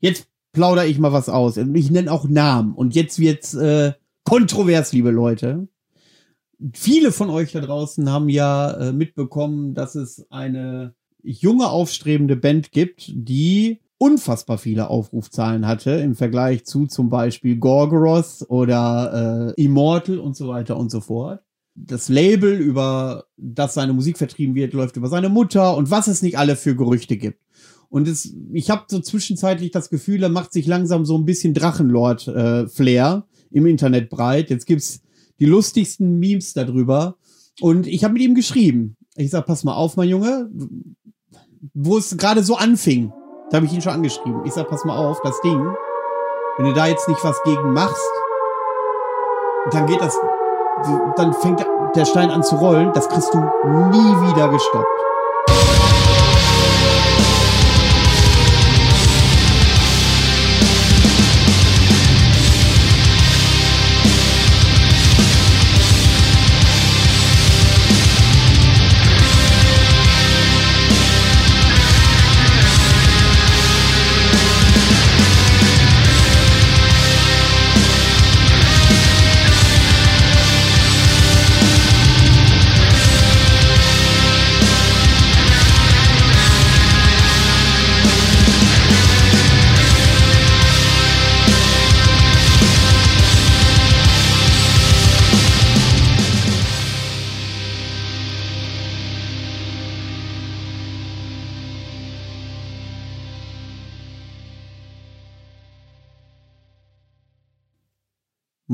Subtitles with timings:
[0.00, 1.56] jetzt plaudere ich mal was aus.
[1.56, 2.74] Ich nenne auch Namen.
[2.74, 3.92] Und jetzt wird's äh,
[4.24, 5.68] kontrovers, liebe Leute.
[6.72, 12.72] Viele von euch da draußen haben ja äh, mitbekommen, dass es eine junge aufstrebende Band
[12.72, 20.18] gibt, die unfassbar viele Aufrufzahlen hatte im Vergleich zu zum Beispiel Gorgoroth oder äh, Immortal
[20.18, 21.42] und so weiter und so fort.
[21.74, 26.22] Das Label, über das seine Musik vertrieben wird, läuft über seine Mutter und was es
[26.22, 27.40] nicht alle für Gerüchte gibt.
[27.90, 31.54] Und es, ich habe so zwischenzeitlich das Gefühl, er macht sich langsam so ein bisschen
[31.54, 34.50] Drachenlord-Flair äh, im Internet breit.
[34.50, 35.00] Jetzt gibt's
[35.40, 37.16] die lustigsten Memes darüber.
[37.60, 38.96] Und ich habe mit ihm geschrieben.
[39.16, 40.50] Ich sag, pass mal auf, mein Junge,
[41.74, 43.12] wo es gerade so anfing,
[43.50, 44.42] da habe ich ihn schon angeschrieben.
[44.44, 45.58] Ich sag, pass mal auf, das Ding,
[46.56, 48.10] wenn du da jetzt nicht was gegen machst,
[49.70, 50.16] dann geht das,
[51.16, 51.64] dann fängt
[51.96, 55.77] der Stein an zu rollen, das kriegst du nie wieder gestoppt.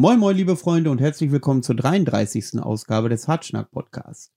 [0.05, 2.61] Moin, moin, liebe Freunde und herzlich willkommen zur 33.
[2.61, 4.35] Ausgabe des Hartschnack Podcasts.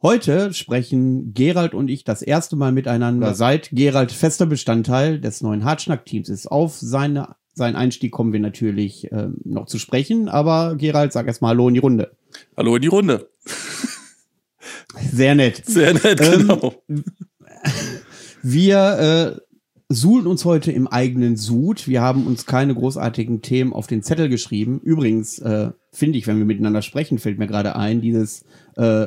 [0.00, 5.64] Heute sprechen Gerald und ich das erste Mal miteinander, seit Gerald fester Bestandteil des neuen
[5.64, 6.46] Hartschnack-Teams ist.
[6.46, 11.48] Auf seine, seinen Einstieg kommen wir natürlich äh, noch zu sprechen, aber Gerald, sag erstmal
[11.48, 12.16] Hallo in die Runde.
[12.56, 13.28] Hallo in die Runde.
[15.10, 15.60] Sehr nett.
[15.66, 16.72] Sehr nett, genau.
[16.88, 17.04] Ähm,
[18.44, 19.53] wir äh,
[19.94, 21.88] suhlen uns heute im eigenen Sud.
[21.88, 24.80] Wir haben uns keine großartigen Themen auf den Zettel geschrieben.
[24.82, 28.44] Übrigens, äh, finde ich, wenn wir miteinander sprechen, fällt mir gerade ein, dieses
[28.76, 29.06] äh,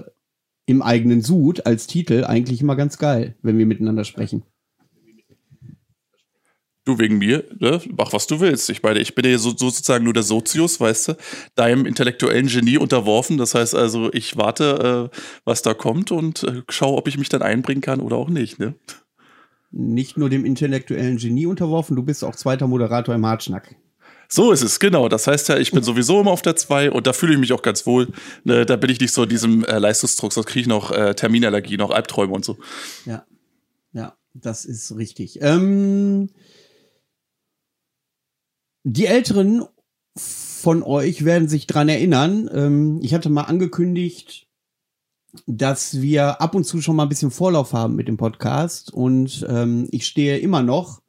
[0.65, 4.43] im eigenen Sud als Titel eigentlich immer ganz geil, wenn wir miteinander sprechen.
[6.83, 7.81] Du wegen mir, ne?
[7.97, 8.69] mach was du willst.
[8.69, 11.17] Ich meine, ich bin ja so, sozusagen nur der Sozius, weißt du,
[11.55, 13.37] deinem intellektuellen Genie unterworfen.
[13.37, 17.27] Das heißt also, ich warte, äh, was da kommt und äh, schaue, ob ich mich
[17.27, 18.59] dann einbringen kann oder auch nicht.
[18.59, 18.75] Ne?
[19.77, 23.75] Nicht nur dem intellektuellen Genie unterworfen, du bist auch zweiter Moderator im Hartschnack.
[24.27, 25.07] So ist es, genau.
[25.07, 27.53] Das heißt ja, ich bin sowieso immer auf der 2 und da fühle ich mich
[27.53, 28.11] auch ganz wohl.
[28.43, 31.13] Ne, da bin ich nicht so in diesem äh, Leistungsdruck, sonst kriege ich noch äh,
[31.13, 32.57] Terminallergie, noch Albträume und so.
[33.05, 33.25] Ja,
[33.93, 35.39] ja, das ist richtig.
[35.41, 36.29] Ähm,
[38.83, 39.63] die Älteren
[40.17, 42.49] von euch werden sich dran erinnern.
[42.51, 44.46] Ähm, ich hatte mal angekündigt,
[45.45, 48.93] dass wir ab und zu schon mal ein bisschen Vorlauf haben mit dem Podcast.
[48.93, 51.01] Und ähm, ich stehe immer noch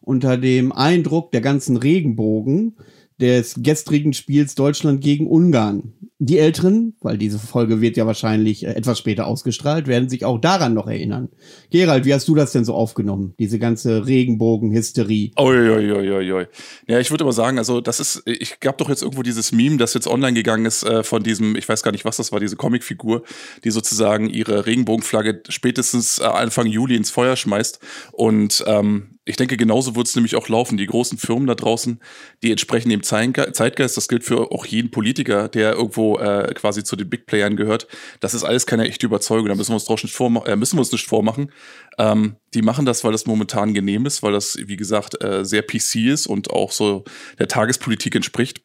[0.00, 2.76] unter dem Eindruck der ganzen Regenbogen
[3.22, 5.92] des gestrigen Spiels Deutschland gegen Ungarn.
[6.18, 10.40] Die Älteren, weil diese Folge wird ja wahrscheinlich äh, etwas später ausgestrahlt, werden sich auch
[10.40, 11.28] daran noch erinnern.
[11.70, 13.34] Gerald, wie hast du das denn so aufgenommen?
[13.38, 15.32] Diese ganze Regenbogen-Hysterie.
[15.38, 16.46] Uiuiuiui.
[16.88, 19.78] Ja, ich würde aber sagen, also das ist, ich gab doch jetzt irgendwo dieses Meme,
[19.78, 22.40] das jetzt online gegangen ist äh, von diesem, ich weiß gar nicht, was das war,
[22.40, 23.22] diese Comicfigur,
[23.64, 27.78] die sozusagen ihre Regenbogenflagge spätestens äh, Anfang Juli ins Feuer schmeißt.
[28.12, 30.76] Und ähm, ich denke, genauso wird es nämlich auch laufen.
[30.76, 32.00] Die großen Firmen da draußen,
[32.42, 36.96] die entsprechen dem Zeitgeist, das gilt für auch jeden Politiker, der irgendwo äh, quasi zu
[36.96, 37.86] den Big Playern gehört.
[38.18, 39.48] Das ist alles keine echte Überzeugung.
[39.48, 41.52] Da müssen wir uns drauf nicht vormachen, äh, müssen wir uns nicht vormachen.
[41.98, 45.62] Ähm, die machen das, weil das momentan genehm ist, weil das, wie gesagt, äh, sehr
[45.62, 47.04] PC ist und auch so
[47.38, 48.62] der Tagespolitik entspricht.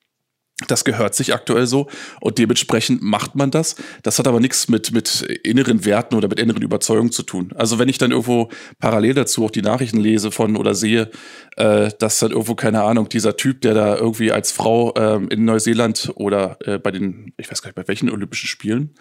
[0.66, 1.88] Das gehört sich aktuell so
[2.20, 3.76] und dementsprechend macht man das.
[4.02, 7.52] Das hat aber nichts mit, mit inneren Werten oder mit inneren Überzeugungen zu tun.
[7.56, 11.12] Also wenn ich dann irgendwo parallel dazu auch die Nachrichten lese von oder sehe,
[11.58, 15.46] äh, dass dann irgendwo, keine Ahnung, dieser Typ, der da irgendwie als Frau ähm, in
[15.46, 18.92] Neuseeland oder äh, bei den, ich weiß gar nicht, bei welchen Olympischen Spielen.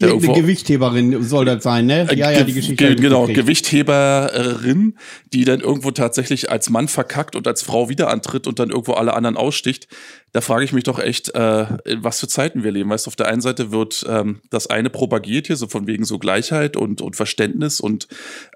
[0.00, 2.08] Der irgendwo, eine Gewichtheberin soll das sein, ne?
[2.14, 2.76] Ja, ja, die Geschichte.
[2.76, 4.96] Ge genau, Gewichtheberin,
[5.32, 8.92] die dann irgendwo tatsächlich als Mann verkackt und als Frau wieder antritt und dann irgendwo
[8.92, 9.88] alle anderen aussticht
[10.36, 12.90] da frage ich mich doch echt, äh, in was für Zeiten wir leben.
[12.90, 16.04] Weißt du, auf der einen Seite wird ähm, das eine propagiert hier, so von wegen
[16.04, 18.06] so Gleichheit und, und Verständnis und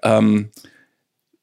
[0.03, 0.51] ähm,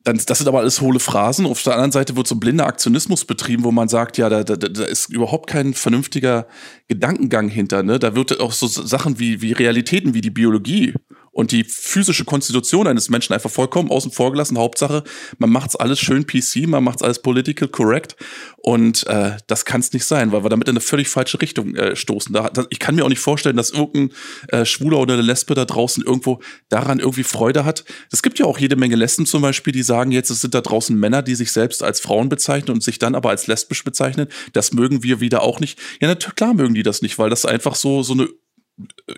[0.09, 1.45] dann, das sind aber alles hohle Phrasen.
[1.45, 4.43] Auf der anderen Seite wird so ein blinder Aktionismus betrieben, wo man sagt, ja, da,
[4.43, 6.47] da, da ist überhaupt kein vernünftiger
[6.89, 7.83] Gedankengang hinter.
[7.83, 7.99] Ne?
[7.99, 10.95] Da wird auch so Sachen wie, wie Realitäten wie die Biologie
[11.39, 14.59] und die physische Konstitution eines Menschen einfach vollkommen außen vor gelassen.
[14.59, 15.05] Hauptsache,
[15.39, 18.17] man macht's alles schön PC, man macht's alles political correct
[18.57, 21.77] und äh, das kann es nicht sein, weil wir damit in eine völlig falsche Richtung
[21.77, 22.33] äh, stoßen.
[22.33, 24.11] Da, da, ich kann mir auch nicht vorstellen, dass irgendein
[24.49, 26.41] äh, Schwuler oder eine Lesbe da draußen irgendwo
[26.71, 27.85] daran irgendwie Freude hat.
[28.11, 30.61] Es gibt ja auch jede Menge Lesben zum Beispiel, die sagen jetzt, es sind da
[30.61, 34.27] draußen Männer, die sich selbst als Frauen bezeichnen und sich dann aber als lesbisch bezeichnen.
[34.55, 35.79] Das mögen wir wieder auch nicht.
[36.01, 38.29] Ja, natürlich klar mögen die das nicht, weil das einfach so so eine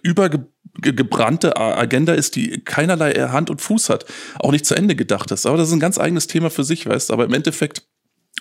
[0.03, 4.07] übergebrannte Agenda ist, die keinerlei Hand und Fuß hat,
[4.39, 5.47] auch nicht zu Ende gedacht ist.
[5.47, 7.11] Aber das ist ein ganz eigenes Thema für sich, weißt.
[7.11, 7.83] Aber im Endeffekt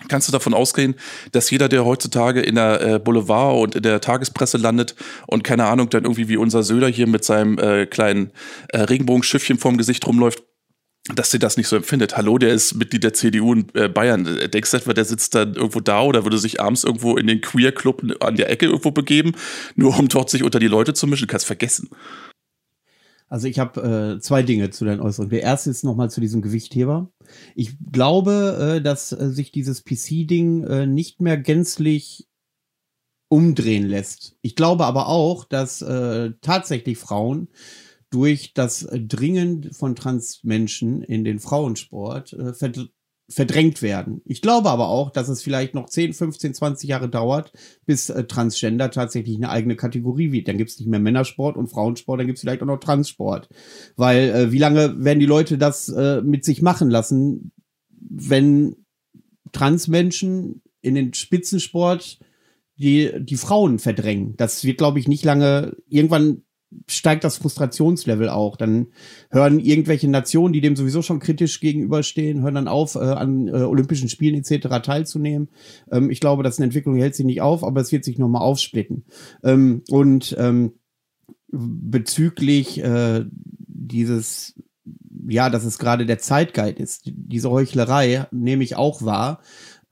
[0.08, 0.94] kannst du davon ausgehen,
[1.32, 4.94] dass jeder, der heutzutage in der äh, Boulevard und in der Tagespresse landet
[5.26, 8.32] und keine Ahnung, dann irgendwie wie unser Söder hier mit seinem äh, kleinen
[8.68, 10.42] äh, Regenbogenschiffchen vorm Gesicht rumläuft,
[11.08, 12.16] dass sie das nicht so empfindet.
[12.16, 14.24] Hallo, der ist Mitglied der CDU in äh, Bayern.
[14.52, 17.40] Denkst du etwa, der sitzt dann irgendwo da oder würde sich abends irgendwo in den
[17.40, 19.32] Queer-Club an der Ecke irgendwo begeben,
[19.76, 21.26] nur um dort sich unter die Leute zu mischen?
[21.26, 21.88] Kannst vergessen.
[23.28, 25.30] Also ich habe äh, zwei Dinge zu deinen Äußerungen.
[25.30, 27.10] Der erste ist nochmal zu diesem Gewichtheber.
[27.54, 32.26] Ich glaube, äh, dass äh, sich dieses PC-Ding äh, nicht mehr gänzlich
[33.28, 34.36] umdrehen lässt.
[34.42, 37.48] Ich glaube aber auch, dass äh, tatsächlich Frauen
[38.10, 42.52] durch das Dringen von Transmenschen in den Frauensport äh,
[43.28, 44.20] verdrängt werden.
[44.24, 47.52] Ich glaube aber auch, dass es vielleicht noch 10, 15, 20 Jahre dauert,
[47.86, 50.48] bis äh, Transgender tatsächlich eine eigene Kategorie wird.
[50.48, 53.48] Dann gibt es nicht mehr Männersport und Frauensport, dann gibt es vielleicht auch noch Transsport.
[53.96, 55.88] Weil äh, wie lange werden die Leute das
[56.22, 57.52] mit sich machen lassen,
[57.88, 58.76] wenn
[59.52, 62.18] Transmenschen in den Spitzensport
[62.76, 64.36] die, die Frauen verdrängen?
[64.36, 66.42] Das wird, glaube ich, nicht lange, irgendwann
[66.86, 68.56] steigt das Frustrationslevel auch.
[68.56, 68.88] Dann
[69.30, 73.52] hören irgendwelche Nationen, die dem sowieso schon kritisch gegenüberstehen, hören dann auf, äh, an äh,
[73.52, 74.80] Olympischen Spielen etc.
[74.82, 75.48] teilzunehmen.
[75.90, 78.04] Ähm, ich glaube, das ist eine Entwicklung, die hält sich nicht auf, aber es wird
[78.04, 79.04] sich nochmal aufsplitten.
[79.42, 80.72] Ähm, und ähm,
[81.48, 84.54] bezüglich äh, dieses
[85.28, 87.02] ja, dass es gerade der Zeitgeist ist.
[87.04, 89.40] Diese Heuchlerei nehme ich auch wahr.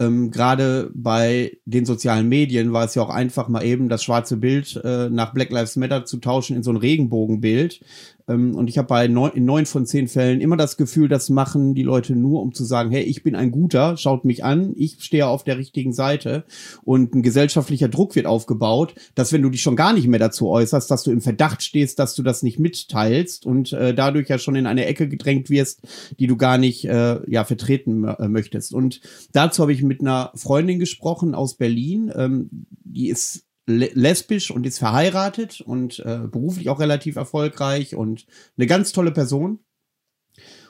[0.01, 4.37] Ähm, Gerade bei den sozialen Medien war es ja auch einfach mal eben das schwarze
[4.37, 7.81] Bild äh, nach Black Lives Matter zu tauschen in so ein Regenbogenbild.
[8.29, 11.31] Ähm, und ich habe bei neun, in neun von zehn Fällen immer das Gefühl, das
[11.31, 14.73] machen die Leute nur, um zu sagen, hey, ich bin ein Guter, schaut mich an,
[14.77, 16.45] ich stehe auf der richtigen Seite.
[16.85, 20.49] Und ein gesellschaftlicher Druck wird aufgebaut, dass wenn du dich schon gar nicht mehr dazu
[20.49, 24.39] äußerst, dass du im Verdacht stehst, dass du das nicht mitteilst und äh, dadurch ja
[24.39, 25.81] schon in eine Ecke gedrängt wirst,
[26.19, 28.75] die du gar nicht äh, ja vertreten äh, möchtest.
[28.75, 29.01] Und
[29.33, 34.79] dazu habe ich mit einer Freundin gesprochen aus Berlin, ähm, die ist lesbisch und ist
[34.79, 38.27] verheiratet und äh, beruflich auch relativ erfolgreich und
[38.57, 39.61] eine ganz tolle Person.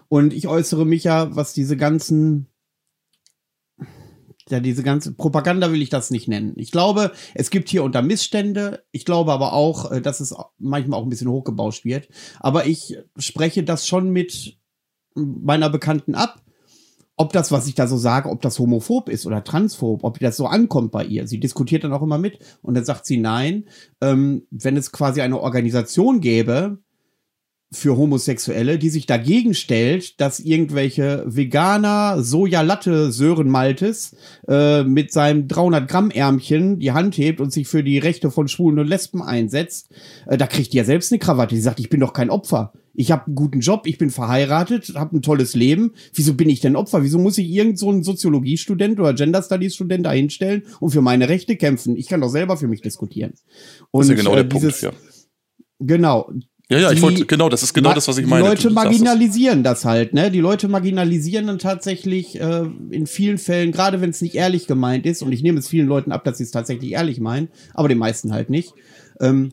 [0.09, 2.49] Und ich äußere mich ja, was diese ganzen,
[4.49, 6.55] ja, diese ganze Propaganda will ich das nicht nennen.
[6.57, 8.85] Ich glaube, es gibt hier unter Missstände.
[8.91, 12.09] Ich glaube aber auch, äh, dass es manchmal auch ein bisschen hochgebauscht wird.
[12.41, 14.59] Aber ich spreche das schon mit
[15.15, 16.43] meiner Bekannten ab
[17.19, 20.37] ob das, was ich da so sage, ob das homophob ist oder transphob, ob das
[20.37, 21.27] so ankommt bei ihr.
[21.27, 23.65] Sie diskutiert dann auch immer mit und dann sagt sie nein,
[24.01, 26.79] ähm, wenn es quasi eine Organisation gäbe
[27.71, 34.17] für Homosexuelle, die sich dagegen stellt, dass irgendwelche Veganer Sojalatte Sören Maltes
[34.47, 38.49] äh, mit seinem 300 Gramm Ärmchen die Hand hebt und sich für die Rechte von
[38.49, 39.91] Schwulen und Lesben einsetzt,
[40.27, 41.55] äh, da kriegt die ja selbst eine Krawatte.
[41.55, 44.95] Die sagt, ich bin doch kein Opfer ich habe einen guten Job, ich bin verheiratet,
[44.97, 45.93] habe ein tolles Leben.
[46.15, 47.05] Wieso bin ich denn Opfer?
[47.05, 51.01] Wieso muss ich irgend so einen Soziologiestudent oder Gender Studies Student da hinstellen und für
[51.01, 51.97] meine Rechte kämpfen?
[51.97, 53.35] Ich kann doch selber für mich diskutieren.
[53.93, 54.91] Und das ist ja genau äh, der Punkt, ja.
[55.79, 56.33] Genau.
[56.71, 58.43] Ja, ja, ich wollte, genau, das ist genau das, was ich meine.
[58.43, 59.87] Die Leute marginalisieren das.
[59.87, 60.31] halt, ne?
[60.31, 65.07] Die Leute marginalisieren dann tatsächlich äh, in vielen Fällen, gerade wenn es nicht ehrlich gemeint
[65.07, 67.89] ist, und ich nehme es vielen Leuten ab, dass sie es tatsächlich ehrlich meinen, aber
[67.89, 68.75] den meisten halt nicht,
[69.21, 69.53] ähm,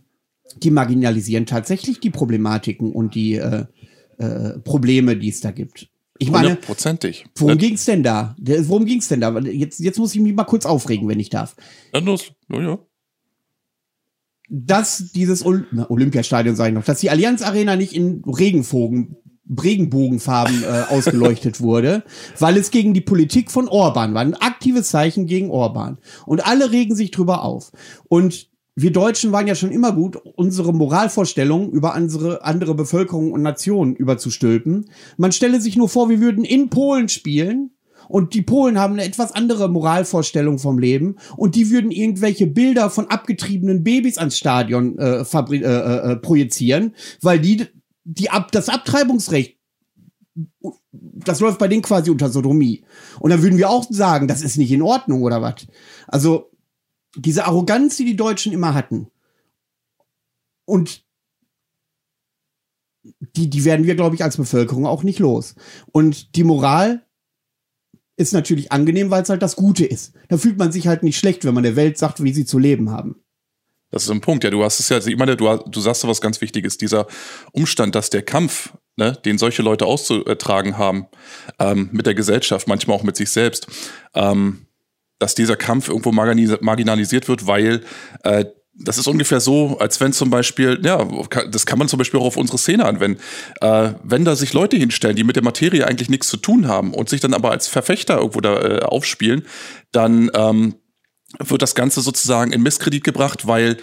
[0.58, 3.64] die marginalisieren tatsächlich die Problematiken und die äh,
[4.18, 5.88] äh, Probleme, die es da gibt.
[6.18, 7.26] Ich meine, hundertprozentig.
[7.36, 8.36] Worum ging es denn da?
[8.40, 9.38] Worum ging es denn da?
[9.40, 11.56] Jetzt, jetzt muss ich mich mal kurz aufregen, wenn ich darf.
[11.92, 12.32] Dann los.
[12.50, 12.80] Ja, ja.
[14.50, 19.18] Dass dieses Ol Na, Olympiastadion, ich noch, dass die Allianz Arena nicht in Regenbogen,
[19.50, 22.04] Regenbogenfarben äh, ausgeleuchtet wurde,
[22.40, 24.22] weil es gegen die Politik von Orban war.
[24.22, 25.98] Ein aktives Zeichen gegen Orban.
[26.26, 27.72] Und alle regen sich drüber auf.
[28.08, 33.42] Und wir Deutschen waren ja schon immer gut, unsere Moralvorstellungen über andere, andere Bevölkerung und
[33.42, 34.90] Nationen überzustülpen.
[35.16, 37.75] Man stelle sich nur vor, wir würden in Polen spielen
[38.08, 42.90] und die Polen haben eine etwas andere Moralvorstellung vom Leben und die würden irgendwelche Bilder
[42.90, 47.66] von abgetriebenen Babys ans Stadion äh, äh, äh, äh, projizieren, weil die,
[48.04, 49.56] die ab, das Abtreibungsrecht
[50.92, 52.84] das läuft bei denen quasi unter Sodomie.
[53.20, 55.68] Und dann würden wir auch sagen, das ist nicht in Ordnung oder was.
[56.08, 56.52] Also
[57.16, 59.08] diese Arroganz, die die Deutschen immer hatten.
[60.66, 61.06] Und
[63.36, 65.56] die, die werden wir, glaube ich, als Bevölkerung auch nicht los.
[65.92, 67.05] Und die Moral
[68.18, 70.14] ist natürlich angenehm, weil es halt das Gute ist.
[70.30, 72.60] Da fühlt man sich halt nicht schlecht, wenn man der Welt sagt, wie sie zu
[72.60, 73.22] leben haben.
[73.92, 74.50] Das ist ein Punkt, ja.
[74.50, 76.78] Du hast es ja, ich meine, du, du sagst so was ganz Wichtiges.
[76.78, 77.08] Dieser
[77.52, 81.08] Umstand, dass der Kampf, ne, den solche Leute auszutragen haben,
[81.60, 83.68] ähm, mit der Gesellschaft, manchmal auch mit sich selbst,
[84.14, 84.68] ähm,
[85.20, 87.84] dass dieser Kampf irgendwo marginalisiert wird, weil
[88.24, 88.46] äh,
[88.78, 91.08] das ist ungefähr so, als wenn zum Beispiel, ja,
[91.50, 93.22] das kann man zum Beispiel auch auf unsere Szene anwenden.
[93.62, 96.94] Äh, wenn da sich Leute hinstellen, die mit der Materie eigentlich nichts zu tun haben
[96.94, 99.46] und sich dann aber als Verfechter irgendwo da äh, aufspielen,
[99.92, 100.76] dann ähm,
[101.40, 103.78] wird das Ganze sozusagen in Misskredit gebracht, weil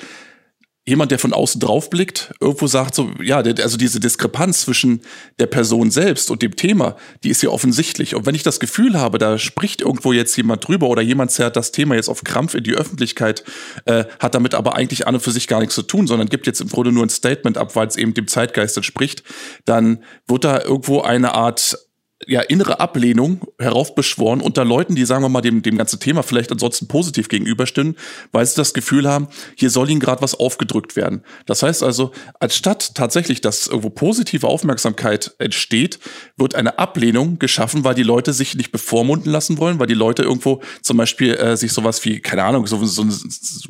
[0.84, 5.02] jemand, der von außen drauf blickt, irgendwo sagt so, ja, also diese Diskrepanz zwischen
[5.38, 8.16] der Person selbst und dem Thema, die ist ja offensichtlich.
[8.16, 11.54] Und wenn ich das Gefühl habe, da spricht irgendwo jetzt jemand drüber oder jemand zerrt
[11.56, 13.44] das Thema jetzt auf Krampf in die Öffentlichkeit,
[13.84, 16.48] äh, hat damit aber eigentlich an und für sich gar nichts zu tun, sondern gibt
[16.48, 19.22] jetzt im Grunde nur ein Statement ab, weil es eben dem Zeitgeist entspricht,
[19.64, 21.78] dann wird da irgendwo eine Art
[22.26, 26.52] ja, innere Ablehnung heraufbeschworen unter Leuten, die, sagen wir mal, dem, dem ganzen Thema vielleicht
[26.52, 27.96] ansonsten positiv gegenüberstehen,
[28.32, 31.22] weil sie das Gefühl haben, hier soll ihnen gerade was aufgedrückt werden.
[31.46, 35.98] Das heißt also, anstatt tatsächlich, dass irgendwo positive Aufmerksamkeit entsteht,
[36.36, 40.22] wird eine Ablehnung geschaffen, weil die Leute sich nicht bevormunden lassen wollen, weil die Leute
[40.22, 43.04] irgendwo zum Beispiel äh, sich sowas wie, keine Ahnung, so, so,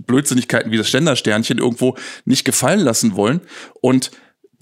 [0.07, 3.41] Blödsinnigkeiten wie das Ständersternchen irgendwo nicht gefallen lassen wollen
[3.81, 4.11] und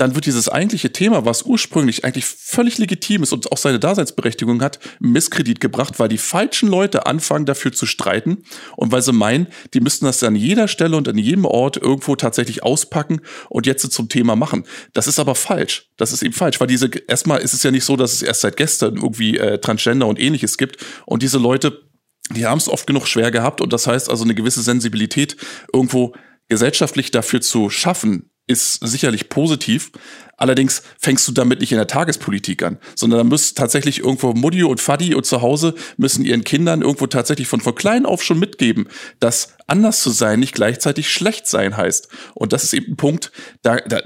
[0.01, 4.63] dann wird dieses eigentliche Thema, was ursprünglich eigentlich völlig legitim ist und auch seine Daseinsberechtigung
[4.63, 8.45] hat, Misskredit gebracht, weil die falschen Leute anfangen dafür zu streiten
[8.77, 12.17] und weil sie meinen, die müssten das an jeder Stelle und an jedem Ort irgendwo
[12.17, 14.65] tatsächlich auspacken und jetzt zum Thema machen.
[14.95, 15.91] Das ist aber falsch.
[15.99, 18.41] Das ist eben falsch, weil diese, erstmal ist es ja nicht so, dass es erst
[18.41, 21.83] seit gestern irgendwie äh, Transgender und ähnliches gibt und diese Leute,
[22.31, 25.37] die haben es oft genug schwer gehabt und das heißt also eine gewisse Sensibilität
[25.75, 26.15] irgendwo
[26.49, 29.93] gesellschaftlich dafür zu schaffen, ist sicherlich positiv.
[30.37, 34.65] Allerdings fängst du damit nicht in der Tagespolitik an, sondern da müsst tatsächlich irgendwo Mutti
[34.65, 38.39] und Fadi und zu Hause müssen ihren Kindern irgendwo tatsächlich von, von klein auf schon
[38.39, 38.89] mitgeben,
[39.19, 42.09] dass anders zu sein nicht gleichzeitig schlecht sein heißt.
[42.35, 44.01] Und das ist eben ein Punkt, da, da,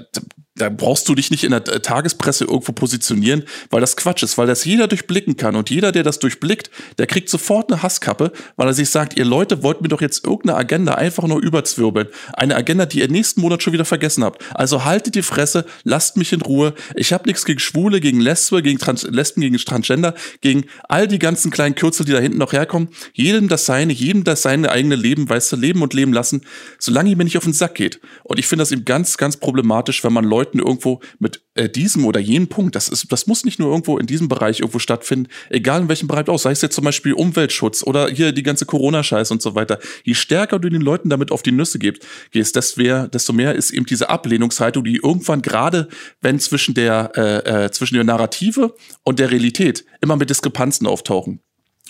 [0.57, 4.47] da brauchst du dich nicht in der Tagespresse irgendwo positionieren, weil das Quatsch ist, weil
[4.47, 5.57] das jeder durchblicken kann.
[5.57, 9.25] Und jeder, der das durchblickt, der kriegt sofort eine Hasskappe, weil er sich sagt, ihr
[9.25, 12.07] Leute wollt mir doch jetzt irgendeine Agenda einfach nur überzwirbeln.
[12.33, 14.43] Eine Agenda, die ihr nächsten Monat schon wieder vergessen habt.
[14.55, 16.73] Also haltet die Fresse, lasst mich in Ruhe.
[16.95, 21.19] Ich habe nichts gegen Schwule, gegen Lesbe, gegen Trans Lesben, gegen Transgender, gegen all die
[21.19, 22.87] ganzen kleinen Kürzel, die da hinten noch herkommen.
[23.11, 26.43] Jedem das seine, jedem das seine eigene Leben, weißt du, leben und leben lassen,
[26.79, 27.99] solange ihr mir nicht auf den Sack geht.
[28.23, 31.69] Und ich finde das eben ganz, ganz problematisch, wenn man Leute Leuten irgendwo mit äh,
[31.69, 34.79] diesem oder jenem Punkt, das ist, das muss nicht nur irgendwo in diesem Bereich irgendwo
[34.79, 38.43] stattfinden, egal in welchem Bereich auch, sei es jetzt zum Beispiel Umweltschutz oder hier die
[38.43, 39.79] ganze Corona-Scheiß und so weiter.
[40.03, 43.55] Je stärker du den Leuten damit auf die Nüsse gibst, gehst, desto mehr, desto mehr
[43.55, 45.87] ist eben diese Ablehnungshaltung, die irgendwann gerade,
[46.21, 51.41] wenn zwischen der, äh, äh, zwischen der Narrative und der Realität immer mit Diskrepanzen auftauchen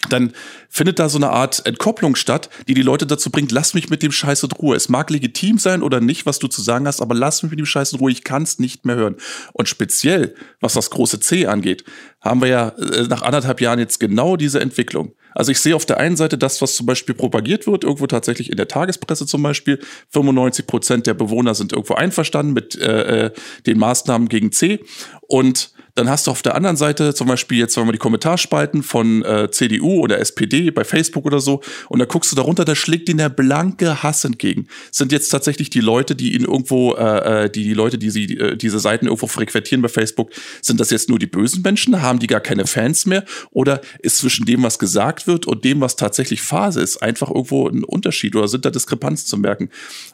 [0.10, 0.34] dann
[0.70, 4.04] findet da so eine Art Entkopplung statt, die die Leute dazu bringt, lass mich mit
[4.04, 4.76] dem Scheiß in Ruhe.
[4.76, 7.60] Es mag legitim sein oder nicht, was du zu sagen hast, aber lass mich mit
[7.60, 9.16] dem Scheiß in Ruhe, ich kann es nicht mehr hören.
[9.54, 11.84] Und speziell, was das große C angeht,
[12.22, 15.14] haben wir ja äh, nach anderthalb Jahren jetzt genau diese Entwicklung.
[15.34, 18.50] Also ich sehe auf der einen Seite das, was zum Beispiel propagiert wird, irgendwo tatsächlich
[18.50, 19.80] in der Tagespresse zum Beispiel.
[20.12, 23.32] 95 Prozent der Bewohner sind irgendwo einverstanden mit äh, äh
[23.66, 24.80] den Maßnahmen gegen C.
[25.22, 28.84] Und dann hast du auf der anderen Seite zum Beispiel jetzt, wenn wir die Kommentarspalten
[28.84, 32.76] von äh, CDU oder SPD bei Facebook oder so, und da guckst du darunter, da
[32.76, 34.68] schlägt ihnen der blanke Hass entgegen.
[34.92, 38.38] sind jetzt tatsächlich die Leute, die ihn irgendwo, äh, äh, die, die Leute, die sie
[38.38, 42.02] äh, diese Seiten irgendwo frequentieren bei Facebook, sind das jetzt nur die bösen Menschen?
[42.02, 43.24] Haben die gar keine Fans mehr?
[43.52, 47.70] Oder ist zwischen dem, was gesagt wird und dem, was tatsächlich Phase ist, einfach irgendwo
[47.70, 49.70] ein Unterschied oder sind da Diskrepanzen zu merken?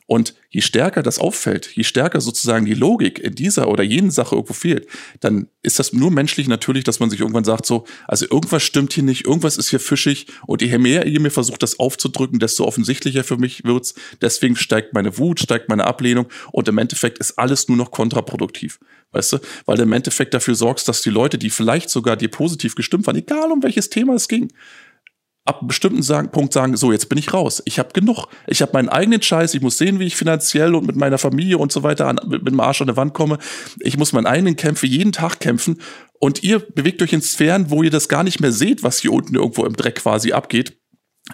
[0.05, 4.35] Und je stärker das auffällt, je stärker sozusagen die Logik in dieser oder jenen Sache
[4.35, 4.87] irgendwo fehlt,
[5.21, 8.93] dann ist das nur menschlich natürlich, dass man sich irgendwann sagt so, also irgendwas stimmt
[8.93, 12.65] hier nicht, irgendwas ist hier fischig und je mehr ihr mir versucht, das aufzudrücken, desto
[12.65, 13.93] offensichtlicher für mich wird's.
[14.21, 18.79] Deswegen steigt meine Wut, steigt meine Ablehnung und im Endeffekt ist alles nur noch kontraproduktiv.
[19.11, 19.37] Weißt du?
[19.65, 23.07] Weil du im Endeffekt dafür sorgst, dass die Leute, die vielleicht sogar dir positiv gestimmt
[23.07, 24.51] waren, egal um welches Thema es ging,
[25.45, 27.61] ab einem bestimmten Punkt sagen, so, jetzt bin ich raus.
[27.65, 28.27] Ich habe genug.
[28.47, 29.53] Ich habe meinen eigenen Scheiß.
[29.53, 32.43] Ich muss sehen, wie ich finanziell und mit meiner Familie und so weiter an, mit,
[32.43, 33.39] mit dem Arsch an der Wand komme.
[33.79, 35.81] Ich muss meinen eigenen Kämpfe jeden Tag kämpfen.
[36.19, 39.11] Und ihr bewegt euch in Sphären, wo ihr das gar nicht mehr seht, was hier
[39.11, 40.80] unten irgendwo im Dreck quasi abgeht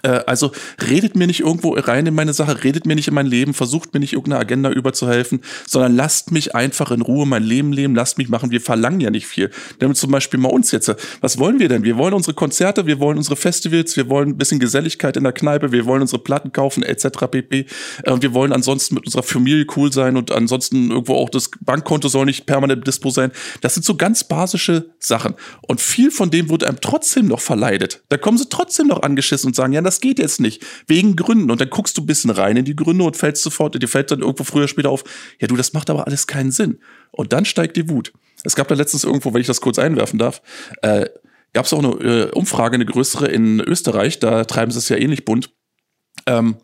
[0.02, 0.52] also
[0.88, 3.94] redet mir nicht irgendwo rein in meine Sache, redet mir nicht in mein Leben, versucht
[3.94, 8.18] mir nicht irgendeine Agenda überzuhelfen, sondern lasst mich einfach in Ruhe mein Leben leben, lasst
[8.18, 8.50] mich machen.
[8.50, 9.50] Wir verlangen ja nicht viel.
[9.78, 10.94] Damit zum Beispiel mal uns jetzt.
[11.20, 11.84] Was wollen wir denn?
[11.84, 15.32] Wir wollen unsere Konzerte, wir wollen unsere Festivals, wir wollen ein bisschen Geselligkeit in der
[15.32, 17.26] Kneipe, wir wollen unsere Platten kaufen, etc.
[17.30, 17.66] pp.
[18.04, 21.50] Äh, und wir wollen ansonsten mit unserer Familie cool sein und ansonsten irgendwo auch das
[21.60, 23.32] Bankkonto soll nicht permanent Dispo sein.
[23.60, 25.34] Das sind so ganz basische Sachen.
[25.62, 28.02] Und viel von dem wird einem trotzdem noch verleidet.
[28.08, 30.64] Da kommen sie trotzdem noch angeschissen und sagen, ja, das geht jetzt nicht.
[30.86, 31.50] Wegen Gründen.
[31.50, 34.10] Und dann guckst du ein bisschen rein in die Gründe und fällst sofort, dir fällt
[34.10, 35.02] dann irgendwo früher später auf,
[35.40, 36.80] ja du, das macht aber alles keinen Sinn.
[37.10, 38.12] Und dann steigt die Wut.
[38.44, 40.42] Es gab da letztens irgendwo, wenn ich das kurz einwerfen darf,
[40.82, 41.06] äh,
[41.54, 44.96] gab es auch eine äh, Umfrage, eine größere in Österreich, da treiben sie es ja
[44.96, 45.54] ähnlich bunt.
[46.26, 46.56] Ähm,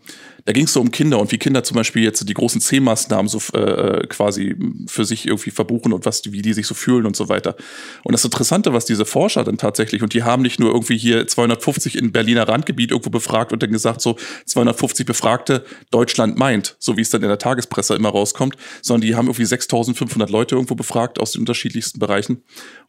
[0.45, 3.29] da ging es so um Kinder und wie Kinder zum Beispiel jetzt die großen C-Maßnahmen
[3.29, 7.17] so äh, quasi für sich irgendwie verbuchen und was, wie die sich so fühlen und
[7.17, 7.57] so weiter.
[8.03, 11.27] Und das Interessante, was diese Forscher dann tatsächlich, und die haben nicht nur irgendwie hier
[11.27, 16.97] 250 in Berliner Randgebiet irgendwo befragt und dann gesagt, so 250 Befragte Deutschland meint, so
[16.99, 20.75] wie es dann in der Tagespresse immer rauskommt, sondern die haben irgendwie 6500 Leute irgendwo
[20.75, 22.37] befragt aus den unterschiedlichsten Bereichen.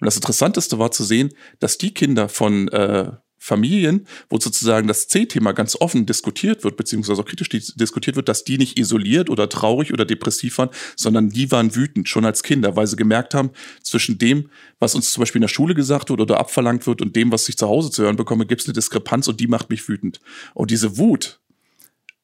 [0.01, 3.12] Und das Interessanteste war zu sehen, dass die Kinder von äh,
[3.45, 8.43] Familien, wo sozusagen das C-Thema ganz offen diskutiert wird, beziehungsweise auch kritisch diskutiert wird, dass
[8.43, 12.75] die nicht isoliert oder traurig oder depressiv waren, sondern die waren wütend, schon als Kinder,
[12.75, 13.51] weil sie gemerkt haben,
[13.83, 14.49] zwischen dem,
[14.79, 17.47] was uns zum Beispiel in der Schule gesagt wird oder abverlangt wird und dem, was
[17.47, 20.19] ich zu Hause zu hören bekomme, gibt es eine Diskrepanz und die macht mich wütend.
[20.55, 21.39] Und diese Wut,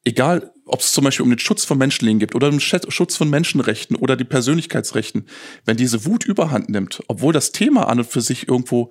[0.04, 3.16] egal ob es zum Beispiel um den Schutz von Menschenleben geht oder um den Schutz
[3.16, 5.26] von Menschenrechten oder die Persönlichkeitsrechten,
[5.64, 8.90] wenn diese Wut überhand nimmt, obwohl das Thema an und für sich irgendwo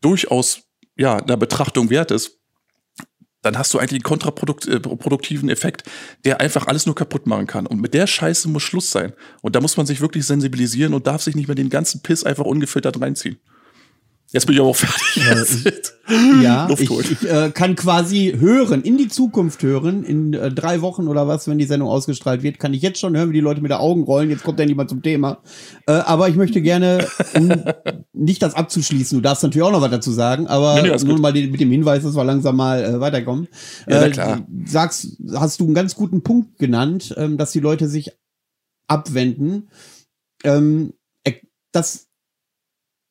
[0.00, 2.38] durchaus ja, einer Betrachtung wert ist,
[3.42, 5.82] dann hast du eigentlich einen kontraproduktiven äh, Effekt,
[6.24, 7.66] der einfach alles nur kaputt machen kann.
[7.66, 9.12] Und mit der Scheiße muss Schluss sein.
[9.40, 12.24] Und da muss man sich wirklich sensibilisieren und darf sich nicht mehr den ganzen Piss
[12.24, 13.38] einfach ungefiltert reinziehen.
[14.30, 15.66] Jetzt bin ich aber auch fertig.
[15.66, 15.72] Äh,
[16.42, 21.08] ja, ich, ich äh, kann quasi hören, in die Zukunft hören, in äh, drei Wochen
[21.08, 23.60] oder was, wenn die Sendung ausgestrahlt wird, kann ich jetzt schon hören, wie die Leute
[23.60, 24.30] mit den Augen rollen.
[24.30, 25.38] Jetzt kommt ja niemand zum Thema.
[25.86, 27.50] Äh, aber ich möchte gerne, um
[28.12, 31.20] nicht das abzuschließen, du darfst natürlich auch noch was dazu sagen, aber nee, nee, nur
[31.20, 33.48] mal den, mit dem Hinweis, dass wir langsam mal äh, weiterkommen.
[33.88, 34.38] Ja, klar.
[34.38, 38.12] Äh, sagst, hast du einen ganz guten Punkt genannt, ähm, dass die Leute sich
[38.88, 39.68] abwenden.
[40.44, 40.92] Ähm,
[41.72, 42.08] das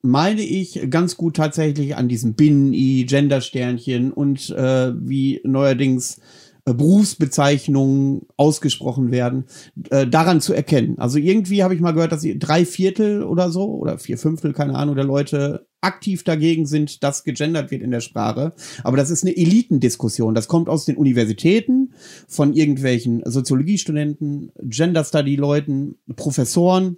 [0.01, 6.19] meine ich ganz gut tatsächlich an diesem Bin-I, Gender-Sternchen und äh, wie neuerdings
[6.63, 9.45] äh, Berufsbezeichnungen ausgesprochen werden,
[9.89, 10.99] äh, daran zu erkennen.
[10.99, 14.75] Also irgendwie habe ich mal gehört, dass drei Viertel oder so oder vier Fünftel, keine
[14.75, 18.53] Ahnung, der Leute aktiv dagegen sind, dass gegendert wird in der Sprache.
[18.83, 20.35] Aber das ist eine Elitendiskussion.
[20.35, 21.93] Das kommt aus den Universitäten,
[22.27, 26.97] von irgendwelchen Soziologiestudenten, Gender Study Leuten, Professoren,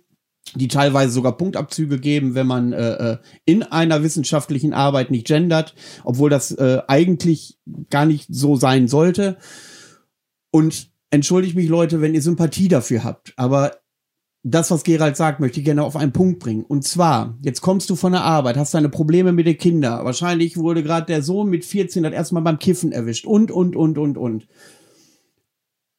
[0.56, 5.74] die teilweise sogar Punktabzüge geben, wenn man äh, äh, in einer wissenschaftlichen Arbeit nicht gendert,
[6.04, 7.58] obwohl das äh, eigentlich
[7.90, 9.38] gar nicht so sein sollte.
[10.52, 13.72] Und entschuldigt mich, Leute, wenn ihr Sympathie dafür habt, aber
[14.46, 16.66] das, was Gerald sagt, möchte ich gerne auf einen Punkt bringen.
[16.66, 20.04] Und zwar, jetzt kommst du von der Arbeit, hast deine Probleme mit den Kindern.
[20.04, 23.26] Wahrscheinlich wurde gerade der Sohn mit 14 das erstmal beim Kiffen erwischt.
[23.26, 24.48] Und, und, und, und, und.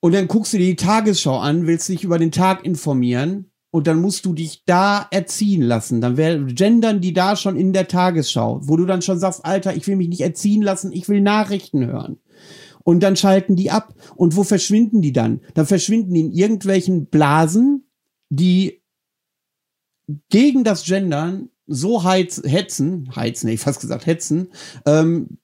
[0.00, 3.88] Und dann guckst du dir die Tagesschau an, willst dich über den Tag informieren und
[3.88, 6.00] dann musst du dich da erziehen lassen.
[6.00, 9.74] Dann werden gendern die da schon in der Tagesschau, wo du dann schon sagst, Alter,
[9.74, 12.20] ich will mich nicht erziehen lassen, ich will Nachrichten hören.
[12.84, 13.92] Und dann schalten die ab.
[14.14, 15.40] Und wo verschwinden die dann?
[15.54, 17.90] Dann verschwinden die in irgendwelchen Blasen,
[18.28, 18.80] die
[20.30, 24.52] gegen das Gendern so heiz, hetzen, heizen, nee, fast gesagt hetzen,
[24.86, 25.38] ähm,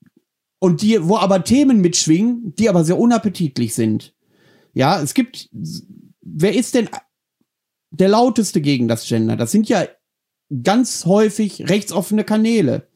[0.61, 4.15] und die, wo aber Themen mitschwingen, die aber sehr unappetitlich sind.
[4.73, 5.51] Ja, es gibt,
[6.21, 6.89] wer ist denn
[7.91, 9.37] der lauteste gegen das Gender.
[9.37, 9.87] Das sind ja
[10.63, 12.89] ganz häufig rechtsoffene Kanäle.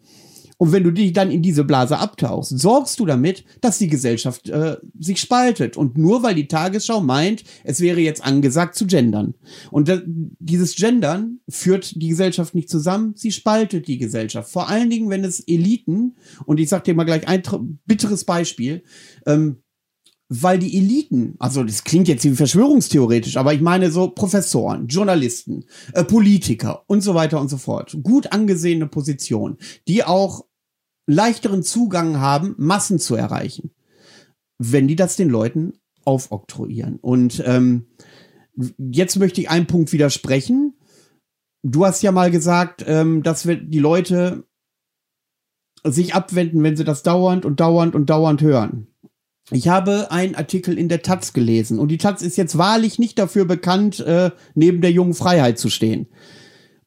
[0.56, 4.48] Und wenn du dich dann in diese Blase abtauchst, sorgst du damit, dass die Gesellschaft
[4.48, 5.76] äh, sich spaltet.
[5.76, 9.34] Und nur weil die Tagesschau meint, es wäre jetzt angesagt zu gendern.
[9.70, 14.50] Und da, dieses Gendern führt die Gesellschaft nicht zusammen, sie spaltet die Gesellschaft.
[14.50, 17.42] Vor allen Dingen, wenn es Eliten, und ich sag dir mal gleich ein
[17.84, 18.84] bitteres Beispiel,
[19.26, 19.63] ähm,
[20.42, 25.64] weil die Eliten, also das klingt jetzt wie verschwörungstheoretisch, aber ich meine so Professoren, Journalisten,
[25.92, 30.44] äh, Politiker und so weiter und so fort, gut angesehene Positionen, die auch
[31.06, 33.70] leichteren Zugang haben, Massen zu erreichen,
[34.58, 36.96] wenn die das den Leuten aufoktroyieren.
[36.96, 37.86] Und ähm,
[38.78, 40.74] jetzt möchte ich einen Punkt widersprechen.
[41.62, 44.44] Du hast ja mal gesagt, ähm, dass wir die Leute
[45.84, 48.88] sich abwenden, wenn sie das dauernd und dauernd und dauernd hören.
[49.50, 53.18] Ich habe einen Artikel in der Taz gelesen und die Taz ist jetzt wahrlich nicht
[53.18, 56.08] dafür bekannt, äh, neben der jungen Freiheit zu stehen.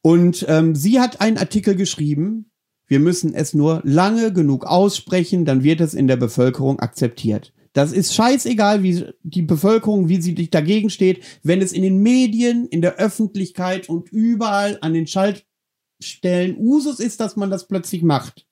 [0.02, 2.50] Und ähm, sie hat einen Artikel geschrieben,
[2.90, 7.52] Wir müssen es nur lange genug aussprechen, dann wird es in der Bevölkerung akzeptiert.
[7.74, 12.66] Das ist scheißegal, wie die Bevölkerung, wie sie dagegen steht, wenn es in den Medien,
[12.66, 18.47] in der Öffentlichkeit und überall an den Schaltstellen Usus ist, dass man das plötzlich macht.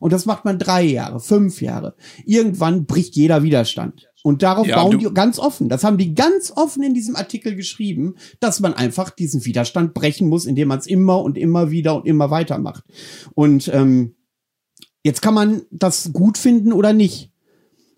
[0.00, 1.94] Und das macht man drei Jahre, fünf Jahre.
[2.24, 4.10] Irgendwann bricht jeder Widerstand.
[4.22, 5.68] Und darauf ja, bauen die ganz offen.
[5.68, 10.28] Das haben die ganz offen in diesem Artikel geschrieben, dass man einfach diesen Widerstand brechen
[10.28, 12.84] muss, indem man es immer und immer wieder und immer weitermacht.
[13.34, 14.16] Und ähm,
[15.04, 17.30] jetzt kann man das gut finden oder nicht.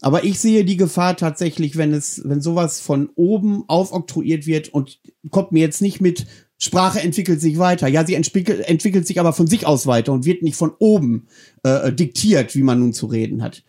[0.00, 5.00] Aber ich sehe die Gefahr tatsächlich, wenn es, wenn sowas von oben aufoktroyiert wird und
[5.30, 6.26] kommt mir jetzt nicht mit,
[6.64, 7.88] Sprache entwickelt sich weiter.
[7.88, 11.26] Ja, sie entwickelt, entwickelt sich aber von sich aus weiter und wird nicht von oben
[11.64, 13.64] äh, diktiert, wie man nun zu reden hat.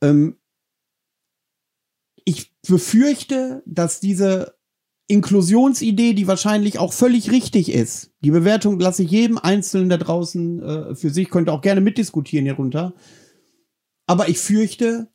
[0.00, 0.36] Ähm,
[2.24, 4.56] ich befürchte, dass diese
[5.08, 10.62] Inklusionsidee, die wahrscheinlich auch völlig richtig ist, die Bewertung lasse ich jedem Einzelnen da draußen
[10.62, 12.94] äh, für sich, könnte auch gerne mitdiskutieren hierunter.
[14.06, 15.10] Aber ich fürchte,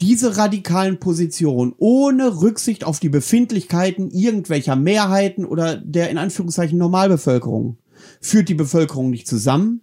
[0.00, 7.78] diese radikalen Positionen ohne Rücksicht auf die Befindlichkeiten irgendwelcher Mehrheiten oder der in Anführungszeichen Normalbevölkerung
[8.20, 9.82] führt die Bevölkerung nicht zusammen,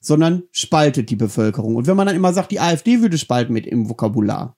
[0.00, 1.76] sondern spaltet die Bevölkerung.
[1.76, 4.56] Und wenn man dann immer sagt, die AfD würde spalten mit im Vokabular,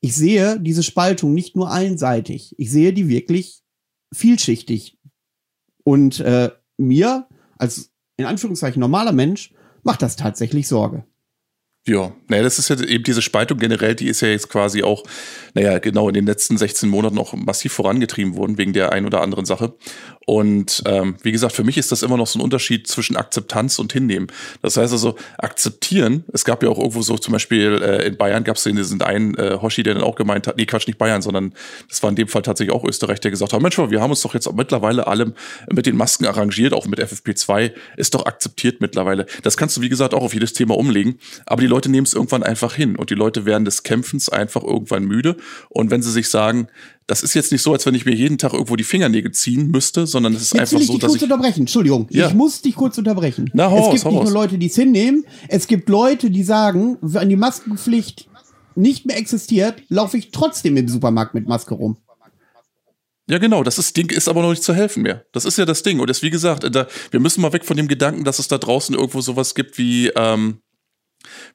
[0.00, 3.62] ich sehe diese Spaltung nicht nur einseitig, ich sehe die wirklich
[4.12, 4.98] vielschichtig.
[5.84, 11.04] Und äh, mir als in Anführungszeichen normaler Mensch macht das tatsächlich Sorge.
[11.88, 15.04] Ja, naja, das ist ja eben diese Spaltung generell, die ist ja jetzt quasi auch,
[15.54, 19.22] naja, genau in den letzten 16 Monaten noch massiv vorangetrieben worden, wegen der ein oder
[19.22, 19.72] anderen Sache.
[20.26, 23.78] Und ähm, wie gesagt, für mich ist das immer noch so ein Unterschied zwischen Akzeptanz
[23.78, 24.26] und Hinnehmen.
[24.60, 28.44] Das heißt also, akzeptieren, es gab ja auch irgendwo so zum Beispiel äh, in Bayern
[28.44, 31.22] gab es diesen einen äh, Hoshi, der dann auch gemeint hat, nee, Quatsch, nicht Bayern,
[31.22, 31.54] sondern
[31.88, 34.20] das war in dem Fall tatsächlich auch Österreich, der gesagt hat, Mensch, wir haben uns
[34.20, 35.32] doch jetzt mittlerweile alle
[35.72, 39.24] mit den Masken arrangiert, auch mit FFP2, ist doch akzeptiert mittlerweile.
[39.44, 41.18] Das kannst du, wie gesagt, auch auf jedes Thema umlegen.
[41.46, 44.64] Aber die Leute nehmen es irgendwann einfach hin und die Leute werden des Kämpfens einfach
[44.64, 45.36] irgendwann müde.
[45.68, 46.68] Und wenn sie sich sagen,
[47.06, 49.70] das ist jetzt nicht so, als wenn ich mir jeden Tag irgendwo die Fingernägel ziehen
[49.70, 51.60] müsste, sondern es ist jetzt einfach will ich so, dich dass kurz ich unterbrechen.
[51.60, 52.28] Entschuldigung, ja.
[52.28, 53.50] ich muss dich kurz unterbrechen.
[53.54, 56.98] Na, hau es gibt nicht nur Leute, die es hinnehmen, es gibt Leute, die sagen,
[57.00, 58.28] wenn die Maskenpflicht
[58.74, 61.98] nicht mehr existiert, laufe ich trotzdem im Supermarkt mit Maske rum.
[63.30, 65.26] Ja, genau, das ist, Ding ist aber noch nicht zu helfen mehr.
[65.32, 66.00] Das ist ja das Ding.
[66.00, 68.56] Und das, wie gesagt, da, wir müssen mal weg von dem Gedanken, dass es da
[68.56, 70.62] draußen irgendwo sowas gibt wie, ähm,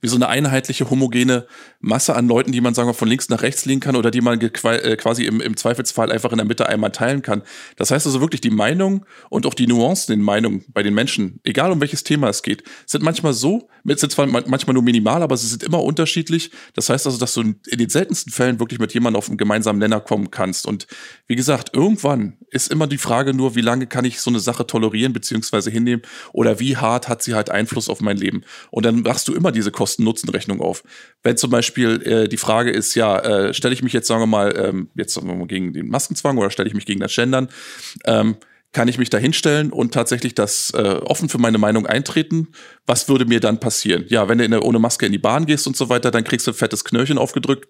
[0.02, 1.48] wie so eine einheitliche, homogene
[1.80, 4.22] Masse an Leuten, die man, sagen wir, von links nach rechts legen kann oder die
[4.22, 7.44] man äh, quasi im, im Zweifelsfall einfach in der Mitte einmal teilen kann.
[7.76, 11.40] Das heißt also wirklich, die Meinung und auch die Nuancen in Meinungen bei den Menschen,
[11.44, 15.38] egal um welches Thema es geht, sind manchmal so, sind zwar manchmal nur minimal, aber
[15.38, 16.52] sie sind immer unterschiedlich.
[16.74, 19.80] Das heißt also, dass du in den seltensten Fällen wirklich mit jemandem auf einen gemeinsamen
[19.80, 20.66] Nenner kommen kannst.
[20.66, 20.88] Und
[21.28, 24.68] wie gesagt, irgendwann ist immer die Frage nur, wie lange kann ich so eine Sache
[24.68, 25.72] tolerieren bzw.
[25.72, 26.02] hinnehmen
[26.34, 28.44] oder wie hart hat sie halt Einfluss auf mein Leben.
[28.72, 30.84] Und dann machst du immer diese Kosten-Nutzen-Rechnung auf.
[31.24, 34.28] Wenn zum Beispiel äh, die Frage ist, ja, äh, stelle ich mich jetzt, sagen wir
[34.28, 37.16] mal, ähm, jetzt sagen wir mal gegen den Maskenzwang oder stelle ich mich gegen das
[37.16, 37.50] Gendern,
[38.06, 38.36] ähm,
[38.74, 42.50] kann ich mich da hinstellen und tatsächlich das äh, offen für meine Meinung eintreten?
[42.88, 44.06] Was würde mir dann passieren?
[44.08, 46.48] Ja, wenn du der, ohne Maske in die Bahn gehst und so weiter, dann kriegst
[46.48, 47.68] du ein fettes Knöllchen aufgedrückt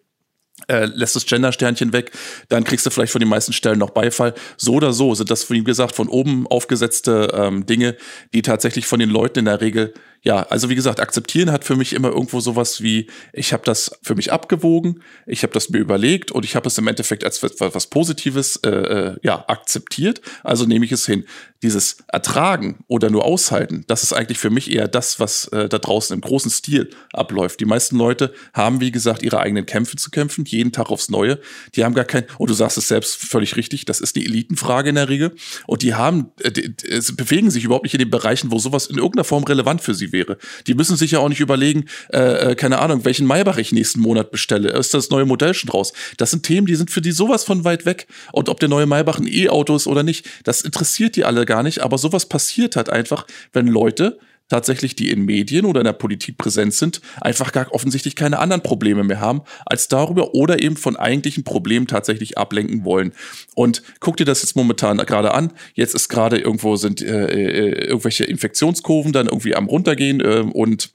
[0.68, 2.12] äh, lässt das Gender-Sternchen weg,
[2.50, 4.34] dann kriegst du vielleicht von den meisten Stellen noch Beifall.
[4.58, 7.98] So oder so sind das, wie gesagt, von oben aufgesetzte ähm, Dinge,
[8.34, 9.94] die tatsächlich von den Leuten in der Regel
[10.24, 14.00] ja, also wie gesagt, akzeptieren hat für mich immer irgendwo sowas wie, ich habe das
[14.02, 17.44] für mich abgewogen, ich habe das mir überlegt und ich habe es im Endeffekt als
[17.44, 20.22] was, Positives äh, äh, ja akzeptiert.
[20.42, 21.26] Also nehme ich es hin.
[21.64, 25.80] Dieses Ertragen oder nur aushalten, das ist eigentlich für mich eher das, was äh, da
[25.80, 27.60] draußen im großen Stil abläuft.
[27.62, 31.40] Die meisten Leute haben, wie gesagt, ihre eigenen Kämpfe zu kämpfen, jeden Tag aufs Neue.
[31.76, 34.90] Die haben gar kein, und du sagst es selbst völlig richtig, das ist die Elitenfrage
[34.90, 35.32] in der Regel.
[35.66, 38.88] Und die haben, äh, die, die, bewegen sich überhaupt nicht in den Bereichen, wo sowas
[38.88, 40.38] in irgendeiner Form relevant für sie wäre.
[40.68, 44.02] Die müssen sich ja auch nicht überlegen, äh, äh, keine Ahnung, welchen Maybach ich nächsten
[44.02, 44.70] Monat bestelle.
[44.72, 45.94] Ist das neue Modell schon raus?
[46.18, 48.08] Das sind Themen, die sind für die sowas von weit weg.
[48.32, 51.53] Und ob der neue Maybach ein E-Auto ist oder nicht, das interessiert die alle gar
[51.62, 51.82] nicht.
[51.82, 54.18] Aber sowas passiert halt einfach, wenn Leute
[54.50, 58.62] tatsächlich, die in Medien oder in der Politik präsent sind, einfach gar offensichtlich keine anderen
[58.62, 63.14] Probleme mehr haben als darüber oder eben von eigentlichen Problemen tatsächlich ablenken wollen.
[63.56, 65.54] Und guck dir das jetzt momentan gerade an.
[65.74, 70.92] Jetzt ist gerade irgendwo sind äh, äh, irgendwelche Infektionskurven dann irgendwie am runtergehen äh, und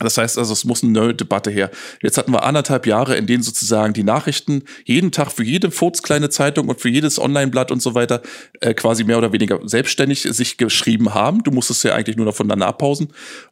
[0.00, 1.70] Das heißt also, es muss eine neue Debatte her.
[2.02, 6.30] Jetzt hatten wir anderthalb Jahre, in denen sozusagen die Nachrichten jeden Tag für jede furzkleine
[6.30, 8.22] Zeitung und für jedes Online-Blatt und so weiter
[8.60, 11.42] äh, quasi mehr oder weniger selbstständig sich geschrieben haben.
[11.42, 13.08] Du musstest ja eigentlich nur noch voneinander abpausen.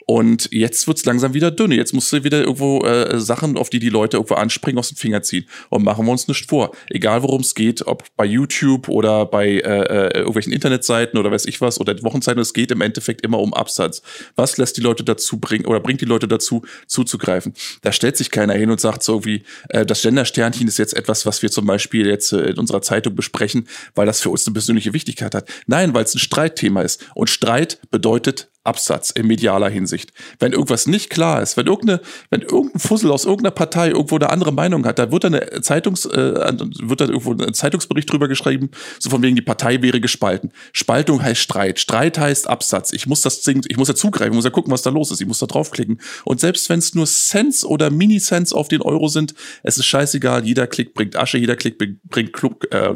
[0.06, 1.74] Und jetzt wird's langsam wieder dünne.
[1.74, 4.96] Jetzt musst du wieder irgendwo äh, Sachen, auf die die Leute irgendwo anspringen, aus den
[4.96, 5.46] Finger ziehen.
[5.68, 6.70] Und machen wir uns nicht vor.
[6.88, 11.46] Egal worum es geht, ob bei YouTube oder bei äh, äh, irgendwelchen Internetseiten oder weiß
[11.46, 14.02] ich was oder Wochenzeiten, es geht im Endeffekt immer um Absatz.
[14.37, 17.55] Was lässt die Leute dazu bringen oder bringt die Leute dazu, zuzugreifen?
[17.83, 21.27] Da stellt sich keiner hin und sagt so wie, äh, das Gender-Sternchen ist jetzt etwas,
[21.27, 24.55] was wir zum Beispiel jetzt äh, in unserer Zeitung besprechen, weil das für uns eine
[24.55, 25.49] persönliche Wichtigkeit hat.
[25.66, 27.07] Nein, weil es ein Streitthema ist.
[27.14, 30.12] Und Streit bedeutet Absatz in medialer Hinsicht.
[30.38, 32.00] Wenn irgendwas nicht klar ist, wenn irgendeine,
[32.31, 35.61] wenn irgendein Fussel aus irgendeiner Partei irgendwo eine andere Meinung hat, da wird dann eine
[35.62, 36.35] Zeitungs, äh,
[36.83, 40.52] wird dann irgendwo ein Zeitungsbericht drüber geschrieben, so von wegen die Partei wäre gespalten.
[40.72, 41.79] Spaltung heißt Streit.
[41.79, 42.92] Streit heißt Absatz.
[42.92, 45.11] Ich muss das Ding, ich muss ja zugreifen, ich muss ja gucken, was da los
[45.11, 45.20] ist.
[45.20, 46.00] Ich muss da draufklicken.
[46.24, 50.44] Und selbst wenn es nur Cents oder Mini-Cents auf den Euro sind, es ist scheißegal.
[50.44, 52.92] Jeder Klick bringt Asche, jeder Klick bringt, Klub, äh,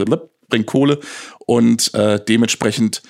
[0.48, 0.98] bringt Kohle
[1.46, 3.02] und äh, dementsprechend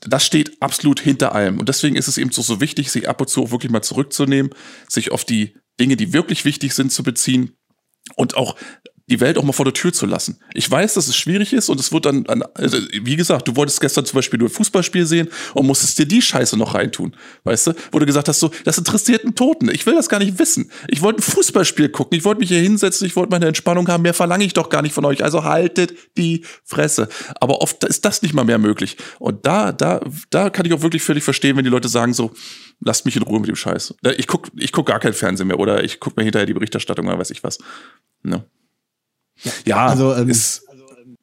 [0.00, 1.58] das steht absolut hinter allem.
[1.58, 3.82] Und deswegen ist es eben so, so wichtig, sich ab und zu auch wirklich mal
[3.82, 4.52] zurückzunehmen,
[4.88, 7.56] sich auf die Dinge, die wirklich wichtig sind, zu beziehen
[8.16, 8.56] und auch
[9.12, 10.38] die Welt auch mal vor der Tür zu lassen.
[10.54, 13.80] Ich weiß, dass es schwierig ist und es wird dann, also wie gesagt, du wolltest
[13.80, 17.68] gestern zum Beispiel nur ein Fußballspiel sehen und musstest dir die Scheiße noch reintun, weißt
[17.68, 17.72] du?
[17.92, 19.68] Wo du gesagt hast, so, das interessiert einen Toten.
[19.68, 20.70] Ich will das gar nicht wissen.
[20.88, 22.16] Ich wollte ein Fußballspiel gucken.
[22.16, 23.06] Ich wollte mich hier hinsetzen.
[23.06, 24.02] Ich wollte meine Entspannung haben.
[24.02, 25.22] Mehr verlange ich doch gar nicht von euch.
[25.22, 27.08] Also haltet die Fresse.
[27.38, 28.96] Aber oft ist das nicht mal mehr möglich.
[29.18, 32.32] Und da, da, da kann ich auch wirklich völlig verstehen, wenn die Leute sagen so,
[32.80, 33.94] lasst mich in Ruhe mit dem Scheiß.
[34.16, 37.06] Ich guck, ich guck gar kein Fernsehen mehr oder ich guck mir hinterher die Berichterstattung
[37.06, 37.58] oder weiß ich was.
[38.22, 38.44] Ne?
[39.66, 40.62] Ja, also ähm, ist,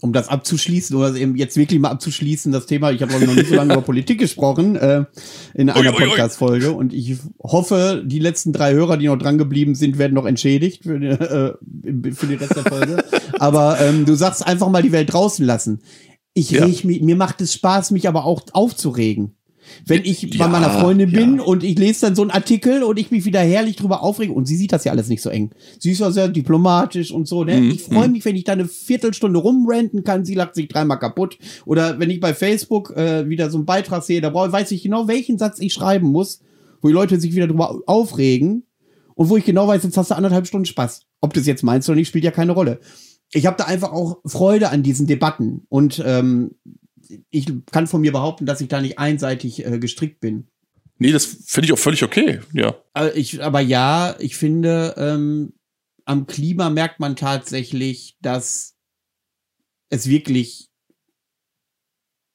[0.01, 3.49] um das abzuschließen oder eben jetzt wirklich mal abzuschließen, das Thema, ich habe noch nicht
[3.49, 5.05] so lange über Politik gesprochen äh,
[5.53, 9.97] in einer Podcast-Folge und ich hoffe, die letzten drei Hörer, die noch dran geblieben sind,
[9.97, 11.53] werden noch entschädigt für, die, äh,
[12.13, 13.03] für den Rest der Folge.
[13.39, 15.81] Aber ähm, du sagst einfach mal die Welt draußen lassen.
[16.33, 16.65] Ich ja.
[16.65, 19.35] mich, mir macht es Spaß, mich aber auch aufzuregen.
[19.85, 21.43] Wenn ich ja, bei meiner Freundin bin ja.
[21.43, 24.45] und ich lese dann so einen Artikel und ich mich wieder herrlich drüber aufrege und
[24.45, 25.51] sie sieht das ja alles nicht so eng.
[25.79, 27.59] Sie ist ja sehr diplomatisch und so, ne?
[27.59, 27.71] Mhm.
[27.71, 28.13] Ich freue mhm.
[28.13, 31.37] mich, wenn ich da eine Viertelstunde rumrenten kann, sie lacht sich dreimal kaputt.
[31.65, 34.83] Oder wenn ich bei Facebook äh, wieder so einen Beitrag sehe, da brauche, weiß ich
[34.83, 36.41] genau, welchen Satz ich schreiben muss,
[36.81, 38.63] wo die Leute sich wieder drüber aufregen
[39.15, 41.01] und wo ich genau weiß, jetzt hast du anderthalb Stunden Spaß.
[41.21, 42.79] Ob du es jetzt meinst oder nicht, spielt ja keine Rolle.
[43.31, 46.51] Ich habe da einfach auch Freude an diesen Debatten und ähm,
[47.29, 50.47] ich kann von mir behaupten, dass ich da nicht einseitig äh, gestrickt bin.
[50.97, 52.75] Nee, das finde ich auch völlig okay, ja.
[52.93, 55.53] Aber, ich, aber ja, ich finde, ähm,
[56.05, 58.75] am Klima merkt man tatsächlich, dass
[59.89, 60.69] es wirklich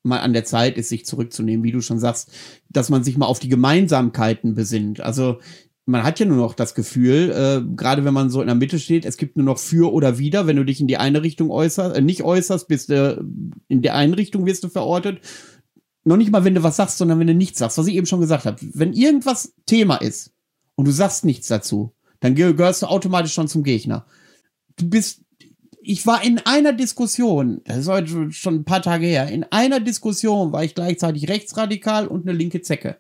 [0.03, 2.31] mal an der Zeit ist, sich zurückzunehmen, wie du schon sagst,
[2.69, 5.01] dass man sich mal auf die Gemeinsamkeiten besinnt.
[5.01, 5.41] Also
[5.87, 8.79] man hat ja nur noch das Gefühl, äh, gerade wenn man so in der Mitte
[8.79, 10.47] steht, es gibt nur noch für oder wider.
[10.47, 13.25] Wenn du dich in die eine Richtung äußerst, äh, nicht äußerst, bist du
[13.69, 15.21] in der einen Richtung wirst du verortet.
[16.05, 18.07] Noch nicht mal, wenn du was sagst, sondern wenn du nichts sagst, was ich eben
[18.07, 18.59] schon gesagt habe.
[18.61, 20.33] Wenn irgendwas Thema ist
[20.75, 24.07] und du sagst nichts dazu, dann gehörst du automatisch schon zum Gegner.
[24.77, 25.23] Du bist,
[25.83, 29.81] ich war in einer Diskussion, das ist heute schon ein paar Tage her, in einer
[29.81, 32.99] Diskussion war ich gleichzeitig rechtsradikal und eine linke Zecke.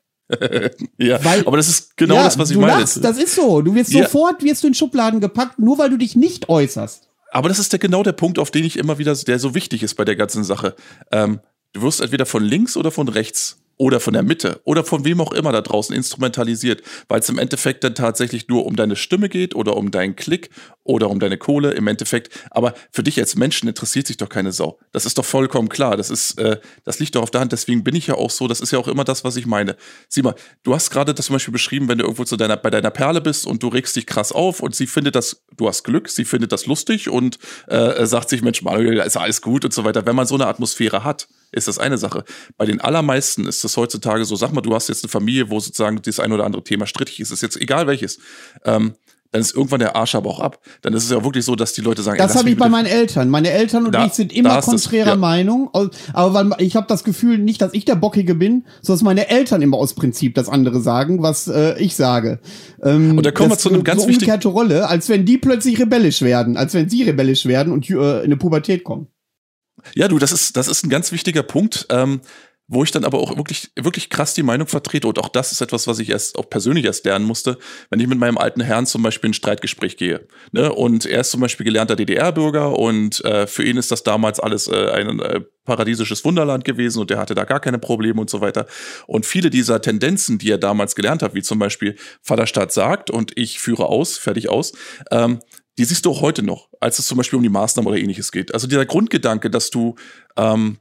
[0.98, 2.80] Ja, weil, aber das ist genau ja, das, was ich meine.
[2.80, 3.60] Lachst, das ist so.
[3.60, 4.04] Du wirst ja.
[4.04, 7.08] sofort wirst du in Schubladen gepackt, nur weil du dich nicht äußerst.
[7.30, 9.82] Aber das ist der, genau der Punkt, auf den ich immer wieder, der so wichtig
[9.82, 10.76] ist bei der ganzen Sache.
[11.10, 11.40] Ähm,
[11.72, 15.20] du wirst entweder von links oder von rechts oder von der Mitte oder von wem
[15.20, 19.28] auch immer da draußen instrumentalisiert, weil es im Endeffekt dann tatsächlich nur um deine Stimme
[19.28, 20.50] geht oder um deinen Klick
[20.84, 22.30] oder um deine Kohle im Endeffekt.
[22.50, 24.78] Aber für dich als Menschen interessiert sich doch keine Sau.
[24.92, 25.96] Das ist doch vollkommen klar.
[25.96, 27.52] Das ist, äh, das liegt doch auf der Hand.
[27.52, 28.46] Deswegen bin ich ja auch so.
[28.46, 29.76] Das ist ja auch immer das, was ich meine.
[30.08, 32.70] Sieh mal, du hast gerade das zum Beispiel beschrieben, wenn du irgendwo zu deiner, bei
[32.70, 35.84] deiner Perle bist und du regst dich krass auf und sie findet das, du hast
[35.84, 39.72] Glück, sie findet das lustig und äh, sagt sich, Mensch, Manuel, ist alles gut und
[39.72, 40.06] so weiter.
[40.06, 42.24] Wenn man so eine Atmosphäre hat, ist das eine Sache.
[42.56, 45.60] Bei den allermeisten ist das heutzutage so, sag mal, du hast jetzt eine Familie, wo
[45.60, 48.18] sozusagen das ein oder andere Thema strittig ist, ist jetzt egal welches.
[48.64, 48.94] Ähm,
[49.34, 50.60] dann ist irgendwann der Arsch aber auch ab.
[50.82, 52.86] Dann ist es ja wirklich so, dass die Leute sagen, das habe ich bei meinen
[52.86, 53.28] Eltern.
[53.28, 55.16] Meine Eltern und da, ich sind immer konträrer ja.
[55.16, 55.70] Meinung.
[56.12, 59.28] Aber weil ich habe das Gefühl, nicht, dass ich der Bockige bin, sondern dass meine
[59.30, 62.38] Eltern immer aus Prinzip das andere sagen, was äh, ich sage.
[62.80, 65.80] Ähm, und da kommen wir zu einem ganz so wichtigen Rolle, als wenn die plötzlich
[65.80, 69.08] rebellisch werden, als wenn sie rebellisch werden und äh, in eine Pubertät kommen.
[69.94, 71.86] Ja, du, das ist, das ist ein ganz wichtiger Punkt.
[71.90, 72.20] Ähm,
[72.66, 75.06] wo ich dann aber auch wirklich, wirklich krass die Meinung vertrete.
[75.06, 77.58] Und auch das ist etwas, was ich erst auch persönlich erst lernen musste,
[77.90, 80.26] wenn ich mit meinem alten Herrn zum Beispiel in ein Streitgespräch gehe.
[80.52, 80.72] Ne?
[80.72, 84.66] Und er ist zum Beispiel gelernter DDR-Bürger und äh, für ihn ist das damals alles
[84.66, 88.40] äh, ein äh, paradiesisches Wunderland gewesen und er hatte da gar keine Probleme und so
[88.40, 88.66] weiter.
[89.06, 93.32] Und viele dieser Tendenzen, die er damals gelernt hat, wie zum Beispiel Vaterstaat sagt und
[93.36, 94.72] ich führe aus, fertig aus,
[95.10, 95.40] ähm,
[95.78, 98.32] die siehst du auch heute noch, als es zum Beispiel um die Maßnahmen oder ähnliches
[98.32, 98.54] geht.
[98.54, 99.96] Also dieser Grundgedanke, dass du
[100.36, 100.78] ähm,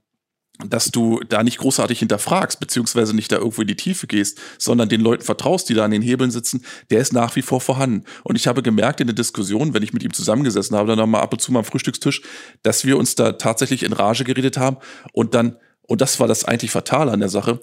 [0.59, 4.87] dass du da nicht großartig hinterfragst, beziehungsweise nicht da irgendwo in die Tiefe gehst, sondern
[4.87, 8.05] den Leuten vertraust, die da an den Hebeln sitzen, der ist nach wie vor vorhanden.
[8.23, 11.07] Und ich habe gemerkt in der Diskussion, wenn ich mit ihm zusammengesessen habe, dann noch
[11.07, 12.21] mal ab und zu mal am Frühstückstisch,
[12.61, 14.77] dass wir uns da tatsächlich in Rage geredet haben
[15.11, 17.59] und dann, und das war das eigentlich Fatale an der Sache,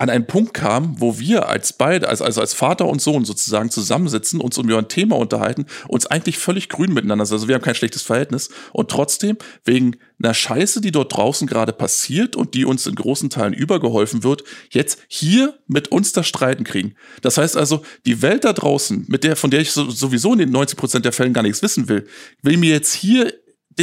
[0.00, 3.70] an einen Punkt kam, wo wir als beide, also, also als Vater und Sohn sozusagen
[3.70, 7.34] zusammensitzen, uns über ein Thema unterhalten, uns eigentlich völlig grün miteinander sind.
[7.34, 8.48] Also wir haben kein schlechtes Verhältnis.
[8.72, 9.36] Und trotzdem,
[9.66, 14.22] wegen einer Scheiße, die dort draußen gerade passiert und die uns in großen Teilen übergeholfen
[14.24, 16.94] wird, jetzt hier mit uns das Streiten kriegen.
[17.20, 20.50] Das heißt also, die Welt da draußen, mit der, von der ich sowieso in den
[20.50, 22.06] 90 Prozent der Fällen gar nichts wissen will,
[22.40, 23.34] will mir jetzt hier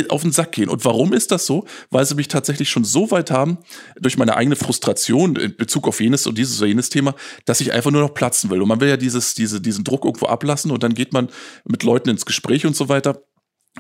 [0.10, 0.70] auf den Sack gehen.
[0.70, 1.66] Und warum ist das so?
[1.90, 3.58] Weil sie mich tatsächlich schon so weit haben,
[4.00, 7.72] durch meine eigene Frustration in Bezug auf jenes und dieses oder jenes Thema, dass ich
[7.72, 8.62] einfach nur noch platzen will.
[8.62, 11.30] Und man will ja dieses, diese, diesen Druck irgendwo ablassen und dann geht man
[11.66, 13.22] mit Leuten ins Gespräch und so weiter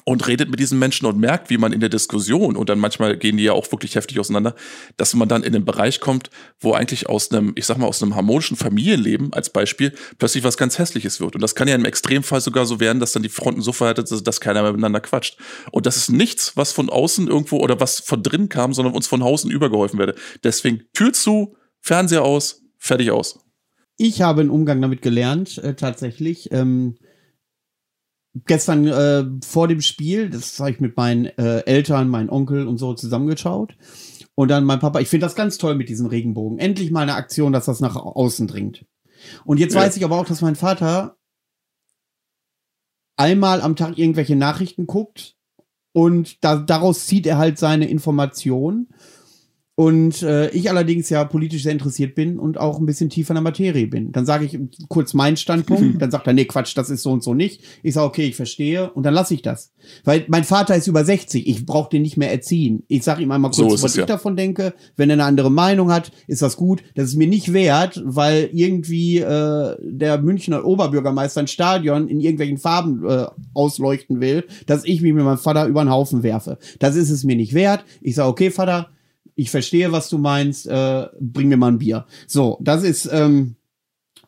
[0.04, 3.18] und redet mit diesen Menschen und merkt, wie man in der Diskussion, und dann manchmal
[3.18, 4.56] gehen die ja auch wirklich heftig auseinander,
[4.98, 6.30] dass man dann in den Bereich kommt,
[6.60, 10.58] wo eigentlich aus einem, ich sag mal, aus einem harmonischen Familienleben als Beispiel plötzlich was
[10.58, 11.36] ganz Hässliches wird.
[11.36, 14.08] Und das kann ja im Extremfall sogar so werden, dass dann die Fronten so verhärtet
[14.08, 15.38] sind, dass keiner mehr miteinander quatscht.
[15.72, 19.08] Und das ist nichts, was von außen irgendwo oder was von drin kam, sondern uns
[19.08, 20.16] von außen übergeholfen werde.
[20.44, 23.40] Deswegen Tür zu, Fernseher aus, fertig aus.
[23.98, 26.52] Ich habe einen Umgang damit gelernt, äh, tatsächlich.
[26.52, 26.98] Ähm
[28.46, 32.78] gestern äh, vor dem Spiel, das habe ich mit meinen äh, Eltern, meinen Onkel und
[32.78, 33.76] so zusammengeschaut.
[34.36, 36.60] Und dann mein Papa, ich finde das ganz toll mit diesen Regenbogen.
[36.60, 38.86] Endlich mal eine Aktion, dass das nach außen dringt.
[39.46, 39.82] Und jetzt ja.
[39.82, 41.18] weiß ich aber auch, dass mein Vater
[43.16, 45.36] einmal am Tag irgendwelche Nachrichten guckt
[45.92, 48.90] und da, daraus zieht er halt seine Informationen
[49.80, 53.36] und äh, ich allerdings ja politisch sehr interessiert bin und auch ein bisschen tiefer in
[53.36, 54.12] der Materie bin.
[54.12, 57.24] Dann sage ich kurz meinen Standpunkt, dann sagt er, nee, Quatsch, das ist so und
[57.24, 57.62] so nicht.
[57.84, 59.72] Ich sage, okay, ich verstehe und dann lasse ich das.
[60.04, 62.86] Weil mein Vater ist über 60, ich brauche den nicht mehr erziehen.
[62.88, 64.06] Ich sage ihm einmal kurz, so was ich ja.
[64.08, 64.74] davon denke.
[64.96, 66.82] Wenn er eine andere Meinung hat, ist das gut.
[66.96, 72.58] Das ist mir nicht wert, weil irgendwie äh, der Münchner Oberbürgermeister ein Stadion in irgendwelchen
[72.58, 76.58] Farben äh, ausleuchten will, dass ich mich mit meinem Vater über den Haufen werfe.
[76.80, 77.86] Das ist es mir nicht wert.
[78.02, 78.90] Ich sage, okay, Vater,
[79.38, 82.08] ich verstehe, was du meinst, äh, bring mir mal ein Bier.
[82.26, 83.56] So, das ist, ähm,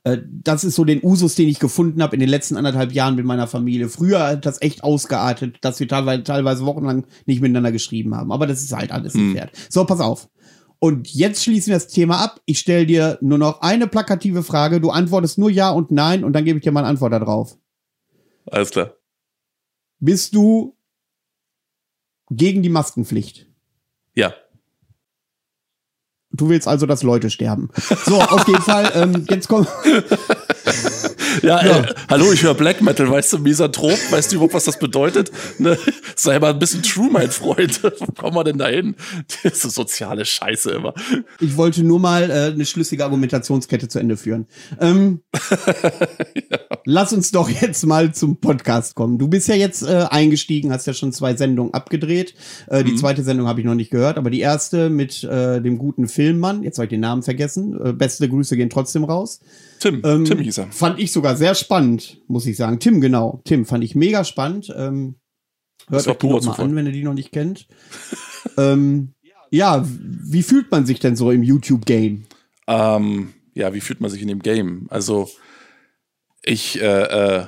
[0.03, 3.15] äh, das ist so den Usus, den ich gefunden habe in den letzten anderthalb Jahren
[3.15, 3.89] mit meiner Familie.
[3.89, 8.31] Früher hat das echt ausgeartet, dass wir teilweise, teilweise wochenlang nicht miteinander geschrieben haben.
[8.31, 9.33] Aber das ist halt alles nicht hm.
[9.33, 9.51] wert.
[9.67, 10.29] So, pass auf.
[10.77, 12.39] Und jetzt schließen wir das Thema ab.
[12.45, 14.79] Ich stelle dir nur noch eine plakative Frage.
[14.79, 17.57] Du antwortest nur Ja und Nein und dann gebe ich dir mal eine Antwort darauf.
[18.45, 18.93] Alles klar.
[19.99, 20.77] Bist du
[22.29, 23.47] gegen die Maskenpflicht?
[24.13, 24.33] Ja.
[26.39, 27.69] Du willst also, dass Leute sterben.
[28.05, 29.67] So, auf jeden Fall, ähm, jetzt kommt.
[31.41, 31.79] ja, ja.
[31.79, 35.31] Äh, hallo, ich höre Black Metal, weißt du, Misanthrop, weißt du überhaupt, was das bedeutet?
[35.57, 35.77] Ne?
[36.15, 37.81] Sei mal ein bisschen true, mein Freund.
[37.99, 38.95] Wo kommen wir denn da hin?
[39.43, 40.93] Das ist soziale Scheiße immer.
[41.39, 44.47] Ich wollte nur mal äh, eine schlüssige Argumentationskette zu Ende führen.
[44.79, 45.21] Ähm,
[46.51, 46.59] ja.
[46.85, 49.17] Lass uns doch jetzt mal zum Podcast kommen.
[49.17, 52.33] Du bist ja jetzt äh, eingestiegen, hast ja schon zwei Sendungen abgedreht.
[52.67, 52.97] Äh, die mhm.
[52.97, 56.63] zweite Sendung habe ich noch nicht gehört, aber die erste mit äh, dem guten Filmmann,
[56.63, 57.79] jetzt habe ich den Namen vergessen.
[57.81, 59.39] Äh, beste Grüße gehen trotzdem raus.
[59.79, 60.67] Tim, ähm, Tim hieß er.
[60.71, 62.79] Fand ich sogar sehr spannend, muss ich sagen.
[62.79, 63.41] Tim, genau.
[63.43, 64.73] Tim fand ich mega spannend.
[64.73, 65.15] Ähm,
[65.89, 67.67] hört euch die mal an, wenn ihr die noch nicht kennt.
[68.57, 69.15] ähm,
[69.51, 72.23] ja, wie fühlt man sich denn so im YouTube-Game?
[72.67, 74.87] Ähm, ja, wie fühlt man sich in dem Game?
[74.89, 75.27] Also,
[76.41, 77.45] ich, äh, äh,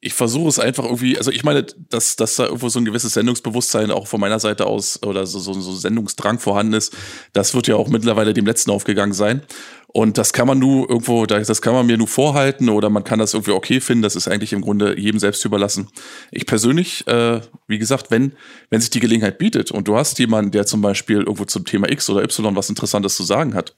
[0.00, 3.14] ich versuche es einfach irgendwie, also ich meine, dass, dass da irgendwo so ein gewisses
[3.14, 6.96] Sendungsbewusstsein auch von meiner Seite aus oder so, so, so Sendungsdrang vorhanden ist,
[7.32, 9.42] das wird ja auch mittlerweile dem letzten aufgegangen sein.
[9.88, 13.18] Und das kann man nur irgendwo, das kann man mir nur vorhalten oder man kann
[13.18, 14.02] das irgendwie okay finden.
[14.02, 15.88] Das ist eigentlich im Grunde jedem selbst überlassen.
[16.30, 18.34] Ich persönlich, äh, wie gesagt, wenn,
[18.70, 21.90] wenn sich die Gelegenheit bietet und du hast jemanden, der zum Beispiel irgendwo zum Thema
[21.90, 23.74] X oder Y was Interessantes zu sagen hat,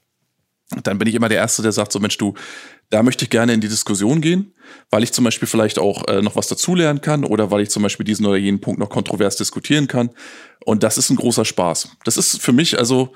[0.83, 2.33] dann bin ich immer der Erste, der sagt, so Mensch, du,
[2.89, 4.53] da möchte ich gerne in die Diskussion gehen,
[4.89, 7.83] weil ich zum Beispiel vielleicht auch äh, noch was dazulernen kann oder weil ich zum
[7.83, 10.11] Beispiel diesen oder jenen Punkt noch kontrovers diskutieren kann.
[10.63, 11.97] Und das ist ein großer Spaß.
[12.05, 13.13] Das ist für mich also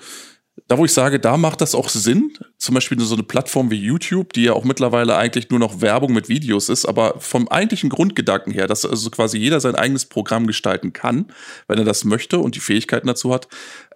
[0.68, 3.76] da wo ich sage, da macht das auch Sinn, zum Beispiel so eine Plattform wie
[3.76, 7.90] YouTube, die ja auch mittlerweile eigentlich nur noch Werbung mit Videos ist, aber vom eigentlichen
[7.90, 11.32] Grundgedanken her, dass also quasi jeder sein eigenes Programm gestalten kann,
[11.68, 13.48] wenn er das möchte und die Fähigkeiten dazu hat,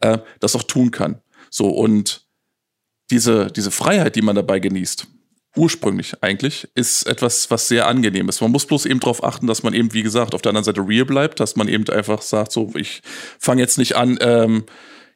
[0.01, 1.21] äh, das auch tun kann.
[1.49, 2.27] So, und
[3.11, 5.07] diese, diese Freiheit, die man dabei genießt,
[5.55, 8.41] ursprünglich eigentlich, ist etwas, was sehr angenehm ist.
[8.41, 10.87] Man muss bloß eben darauf achten, dass man eben, wie gesagt, auf der anderen Seite
[10.87, 13.01] real bleibt, dass man eben einfach sagt, so, ich
[13.39, 14.65] fange jetzt nicht an, ähm,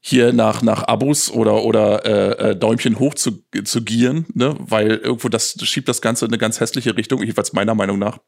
[0.05, 4.53] hier nach, nach Abos oder, oder äh, äh, Däumchen hoch zu, zu gieren, ne?
[4.59, 7.99] weil irgendwo das, das schiebt das Ganze in eine ganz hässliche Richtung, jedenfalls meiner Meinung
[7.99, 8.19] nach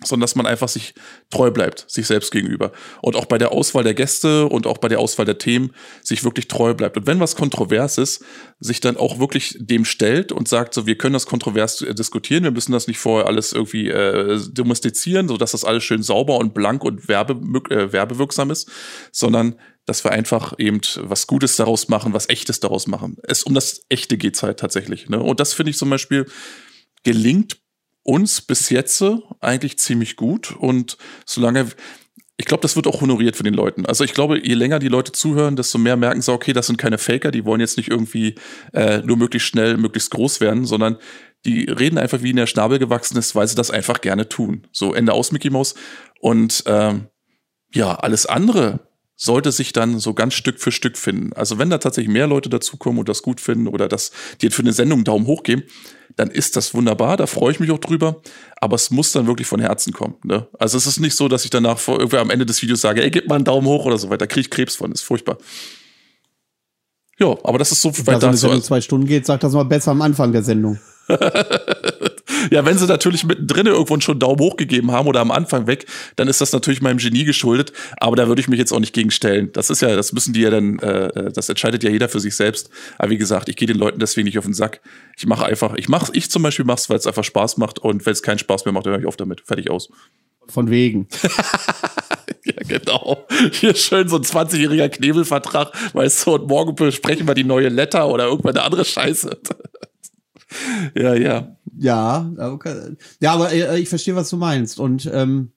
[0.00, 0.94] sondern dass man einfach sich
[1.30, 2.72] treu bleibt, sich selbst gegenüber.
[3.02, 6.24] Und auch bei der Auswahl der Gäste und auch bei der Auswahl der Themen sich
[6.24, 6.96] wirklich treu bleibt.
[6.96, 8.24] Und wenn was kontrovers ist,
[8.58, 12.44] sich dann auch wirklich dem stellt und sagt, so, wir können das kontrovers äh, diskutieren,
[12.44, 16.38] wir müssen das nicht vorher alles irgendwie äh, domestizieren, so dass das alles schön sauber
[16.38, 17.34] und blank und werbe,
[17.70, 18.70] äh, werbewirksam ist,
[19.12, 23.16] sondern dass wir einfach eben was Gutes daraus machen, was Echtes daraus machen.
[23.24, 25.08] Es um das Echte geht's halt tatsächlich.
[25.08, 25.20] Ne?
[25.20, 26.26] Und das finde ich zum Beispiel
[27.02, 27.61] gelingt
[28.02, 29.02] uns bis jetzt
[29.40, 30.54] eigentlich ziemlich gut.
[30.56, 31.68] Und solange,
[32.36, 33.86] ich glaube, das wird auch honoriert von den Leuten.
[33.86, 36.78] Also ich glaube, je länger die Leute zuhören, desto mehr merken sie, okay, das sind
[36.78, 38.34] keine Faker, die wollen jetzt nicht irgendwie
[38.72, 40.98] äh, nur möglichst schnell, möglichst groß werden, sondern
[41.44, 44.66] die reden einfach, wie in der Schnabel gewachsen ist, weil sie das einfach gerne tun.
[44.72, 45.74] So, Ende aus Mickey Mouse.
[46.20, 47.08] Und ähm,
[47.74, 48.80] ja, alles andere
[49.22, 51.32] sollte sich dann so ganz Stück für Stück finden.
[51.34, 54.10] Also wenn da tatsächlich mehr Leute dazukommen und das gut finden oder dass
[54.40, 55.62] die für eine Sendung einen Daumen hoch geben,
[56.16, 58.20] dann ist das wunderbar, da freue ich mich auch drüber.
[58.56, 60.16] Aber es muss dann wirklich von Herzen kommen.
[60.24, 60.48] Ne?
[60.58, 63.00] Also es ist nicht so, dass ich danach vor, irgendwie am Ende des Videos sage,
[63.00, 64.18] ey, gib mal einen Daumen hoch oder so weiter.
[64.18, 65.38] Da kriege ich Krebs von, ist furchtbar.
[67.20, 68.26] Ja, aber das ist so weit dazu.
[68.26, 70.80] Wenn es um zwei Stunden geht, sagt das mal besser am Anfang der Sendung.
[72.50, 75.66] ja, wenn sie natürlich mittendrin irgendwo schon einen Daumen hoch gegeben haben oder am Anfang
[75.66, 75.86] weg,
[76.16, 77.72] dann ist das natürlich meinem Genie geschuldet.
[77.98, 79.50] Aber da würde ich mich jetzt auch nicht gegen stellen.
[79.52, 82.36] Das ist ja, das müssen die ja dann, äh, das entscheidet ja jeder für sich
[82.36, 82.70] selbst.
[82.98, 84.80] Aber wie gesagt, ich gehe den Leuten deswegen nicht auf den Sack.
[85.16, 88.04] Ich mache einfach, ich mach's, ich zum Beispiel mach's, weil es einfach Spaß macht und
[88.06, 89.42] wenn es keinen Spaß mehr macht, dann höre ich auf damit.
[89.42, 89.88] Fertig aus.
[90.48, 91.08] Von wegen.
[92.44, 93.26] ja, genau.
[93.52, 98.08] Hier schön so ein 20-jähriger Knebelvertrag, weißt du, und morgen besprechen wir die neue Letter
[98.08, 99.38] oder irgendwann eine andere Scheiße.
[100.94, 101.56] ja, ja.
[101.76, 102.96] Ja, okay.
[103.20, 104.78] ja, aber äh, ich verstehe, was du meinst.
[104.78, 105.52] Und ähm,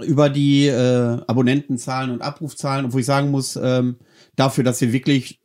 [0.00, 3.96] über die äh, Abonnentenzahlen und Abrufzahlen, obwohl ich sagen muss, ähm,
[4.36, 5.40] dafür, dass wir wirklich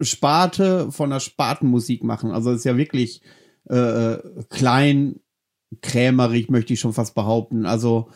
[0.00, 2.30] Sparte von der Spartenmusik machen.
[2.30, 3.22] Also ist ja wirklich
[3.68, 5.20] äh, äh klein,
[5.82, 7.66] krämerig, möchte ich schon fast behaupten.
[7.66, 8.10] Also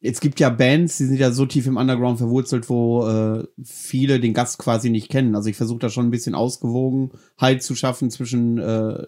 [0.00, 4.18] es gibt ja Bands, die sind ja so tief im Underground verwurzelt, wo äh, viele
[4.18, 5.36] den Gast quasi nicht kennen.
[5.36, 9.06] Also ich versuche da schon ein bisschen Ausgewogenheit zu schaffen zwischen äh,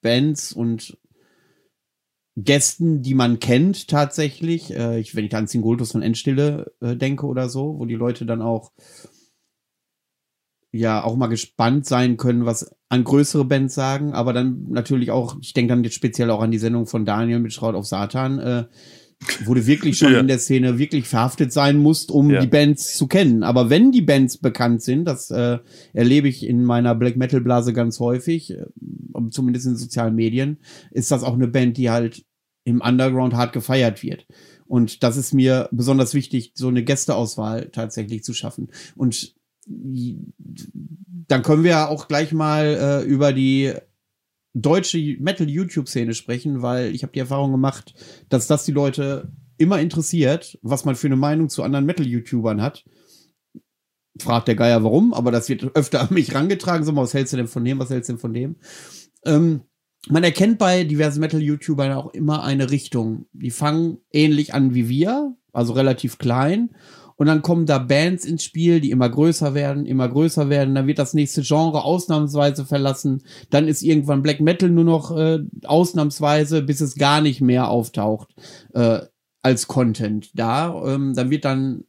[0.00, 0.98] Bands und
[2.36, 4.72] Gästen, die man kennt tatsächlich.
[4.72, 8.26] Äh, ich, wenn ich an Singultus von Endstille äh, denke oder so, wo die Leute
[8.26, 8.72] dann auch
[10.70, 15.36] ja auch mal gespannt sein können, was an größere Bands sagen, aber dann natürlich auch,
[15.40, 18.38] ich denke dann jetzt speziell auch an die Sendung von Daniel mit Schraut auf Satan,
[18.38, 18.64] äh,
[19.44, 20.20] wo du wirklich schon ja.
[20.20, 22.40] in der Szene wirklich verhaftet sein musst, um ja.
[22.40, 23.42] die Bands zu kennen.
[23.42, 25.58] Aber wenn die Bands bekannt sind, das äh,
[25.92, 28.66] erlebe ich in meiner Black Metal Blase ganz häufig, äh,
[29.30, 30.58] zumindest in sozialen Medien,
[30.90, 32.24] ist das auch eine Band, die halt
[32.64, 34.26] im Underground hart gefeiert wird.
[34.66, 38.68] Und das ist mir besonders wichtig, so eine Gästeauswahl tatsächlich zu schaffen.
[38.94, 39.34] Und
[39.66, 43.72] dann können wir ja auch gleich mal äh, über die
[44.54, 47.94] deutsche Metal-YouTube-Szene sprechen, weil ich habe die Erfahrung gemacht,
[48.28, 52.84] dass das die Leute immer interessiert, was man für eine Meinung zu anderen Metal-YouTubern hat.
[54.20, 56.84] Fragt der Geier warum, aber das wird öfter an mich rangetragen.
[56.84, 58.56] So, was hältst du denn von dem, was hältst du denn von dem?
[59.24, 59.62] Ähm,
[60.08, 63.26] man erkennt bei diversen Metal-YouTubern auch immer eine Richtung.
[63.32, 66.70] Die fangen ähnlich an wie wir, also relativ klein
[67.18, 70.76] und dann kommen da Bands ins Spiel, die immer größer werden, immer größer werden.
[70.76, 73.24] Dann wird das nächste Genre ausnahmsweise verlassen.
[73.50, 78.28] Dann ist irgendwann Black Metal nur noch äh, ausnahmsweise, bis es gar nicht mehr auftaucht
[78.72, 79.00] äh,
[79.42, 80.80] als Content da.
[80.86, 81.84] Ähm, dann wird dann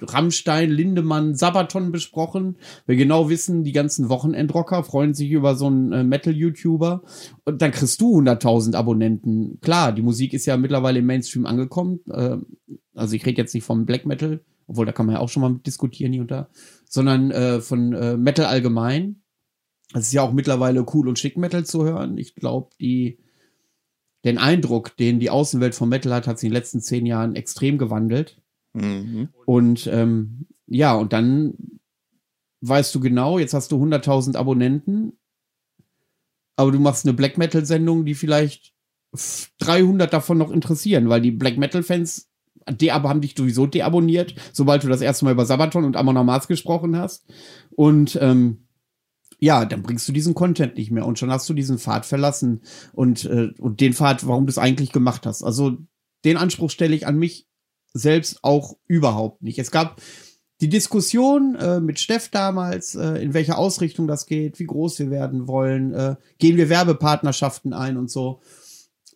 [0.00, 2.58] Rammstein, Lindemann, Sabaton besprochen.
[2.86, 7.02] Wir genau wissen, die ganzen Wochenendrocker freuen sich über so einen äh, Metal-YouTuber.
[7.44, 9.58] Und dann kriegst du 100.000 Abonnenten.
[9.60, 12.00] Klar, die Musik ist ja mittlerweile im Mainstream angekommen.
[12.08, 12.36] Äh,
[12.96, 15.42] also ich rede jetzt nicht vom Black Metal, obwohl da kann man ja auch schon
[15.42, 16.48] mal diskutieren hier und da,
[16.88, 19.22] sondern äh, von äh, Metal allgemein.
[19.94, 22.18] Es ist ja auch mittlerweile cool und schick Metal zu hören.
[22.18, 23.18] Ich glaube, die
[24.24, 27.36] den Eindruck, den die Außenwelt von Metal hat, hat sich in den letzten zehn Jahren
[27.36, 28.42] extrem gewandelt.
[28.72, 29.28] Mhm.
[29.44, 31.54] Und ähm, ja, und dann
[32.60, 35.12] weißt du genau, jetzt hast du 100.000 Abonnenten,
[36.56, 38.74] aber du machst eine Black Metal-Sendung, die vielleicht
[39.58, 42.25] 300 davon noch interessieren, weil die Black Metal-Fans
[42.70, 46.16] die aber haben dich sowieso deabonniert, sobald du das erste Mal über Sabaton und Amon
[46.16, 47.26] Amarth gesprochen hast.
[47.70, 48.66] Und ähm,
[49.38, 52.62] ja, dann bringst du diesen Content nicht mehr und schon hast du diesen Pfad verlassen
[52.92, 55.42] und, äh, und den Pfad, warum du es eigentlich gemacht hast.
[55.42, 55.76] Also
[56.24, 57.46] den Anspruch stelle ich an mich
[57.92, 59.58] selbst auch überhaupt nicht.
[59.58, 60.00] Es gab
[60.60, 65.10] die Diskussion äh, mit Steff damals, äh, in welche Ausrichtung das geht, wie groß wir
[65.10, 68.40] werden wollen, äh, gehen wir Werbepartnerschaften ein und so.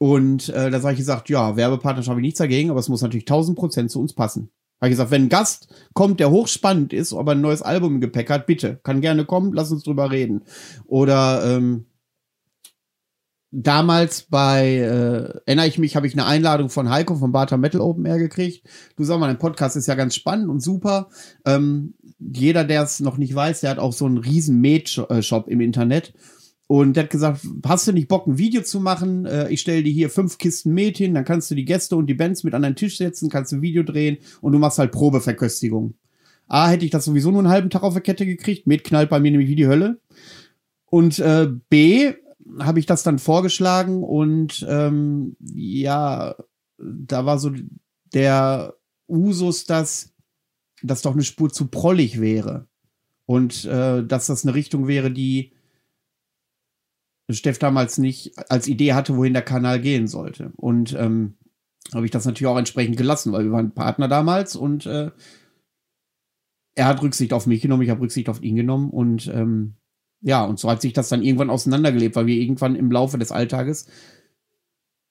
[0.03, 3.03] Und äh, da sage ich gesagt, ja, Werbepartnerschaft habe ich nichts dagegen, aber es muss
[3.03, 4.49] natürlich 1000 Prozent zu uns passen.
[4.81, 8.01] Habe ich gesagt, wenn ein Gast kommt, der hochspannend ist, aber ein neues Album im
[8.01, 10.43] Gepäck hat, bitte, kann gerne kommen, lass uns drüber reden.
[10.87, 11.85] Oder ähm,
[13.51, 17.83] damals bei, äh, erinnere ich mich, habe ich eine Einladung von Heiko von Barter Metal
[17.83, 18.67] Open Air gekriegt.
[18.97, 21.11] Du sag mal, dein Podcast ist ja ganz spannend und super.
[21.45, 25.61] Ähm, jeder, der es noch nicht weiß, der hat auch so einen riesen Med-Shop im
[25.61, 26.15] Internet.
[26.71, 29.27] Und der hat gesagt, hast du nicht Bock, ein Video zu machen?
[29.27, 32.07] Äh, ich stelle dir hier fünf Kisten Met hin, dann kannst du die Gäste und
[32.07, 34.93] die Bands mit an deinen Tisch setzen, kannst ein Video drehen und du machst halt
[34.93, 35.95] Probeverköstigung.
[36.47, 38.69] A, hätte ich das sowieso nur einen halben Tag auf der Kette gekriegt.
[38.69, 39.99] Met knallt bei mir nämlich wie die Hölle.
[40.85, 42.13] Und äh, B,
[42.61, 46.37] habe ich das dann vorgeschlagen und ähm, ja,
[46.79, 47.51] da war so
[48.15, 48.77] der
[49.09, 50.13] Usus, dass
[50.85, 52.69] das doch eine Spur zu prollig wäre
[53.27, 55.51] und äh, dass das eine Richtung wäre, die
[57.35, 60.53] Steff damals nicht als Idee hatte, wohin der Kanal gehen sollte.
[60.57, 61.35] Und ähm,
[61.95, 65.11] habe ich das natürlich auch entsprechend gelassen, weil wir waren Partner damals und äh,
[66.75, 69.75] er hat Rücksicht auf mich genommen, ich habe Rücksicht auf ihn genommen und ähm,
[70.23, 73.33] ja, und so hat sich das dann irgendwann auseinandergelebt, weil wir irgendwann im Laufe des
[73.33, 73.87] Alltages,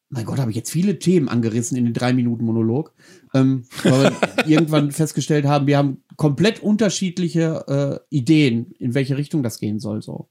[0.09, 2.93] mein Gott, habe ich jetzt viele Themen angerissen in den drei Minuten Monolog,
[3.33, 4.13] ähm, weil wir
[4.47, 10.01] irgendwann festgestellt haben, wir haben komplett unterschiedliche äh, Ideen, in welche Richtung das gehen soll.
[10.01, 10.29] So.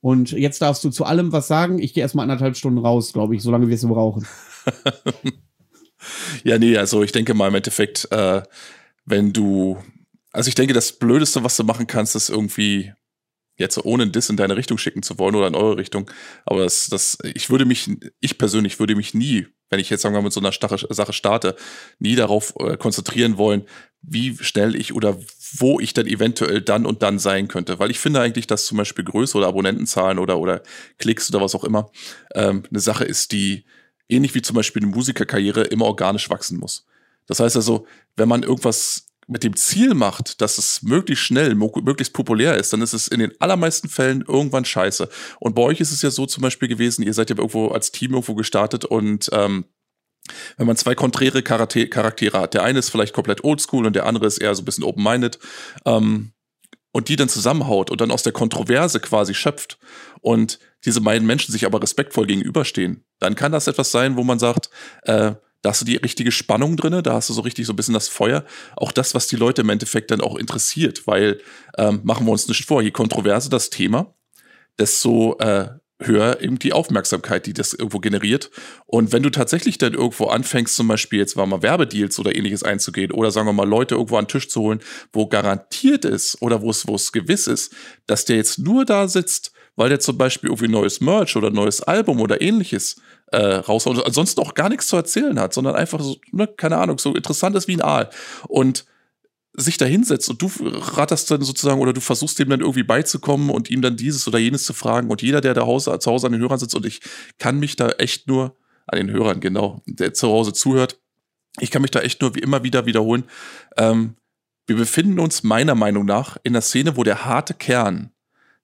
[0.00, 1.78] Und jetzt darfst du zu allem was sagen.
[1.78, 4.26] Ich gehe erstmal anderthalb Stunden raus, glaube ich, solange wir es brauchen.
[6.44, 8.42] ja, nee, also ich denke mal im Endeffekt, äh,
[9.04, 9.78] wenn du,
[10.32, 12.92] also ich denke, das Blödeste, was du machen kannst, ist irgendwie
[13.58, 16.10] jetzt ohne Diss in deine Richtung schicken zu wollen oder in eure Richtung.
[16.46, 17.90] Aber das, das, ich würde mich,
[18.20, 21.12] ich persönlich würde mich nie, wenn ich jetzt sagen wir mal mit so einer Sache
[21.12, 21.56] starte,
[21.98, 23.64] nie darauf äh, konzentrieren wollen,
[24.00, 25.18] wie schnell ich oder
[25.56, 27.78] wo ich dann eventuell dann und dann sein könnte.
[27.78, 30.62] Weil ich finde eigentlich, dass zum Beispiel Größe oder Abonnentenzahlen oder, oder
[30.98, 31.90] Klicks oder was auch immer
[32.34, 33.64] ähm, eine Sache ist, die
[34.08, 36.86] ähnlich wie zum Beispiel eine Musikerkarriere immer organisch wachsen muss.
[37.26, 37.86] Das heißt also,
[38.16, 42.80] wenn man irgendwas mit dem Ziel macht, dass es möglichst schnell, möglichst populär ist, dann
[42.80, 45.08] ist es in den allermeisten Fällen irgendwann scheiße.
[45.38, 47.92] Und bei euch ist es ja so zum Beispiel gewesen, ihr seid ja irgendwo als
[47.92, 49.66] Team irgendwo gestartet und ähm,
[50.56, 54.26] wenn man zwei konträre Charaktere hat, der eine ist vielleicht komplett oldschool und der andere
[54.26, 55.38] ist eher so ein bisschen open-minded,
[55.84, 56.32] ähm,
[56.90, 59.78] und die dann zusammenhaut und dann aus der Kontroverse quasi schöpft
[60.20, 64.38] und diese beiden Menschen sich aber respektvoll gegenüberstehen, dann kann das etwas sein, wo man
[64.38, 64.70] sagt,
[65.02, 67.76] äh, da hast du die richtige Spannung drinne, da hast du so richtig so ein
[67.76, 68.44] bisschen das Feuer.
[68.76, 71.40] Auch das, was die Leute im Endeffekt dann auch interessiert, weil
[71.76, 74.14] ähm, machen wir uns nicht vor, je kontroverser das Thema,
[74.78, 75.70] desto äh,
[76.00, 78.50] höher eben die Aufmerksamkeit, die das irgendwo generiert.
[78.86, 82.62] Und wenn du tatsächlich dann irgendwo anfängst, zum Beispiel jetzt war mal Werbedeals oder ähnliches
[82.62, 84.80] einzugehen oder sagen wir mal Leute irgendwo an den Tisch zu holen,
[85.12, 87.74] wo garantiert ist oder wo es, wo es gewiss ist,
[88.06, 91.82] dass der jetzt nur da sitzt, weil der zum Beispiel irgendwie neues Merch oder neues
[91.82, 93.00] Album oder ähnliches
[93.32, 96.78] äh, raushaut und ansonsten auch gar nichts zu erzählen hat, sondern einfach so, ne, keine
[96.78, 98.10] Ahnung, so interessant ist wie ein Aal.
[98.48, 98.86] Und
[99.58, 103.50] sich da hinsetzt und du ratterst dann sozusagen oder du versuchst dem dann irgendwie beizukommen
[103.50, 106.26] und ihm dann dieses oder jenes zu fragen und jeder, der da Hause, zu Hause
[106.26, 107.00] an den Hörern sitzt und ich
[107.38, 108.56] kann mich da echt nur,
[108.86, 110.98] an den Hörern genau, der zu Hause zuhört,
[111.60, 113.24] ich kann mich da echt nur wie immer wieder wiederholen,
[113.76, 114.14] ähm,
[114.66, 118.12] wir befinden uns meiner Meinung nach in der Szene, wo der harte Kern,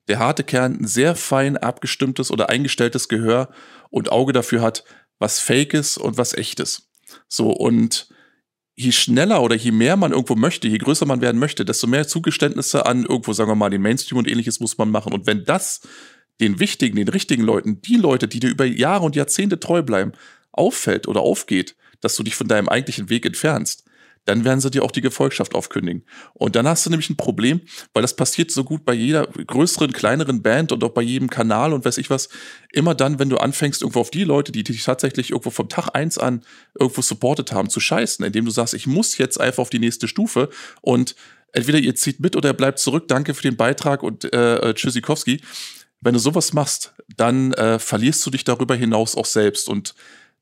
[0.09, 3.49] der harte Kern ein sehr fein abgestimmtes oder eingestelltes Gehör
[3.91, 4.85] und Auge dafür hat,
[5.19, 6.91] was fake ist und was echt ist.
[7.27, 8.09] So, und
[8.77, 12.09] je schneller oder je mehr man irgendwo möchte, je größer man werden möchte, desto mehr
[12.09, 15.13] Zugeständnisse an irgendwo, sagen wir mal, den Mainstream und ähnliches muss man machen.
[15.13, 15.81] Und wenn das
[16.41, 20.13] den wichtigen, den richtigen Leuten, die Leute, die dir über Jahre und Jahrzehnte treu bleiben,
[20.51, 23.84] auffällt oder aufgeht, dass du dich von deinem eigentlichen Weg entfernst,
[24.25, 26.05] dann werden sie dir auch die Gefolgschaft aufkündigen.
[26.33, 27.61] Und dann hast du nämlich ein Problem,
[27.93, 31.73] weil das passiert so gut bei jeder größeren, kleineren Band und auch bei jedem Kanal
[31.73, 32.29] und weiß ich was.
[32.73, 35.91] Immer dann, wenn du anfängst, irgendwo auf die Leute, die dich tatsächlich irgendwo vom Tag
[35.95, 36.43] eins an
[36.79, 40.09] irgendwo supportet haben, zu scheißen, indem du sagst, ich muss jetzt einfach auf die nächste
[40.09, 40.49] Stufe
[40.81, 41.15] und
[41.53, 44.75] entweder ihr zieht mit oder ihr bleibt zurück, danke für den Beitrag und äh, äh
[44.75, 45.41] Tschüssikowski.
[46.01, 49.95] Wenn du sowas machst, dann äh, verlierst du dich darüber hinaus auch selbst und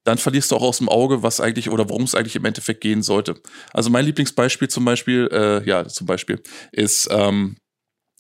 [0.05, 2.81] dann verlierst du auch aus dem Auge, was eigentlich oder worum es eigentlich im Endeffekt
[2.81, 3.41] gehen sollte.
[3.73, 6.43] Also mein Lieblingsbeispiel zum Beispiel, äh, ja, zum Beispiel,
[6.73, 7.57] ist, ähm,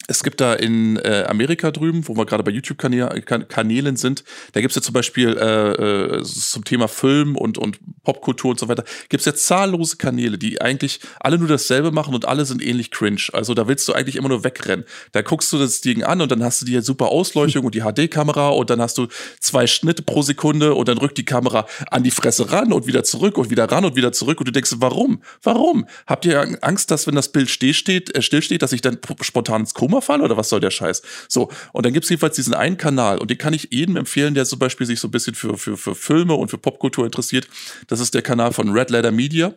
[0.09, 4.74] es gibt da in äh, Amerika drüben, wo wir gerade bei YouTube-Kanälen sind, da gibt's
[4.74, 9.26] ja zum Beispiel äh, äh, zum Thema Film und, und Popkultur und so weiter, gibt's
[9.26, 13.28] ja zahllose Kanäle, die eigentlich alle nur dasselbe machen und alle sind ähnlich cringe.
[13.32, 14.84] Also da willst du eigentlich immer nur wegrennen.
[15.12, 17.82] Da guckst du das Ding an und dann hast du die super Ausleuchtung und die
[17.82, 19.07] HD-Kamera und dann hast du
[19.40, 23.05] zwei Schnitte pro Sekunde und dann rückt die Kamera an die Fresse ran und wieder
[23.05, 25.22] zurück und wieder ran und wieder zurück und du denkst, warum?
[25.42, 25.86] Warum?
[26.07, 29.74] Habt ihr Angst, dass wenn das Bild stillsteht, äh, stillsteht, dass ich dann spontan ins
[29.74, 31.03] Koma falle oder was soll der Scheiß?
[31.28, 34.45] So, und dann gibt's jedenfalls diesen einen Kanal und den kann ich jedem empfehlen, der
[34.45, 37.49] zum Beispiel sich so ein bisschen für, für, für Filme und für Popkultur interessiert.
[37.88, 39.55] Das ist der Kanal von Red Letter Media.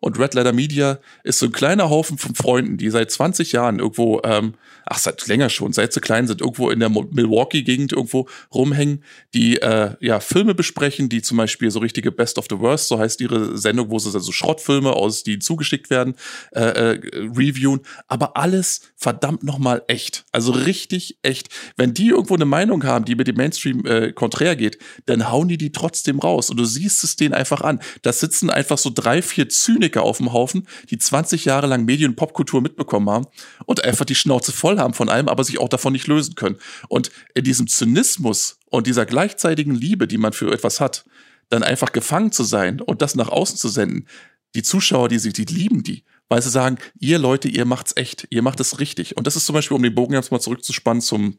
[0.00, 3.78] Und Red Letter Media ist so ein kleiner Haufen von Freunden, die seit 20 Jahren
[3.78, 8.28] irgendwo, ähm, ach, seit länger schon, seit sie klein sind, irgendwo in der Milwaukee-Gegend irgendwo
[8.52, 12.88] rumhängen, die äh, ja Filme besprechen, die zum Beispiel so richtige Best of the Worst,
[12.88, 16.16] so heißt ihre Sendung, wo sie also Schrottfilme aus, die zugeschickt werden,
[16.52, 17.00] äh, äh,
[17.34, 20.24] reviewen, aber alles verdammt nochmal echt.
[20.32, 21.48] Also richtig echt.
[21.76, 25.48] Wenn die irgendwo eine Meinung haben, die mit dem Mainstream äh, konträr geht, dann hauen
[25.48, 27.80] die die trotzdem raus und du siehst es denen einfach an.
[28.02, 32.10] Da sitzen einfach so drei, vier Zyniker auf dem Haufen, die 20 Jahre lang Medien-
[32.10, 33.26] und Popkultur mitbekommen haben
[33.66, 36.56] und einfach die Schnauze voll haben von allem, aber sich auch davon nicht lösen können.
[36.88, 41.04] Und in diesem Zynismus und dieser gleichzeitigen Liebe, die man für etwas hat,
[41.48, 44.06] dann einfach gefangen zu sein und das nach außen zu senden,
[44.54, 48.26] die Zuschauer, die sie, die lieben die, weil sie sagen, ihr Leute, ihr macht's echt,
[48.30, 49.16] ihr macht es richtig.
[49.16, 51.38] Und das ist zum Beispiel, um den Bogen jetzt mal zurückzuspannen zum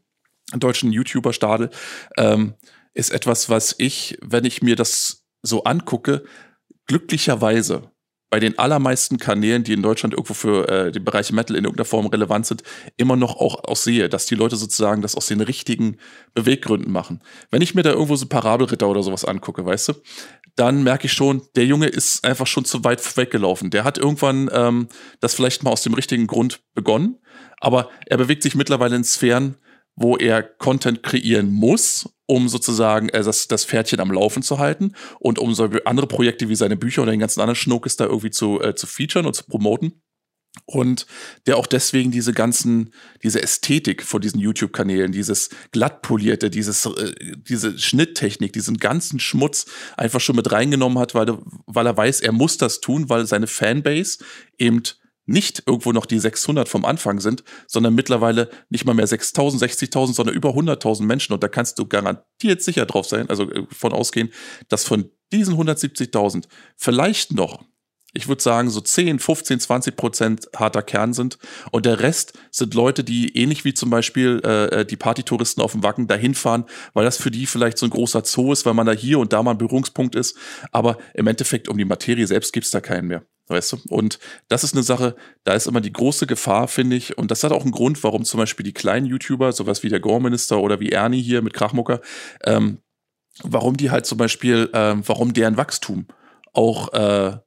[0.54, 1.70] deutschen YouTuber Stadel,
[2.18, 2.56] ähm,
[2.94, 6.24] ist etwas, was ich, wenn ich mir das so angucke,
[6.88, 7.92] glücklicherweise
[8.36, 11.86] bei den allermeisten Kanälen, die in Deutschland irgendwo für äh, den Bereich Metal in irgendeiner
[11.86, 12.64] Form relevant sind,
[12.98, 15.96] immer noch auch, auch sehe, dass die Leute sozusagen das aus den richtigen
[16.34, 17.22] Beweggründen machen.
[17.50, 19.94] Wenn ich mir da irgendwo so Parabelritter oder sowas angucke, weißt du,
[20.58, 23.70] dann merke ich schon, der Junge ist einfach schon zu weit weggelaufen.
[23.70, 24.90] Der hat irgendwann ähm,
[25.22, 27.20] das vielleicht mal aus dem richtigen Grund begonnen,
[27.62, 29.56] aber er bewegt sich mittlerweile in Sphären,
[29.96, 34.94] wo er Content kreieren muss, um sozusagen äh, das, das Pferdchen am Laufen zu halten
[35.20, 38.32] und um so andere Projekte wie seine Bücher oder den ganzen anderen Schnuckes da irgendwie
[38.32, 40.02] zu, äh, zu featuren und zu promoten.
[40.66, 41.06] Und
[41.48, 42.94] der auch deswegen diese ganzen,
[43.24, 49.66] diese Ästhetik von diesen YouTube-Kanälen, dieses glattpolierte, dieses, äh, diese Schnitttechnik, diesen ganzen Schmutz
[49.98, 51.38] einfach schon mit reingenommen hat, weil,
[51.68, 54.20] weil er weiß, er muss das tun, weil seine Fanbase
[54.58, 54.82] eben
[55.26, 60.14] nicht irgendwo noch die 600 vom Anfang sind, sondern mittlerweile nicht mal mehr 6000, 60.000,
[60.14, 61.34] sondern über 100.000 Menschen.
[61.34, 64.32] Und da kannst du garantiert sicher drauf sein, also äh, von ausgehen,
[64.70, 66.46] dass von diesen 170.000
[66.78, 67.64] vielleicht noch,
[68.14, 71.38] ich würde sagen, so 10, 15, 20 Prozent harter Kern sind.
[71.72, 75.74] Und der Rest sind Leute, die ähnlich wie zum Beispiel äh, äh die Partytouristen auf
[75.74, 78.74] dem Wacken dahin fahren, weil das für die vielleicht so ein großer Zoo ist, weil
[78.74, 80.38] man da hier und da mal ein Berührungspunkt ist.
[80.72, 83.26] Aber im Endeffekt um die Materie selbst gibt's da keinen mehr.
[83.48, 83.78] Weißt du?
[83.90, 87.18] Und das ist eine Sache, da ist immer die große Gefahr, finde ich.
[87.18, 90.00] Und das hat auch einen Grund, warum zum Beispiel die kleinen YouTuber, sowas wie der
[90.00, 92.02] Gore-Minister oder wie Ernie hier mit Krachmucker,
[92.44, 92.80] ähm,
[93.44, 96.08] warum die halt zum Beispiel, ähm, warum deren Wachstum
[96.54, 97.38] auch äh,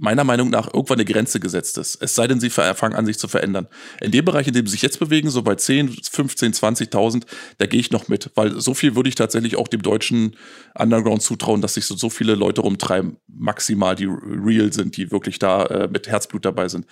[0.00, 1.96] meiner Meinung nach irgendwann eine Grenze gesetzt ist.
[2.00, 3.68] Es sei denn, sie fangen an, sich zu verändern.
[4.00, 7.24] In dem Bereich, in dem sie sich jetzt bewegen, so bei 10, 15, 20.000,
[7.58, 10.36] da gehe ich noch mit, weil so viel würde ich tatsächlich auch dem deutschen
[10.74, 15.38] Underground zutrauen, dass sich so, so viele Leute rumtreiben, maximal, die real sind, die wirklich
[15.38, 16.86] da äh, mit Herzblut dabei sind.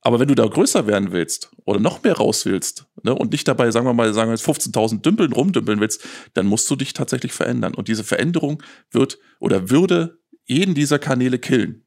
[0.00, 3.46] Aber wenn du da größer werden willst oder noch mehr raus willst ne, und nicht
[3.46, 6.92] dabei, sagen wir mal, sagen wir jetzt 15.000 Dümpeln rumdümpeln willst, dann musst du dich
[6.92, 7.74] tatsächlich verändern.
[7.74, 11.84] Und diese Veränderung wird oder würde jeden dieser Kanäle killen.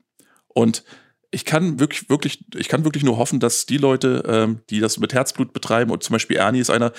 [0.56, 0.84] Und
[1.32, 4.98] ich kann wirklich, wirklich, ich kann wirklich nur hoffen, dass die Leute, ähm, die das
[4.98, 6.94] mit Herzblut betreiben, und zum Beispiel Ernie ist einer,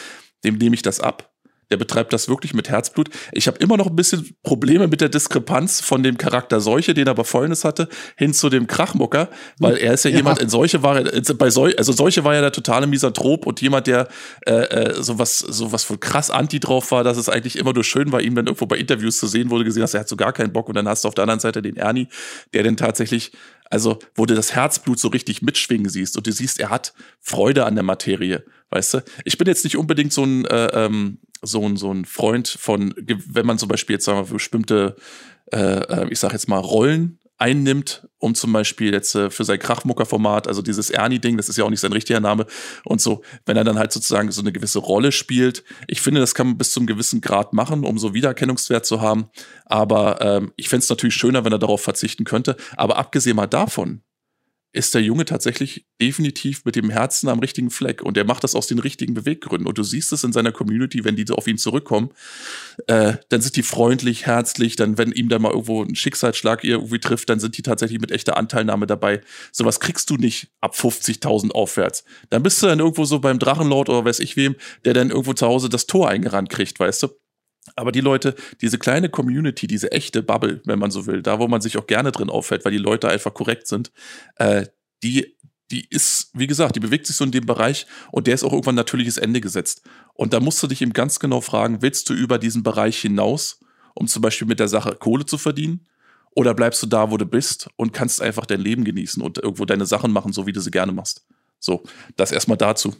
[0.44, 1.34] dem nehme ich das ab,
[1.70, 3.08] der betreibt das wirklich mit Herzblut.
[3.32, 7.06] Ich habe immer noch ein bisschen Probleme mit der Diskrepanz von dem Charakter Seuche, den
[7.06, 10.18] er bei Fäulnis hatte, hin zu dem Krachmucker, weil er ist ja, ja.
[10.18, 13.60] jemand, in Seuche war er, bei Seuche, also Seuche war ja der totale Misanthrop und
[13.60, 14.08] jemand, der
[14.46, 18.12] äh, äh, sowas, sowas von krass anti drauf war, dass es eigentlich immer nur schön
[18.12, 20.32] war, ihn dann irgendwo bei Interviews zu sehen, wurde gesehen hast, er hat so gar
[20.32, 22.08] keinen Bock und dann hast du auf der anderen Seite den Ernie,
[22.54, 23.32] der denn tatsächlich
[23.70, 27.66] also, wo du das Herzblut so richtig mitschwingen siehst und du siehst, er hat Freude
[27.66, 29.04] an der Materie, weißt du?
[29.24, 32.94] Ich bin jetzt nicht unbedingt so ein äh, ähm, so ein, so ein Freund von,
[32.96, 34.96] wenn man zum Beispiel jetzt sagen wir, bestimmte,
[35.52, 39.58] äh, äh, ich sag jetzt mal, Rollen einnimmt, um zum Beispiel jetzt äh, für sein
[39.58, 42.46] Krachmucker-Format, also dieses Ernie-Ding, das ist ja auch nicht sein richtiger Name
[42.84, 45.62] und so, wenn er dann halt sozusagen so eine gewisse Rolle spielt.
[45.86, 49.02] Ich finde, das kann man bis zu einem gewissen Grad machen, um so Wiedererkennungswert zu
[49.02, 49.28] haben.
[49.66, 52.56] Aber ähm, ich fände es natürlich schöner, wenn er darauf verzichten könnte.
[52.76, 54.00] Aber abgesehen mal davon,
[54.76, 58.54] ist der Junge tatsächlich definitiv mit dem Herzen am richtigen Fleck und er macht das
[58.54, 59.66] aus den richtigen Beweggründen.
[59.66, 62.10] Und du siehst es in seiner Community, wenn die auf ihn zurückkommen,
[62.86, 67.00] äh, dann sind die freundlich, herzlich, dann, wenn ihm da mal irgendwo ein Schicksalsschlag irgendwie
[67.00, 69.22] trifft, dann sind die tatsächlich mit echter Anteilnahme dabei.
[69.50, 72.04] Sowas kriegst du nicht ab 50.000 aufwärts.
[72.30, 75.32] Dann bist du dann irgendwo so beim Drachenlord oder weiß ich wem, der dann irgendwo
[75.32, 77.08] zu Hause das Tor eingerannt kriegt, weißt du?
[77.74, 81.48] Aber die Leute, diese kleine Community, diese echte Bubble, wenn man so will, da wo
[81.48, 83.90] man sich auch gerne drin auffällt, weil die Leute einfach korrekt sind,
[84.36, 84.66] äh,
[85.02, 85.36] die,
[85.70, 88.52] die ist, wie gesagt, die bewegt sich so in dem Bereich und der ist auch
[88.52, 89.82] irgendwann natürliches Ende gesetzt.
[90.14, 93.60] Und da musst du dich eben ganz genau fragen, willst du über diesen Bereich hinaus,
[93.94, 95.86] um zum Beispiel mit der Sache Kohle zu verdienen?
[96.34, 99.64] Oder bleibst du da, wo du bist und kannst einfach dein Leben genießen und irgendwo
[99.64, 101.24] deine Sachen machen, so wie du sie gerne machst?
[101.58, 101.82] So,
[102.16, 102.94] das erstmal dazu.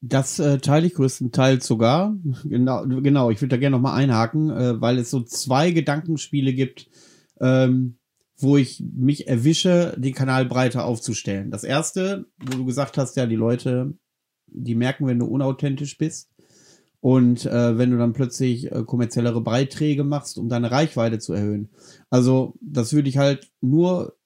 [0.00, 2.16] Das äh, teile ich größtenteils sogar.
[2.44, 6.52] Genau, genau ich würde da gerne noch mal einhaken, äh, weil es so zwei Gedankenspiele
[6.52, 6.88] gibt,
[7.40, 7.98] ähm,
[8.36, 11.50] wo ich mich erwische, den Kanal breiter aufzustellen.
[11.50, 13.94] Das erste, wo du gesagt hast, ja, die Leute,
[14.46, 16.30] die merken, wenn du unauthentisch bist.
[17.00, 21.70] Und äh, wenn du dann plötzlich äh, kommerziellere Beiträge machst, um deine Reichweite zu erhöhen.
[22.10, 24.17] Also, das würde ich halt nur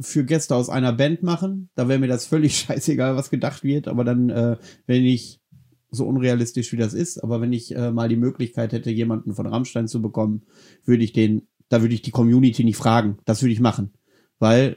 [0.00, 1.70] für Gäste aus einer Band machen.
[1.74, 3.88] Da wäre mir das völlig scheißegal, was gedacht wird.
[3.88, 4.56] Aber dann, äh,
[4.86, 5.40] wenn ich
[5.90, 9.46] so unrealistisch wie das ist, aber wenn ich äh, mal die Möglichkeit hätte, jemanden von
[9.46, 10.42] Rammstein zu bekommen,
[10.84, 13.18] würde ich den, da würde ich die Community nicht fragen.
[13.24, 13.92] Das würde ich machen.
[14.38, 14.76] Weil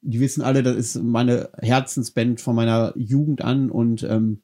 [0.00, 4.42] die wissen alle, das ist meine Herzensband von meiner Jugend an und ähm,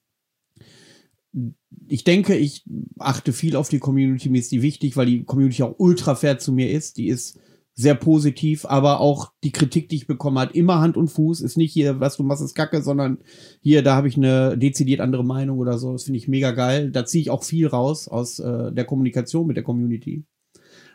[1.89, 2.65] ich denke, ich
[2.99, 6.39] achte viel auf die Community, mir ist die wichtig, weil die Community auch ultra fair
[6.39, 6.97] zu mir ist.
[6.97, 7.39] Die ist
[7.75, 11.57] sehr positiv, aber auch die Kritik, die ich bekommen hat, immer Hand und Fuß, ist
[11.57, 13.19] nicht hier, was du machst, ist Kacke, sondern
[13.61, 15.93] hier, da habe ich eine dezidiert andere Meinung oder so.
[15.93, 16.93] Das finde ich mega geil.
[16.93, 20.25] Da ziehe ich auch viel raus aus äh, der Kommunikation mit der Community.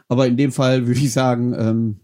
[0.07, 1.99] Aber in dem Fall würde ich sagen, ähm,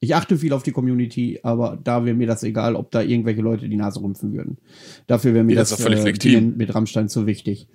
[0.00, 3.42] ich achte viel auf die Community, aber da wäre mir das egal, ob da irgendwelche
[3.42, 4.58] Leute die Nase rümpfen würden.
[5.06, 7.68] Dafür wäre mir ja, das, das äh, mit Rammstein zu wichtig.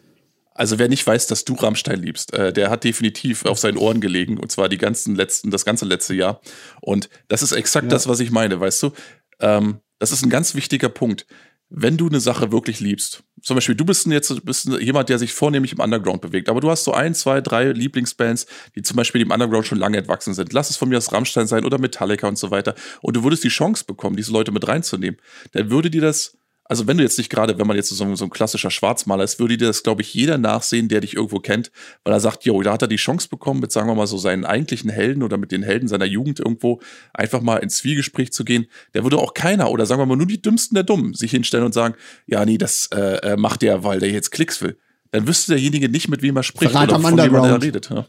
[0.51, 4.01] Also wer nicht weiß, dass du Rammstein liebst, äh, der hat definitiv auf seinen Ohren
[4.01, 6.41] gelegen und zwar die ganzen letzten, das ganze letzte Jahr.
[6.81, 7.89] Und das ist exakt ja.
[7.89, 8.91] das, was ich meine, weißt du?
[9.39, 11.25] Ähm, das ist ein ganz wichtiger Punkt.
[11.71, 15.33] Wenn du eine Sache wirklich liebst, zum Beispiel, du bist jetzt bist jemand, der sich
[15.33, 19.21] vornehmlich im Underground bewegt, aber du hast so ein, zwei, drei Lieblingsbands, die zum Beispiel
[19.21, 20.51] im Underground schon lange entwachsen sind.
[20.51, 22.73] Lass es von mir aus Rammstein sein oder Metallica und so weiter.
[23.01, 25.19] Und du würdest die Chance bekommen, diese Leute mit reinzunehmen.
[25.51, 26.38] Dann würde dir das
[26.69, 29.39] also wenn du jetzt nicht gerade, wenn man jetzt so, so ein klassischer Schwarzmaler ist,
[29.39, 31.71] würde dir das, glaube ich, jeder nachsehen, der dich irgendwo kennt,
[32.03, 34.19] weil er sagt, jo, da hat er die Chance bekommen, mit, sagen wir mal, so
[34.19, 36.79] seinen eigentlichen Helden oder mit den Helden seiner Jugend irgendwo
[37.11, 38.67] einfach mal ins Zwiegespräch zu gehen.
[38.93, 41.65] Der würde auch keiner oder sagen wir mal nur die Dümmsten der Dummen sich hinstellen
[41.65, 41.95] und sagen,
[42.27, 44.77] ja, nee, das äh, äh macht der, weil der jetzt Klicks will.
[45.09, 47.89] Dann wüsste derjenige nicht, mit wem er spricht Verrat oder von wem er redet.
[47.89, 48.05] Ja.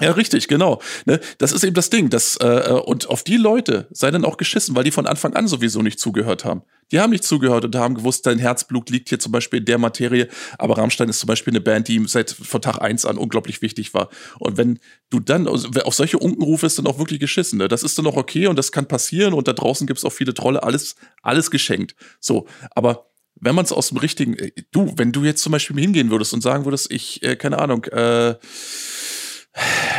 [0.00, 0.80] Ja, richtig, genau.
[1.06, 1.18] Ne?
[1.38, 2.08] Das ist eben das Ding.
[2.08, 5.34] Das, äh, äh, und auf die Leute sei dann auch geschissen, weil die von Anfang
[5.34, 6.62] an sowieso nicht zugehört haben.
[6.92, 9.78] Die haben nicht zugehört und haben gewusst, dein Herzblut liegt hier zum Beispiel in der
[9.78, 10.28] Materie.
[10.56, 13.60] Aber Rammstein ist zum Beispiel eine Band, die ihm seit von Tag eins an unglaublich
[13.60, 14.08] wichtig war.
[14.38, 14.78] Und wenn
[15.10, 17.58] du dann auf solche Unkenrufe ist dann auch wirklich geschissen.
[17.58, 17.66] Ne?
[17.66, 20.32] Das ist dann auch okay und das kann passieren und da draußen gibt's auch viele
[20.32, 21.96] Trolle, alles, alles geschenkt.
[22.20, 25.78] So, aber wenn man es aus dem richtigen, äh, du, wenn du jetzt zum Beispiel
[25.78, 28.36] hingehen würdest und sagen würdest, ich, äh, keine Ahnung, äh,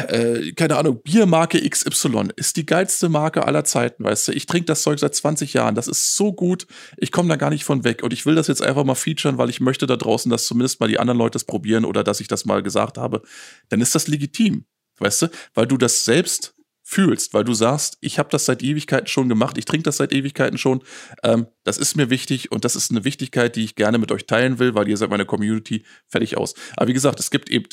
[0.03, 4.31] äh, keine Ahnung, Biermarke XY ist die geilste Marke aller Zeiten, weißt du.
[4.33, 5.75] Ich trinke das Zeug seit 20 Jahren.
[5.75, 6.67] Das ist so gut.
[6.97, 8.03] Ich komme da gar nicht von weg.
[8.03, 10.79] Und ich will das jetzt einfach mal featuren, weil ich möchte da draußen, dass zumindest
[10.79, 13.21] mal die anderen Leute es probieren oder dass ich das mal gesagt habe.
[13.69, 14.65] Dann ist das legitim,
[14.99, 16.55] weißt du, weil du das selbst
[16.89, 20.11] fühlst, weil du sagst, ich habe das seit Ewigkeiten schon gemacht, ich trinke das seit
[20.11, 20.81] Ewigkeiten schon,
[21.23, 24.25] ähm, das ist mir wichtig und das ist eine Wichtigkeit, die ich gerne mit euch
[24.25, 26.55] teilen will, weil ihr seid meine Community, fertig aus.
[26.75, 27.65] Aber wie gesagt, es gibt eben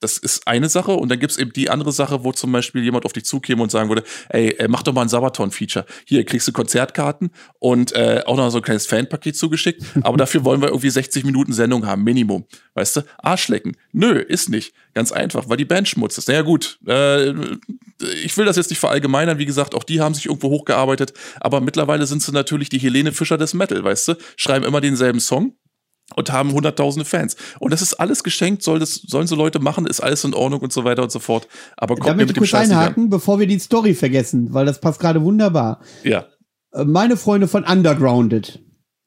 [0.00, 3.04] das ist eine Sache und dann gibt's eben die andere Sache, wo zum Beispiel jemand
[3.04, 5.86] auf dich zukäme und sagen würde, ey, äh, mach doch mal ein Sabaton-Feature.
[6.04, 10.44] Hier kriegst du Konzertkarten und äh, auch noch so ein kleines Fanpaket zugeschickt, aber dafür
[10.44, 12.44] wollen wir irgendwie 60 Minuten Sendung haben, Minimum.
[12.74, 13.02] Weißt du?
[13.18, 13.76] Arschlecken.
[13.92, 14.74] Nö, ist nicht.
[14.92, 16.28] Ganz einfach, weil die Band Schmutz ist.
[16.28, 17.30] Naja gut, äh,
[18.22, 21.60] ich will das jetzt nicht verallgemeinern, wie gesagt, auch die haben sich irgendwo hochgearbeitet, aber
[21.60, 24.14] mittlerweile sind sie natürlich die Helene Fischer des Metal, weißt du?
[24.36, 25.54] Schreiben immer denselben Song,
[26.14, 27.36] und haben hunderttausende Fans.
[27.58, 30.60] Und das ist alles geschenkt, soll das, sollen so Leute machen, ist alles in Ordnung
[30.60, 31.48] und so weiter und so fort.
[31.76, 33.10] Aber kommt mir mit dem kurz Scheiß einhaken, an.
[33.10, 35.80] bevor wir die Story vergessen, weil das passt gerade wunderbar.
[36.04, 36.26] Ja.
[36.72, 38.60] Äh, meine Freunde von Undergrounded,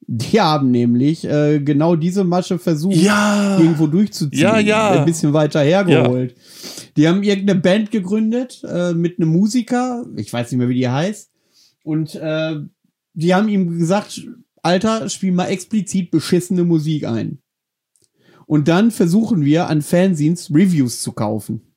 [0.06, 3.58] die haben nämlich äh, genau diese Masche versucht, ja.
[3.58, 4.42] irgendwo durchzuziehen.
[4.42, 4.90] Ja, ja.
[4.90, 6.32] Ein bisschen weiter hergeholt.
[6.32, 6.82] Ja.
[6.96, 10.88] Die haben irgendeine Band gegründet äh, mit einem Musiker, ich weiß nicht mehr, wie die
[10.88, 11.30] heißt.
[11.82, 12.56] Und äh,
[13.14, 14.20] die haben ihm gesagt,
[14.62, 17.38] Alter, spiel mal explizit beschissene Musik ein.
[18.46, 21.74] Und dann versuchen wir an Fanzines Reviews zu kaufen.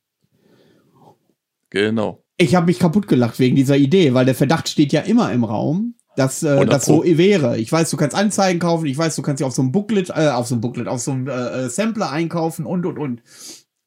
[1.69, 2.23] Genau.
[2.37, 5.43] Ich habe mich kaputt gelacht wegen dieser Idee, weil der Verdacht steht ja immer im
[5.43, 7.57] Raum, dass äh, das so wäre.
[7.59, 10.09] Ich weiß, du kannst Anzeigen kaufen, ich weiß, du kannst sie auf so einem Booklet,
[10.09, 13.21] äh, auf so einem Booklet, auf so einem äh, äh Sampler einkaufen und und und.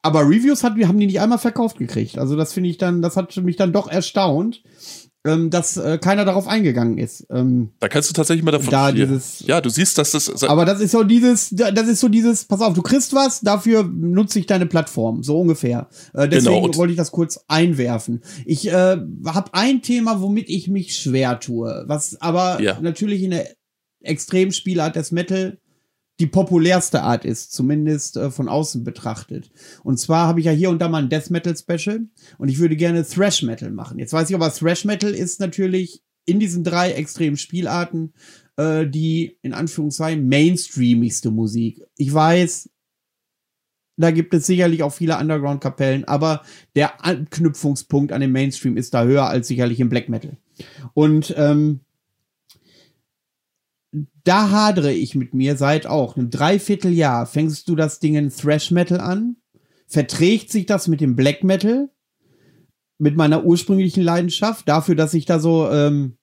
[0.03, 2.19] Aber Reviews hat, wir haben die nicht einmal verkauft gekriegt.
[2.19, 4.63] Also das finde ich dann, das hat mich dann doch erstaunt
[5.27, 7.27] ähm, dass äh, keiner darauf eingegangen ist.
[7.31, 10.45] Ähm, da kannst du tatsächlich mal davon da dieses, Ja, du siehst, dass das.
[10.45, 13.83] Aber das ist so dieses, das ist so dieses, pass auf, du kriegst was, dafür
[13.83, 15.89] nutze ich deine Plattform, so ungefähr.
[16.15, 16.79] Äh, deswegen genau.
[16.79, 18.23] wollte ich das kurz einwerfen.
[18.45, 18.97] Ich äh,
[19.27, 22.79] habe ein Thema, womit ich mich schwer tue, was aber ja.
[22.81, 23.49] natürlich in der
[24.01, 25.59] Extremspielart des Metal
[26.19, 29.51] die populärste Art ist, zumindest äh, von außen betrachtet.
[29.83, 32.07] Und zwar habe ich ja hier und da mal ein Death Metal Special
[32.39, 33.99] und ich würde gerne Thrash Metal machen.
[33.99, 38.13] Jetzt weiß ich aber, Thrash Metal ist natürlich in diesen drei extremen Spielarten
[38.57, 41.83] äh, die in Anführungszeichen mainstreamigste Musik.
[41.97, 42.71] Ich weiß,
[43.99, 46.43] da gibt es sicherlich auch viele Underground-Kapellen, aber
[46.75, 50.37] der Anknüpfungspunkt an den Mainstream ist da höher als sicherlich im Black Metal.
[50.95, 51.81] Und ähm,
[54.25, 57.27] da hadere ich mit mir seit auch einem Dreivierteljahr.
[57.27, 59.37] Fängst du das Ding in Thrash Metal an?
[59.87, 61.89] Verträgt sich das mit dem Black Metal?
[62.99, 64.69] Mit meiner ursprünglichen Leidenschaft?
[64.69, 66.17] Dafür, dass ich da so ähm,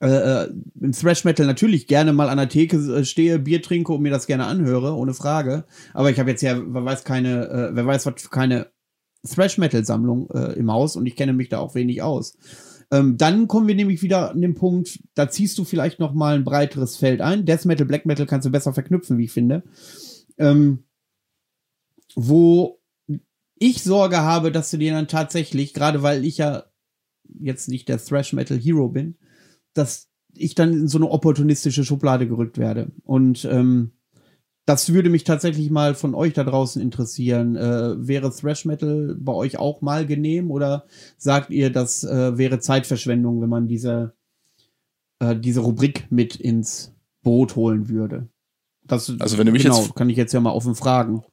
[0.00, 3.92] äh, äh im Thrash Metal natürlich gerne mal an der Theke äh, stehe, Bier trinke
[3.92, 5.64] und mir das gerne anhöre, ohne Frage.
[5.92, 8.68] Aber ich habe jetzt ja, wer weiß keine, äh, wer weiß was für keine
[9.26, 12.36] Thrash Metal Sammlung äh, im Haus und ich kenne mich da auch wenig aus.
[12.90, 16.34] Ähm, dann kommen wir nämlich wieder an den Punkt, da ziehst du vielleicht noch mal
[16.34, 17.46] ein breiteres Feld ein.
[17.46, 19.62] Death Metal, Black Metal kannst du besser verknüpfen, wie ich finde.
[20.38, 20.84] Ähm,
[22.14, 22.80] wo
[23.58, 26.64] ich Sorge habe, dass du dir dann tatsächlich, gerade weil ich ja
[27.40, 29.16] jetzt nicht der Thrash Metal Hero bin,
[29.72, 32.92] dass ich dann in so eine opportunistische Schublade gerückt werde.
[33.04, 33.92] Und ähm,
[34.66, 37.56] das würde mich tatsächlich mal von euch da draußen interessieren.
[37.56, 40.86] Äh, wäre Thrash Metal bei euch auch mal genehm oder
[41.18, 44.14] sagt ihr, das äh, wäre Zeitverschwendung, wenn man diese,
[45.18, 48.28] äh, diese Rubrik mit ins Boot holen würde?
[48.86, 51.24] Das, also wenn du mich genau, jetzt kann ich jetzt ja mal offen fragen.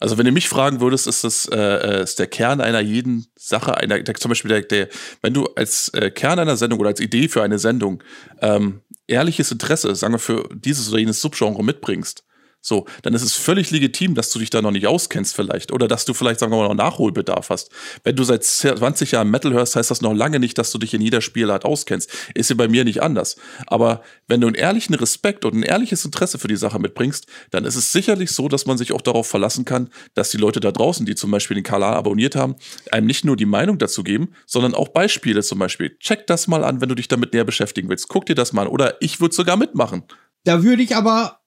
[0.00, 3.26] Also wenn du mich fragen würdest, ist das äh, äh ist der Kern einer jeden
[3.36, 4.88] Sache, einer, der, zum Beispiel der, der,
[5.22, 8.02] wenn du als äh, Kern einer Sendung oder als Idee für eine Sendung
[8.40, 12.24] ähm, ehrliches Interesse, sagen wir, für dieses oder jenes Subgenre mitbringst,
[12.60, 15.86] so, dann ist es völlig legitim, dass du dich da noch nicht auskennst vielleicht oder
[15.86, 17.70] dass du vielleicht, sagen wir mal, noch Nachholbedarf hast.
[18.02, 20.92] Wenn du seit 20 Jahren Metal hörst, heißt das noch lange nicht, dass du dich
[20.92, 22.10] in jeder Spielart auskennst.
[22.34, 23.36] Ist ja bei mir nicht anders.
[23.68, 27.64] Aber wenn du einen ehrlichen Respekt und ein ehrliches Interesse für die Sache mitbringst, dann
[27.64, 30.72] ist es sicherlich so, dass man sich auch darauf verlassen kann, dass die Leute da
[30.72, 32.56] draußen, die zum Beispiel den Kanal abonniert haben,
[32.90, 35.96] einem nicht nur die Meinung dazu geben, sondern auch Beispiele zum Beispiel.
[36.00, 38.08] Check das mal an, wenn du dich damit näher beschäftigen willst.
[38.08, 38.68] Guck dir das mal an.
[38.68, 40.02] Oder ich würde sogar mitmachen.
[40.44, 41.37] Da würde ich aber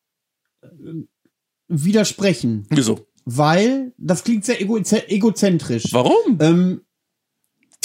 [1.68, 2.66] widersprechen.
[2.70, 3.08] Wieso?
[3.26, 5.92] Weil das klingt sehr ego egozentrisch.
[5.92, 6.38] Warum?
[6.40, 6.82] Ähm,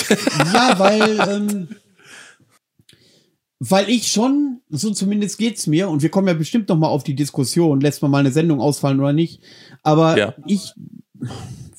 [0.08, 1.68] ja, weil ähm,
[3.58, 7.04] weil ich schon, so zumindest geht's mir, und wir kommen ja bestimmt noch mal auf
[7.04, 9.40] die Diskussion, lässt man mal eine Sendung ausfallen oder nicht,
[9.82, 10.34] aber ja.
[10.46, 10.74] ich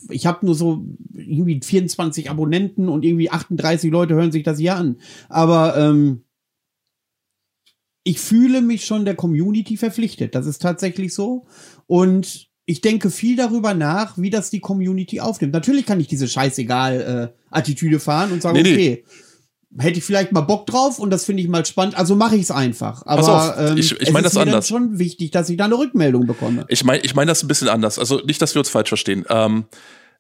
[0.10, 4.76] ich habe nur so irgendwie 24 Abonnenten und irgendwie 38 Leute hören sich das hier
[4.76, 4.98] an,
[5.30, 6.24] aber ähm,
[8.08, 10.34] ich fühle mich schon der Community verpflichtet.
[10.34, 11.46] Das ist tatsächlich so.
[11.88, 15.52] Und ich denke viel darüber nach, wie das die Community aufnimmt.
[15.52, 19.04] Natürlich kann ich diese scheißegal äh, fahren und sagen, nee, okay,
[19.72, 19.84] nee.
[19.84, 22.44] hätte ich vielleicht mal Bock drauf und das finde ich mal spannend, also mache ich
[22.44, 23.06] es einfach.
[23.06, 24.70] Aber ähm, ich, ich meine das mir anders.
[24.70, 26.66] schon wichtig, dass ich da eine Rückmeldung bekomme.
[26.70, 28.00] Ich meine ich mein das ein bisschen anders.
[28.00, 29.26] Also nicht, dass wir uns falsch verstehen.
[29.30, 29.66] Ähm,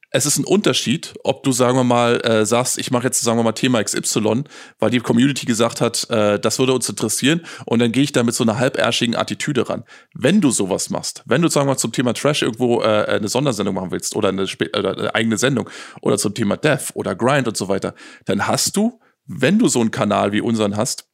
[0.09, 3.37] es ist ein Unterschied, ob du, sagen wir mal, äh, sagst, ich mache jetzt, sagen
[3.37, 4.43] wir mal, Thema XY,
[4.79, 8.23] weil die Community gesagt hat, äh, das würde uns interessieren und dann gehe ich da
[8.23, 9.83] mit so einer halbärschigen Attitüde ran.
[10.13, 13.27] Wenn du sowas machst, wenn du, sagen wir mal, zum Thema Trash irgendwo äh, eine
[13.27, 14.47] Sondersendung machen willst oder eine,
[14.77, 15.69] oder eine eigene Sendung
[16.01, 17.93] oder zum Thema Death oder Grind und so weiter,
[18.25, 21.09] dann hast du, wenn du so einen Kanal wie unseren hast,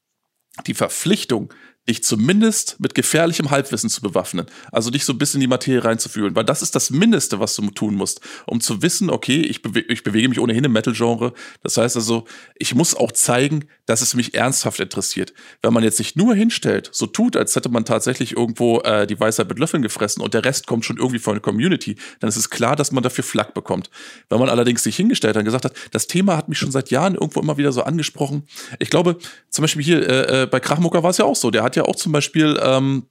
[0.67, 1.51] die Verpflichtung,
[1.87, 4.45] dich zumindest mit gefährlichem Halbwissen zu bewaffnen.
[4.71, 6.35] Also dich so ein bisschen in die Materie reinzufühlen.
[6.35, 9.81] Weil das ist das Mindeste, was du tun musst, um zu wissen, okay, ich, bewe
[9.81, 11.33] ich bewege mich ohnehin im Metal-Genre.
[11.61, 12.25] Das heißt also,
[12.55, 15.33] ich muss auch zeigen, dass es mich ernsthaft interessiert.
[15.61, 19.19] Wenn man jetzt sich nur hinstellt, so tut, als hätte man tatsächlich irgendwo äh, die
[19.19, 22.37] Weisheit mit Löffeln gefressen und der Rest kommt schon irgendwie von der Community, dann ist
[22.37, 23.89] es klar, dass man dafür Flack bekommt.
[24.29, 26.91] Wenn man allerdings sich hingestellt hat und gesagt hat, das Thema hat mich schon seit
[26.91, 28.43] Jahren irgendwo immer wieder so angesprochen.
[28.79, 29.17] Ich glaube,
[29.49, 31.51] zum Beispiel hier äh, äh bei Krachmucker war es ja auch so.
[31.51, 33.09] Der hat ja auch zum Beispiel ähm,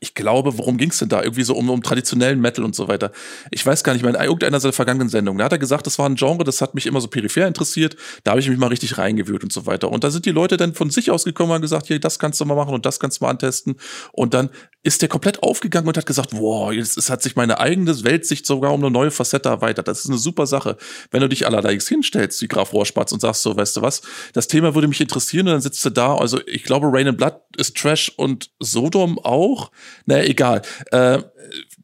[0.00, 1.22] ich glaube, worum ging es denn da?
[1.22, 3.12] Irgendwie so um, um traditionellen Metal und so weiter.
[3.50, 5.98] Ich weiß gar nicht mehr, in irgendeiner seiner vergangenen Sendungen, da hat er gesagt, das
[5.98, 7.96] war ein Genre, das hat mich immer so peripher interessiert.
[8.24, 9.90] Da habe ich mich mal richtig reingewühlt und so weiter.
[9.90, 12.40] Und da sind die Leute dann von sich aus gekommen und gesagt, hier, das kannst
[12.40, 13.76] du mal machen und das kannst du mal antesten.
[14.12, 14.50] Und dann
[14.82, 18.46] ist der komplett aufgegangen und hat gesagt, wow, jetzt es hat sich meine eigene Weltsicht
[18.46, 19.88] sogar um eine neue Facette erweitert.
[19.88, 20.76] Das ist eine super Sache.
[21.10, 24.48] Wenn du dich allerdings hinstellst, wie Graf Rohrspatz, und sagst so, weißt du was, das
[24.48, 26.16] Thema würde mich interessieren und dann sitzt du da.
[26.16, 29.70] Also ich glaube, Rain and Blood ist Trash und Sodom auch
[30.06, 30.62] naja, egal.
[30.90, 31.22] Äh,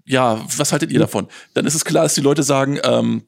[0.05, 1.29] ja, was haltet ihr davon?
[1.55, 3.25] Dann ist es klar, dass die Leute sagen, ähm,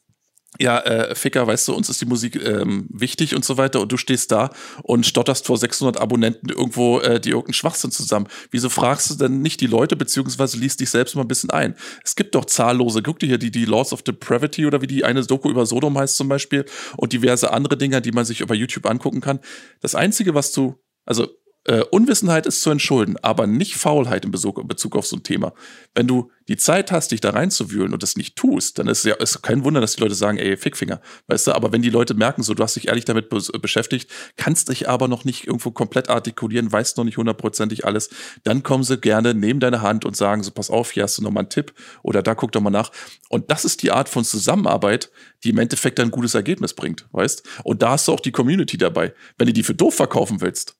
[0.59, 3.93] ja, äh, Ficker, weißt du, uns ist die Musik ähm, wichtig und so weiter und
[3.93, 4.51] du stehst da
[4.83, 8.27] und stotterst vor 600 Abonnenten irgendwo äh, die irgendeinen Schwachsinn zusammen.
[8.51, 11.75] Wieso fragst du denn nicht die Leute, beziehungsweise liest dich selbst mal ein bisschen ein?
[12.05, 15.05] Es gibt doch zahllose, guck dir hier die, die Laws of Depravity oder wie die
[15.05, 16.65] eine Doku über Sodom heißt zum Beispiel
[16.97, 19.41] und diverse andere Dinger, die man sich über YouTube angucken kann.
[19.81, 21.29] Das Einzige, was du, also
[21.67, 25.23] äh, Unwissenheit ist zu entschulden, aber nicht Faulheit in Bezug, in Bezug, auf so ein
[25.23, 25.53] Thema.
[25.95, 29.15] Wenn du die Zeit hast, dich da reinzuwühlen und das nicht tust, dann ist ja
[29.17, 32.15] ist kein Wunder, dass die Leute sagen, ey, Fickfinger, weißt du, aber wenn die Leute
[32.15, 35.73] merken, so, du hast dich ehrlich damit be beschäftigt, kannst dich aber noch nicht irgendwo
[35.73, 38.11] komplett artikulieren, weißt noch nicht hundertprozentig alles,
[38.45, 41.23] dann kommen sie gerne, nehmen deine Hand und sagen so, pass auf, hier hast du
[41.23, 42.93] noch mal einen Tipp oder da guck doch mal nach.
[43.29, 45.11] Und das ist die Art von Zusammenarbeit,
[45.43, 47.43] die im Endeffekt ein gutes Ergebnis bringt, weißt?
[47.65, 49.13] Und da hast du auch die Community dabei.
[49.37, 50.77] Wenn du die für doof verkaufen willst,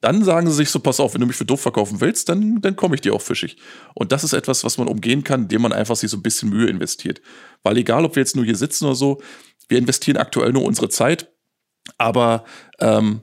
[0.00, 2.60] dann sagen sie sich so, pass auf, wenn du mich für doof verkaufen willst, dann,
[2.60, 3.56] dann komme ich dir auch fischig.
[3.94, 6.48] Und das ist etwas, was man umgehen kann, indem man einfach sich so ein bisschen
[6.48, 7.20] Mühe investiert.
[7.62, 9.20] Weil egal, ob wir jetzt nur hier sitzen oder so,
[9.68, 11.30] wir investieren aktuell nur unsere Zeit.
[11.98, 12.44] Aber
[12.78, 13.22] ähm,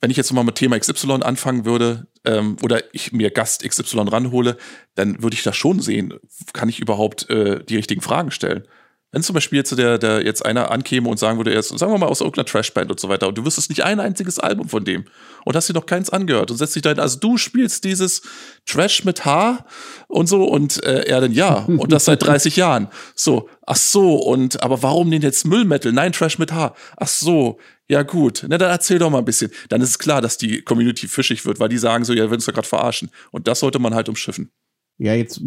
[0.00, 4.08] wenn ich jetzt mal mit Thema XY anfangen würde ähm, oder ich mir Gast XY
[4.08, 4.56] ranhole,
[4.94, 6.14] dann würde ich da schon sehen,
[6.52, 8.64] kann ich überhaupt äh, die richtigen Fragen stellen.
[9.10, 11.90] Wenn zum Beispiel jetzt der, der jetzt einer ankäme und sagen würde, er ist, sagen
[11.90, 14.68] wir mal, aus irgendeiner Trashband und so weiter, und du wüsstest nicht ein einziges Album
[14.68, 15.06] von dem
[15.46, 18.20] und hast dir noch keins angehört und setzt dich da hin, also du spielst dieses
[18.66, 19.64] Trash mit H
[20.08, 22.88] und so und äh, er dann ja und das seit 30 Jahren.
[23.14, 25.92] So, ach so, und aber warum denn jetzt Müllmetal?
[25.92, 26.74] Nein, Trash mit H.
[26.98, 29.50] Ach so, ja gut, na dann erzähl doch mal ein bisschen.
[29.70, 32.32] Dann ist es klar, dass die Community fischig wird, weil die sagen so, ja, wir
[32.32, 33.10] uns doch gerade verarschen.
[33.30, 34.50] Und das sollte man halt umschiffen.
[34.98, 35.40] Ja, jetzt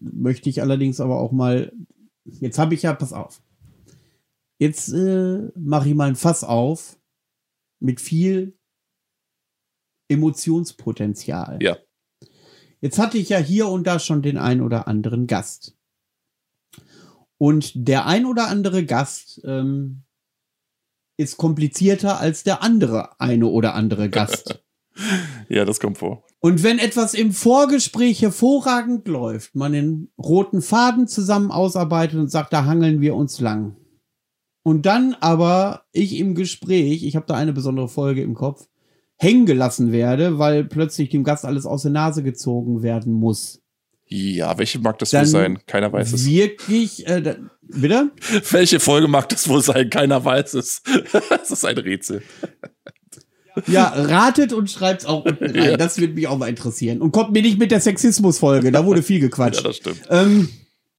[0.00, 1.70] möchte ich allerdings aber auch mal
[2.24, 3.42] Jetzt habe ich ja, pass auf.
[4.58, 6.98] Jetzt äh, mache ich mal ein Fass auf
[7.80, 8.58] mit viel
[10.08, 11.58] Emotionspotenzial.
[11.60, 11.76] Ja.
[12.80, 15.76] Jetzt hatte ich ja hier und da schon den ein oder anderen Gast.
[17.38, 20.04] Und der ein oder andere Gast ähm,
[21.16, 24.62] ist komplizierter als der andere eine oder andere Gast.
[25.48, 26.23] ja, das kommt vor.
[26.44, 32.52] Und wenn etwas im Vorgespräch hervorragend läuft, man den roten Faden zusammen ausarbeitet und sagt,
[32.52, 33.78] da hangeln wir uns lang.
[34.62, 38.68] Und dann aber ich im Gespräch, ich habe da eine besondere Folge im Kopf,
[39.16, 43.62] hängen gelassen werde, weil plötzlich dem Gast alles aus der Nase gezogen werden muss.
[44.04, 45.58] Ja, welche mag das wohl sein?
[45.66, 46.26] Keiner weiß es.
[46.26, 48.10] Wirklich, äh, da, bitte?
[48.50, 49.88] welche Folge mag das wohl sein?
[49.88, 50.82] Keiner weiß es.
[51.30, 52.22] das ist ein Rätsel.
[53.66, 55.70] Ja, ratet und schreibt's auch unten rein.
[55.70, 55.76] Ja.
[55.76, 57.00] Das würde mich auch mal interessieren.
[57.00, 59.54] Und kommt mir nicht mit der Sexismus-Folge, da wurde viel gequatscht.
[59.64, 60.00] Ja, das stimmt.
[60.10, 60.48] Ähm,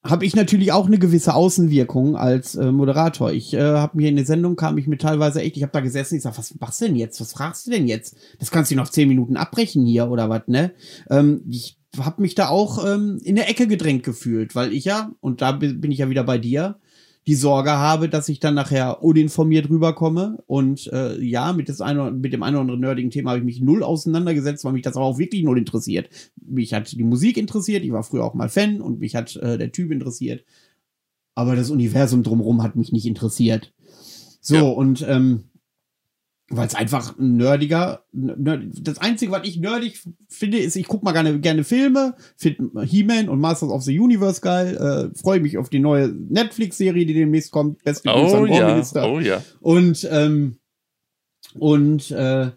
[0.03, 3.31] habe ich natürlich auch eine gewisse Außenwirkung als äh, Moderator.
[3.31, 5.79] Ich äh, habe mir in der Sendung kam ich mir teilweise echt, ich habe da
[5.79, 7.19] gesessen, ich sag, was machst du denn jetzt?
[7.19, 8.15] Was fragst du denn jetzt?
[8.39, 10.71] Das kannst du noch zehn Minuten abbrechen hier oder was, ne?
[11.09, 15.11] Ähm, ich habe mich da auch ähm, in der Ecke gedrängt gefühlt, weil ich ja,
[15.21, 16.77] und da bin ich ja wieder bei dir,
[17.27, 20.43] die Sorge habe, dass ich dann nachher uninformiert rüberkomme.
[20.45, 23.45] Und äh, ja, mit, das eine, mit dem einen oder anderen nerdigen Thema habe ich
[23.45, 26.09] mich null auseinandergesetzt, weil mich das aber auch wirklich null interessiert.
[26.39, 29.57] Mich hat die Musik interessiert, ich war früher auch mal Fan und mich hat äh,
[29.57, 30.43] der Typ interessiert.
[31.33, 33.73] Aber das Universum drumherum hat mich nicht interessiert.
[34.39, 34.61] So, ja.
[34.61, 35.45] und ähm,
[36.49, 38.03] weil es einfach nerdiger.
[38.11, 42.85] Nerd, das Einzige, was ich nerdig finde, ist, ich gucke mal gerne, gerne Filme, finde
[42.85, 47.13] He-Man und Masters of the Universe geil, äh, freue mich auf die neue Netflix-Serie, die
[47.13, 47.83] demnächst kommt.
[47.83, 48.81] Beste oh, ja.
[49.05, 49.41] Oh ja.
[49.59, 50.57] Und, ähm,
[51.57, 52.51] und äh,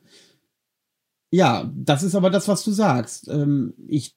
[1.31, 3.29] ja, das ist aber das, was du sagst.
[3.29, 4.15] Ähm, ich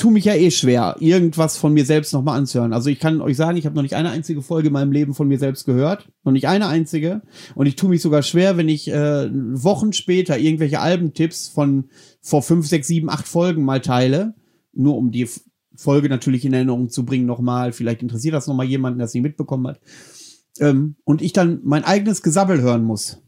[0.00, 2.72] tue mich ja eh schwer, irgendwas von mir selbst nochmal anzuhören.
[2.72, 5.14] Also ich kann euch sagen, ich habe noch nicht eine einzige Folge in meinem Leben
[5.14, 6.10] von mir selbst gehört.
[6.24, 7.22] Noch nicht eine einzige.
[7.54, 11.90] Und ich tue mich sogar schwer, wenn ich äh, Wochen später irgendwelche Albentipps von
[12.20, 14.34] vor fünf, sechs, sieben, acht Folgen mal teile.
[14.72, 15.28] Nur um die
[15.76, 17.72] Folge natürlich in Erinnerung zu bringen nochmal.
[17.72, 19.80] Vielleicht interessiert das nochmal jemanden, der es nicht mitbekommen hat.
[20.60, 23.22] Ähm, und ich dann mein eigenes Gesabbel hören muss.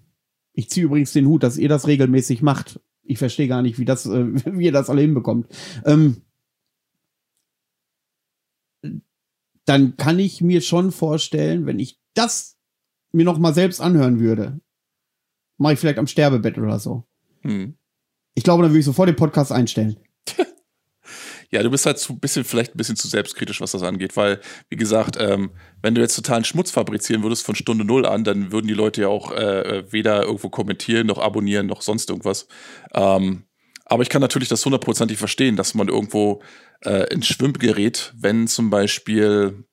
[0.55, 2.81] Ich ziehe übrigens den Hut, dass ihr das regelmäßig macht.
[3.05, 5.47] Ich verstehe gar nicht, wie das, äh, wie ihr das alle hinbekommt.
[5.85, 6.23] Ähm,
[9.65, 12.59] dann kann ich mir schon vorstellen, wenn ich das
[13.13, 14.61] mir noch mal selbst anhören würde,
[15.59, 17.05] mache ich vielleicht am Sterbebett oder so.
[17.43, 17.77] Hm.
[18.35, 19.97] Ich glaube, dann würde ich sofort den Podcast einstellen.
[21.55, 24.41] Ja, du bist halt zu bisschen, vielleicht ein bisschen zu selbstkritisch, was das angeht, weil,
[24.71, 25.51] wie gesagt, ähm,
[25.83, 29.03] wenn du jetzt totalen Schmutz fabrizieren würdest von Stunde Null an, dann würden die Leute
[29.03, 32.49] ja auch äh, weder irgendwo kommentieren, noch abonnieren, noch sonst irgendwas.
[32.95, 33.45] Ähm,
[33.85, 36.43] aber ich kann natürlich das hundertprozentig verstehen, dass man irgendwo
[36.85, 39.65] äh, ins Schwimmen gerät, wenn zum Beispiel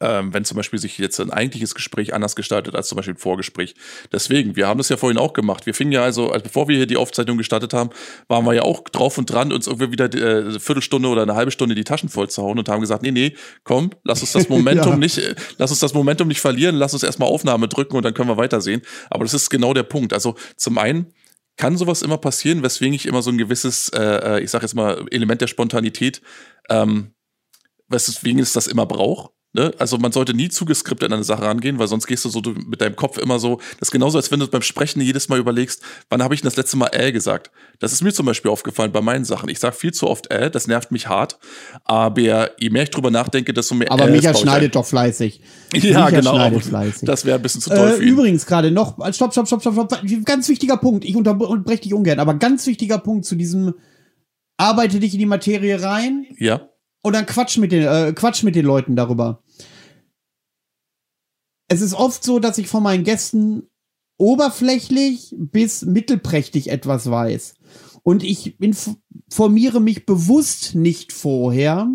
[0.00, 3.18] ähm, wenn zum Beispiel sich jetzt ein eigentliches Gespräch anders gestaltet als zum Beispiel ein
[3.18, 3.74] Vorgespräch.
[4.12, 5.66] Deswegen, wir haben das ja vorhin auch gemacht.
[5.66, 7.90] Wir fingen ja also, also bevor wir hier die Aufzeichnung gestartet haben,
[8.28, 11.34] waren wir ja auch drauf und dran, uns irgendwie wieder äh, eine Viertelstunde oder eine
[11.34, 14.32] halbe Stunde die Taschen voll zu hauen und haben gesagt, nee, nee, komm, lass uns
[14.32, 14.98] das Momentum ja.
[14.98, 18.14] nicht, äh, lass uns das Momentum nicht verlieren, lass uns erstmal Aufnahme drücken und dann
[18.14, 18.82] können wir weitersehen.
[19.10, 20.12] Aber das ist genau der Punkt.
[20.12, 21.12] Also zum einen
[21.56, 24.74] kann sowas immer passieren, weswegen ich immer so ein gewisses, äh, äh ich sag jetzt
[24.74, 26.22] mal, Element der Spontanität,
[26.68, 27.14] ähm,
[27.88, 29.32] weswegen es das immer braucht.
[29.54, 29.70] Ne?
[29.78, 32.80] Also man sollte nie zugeskriptet an eine Sache rangehen, weil sonst gehst du so mit
[32.80, 33.58] deinem Kopf immer so.
[33.78, 36.48] Das ist genauso, als wenn du beim Sprechen jedes Mal überlegst, wann habe ich denn
[36.48, 37.50] das letzte Mal äh gesagt?
[37.78, 39.50] Das ist mir zum Beispiel aufgefallen bei meinen Sachen.
[39.50, 41.38] Ich sage viel zu oft äh, das nervt mich hart.
[41.84, 42.20] Aber
[42.60, 43.92] je mehr ich drüber nachdenke, desto mehr.
[43.92, 45.40] Aber äh, Micha schneidet doch fleißig.
[45.74, 46.34] Ja, Micha genau.
[46.34, 47.06] Schneidet fleißig.
[47.06, 48.08] Das wäre ein bisschen zu toll äh, für ihn.
[48.08, 49.98] Übrigens gerade noch, stopp, stopp, stopp, stopp, stopp.
[50.24, 51.04] Ganz wichtiger Punkt.
[51.04, 53.74] Ich unterbreche dich ungern, aber ganz wichtiger Punkt zu diesem
[54.56, 56.26] arbeite dich in die Materie rein.
[56.38, 56.68] Ja.
[57.02, 59.42] Und dann quatsch mit den, äh, quatsch mit den Leuten darüber
[61.72, 63.62] es ist oft so, dass ich von meinen Gästen
[64.18, 67.54] oberflächlich bis mittelprächtig etwas weiß.
[68.02, 71.88] Und ich informiere mich bewusst nicht vorher,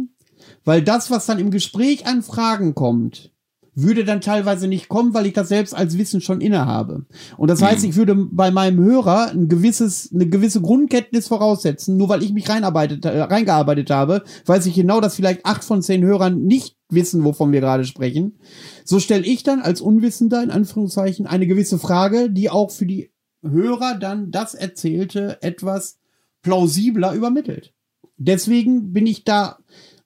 [0.65, 3.31] weil das, was dann im Gespräch an Fragen kommt,
[3.79, 7.05] würde dann teilweise nicht kommen, weil ich das selbst als Wissen schon innehabe.
[7.37, 7.89] Und das heißt, hm.
[7.91, 12.49] ich würde bei meinem Hörer ein gewisses, eine gewisse Grundkenntnis voraussetzen, nur weil ich mich
[12.49, 17.23] reinarbeitet, äh, reingearbeitet habe, weiß ich genau, dass vielleicht acht von zehn Hörern nicht wissen,
[17.23, 18.39] wovon wir gerade sprechen.
[18.83, 23.11] So stelle ich dann als Unwissender in Anführungszeichen eine gewisse Frage, die auch für die
[23.43, 25.99] Hörer dann das Erzählte etwas
[26.41, 27.75] plausibler übermittelt.
[28.17, 29.59] Deswegen bin ich da.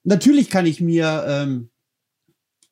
[0.03, 1.70] Natürlich kann ich mir ähm,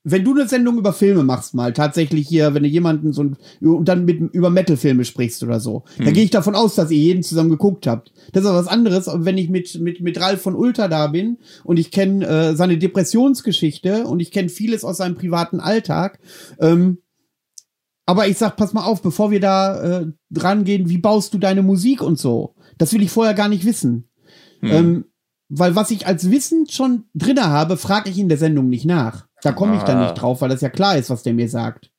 [0.04, 3.32] wenn du eine Sendung über Filme machst, mal tatsächlich hier, wenn du jemanden so
[3.62, 6.06] und dann mit über Metal-Filme sprichst oder so, hm.
[6.06, 8.14] dann gehe ich davon aus, dass ihr jeden zusammen geguckt habt.
[8.32, 11.38] Das ist aber was anderes, wenn ich mit mit mit Ralf von Ulta da bin
[11.66, 16.20] und ich kenne äh, seine Depressionsgeschichte und ich kenne vieles aus seinem privaten Alltag.
[16.60, 17.00] Ähm,
[18.06, 21.38] aber ich sag, pass mal auf, bevor wir da äh, dran gehen, wie baust du
[21.38, 22.56] deine Musik und so?
[22.78, 24.10] Das will ich vorher gar nicht wissen.
[24.62, 24.72] Hm.
[24.72, 25.06] Ähm,
[25.50, 29.28] weil was ich als Wissen schon drinne habe, frage ich in der Sendung nicht nach.
[29.42, 29.86] Da komme ich ah.
[29.86, 31.90] dann nicht drauf, weil das ja klar ist, was der mir sagt.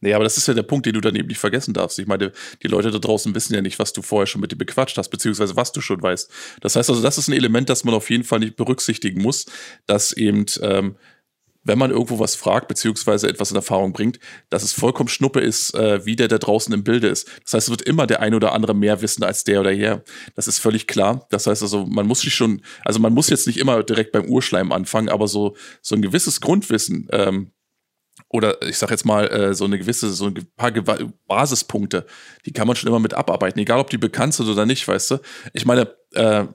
[0.00, 1.98] Nee, aber das ist ja der Punkt, den du dann eben nicht vergessen darfst.
[1.98, 2.32] Ich meine,
[2.62, 5.08] die Leute da draußen wissen ja nicht, was du vorher schon mit dir bequatscht hast,
[5.08, 6.30] beziehungsweise was du schon weißt.
[6.60, 9.46] Das heißt also, das ist ein Element, das man auf jeden Fall nicht berücksichtigen muss,
[9.86, 10.96] dass eben ähm,
[11.68, 14.18] wenn man irgendwo was fragt, beziehungsweise etwas in Erfahrung bringt,
[14.50, 17.28] dass es vollkommen Schnuppe ist, äh, wie der da draußen im Bilde ist.
[17.44, 20.02] Das heißt, es wird immer der ein oder andere mehr wissen als der oder her.
[20.34, 21.26] Das ist völlig klar.
[21.30, 24.28] Das heißt also, man muss sich schon, also man muss jetzt nicht immer direkt beim
[24.28, 27.52] Urschleim anfangen, aber so, so ein gewisses Grundwissen, ähm,
[28.30, 30.72] oder ich sag jetzt mal äh, so eine gewisse, so ein paar
[31.26, 32.06] Basispunkte,
[32.46, 35.12] die kann man schon immer mit abarbeiten, egal ob die bekannt sind oder nicht, weißt
[35.12, 35.18] du.
[35.52, 36.46] Ich meine, äh,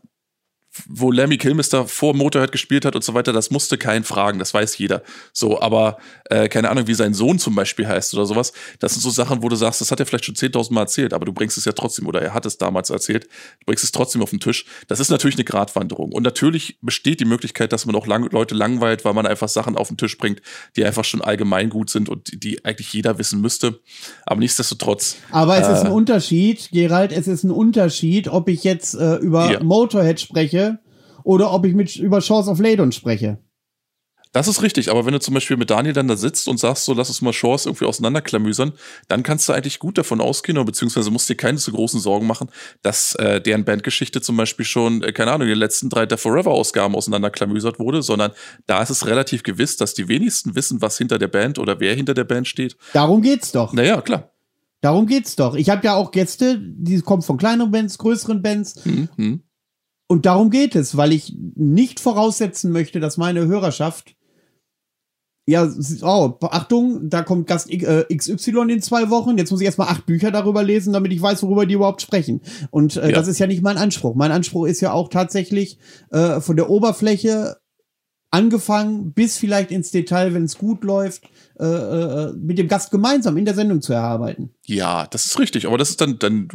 [0.87, 4.53] wo Lemmy Kilmister vor Motorhead gespielt hat und so weiter, das musste keinen fragen, das
[4.53, 5.03] weiß jeder.
[5.31, 5.97] So, aber
[6.29, 8.53] äh, keine Ahnung, wie sein Sohn zum Beispiel heißt oder sowas.
[8.79, 11.13] Das sind so Sachen, wo du sagst, das hat er vielleicht schon 10.000 Mal erzählt,
[11.13, 13.91] aber du bringst es ja trotzdem, oder er hat es damals erzählt, du bringst es
[13.91, 14.65] trotzdem auf den Tisch.
[14.87, 16.11] Das ist natürlich eine Gratwanderung.
[16.11, 19.77] Und natürlich besteht die Möglichkeit, dass man auch lang Leute langweilt, weil man einfach Sachen
[19.77, 20.41] auf den Tisch bringt,
[20.75, 23.79] die einfach schon allgemein gut sind und die eigentlich jeder wissen müsste.
[24.25, 25.17] Aber nichtsdestotrotz.
[25.29, 29.17] Aber es äh, ist ein Unterschied, Gerald, es ist ein Unterschied, ob ich jetzt äh,
[29.17, 29.63] über ja.
[29.63, 30.62] Motorhead spreche
[31.23, 33.39] oder ob ich mit über Shores of Ladon spreche.
[34.33, 36.85] Das ist richtig, aber wenn du zum Beispiel mit Daniel dann da sitzt und sagst,
[36.85, 38.73] so lass uns mal Shores irgendwie auseinanderklamüsern,
[39.07, 42.25] dann kannst du eigentlich gut davon ausgehen, oder beziehungsweise musst dir keine zu großen Sorgen
[42.25, 42.49] machen,
[42.81, 46.17] dass äh, deren Bandgeschichte zum Beispiel schon, äh, keine Ahnung, in den letzten drei der
[46.17, 48.31] Forever-Ausgaben auseinanderklamüsert wurde, sondern
[48.65, 51.93] da ist es relativ gewiss, dass die wenigsten wissen, was hinter der Band oder wer
[51.93, 52.75] hinter der Band steht.
[52.93, 53.71] Darum geht's doch.
[53.71, 54.31] Naja, klar.
[54.81, 55.53] Darum geht's doch.
[55.53, 58.83] Ich habe ja auch Gäste, die kommen von kleineren Bands, größeren Bands.
[58.83, 59.43] Mhm.
[60.13, 64.15] Und darum geht es, weil ich nicht voraussetzen möchte, dass meine Hörerschaft
[65.47, 65.67] ja,
[66.03, 69.39] oh, Achtung, da kommt Gast äh, XY in zwei Wochen.
[69.39, 72.41] Jetzt muss ich erstmal acht Bücher darüber lesen, damit ich weiß, worüber die überhaupt sprechen.
[72.69, 73.15] Und äh, ja.
[73.15, 74.13] das ist ja nicht mein Anspruch.
[74.13, 75.79] Mein Anspruch ist ja auch tatsächlich
[76.11, 77.57] äh, von der Oberfläche
[78.29, 81.23] angefangen bis vielleicht ins Detail, wenn es gut läuft,
[81.59, 84.51] äh, äh, mit dem Gast gemeinsam in der Sendung zu erarbeiten.
[84.65, 86.47] Ja, das ist richtig, aber das ist dann, dann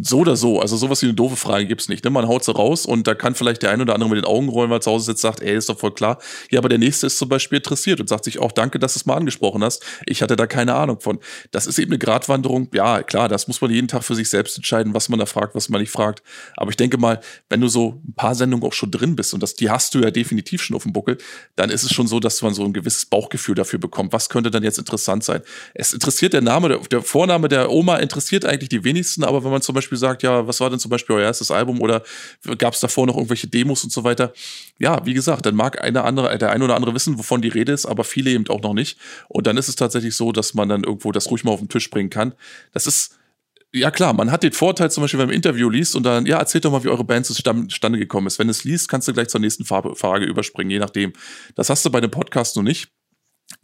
[0.00, 0.60] so oder so.
[0.62, 2.02] Also sowas wie eine doofe Frage gibt's nicht.
[2.02, 2.10] Ne?
[2.10, 4.48] Man haut sie raus und da kann vielleicht der ein oder andere mit den Augen
[4.48, 6.18] rollen, weil zu Hause sitzt, sagt, ey, ist doch voll klar.
[6.50, 9.00] Ja, aber der nächste ist zum Beispiel interessiert und sagt sich auch, danke, dass du
[9.00, 9.84] es mal angesprochen hast.
[10.06, 11.18] Ich hatte da keine Ahnung von.
[11.50, 12.70] Das ist eben eine Gratwanderung.
[12.72, 15.54] Ja, klar, das muss man jeden Tag für sich selbst entscheiden, was man da fragt,
[15.54, 16.22] was man nicht fragt.
[16.56, 17.20] Aber ich denke mal,
[17.50, 20.00] wenn du so ein paar Sendungen auch schon drin bist und das, die hast du
[20.00, 21.18] ja definitiv schon auf dem Buckel,
[21.56, 24.14] dann ist es schon so, dass man so ein gewisses Bauchgefühl dafür bekommt.
[24.14, 25.42] Was könnte dann jetzt interessant sein?
[25.74, 29.50] Es interessiert der Name, der, der Vorname der Oma interessiert eigentlich die wenigsten, aber wenn
[29.50, 32.04] man zum Beispiel sagt, ja, was war denn zum Beispiel euer erstes Album oder
[32.58, 34.32] gab es davor noch irgendwelche Demos und so weiter,
[34.78, 37.72] ja, wie gesagt, dann mag eine andere, der ein oder andere wissen, wovon die Rede
[37.72, 39.00] ist, aber viele eben auch noch nicht.
[39.26, 41.68] Und dann ist es tatsächlich so, dass man dann irgendwo das ruhig mal auf den
[41.68, 42.34] Tisch bringen kann.
[42.72, 43.18] Das ist
[43.72, 46.24] ja klar, man hat den Vorteil zum Beispiel, wenn man ein Interview liest und dann,
[46.24, 48.38] ja, erzählt doch mal, wie eure Band zustande gekommen ist.
[48.38, 51.14] Wenn es liest, kannst du gleich zur nächsten Frage überspringen, je nachdem.
[51.56, 52.92] Das hast du bei dem Podcast noch nicht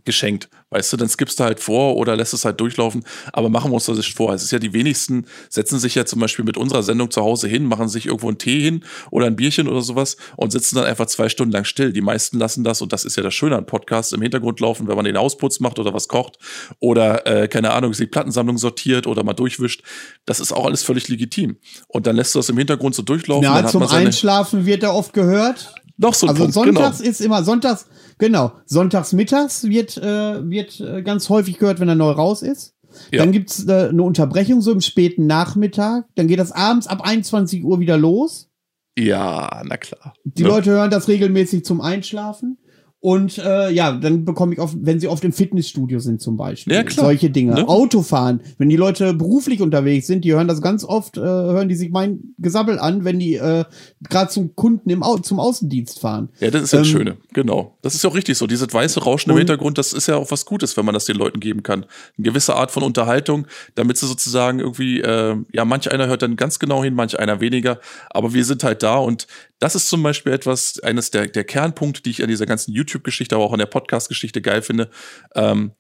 [0.04, 0.48] geschenkt.
[0.70, 3.04] Weißt du, dann skippst du halt vor oder lässt es halt durchlaufen.
[3.32, 4.34] Aber machen wir uns das nicht vor.
[4.34, 7.48] Es ist ja die wenigsten setzen sich ja zum Beispiel mit unserer Sendung zu Hause
[7.48, 10.84] hin, machen sich irgendwo einen Tee hin oder ein Bierchen oder sowas und sitzen dann
[10.84, 11.92] einfach zwei Stunden lang still.
[11.92, 14.88] Die meisten lassen das und das ist ja das Schöne an Podcasts im Hintergrund laufen,
[14.88, 16.38] wenn man den Ausputz macht oder was kocht
[16.80, 19.82] oder äh, keine Ahnung, die Plattensammlung sortiert oder mal durchwischt.
[20.26, 21.56] Das ist auch alles völlig legitim.
[21.88, 23.44] Und dann lässt du das im Hintergrund so durchlaufen.
[23.44, 25.74] Ja, zum Einschlafen wird da oft gehört.
[25.96, 27.10] Noch so ein also Punkt, sonntags genau.
[27.10, 27.86] ist immer sonntags,
[28.18, 32.74] genau, sonntags mittags wird, äh, wird äh, ganz häufig gehört, wenn er neu raus ist.
[33.10, 33.20] Ja.
[33.20, 36.06] Dann gibt's äh, eine Unterbrechung so im späten Nachmittag.
[36.14, 38.50] Dann geht das abends ab 21 Uhr wieder los.
[38.96, 40.14] Ja, na klar.
[40.24, 40.48] Die ja.
[40.48, 42.58] Leute hören das regelmäßig zum Einschlafen.
[43.04, 46.72] Und äh, ja, dann bekomme ich oft, wenn sie oft im Fitnessstudio sind zum Beispiel,
[46.72, 47.04] ja, klar.
[47.04, 47.52] solche Dinge.
[47.52, 47.68] Ne?
[47.68, 51.74] Autofahren, wenn die Leute beruflich unterwegs sind, die hören das ganz oft, äh, hören die
[51.74, 53.66] sich mein Gesabbel an, wenn die äh,
[54.08, 56.30] gerade zum Kunden im Au zum Außendienst fahren.
[56.40, 57.76] Ja, das ist ja ähm, das Schöne, genau.
[57.82, 58.46] Das ist ja auch richtig so.
[58.46, 61.16] Dieses weiße Rauschen im Hintergrund, das ist ja auch was Gutes, wenn man das den
[61.16, 61.84] Leuten geben kann.
[62.16, 66.36] Eine gewisse Art von Unterhaltung, damit sie sozusagen irgendwie, äh, ja, manch einer hört dann
[66.36, 69.26] ganz genau hin, manch einer weniger, aber wir sind halt da und
[69.64, 73.34] das ist zum Beispiel etwas, eines der, der Kernpunkte, die ich an dieser ganzen YouTube-Geschichte,
[73.34, 74.90] aber auch an der Podcast-Geschichte geil finde.
[75.34, 75.72] Ähm,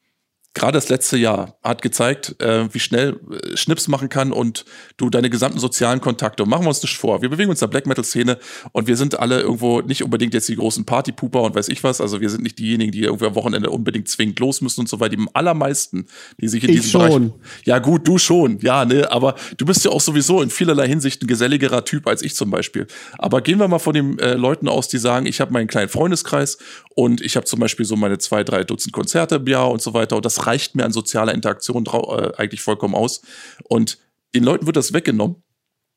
[0.54, 4.64] gerade das letzte Jahr hat gezeigt, äh, wie schnell äh, Schnips machen kann und
[4.96, 6.44] du deine gesamten sozialen Kontakte.
[6.44, 7.22] Und machen wir uns nicht vor.
[7.22, 8.38] Wir bewegen uns in der Black Metal Szene
[8.72, 12.00] und wir sind alle irgendwo nicht unbedingt jetzt die großen Partypuper und weiß ich was.
[12.00, 15.00] Also wir sind nicht diejenigen, die irgendwie am Wochenende unbedingt zwingend los müssen und so
[15.00, 15.16] weiter.
[15.16, 16.06] Die allermeisten,
[16.40, 17.28] die sich in ich diesem schon.
[17.30, 17.42] Bereich.
[17.64, 21.22] Ja, gut, du schon, ja, ne, aber du bist ja auch sowieso in vielerlei Hinsicht
[21.22, 22.86] ein geselligerer Typ als ich zum Beispiel.
[23.18, 25.88] Aber gehen wir mal von den äh, Leuten aus, die sagen, ich habe meinen kleinen
[25.88, 26.58] Freundeskreis
[26.94, 29.94] und ich habe zum Beispiel so meine zwei, drei Dutzend Konzerte im Jahr und so
[29.94, 30.16] weiter.
[30.16, 33.22] Und das reicht mir an sozialer Interaktion äh, eigentlich vollkommen aus.
[33.64, 33.98] Und
[34.34, 35.42] den Leuten wird das weggenommen,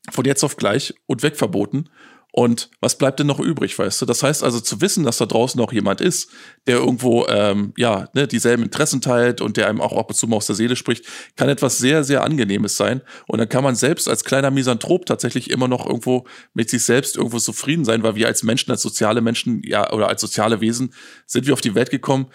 [0.10, 1.90] von jetzt auf gleich und wegverboten.
[2.38, 4.06] Und was bleibt denn noch übrig, weißt du?
[4.06, 6.30] Das heißt also zu wissen, dass da draußen auch jemand ist,
[6.68, 10.28] der irgendwo ähm, ja ne, dieselben Interessen teilt und der einem auch ab und zu
[10.28, 11.04] mal aus der Seele spricht,
[11.36, 13.02] kann etwas sehr, sehr Angenehmes sein.
[13.26, 17.18] Und dann kann man selbst als kleiner Misanthrop tatsächlich immer noch irgendwo mit sich selbst
[17.18, 20.94] irgendwo zufrieden sein, weil wir als Menschen, als soziale Menschen, ja, oder als soziale Wesen
[21.26, 22.28] sind wir auf die Welt gekommen.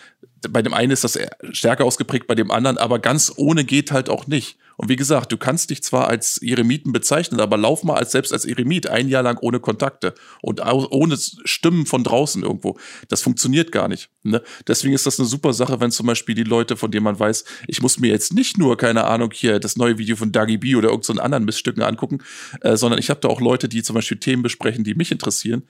[0.51, 1.17] Bei dem einen ist das
[1.53, 4.59] stärker ausgeprägt, bei dem anderen, aber ganz ohne geht halt auch nicht.
[4.83, 8.33] Und wie gesagt, du kannst dich zwar als Eremiten bezeichnen, aber lauf mal als selbst
[8.33, 12.77] als Eremit ein Jahr lang ohne Kontakte und ohne Stimmen von draußen irgendwo.
[13.07, 14.11] Das funktioniert gar nicht.
[14.25, 14.43] Ne?
[14.67, 17.45] Deswegen ist das eine super Sache, wenn zum Beispiel die Leute, von denen man weiß,
[17.69, 20.75] ich muss mir jetzt nicht nur, keine Ahnung, hier das neue Video von Dagi B
[20.75, 22.19] oder irgendeinen so anderen Missstücken angucken,
[22.63, 25.63] äh, sondern ich habe da auch Leute, die zum Beispiel Themen besprechen, die mich interessieren.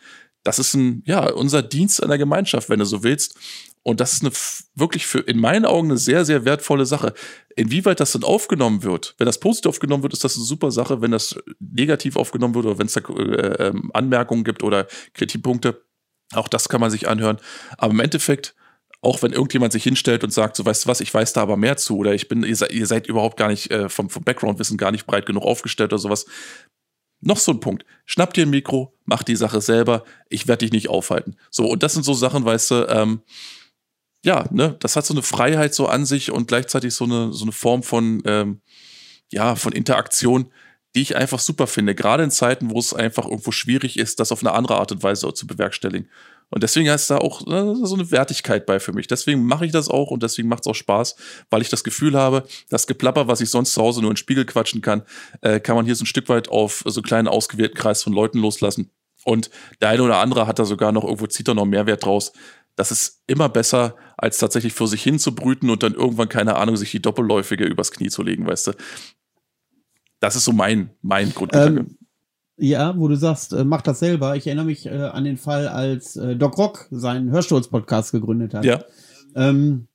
[0.43, 3.37] Das ist ein, ja, unser Dienst an der Gemeinschaft, wenn du so willst.
[3.85, 4.33] Und das ist eine
[4.75, 7.15] wirklich für in meinen Augen eine sehr, sehr wertvolle Sache.
[7.57, 11.03] Inwieweit das dann aufgenommen wird, wenn das positiv aufgenommen wird, ist das eine super Sache.
[11.03, 15.83] Wenn das negativ aufgenommen wird oder wenn es da äh, ähm, Anmerkungen gibt oder Kritikpunkte,
[16.33, 17.39] auch das kann man sich anhören.
[17.77, 18.55] Aber im Endeffekt,
[19.01, 21.57] auch wenn irgendjemand sich hinstellt und sagt, so weißt du was, ich weiß da aber
[21.57, 24.23] mehr zu oder ich bin, ihr seid, ihr seid überhaupt gar nicht äh, vom, vom
[24.23, 26.27] Background-Wissen gar nicht breit genug aufgestellt oder sowas.
[27.21, 27.85] Noch so ein Punkt.
[28.05, 31.37] Schnapp dir ein Mikro, mach die Sache selber, ich werde dich nicht aufhalten.
[31.51, 33.23] So, und das sind so Sachen, weißt du, ähm,
[34.25, 37.45] ja, ne, das hat so eine Freiheit so an sich und gleichzeitig so eine, so
[37.45, 38.61] eine Form von, ähm,
[39.33, 40.53] ja, von Interaktion,
[40.95, 41.95] die ich einfach super finde.
[41.95, 45.03] Gerade in Zeiten, wo es einfach irgendwo schwierig ist, das auf eine andere Art und
[45.03, 46.09] Weise zu bewerkstelligen.
[46.51, 49.07] Und deswegen heißt da auch äh, so eine Wertigkeit bei für mich.
[49.07, 51.17] Deswegen mache ich das auch und deswegen macht es auch Spaß,
[51.49, 54.19] weil ich das Gefühl habe, das Geplapper, was ich sonst zu Hause nur in den
[54.19, 55.03] Spiegel quatschen kann,
[55.41, 58.13] äh, kann man hier so ein Stück weit auf so einen kleinen ausgewählten Kreis von
[58.13, 58.91] Leuten loslassen.
[59.25, 59.51] Und
[59.81, 62.33] der eine oder andere hat da sogar noch irgendwo, zieht da noch Mehrwert draus
[62.77, 66.57] das ist immer besser, als tatsächlich vor sich hin zu brüten und dann irgendwann, keine
[66.57, 68.73] Ahnung, sich die Doppelläufige übers Knie zu legen, weißt du.
[70.21, 71.81] Das ist so mein, mein Grundgedanke.
[71.81, 71.99] Ähm,
[72.57, 74.37] ja, wo du sagst, äh, mach das selber.
[74.37, 78.65] Ich erinnere mich äh, an den Fall, als äh, Doc Rock seinen Hörsturz-Podcast gegründet hat.
[78.65, 78.85] Ja.
[79.35, 79.89] Ähm,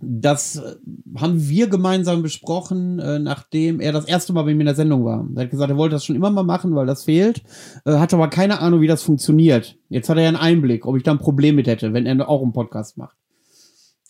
[0.00, 0.76] das äh,
[1.18, 5.04] haben wir gemeinsam besprochen, äh, nachdem er das erste Mal bei mir in der Sendung
[5.04, 5.28] war.
[5.36, 7.42] Er hat gesagt, er wollte das schon immer mal machen, weil das fehlt,
[7.84, 9.76] äh, hat aber keine Ahnung, wie das funktioniert.
[9.90, 12.26] Jetzt hat er ja einen Einblick, ob ich da ein Problem mit hätte, wenn er
[12.30, 13.18] auch einen Podcast macht.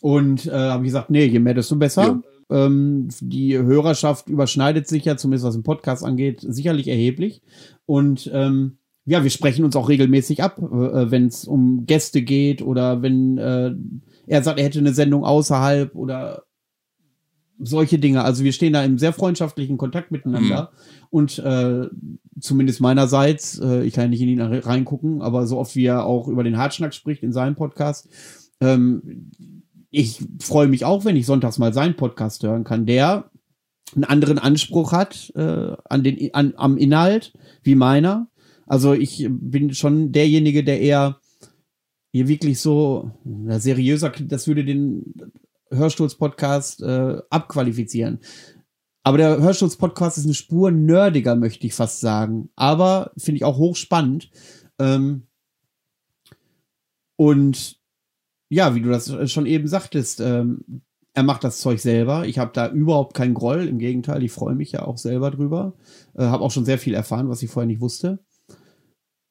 [0.01, 2.21] Und äh, habe ich gesagt, nee, je mehr, desto besser.
[2.51, 2.67] Ja.
[2.67, 7.43] Ähm, die Hörerschaft überschneidet sich ja, zumindest was den Podcast angeht, sicherlich erheblich.
[7.85, 12.63] Und ähm, ja, wir sprechen uns auch regelmäßig ab, äh, wenn es um Gäste geht
[12.63, 13.75] oder wenn äh,
[14.27, 16.45] er sagt, er hätte eine Sendung außerhalb oder
[17.59, 18.23] solche Dinge.
[18.23, 20.71] Also wir stehen da im sehr freundschaftlichen Kontakt miteinander.
[20.71, 21.07] Mhm.
[21.11, 21.89] Und äh,
[22.39, 26.05] zumindest meinerseits, äh, ich kann ja nicht in ihn reingucken, aber so oft wie er
[26.05, 28.09] auch über den Hartschnack spricht in seinem Podcast,
[28.61, 29.31] ähm,
[29.91, 33.31] ich freue mich auch, wenn ich sonntags mal seinen Podcast hören kann, der
[33.95, 37.33] einen anderen Anspruch hat äh, an den, an, am Inhalt
[37.63, 38.29] wie meiner.
[38.67, 41.21] Also ich bin schon derjenige, der eher
[42.13, 45.15] hier wirklich so na, seriöser, das würde den
[45.71, 48.21] Hörsturz-Podcast äh, abqualifizieren.
[49.03, 52.51] Aber der Hörsturz-Podcast ist eine Spur nerdiger, möchte ich fast sagen.
[52.57, 54.31] Aber finde ich auch hochspannend.
[54.79, 55.29] Ähm,
[57.17, 57.78] und
[58.49, 60.83] ja, wie du das schon eben sagtest, ähm,
[61.15, 62.27] er macht das Zeug selber.
[62.27, 63.67] Ich habe da überhaupt keinen Groll.
[63.67, 65.75] Im Gegenteil, ich freue mich ja auch selber drüber.
[66.17, 68.21] Äh, habe auch schon sehr viel erfahren, was ich vorher nicht wusste.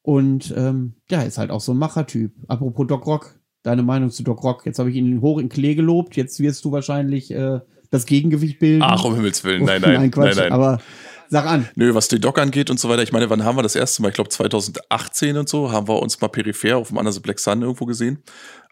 [0.02, 2.34] Und ähm, ja, ist halt auch so ein Machertyp.
[2.48, 4.66] Apropos Doc Rock, deine Meinung zu Doc Rock.
[4.66, 6.16] Jetzt habe ich ihn hoch in Klee gelobt.
[6.16, 8.84] Jetzt wirst du wahrscheinlich äh, das Gegengewicht bilden.
[8.84, 9.66] Ach, um Himmels Willen.
[9.66, 10.52] Nein, nein, nein, Quatsch, nein, nein.
[10.52, 10.82] Aber
[11.30, 11.68] sag an.
[11.76, 13.04] Nö, was die Doc angeht und so weiter.
[13.04, 14.10] Ich meine, wann haben wir das erste Mal?
[14.10, 17.62] Ich glaube 2018 und so haben wir uns mal peripher auf dem Another Black Sun
[17.62, 18.24] irgendwo gesehen.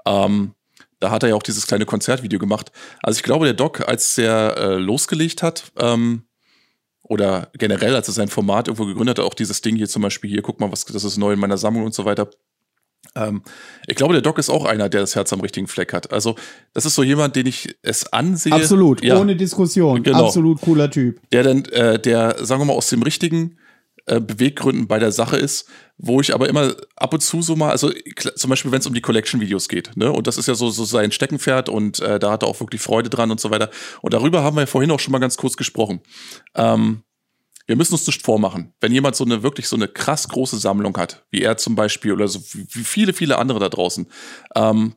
[0.05, 0.53] Ähm,
[0.99, 2.71] da hat er ja auch dieses kleine Konzertvideo gemacht.
[3.03, 6.23] Also ich glaube, der Doc, als er äh, losgelegt hat, ähm,
[7.03, 10.29] oder generell, als er sein Format irgendwo gegründet hat, auch dieses Ding hier zum Beispiel
[10.29, 12.29] hier, guck mal, was das ist neu in meiner Sammlung und so weiter.
[13.13, 13.43] Ähm,
[13.85, 16.11] ich glaube, der Doc ist auch einer, der das Herz am richtigen Fleck hat.
[16.11, 16.35] Also,
[16.73, 18.53] das ist so jemand, den ich es ansehe.
[18.53, 20.01] Absolut, ja, ohne Diskussion.
[20.01, 20.25] Genau.
[20.25, 21.21] Absolut cooler Typ.
[21.31, 23.57] Der dann, äh, der, sagen wir mal, aus dem richtigen
[24.07, 25.67] äh, Beweggründen bei der Sache ist,
[25.97, 27.91] wo ich aber immer ab und zu so mal, also
[28.35, 30.11] zum Beispiel, wenn es um die Collection-Videos geht, ne?
[30.11, 32.81] Und das ist ja so, so sein Steckenpferd und äh, da hat er auch wirklich
[32.81, 33.69] Freude dran und so weiter.
[34.01, 36.01] Und darüber haben wir ja vorhin auch schon mal ganz kurz gesprochen.
[36.53, 37.03] Ähm,
[37.67, 40.95] wir müssen uns nicht vormachen, wenn jemand so eine wirklich so eine krass große Sammlung
[40.97, 44.07] hat, wie er zum Beispiel oder so wie viele, viele andere da draußen,
[44.55, 44.95] ähm,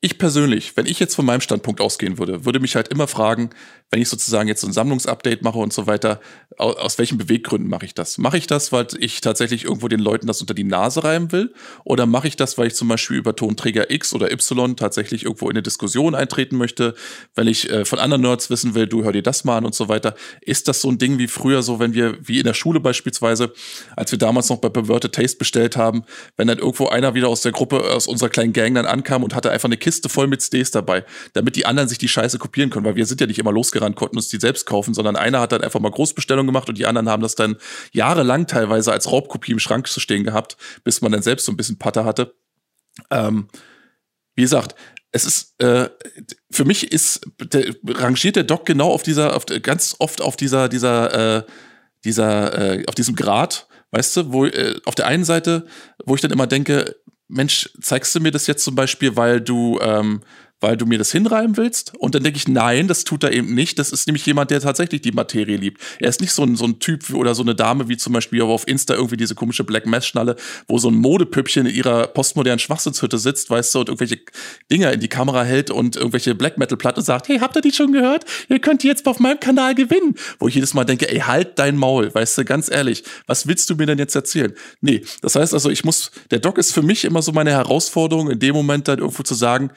[0.00, 3.50] ich persönlich, wenn ich jetzt von meinem Standpunkt ausgehen würde, würde mich halt immer fragen,
[3.90, 6.20] wenn ich sozusagen jetzt so ein Sammlungsupdate mache und so weiter,
[6.58, 8.18] aus, aus welchen Beweggründen mache ich das?
[8.18, 11.54] Mache ich das, weil ich tatsächlich irgendwo den Leuten das unter die Nase reiben will?
[11.84, 15.48] Oder mache ich das, weil ich zum Beispiel über Tonträger X oder Y tatsächlich irgendwo
[15.48, 16.94] in eine Diskussion eintreten möchte,
[17.36, 19.74] wenn ich äh, von anderen Nerds wissen will, du hör dir das mal an und
[19.74, 20.16] so weiter?
[20.40, 23.52] Ist das so ein Ding wie früher so, wenn wir, wie in der Schule beispielsweise,
[23.94, 26.04] als wir damals noch bei Perverted Taste bestellt haben,
[26.36, 29.34] wenn dann irgendwo einer wieder aus der Gruppe, aus unserer kleinen Gang dann ankam und
[29.34, 31.04] hatte einfach eine Kiste voll mit Stays dabei,
[31.34, 33.96] damit die anderen sich die Scheiße kopieren können, weil wir sind ja nicht immer losgerannt,
[33.96, 36.86] konnten uns die selbst kaufen, sondern einer hat dann einfach mal Großbestellung gemacht und die
[36.86, 37.56] anderen haben das dann
[37.92, 41.56] jahrelang teilweise als Raubkopie im Schrank zu stehen gehabt, bis man dann selbst so ein
[41.56, 42.34] bisschen Patte hatte.
[43.10, 43.48] Ähm,
[44.34, 44.74] wie gesagt,
[45.12, 45.88] es ist äh,
[46.50, 50.68] für mich ist der, rangiert der Doc genau auf dieser, auf, ganz oft auf dieser,
[50.68, 51.42] dieser, äh,
[52.04, 55.66] dieser, äh, auf diesem Grad, weißt du, wo äh, auf der einen Seite,
[56.04, 56.96] wo ich dann immer denke,
[57.28, 60.20] Mensch, zeigst du mir das jetzt zum Beispiel, weil du ähm,
[60.60, 61.94] weil du mir das hinreiben willst?
[61.98, 63.78] Und dann denke ich, nein, das tut er eben nicht.
[63.78, 65.80] Das ist nämlich jemand, der tatsächlich die Materie liebt.
[65.98, 68.42] Er ist nicht so ein, so ein Typ oder so eine Dame wie zum Beispiel
[68.42, 70.36] auf Insta irgendwie diese komische Black Mass-Schnalle,
[70.68, 74.20] wo so ein Modepüppchen in ihrer postmodernen Schwachsinnshütte sitzt, weißt du, und irgendwelche
[74.70, 77.92] Dinger in die Kamera hält und irgendwelche Black Metal-Platten sagt, hey, habt ihr die schon
[77.92, 78.24] gehört?
[78.48, 80.14] Ihr könnt die jetzt auf meinem Kanal gewinnen.
[80.38, 83.68] Wo ich jedes Mal denke, ey, halt dein Maul, weißt du, ganz ehrlich, was willst
[83.70, 84.52] du mir denn jetzt erzählen?
[84.80, 88.30] Nee, das heißt also, ich muss, der Doc ist für mich immer so meine Herausforderung,
[88.30, 89.70] in dem Moment dann irgendwo zu sagen,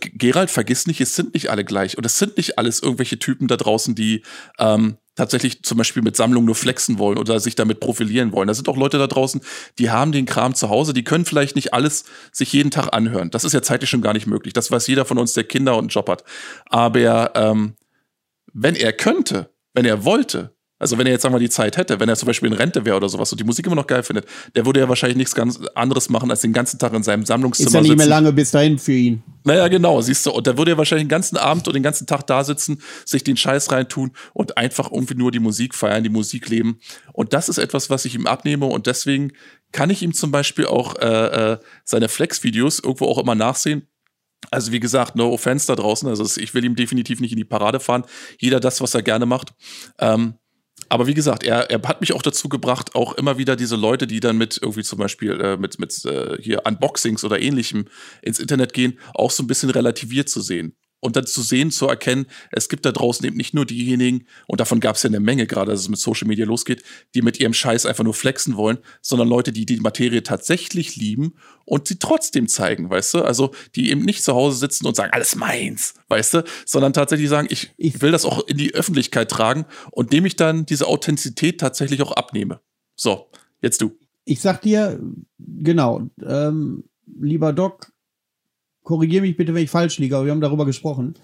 [0.00, 1.96] Gerald, vergiss nicht, es sind nicht alle gleich.
[1.96, 4.22] Und es sind nicht alles irgendwelche Typen da draußen, die
[4.58, 8.48] ähm, tatsächlich zum Beispiel mit Sammlungen nur flexen wollen oder sich damit profilieren wollen.
[8.48, 9.40] Da sind auch Leute da draußen,
[9.78, 13.30] die haben den Kram zu Hause, die können vielleicht nicht alles sich jeden Tag anhören.
[13.30, 14.52] Das ist ja zeitlich schon gar nicht möglich.
[14.52, 16.24] Das weiß jeder von uns, der Kinder und einen Job hat.
[16.66, 17.74] Aber ähm,
[18.52, 22.00] wenn er könnte, wenn er wollte, also wenn er jetzt sagen wir die Zeit hätte,
[22.00, 24.02] wenn er zum Beispiel in Rente wäre oder sowas und die Musik immer noch geil
[24.02, 27.24] findet, der würde ja wahrscheinlich nichts ganz anderes machen, als den ganzen Tag in seinem
[27.24, 27.84] Sammlungszimmer sitzen.
[27.84, 29.22] Ist ja nicht mehr lange bis dahin für ihn.
[29.44, 30.32] Naja, genau, siehst du.
[30.32, 33.24] Und der würde ja wahrscheinlich den ganzen Abend und den ganzen Tag da sitzen, sich
[33.24, 36.78] den Scheiß reintun und einfach irgendwie nur die Musik feiern, die Musik leben.
[37.12, 39.32] Und das ist etwas, was ich ihm abnehme und deswegen
[39.72, 43.88] kann ich ihm zum Beispiel auch äh, äh, seine Flex-Videos irgendwo auch immer nachsehen
[44.50, 46.08] also wie gesagt, no offense da draußen.
[46.08, 48.04] Also ich will ihm definitiv nicht in die Parade fahren.
[48.38, 49.54] Jeder das, was er gerne macht.
[49.98, 50.34] Ähm,
[50.88, 54.06] Aber wie gesagt, er, er hat mich auch dazu gebracht, auch immer wieder diese Leute,
[54.06, 57.86] die dann mit irgendwie zum Beispiel äh, mit, mit äh, hier Unboxings oder ähnlichem
[58.22, 61.86] ins Internet gehen, auch so ein bisschen relativiert zu sehen und dann zu sehen, zu
[61.86, 65.20] erkennen, es gibt da draußen eben nicht nur diejenigen, und davon gab es ja eine
[65.20, 66.82] Menge, gerade dass es mit Social Media losgeht,
[67.14, 71.34] die mit ihrem Scheiß einfach nur flexen wollen, sondern Leute, die die Materie tatsächlich lieben
[71.64, 73.22] und sie trotzdem zeigen, weißt du?
[73.22, 76.44] Also die eben nicht zu Hause sitzen und sagen, alles meins, weißt du?
[76.64, 80.36] Sondern tatsächlich sagen, ich, ich will das auch in die Öffentlichkeit tragen und dem ich
[80.36, 82.60] dann diese Authentizität tatsächlich auch abnehme.
[82.94, 83.98] So, jetzt du.
[84.24, 84.98] Ich sag dir,
[85.38, 86.84] genau, ähm,
[87.20, 87.92] lieber Doc,
[88.86, 91.14] korrigiere mich bitte, wenn ich falsch liege, aber wir haben darüber gesprochen.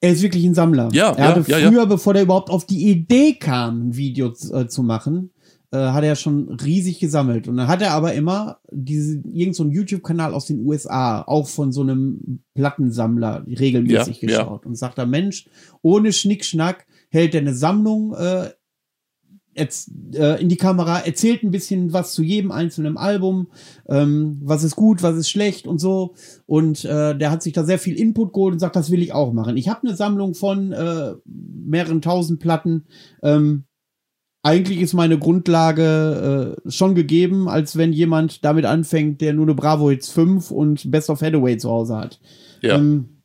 [0.00, 0.88] Er ist wirklich ein Sammler.
[0.92, 1.84] Ja, er hatte ja, früher, ja.
[1.84, 5.30] bevor er überhaupt auf die Idee kam, ein Video äh, zu machen,
[5.72, 7.48] äh, hat er schon riesig gesammelt.
[7.48, 11.70] Und dann hat er aber immer diese, irgendeinen so YouTube-Kanal aus den USA, auch von
[11.70, 14.64] so einem Plattensammler, regelmäßig geschaut.
[14.64, 15.48] Und sagt er, Mensch,
[15.82, 18.48] ohne Schnickschnack hält er eine Sammlung äh,
[19.60, 23.48] in die Kamera, erzählt ein bisschen was zu jedem einzelnen Album,
[23.88, 26.14] ähm, was ist gut, was ist schlecht und so.
[26.46, 29.12] Und äh, der hat sich da sehr viel Input geholt und sagt, das will ich
[29.12, 29.56] auch machen.
[29.56, 32.86] Ich habe eine Sammlung von äh, mehreren tausend Platten.
[33.22, 33.64] Ähm,
[34.42, 39.54] eigentlich ist meine Grundlage äh, schon gegeben, als wenn jemand damit anfängt, der nur eine
[39.54, 42.20] Bravo Hits 5 und Best of Hathaway zu Hause hat.
[42.62, 42.76] Ja.
[42.76, 43.19] Ähm,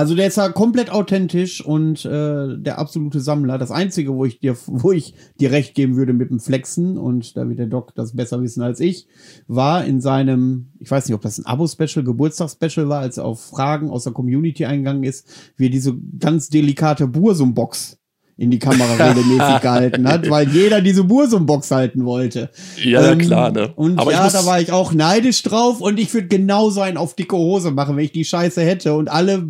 [0.00, 3.58] also der ist ja komplett authentisch und äh, der absolute Sammler.
[3.58, 7.36] Das Einzige, wo ich dir, wo ich dir recht geben würde mit dem Flexen, und
[7.36, 9.08] da wird der Doc das besser wissen als ich,
[9.46, 13.44] war in seinem, ich weiß nicht, ob das ein Abo-Special, Geburtstagsspecial war, als er auf
[13.44, 15.28] Fragen aus der Community eingegangen ist,
[15.58, 17.98] wie er diese ganz delikate Bursum-Box
[18.38, 22.48] in die Kamera regelmäßig gehalten hat, weil jeder diese Bursum-Box halten wollte.
[22.82, 23.70] Ja, ähm, klar, ne?
[23.76, 27.14] Und Aber ja, da war ich auch neidisch drauf und ich würde genauso einen auf
[27.14, 29.46] dicke Hose machen, wenn ich die Scheiße hätte und alle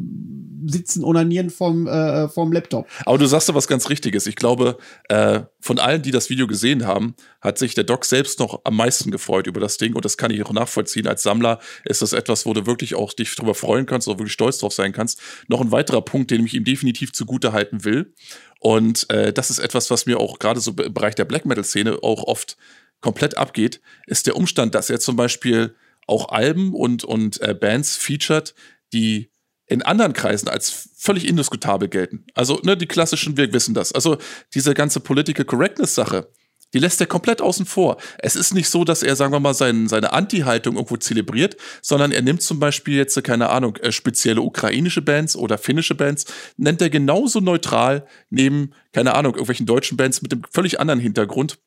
[0.71, 2.87] sitzen onanieren vom, äh, vom Laptop.
[3.05, 4.27] Aber du sagst da was ganz Richtiges.
[4.27, 4.79] Ich glaube,
[5.09, 8.77] äh, von allen, die das Video gesehen haben, hat sich der Doc selbst noch am
[8.77, 11.07] meisten gefreut über das Ding und das kann ich auch nachvollziehen.
[11.07, 14.33] Als Sammler ist das etwas, wo du wirklich auch dich drüber freuen kannst oder wirklich
[14.33, 15.21] stolz drauf sein kannst.
[15.49, 18.13] Noch ein weiterer Punkt, den ich ihm definitiv zugute halten will.
[18.61, 21.99] Und äh, das ist etwas, was mir auch gerade so im Bereich der Black Metal-Szene
[22.03, 22.57] auch oft
[23.01, 25.75] komplett abgeht, ist der Umstand, dass er zum Beispiel
[26.07, 28.55] auch Alben und, und äh, Bands featured,
[28.93, 29.31] die
[29.71, 32.27] in anderen Kreisen als völlig indiskutabel gelten.
[32.35, 33.93] Also, ne, die klassischen, wir wissen das.
[33.93, 34.19] Also,
[34.53, 36.29] diese ganze Political Correctness-Sache,
[36.75, 37.97] die lässt er komplett außen vor.
[38.19, 42.13] Es ist nicht so, dass er, sagen wir mal, sein, seine Anti-Haltung irgendwo zelebriert, sondern
[42.13, 46.27] er nimmt zum Beispiel jetzt, keine Ahnung, äh, spezielle ukrainische Bands oder finnische Bands,
[46.57, 51.59] nennt er genauso neutral neben, keine Ahnung, irgendwelchen deutschen Bands mit einem völlig anderen Hintergrund.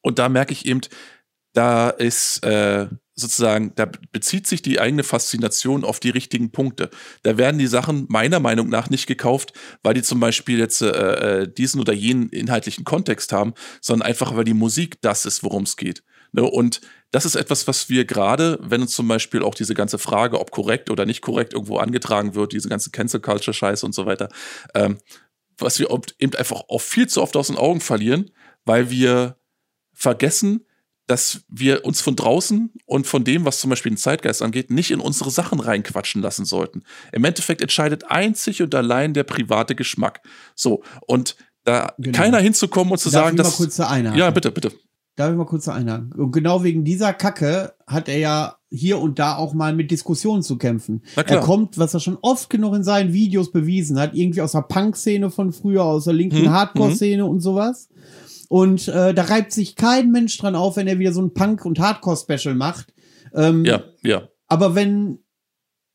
[0.00, 0.80] Und da merke ich eben,
[1.54, 6.90] da ist äh, sozusagen, da bezieht sich die eigene Faszination auf die richtigen Punkte.
[7.22, 9.52] Da werden die Sachen meiner Meinung nach nicht gekauft,
[9.82, 14.34] weil die zum Beispiel jetzt äh, äh diesen oder jenen inhaltlichen Kontext haben, sondern einfach,
[14.36, 16.02] weil die Musik das ist, worum es geht.
[16.32, 16.42] Ne?
[16.42, 16.80] Und
[17.12, 20.50] das ist etwas, was wir gerade, wenn uns zum Beispiel auch diese ganze Frage, ob
[20.50, 24.28] korrekt oder nicht korrekt irgendwo angetragen wird, diese ganze Cancel Culture Scheiße und so weiter,
[24.74, 24.98] ähm,
[25.56, 28.32] was wir eben einfach auch viel zu oft aus den Augen verlieren,
[28.64, 29.38] weil wir
[29.92, 30.66] vergessen,
[31.06, 34.90] dass wir uns von draußen und von dem, was zum Beispiel den Zeitgeist angeht, nicht
[34.90, 36.82] in unsere Sachen reinquatschen lassen sollten.
[37.12, 40.20] Im Endeffekt entscheidet einzig und allein der private Geschmack.
[40.54, 42.16] So, und da genau.
[42.16, 43.58] keiner hinzukommen und zu Darf sagen, ich dass.
[43.58, 44.18] Mal kurz einhaken?
[44.18, 44.72] Ja, bitte, bitte.
[45.16, 46.12] Darf ich mal kurz einhaken?
[46.12, 50.42] Und genau wegen dieser Kacke hat er ja hier und da auch mal mit Diskussionen
[50.42, 51.02] zu kämpfen.
[51.14, 54.62] Er kommt, was er schon oft genug in seinen Videos bewiesen hat, irgendwie aus der
[54.62, 57.28] Punk-Szene von früher, aus der linken hm, Hardcore-Szene hm.
[57.28, 57.88] und sowas.
[58.54, 61.64] Und äh, da reibt sich kein Mensch dran auf, wenn er wieder so ein Punk-
[61.64, 62.94] und Hardcore-Special macht.
[63.34, 64.28] Ähm, ja, ja.
[64.46, 65.18] Aber wenn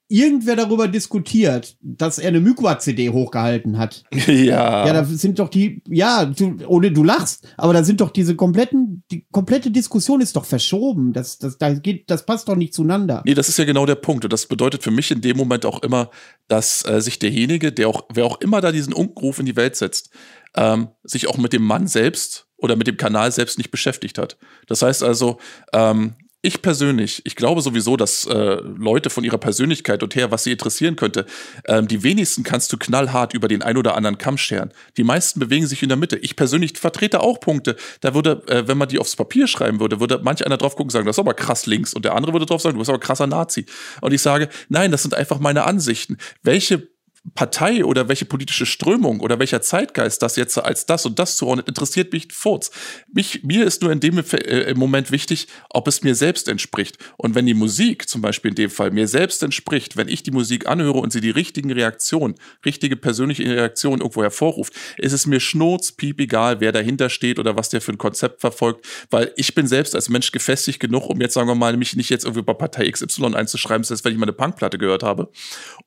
[0.10, 4.04] irgendwer darüber diskutiert, dass er eine Mykwa-CD hochgehalten hat.
[4.28, 4.86] Ja.
[4.86, 8.36] Ja, da sind doch die, ja, du, ohne du lachst, aber da sind doch diese
[8.36, 11.14] kompletten, die komplette Diskussion ist doch verschoben.
[11.14, 13.22] Das, das, da geht, das passt doch nicht zueinander.
[13.26, 14.26] Nee, das ist ja genau der Punkt.
[14.26, 16.10] Und das bedeutet für mich in dem Moment auch immer,
[16.50, 19.78] dass äh, sich derjenige, der auch, wer auch immer da diesen Unkruf in die Welt
[19.78, 20.10] setzt,
[20.56, 24.38] ähm, sich auch mit dem Mann selbst oder mit dem Kanal selbst nicht beschäftigt hat.
[24.68, 25.40] Das heißt also,
[25.74, 30.46] ähm, ich persönlich, ich glaube sowieso, dass äh, Leute von ihrer Persönlichkeit und her, was
[30.46, 31.26] sie interessieren könnte,
[31.68, 34.72] ähm, die wenigsten kannst du knallhart über den ein oder anderen Kamm scheren.
[34.96, 36.16] Die meisten bewegen sich in der Mitte.
[36.18, 37.76] Ich persönlich vertrete auch Punkte.
[38.00, 40.88] Da würde, äh, wenn man die aufs Papier schreiben würde, würde manch einer drauf gucken
[40.88, 41.94] und sagen, das ist aber krass links.
[41.94, 43.66] Und der andere würde drauf sagen, du bist aber krasser Nazi.
[44.00, 46.18] Und ich sage, nein, das sind einfach meine Ansichten.
[46.42, 46.88] Welche
[47.36, 51.68] Partei oder welche politische Strömung oder welcher Zeitgeist das jetzt als das und das zuordnet,
[51.68, 52.72] interessiert mich Furz.
[53.12, 56.98] Mich, mir ist nur in dem äh, Moment wichtig, ob es mir selbst entspricht.
[57.18, 60.32] Und wenn die Musik, zum Beispiel in dem Fall, mir selbst entspricht, wenn ich die
[60.32, 62.36] Musik anhöre und sie die richtigen Reaktionen,
[62.66, 67.70] richtige persönliche Reaktionen irgendwo hervorruft, ist es mir schnurzpiep egal, wer dahinter steht oder was
[67.70, 71.34] der für ein Konzept verfolgt, weil ich bin selbst als Mensch gefestigt genug, um jetzt,
[71.34, 74.26] sagen wir mal, mich nicht jetzt irgendwie bei Partei XY einzuschreiben, selbst wenn ich mal
[74.26, 75.30] eine Punkplatte gehört habe.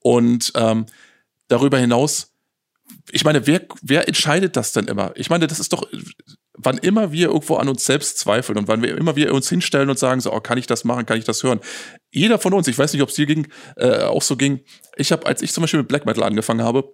[0.00, 0.86] Und ähm,
[1.52, 2.32] darüber hinaus,
[3.10, 5.12] ich meine, wer, wer entscheidet das denn immer?
[5.14, 5.86] Ich meine, das ist doch,
[6.54, 9.90] wann immer wir irgendwo an uns selbst zweifeln und wann wir immer wir uns hinstellen
[9.90, 11.60] und sagen, so, oh, kann ich das machen, kann ich das hören?
[12.10, 14.60] Jeder von uns, ich weiß nicht, ob es dir ging, äh, auch so ging.
[14.96, 16.92] Ich habe, als ich zum Beispiel mit Black Metal angefangen habe,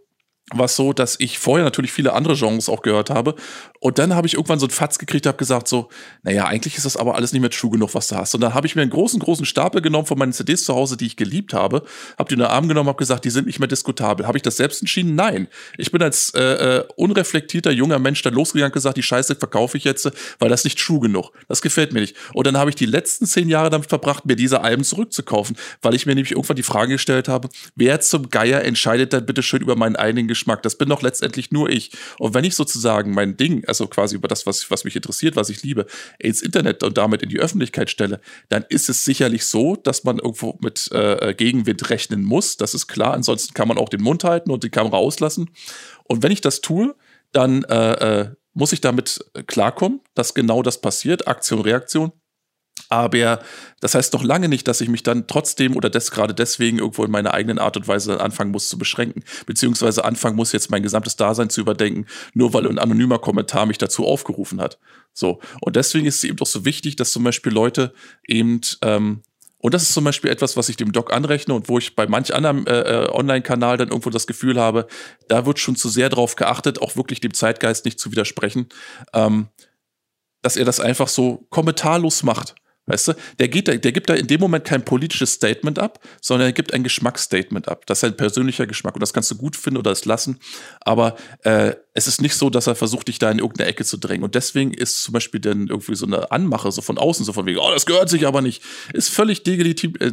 [0.55, 3.35] war es so, dass ich vorher natürlich viele andere Genres auch gehört habe.
[3.81, 5.89] Und dann habe ich irgendwann so einen Fatz gekriegt, habe gesagt so,
[6.23, 8.35] naja, eigentlich ist das aber alles nicht mehr true genug, was du hast.
[8.35, 10.97] Und dann habe ich mir einen großen, großen Stapel genommen von meinen CDs zu Hause,
[10.97, 11.83] die ich geliebt habe,
[12.19, 14.27] habe die in den Arm genommen, habe gesagt, die sind nicht mehr diskutabel.
[14.27, 15.15] Habe ich das selbst entschieden?
[15.15, 15.49] Nein.
[15.77, 19.77] Ich bin als äh, äh, unreflektierter junger Mensch dann losgegangen und gesagt, die Scheiße verkaufe
[19.77, 21.33] ich jetzt, weil das nicht true genug.
[21.49, 22.17] Das gefällt mir nicht.
[22.33, 25.95] Und dann habe ich die letzten zehn Jahre damit verbracht, mir diese Alben zurückzukaufen, weil
[25.95, 29.61] ich mir nämlich irgendwann die Frage gestellt habe, wer zum Geier entscheidet dann bitte schön
[29.61, 30.63] über meinen eigenen Geschmack?
[30.63, 31.91] Das bin doch letztendlich nur ich.
[32.19, 35.51] Und wenn ich sozusagen mein Ding, also quasi über das, was, was mich interessiert, was
[35.51, 35.87] ich liebe,
[36.19, 40.19] ins Internet und damit in die Öffentlichkeit stelle, dann ist es sicherlich so, dass man
[40.19, 42.57] irgendwo mit äh, Gegenwind rechnen muss.
[42.57, 43.15] Das ist klar.
[43.15, 45.51] Ansonsten kann man auch den Mund halten und die Kamera auslassen.
[46.05, 46.95] Und wenn ich das tue,
[47.33, 52.13] dann äh, äh, muss ich damit klarkommen, dass genau das passiert, Aktion, Reaktion.
[52.89, 53.41] Aber
[53.81, 57.05] das heißt noch lange nicht, dass ich mich dann trotzdem oder des, gerade deswegen irgendwo
[57.05, 59.25] in meiner eigenen Art und Weise anfangen muss zu beschränken.
[59.47, 63.79] Beziehungsweise anfangen muss, jetzt mein gesamtes Dasein zu überdenken, nur weil ein anonymer Kommentar mich
[63.79, 64.79] dazu aufgerufen hat.
[65.13, 65.41] So.
[65.61, 67.93] Und deswegen ist es eben doch so wichtig, dass zum Beispiel Leute
[68.27, 69.23] eben, ähm,
[69.59, 72.07] und das ist zum Beispiel etwas, was ich dem Doc anrechne und wo ich bei
[72.07, 74.87] manch anderem äh, äh, Online-Kanal dann irgendwo das Gefühl habe,
[75.29, 78.69] da wird schon zu sehr drauf geachtet, auch wirklich dem Zeitgeist nicht zu widersprechen,
[79.13, 79.49] ähm,
[80.41, 82.55] dass er das einfach so kommentarlos macht.
[82.89, 86.01] Weißt du, der, geht da, der gibt da in dem Moment kein politisches Statement ab,
[86.23, 87.85] sondern er gibt ein Geschmacksstatement ab.
[87.87, 90.39] Das ist ein persönlicher Geschmack und das kannst du gut finden oder es lassen.
[90.81, 93.99] Aber äh, es ist nicht so, dass er versucht, dich da in irgendeine Ecke zu
[93.99, 94.25] drängen.
[94.25, 97.45] Und deswegen ist zum Beispiel dann irgendwie so eine Anmache so von außen, so von
[97.45, 98.63] wegen, oh, das gehört sich aber nicht,
[98.95, 100.11] ist völlig delegitim, äh,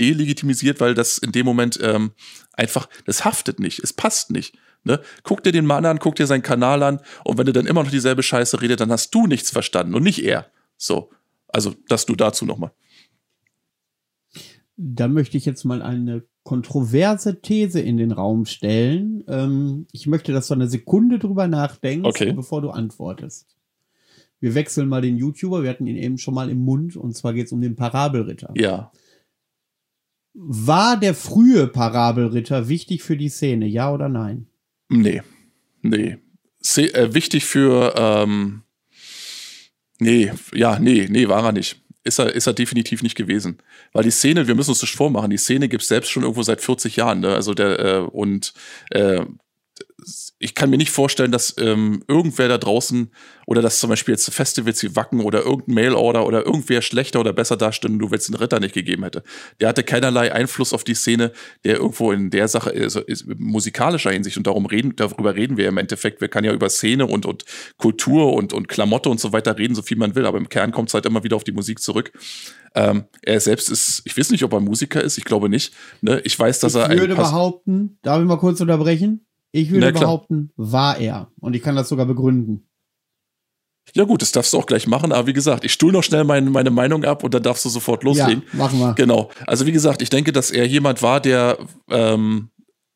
[0.00, 2.12] delegitimisiert, weil das in dem Moment ähm,
[2.52, 4.56] einfach, das haftet nicht, es passt nicht.
[4.84, 5.00] Ne?
[5.22, 7.84] Guck dir den Mann an, guck dir seinen Kanal an und wenn er dann immer
[7.84, 10.50] noch dieselbe Scheiße redet, dann hast du nichts verstanden und nicht er.
[10.76, 11.10] So.
[11.48, 12.72] Also das du dazu nochmal.
[14.76, 19.24] Da möchte ich jetzt mal eine kontroverse These in den Raum stellen.
[19.28, 22.32] Ähm, ich möchte, dass du eine Sekunde drüber nachdenkst, okay.
[22.32, 23.58] bevor du antwortest.
[24.40, 27.34] Wir wechseln mal den YouTuber, wir hatten ihn eben schon mal im Mund, und zwar
[27.34, 28.52] geht es um den Parabelritter.
[28.56, 28.92] Ja.
[30.32, 34.46] War der frühe Parabelritter wichtig für die Szene, ja oder nein?
[34.88, 35.22] Nee.
[35.82, 36.18] Nee.
[36.60, 38.62] Se äh, wichtig für, ähm,
[39.98, 41.82] Nee, ja, nee, nee, war er nicht.
[42.04, 43.58] Ist er, ist er definitiv nicht gewesen.
[43.92, 46.42] Weil die Szene, wir müssen uns das vormachen, die Szene gibt es selbst schon irgendwo
[46.42, 47.20] seit 40 Jahren.
[47.20, 47.34] Ne?
[47.34, 48.54] Also der, äh, und
[48.90, 49.24] äh,
[50.38, 53.10] ich kann mir nicht vorstellen, dass ähm, irgendwer da draußen
[53.46, 57.32] oder dass zum Beispiel jetzt Festivals wie Wacken oder irgendein Mailorder oder irgendwer schlechter oder
[57.32, 59.24] besser dasteht, nur weil es den Ritter nicht gegeben hätte.
[59.60, 61.32] Der hatte keinerlei Einfluss auf die Szene,
[61.64, 65.66] der irgendwo in der Sache ist, ist musikalischer Hinsicht und darum reden, darüber reden wir
[65.68, 66.20] im Endeffekt.
[66.20, 67.44] Wir können ja über Szene und, und
[67.76, 70.70] Kultur und, und Klamotte und so weiter reden, so viel man will, aber im Kern
[70.70, 72.12] kommt es halt immer wieder auf die Musik zurück.
[72.74, 75.74] Ähm, er selbst ist, ich weiß nicht, ob er Musiker ist, ich glaube nicht.
[76.02, 76.20] Ne?
[76.24, 76.92] Ich weiß, dass ich er.
[76.92, 79.24] Ich würde behaupten, darf ich mal kurz unterbrechen?
[79.52, 81.30] Ich würde behaupten, war er.
[81.40, 82.68] Und ich kann das sogar begründen.
[83.94, 86.24] Ja gut, das darfst du auch gleich machen, aber wie gesagt, ich stuhl noch schnell
[86.24, 88.42] meine, meine Meinung ab und dann darfst du sofort loslegen.
[88.52, 88.92] Ja, machen wir.
[88.94, 89.30] Genau.
[89.46, 91.58] Also wie gesagt, ich denke, dass er jemand war, der
[91.88, 92.50] ähm,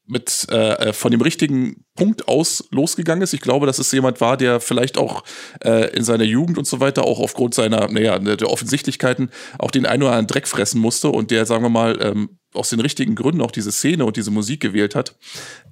[0.07, 3.33] mit äh, äh, von dem richtigen Punkt aus losgegangen ist.
[3.33, 5.23] Ich glaube, dass es jemand war, der vielleicht auch
[5.65, 9.87] äh, in seiner Jugend und so weiter auch aufgrund seiner, naja, der Offensichtlichkeiten auch den
[9.87, 13.15] einen oder anderen Dreck fressen musste und der, sagen wir mal, ähm, aus den richtigen
[13.15, 15.17] Gründen auch diese Szene und diese Musik gewählt hat,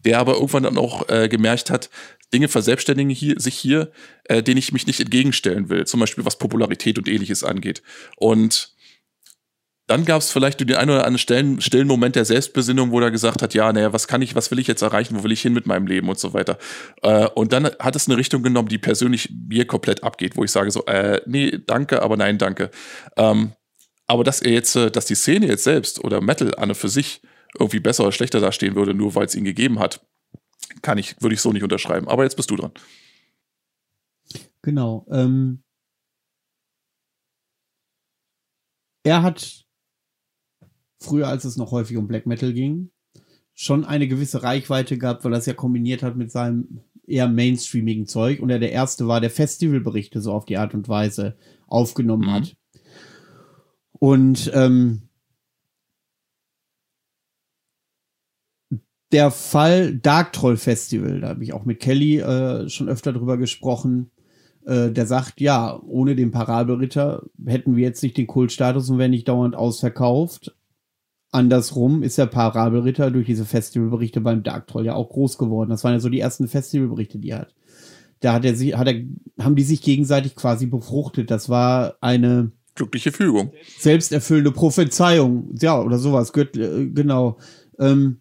[0.04, 1.90] der aber irgendwann dann auch äh, gemerkt hat,
[2.32, 3.90] Dinge verselbstständigen hier, sich hier,
[4.24, 7.82] äh, denen ich mich nicht entgegenstellen will, zum Beispiel was Popularität und ähnliches angeht.
[8.16, 8.74] Und
[9.90, 13.10] dann gab es vielleicht den einen oder anderen stillen, stillen Moment der Selbstbesinnung, wo er
[13.10, 15.42] gesagt hat, ja, naja, was kann ich, was will ich jetzt erreichen, wo will ich
[15.42, 16.58] hin mit meinem Leben und so weiter.
[17.02, 20.52] Äh, und dann hat es eine Richtung genommen, die persönlich mir komplett abgeht, wo ich
[20.52, 22.70] sage so, äh, nee, danke, aber nein, danke.
[23.16, 23.52] Ähm,
[24.10, 26.88] aber dass er jetzt, äh, dass die Szene jetzt selbst oder Metal an und für
[26.88, 27.22] sich
[27.58, 30.04] irgendwie besser oder schlechter dastehen würde, nur weil es ihn gegeben hat,
[30.82, 32.08] kann ich, würde ich so nicht unterschreiben.
[32.08, 32.72] Aber jetzt bist du dran.
[34.62, 35.06] Genau.
[35.10, 35.62] Ähm,
[39.04, 39.64] er hat
[41.00, 42.90] früher, als es noch häufig um Black Metal ging,
[43.54, 48.06] schon eine gewisse Reichweite gehabt, weil er es ja kombiniert hat mit seinem eher mainstreamigen
[48.06, 51.36] Zeug und er der erste war, der Festivalberichte so auf die Art und Weise
[51.68, 52.32] aufgenommen mhm.
[52.32, 52.56] hat.
[54.00, 55.02] Und ähm,
[59.12, 63.36] der Fall Dark Troll Festival, da habe ich auch mit Kelly äh, schon öfter drüber
[63.36, 64.10] gesprochen.
[64.64, 69.10] Äh, der sagt, ja, ohne den Parabelritter hätten wir jetzt nicht den Kultstatus und wären
[69.10, 70.56] nicht dauernd ausverkauft.
[71.30, 75.70] Andersrum ist der Parabelritter durch diese Festivalberichte beim Dark Troll ja auch groß geworden.
[75.70, 77.54] Das waren ja so die ersten Festivalberichte, die er hat.
[78.20, 79.02] Da hat er sich, hat er,
[79.38, 81.30] haben die sich gegenseitig quasi befruchtet.
[81.30, 83.52] Das war eine glückliche Fügung.
[83.78, 85.54] Selbsterfüllende Prophezeiung.
[85.60, 86.32] Ja, oder sowas.
[86.34, 87.38] Äh, genau.
[87.78, 88.20] Ähm,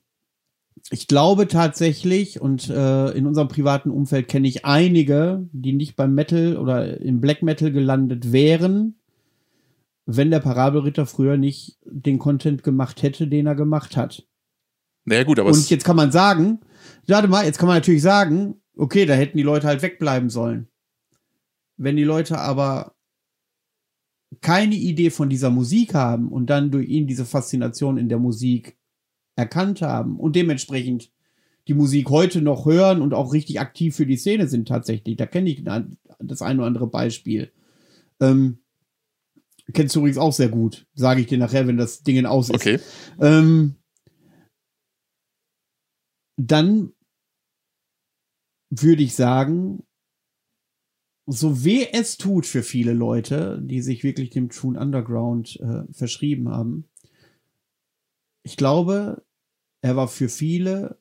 [0.92, 6.16] ich glaube tatsächlich, und äh, in unserem privaten Umfeld kenne ich einige, die nicht beim
[6.16, 8.96] Metal oder im Black Metal gelandet wären,
[10.06, 14.26] wenn der Parabelritter früher nicht den Content gemacht hätte, den er gemacht hat.
[15.06, 15.50] Naja, gut, aber.
[15.50, 16.60] Und jetzt kann man sagen,
[17.08, 20.68] warte mal, jetzt kann man natürlich sagen, okay, da hätten die Leute halt wegbleiben sollen.
[21.78, 22.96] Wenn die Leute aber
[24.42, 28.78] keine Idee von dieser Musik haben und dann durch ihn diese Faszination in der Musik
[29.36, 31.12] erkannt haben und dementsprechend
[31.68, 35.18] die Musik heute noch hören und auch richtig aktiv für die Szene sind tatsächlich.
[35.18, 35.64] Da kenne ich
[36.20, 37.52] das ein oder andere Beispiel.
[38.20, 38.60] Ähm,
[39.74, 42.56] kennst du übrigens auch sehr gut, sage ich dir nachher, wenn das Ding aus ist.
[42.56, 42.80] Okay.
[43.20, 43.76] Ähm,
[46.38, 46.92] dann
[48.70, 49.84] würde ich sagen,
[51.32, 56.50] so weh es tut für viele Leute, die sich wirklich dem Tune Underground äh, verschrieben
[56.50, 56.86] haben,
[58.44, 59.24] ich glaube,
[59.82, 61.00] er war für viele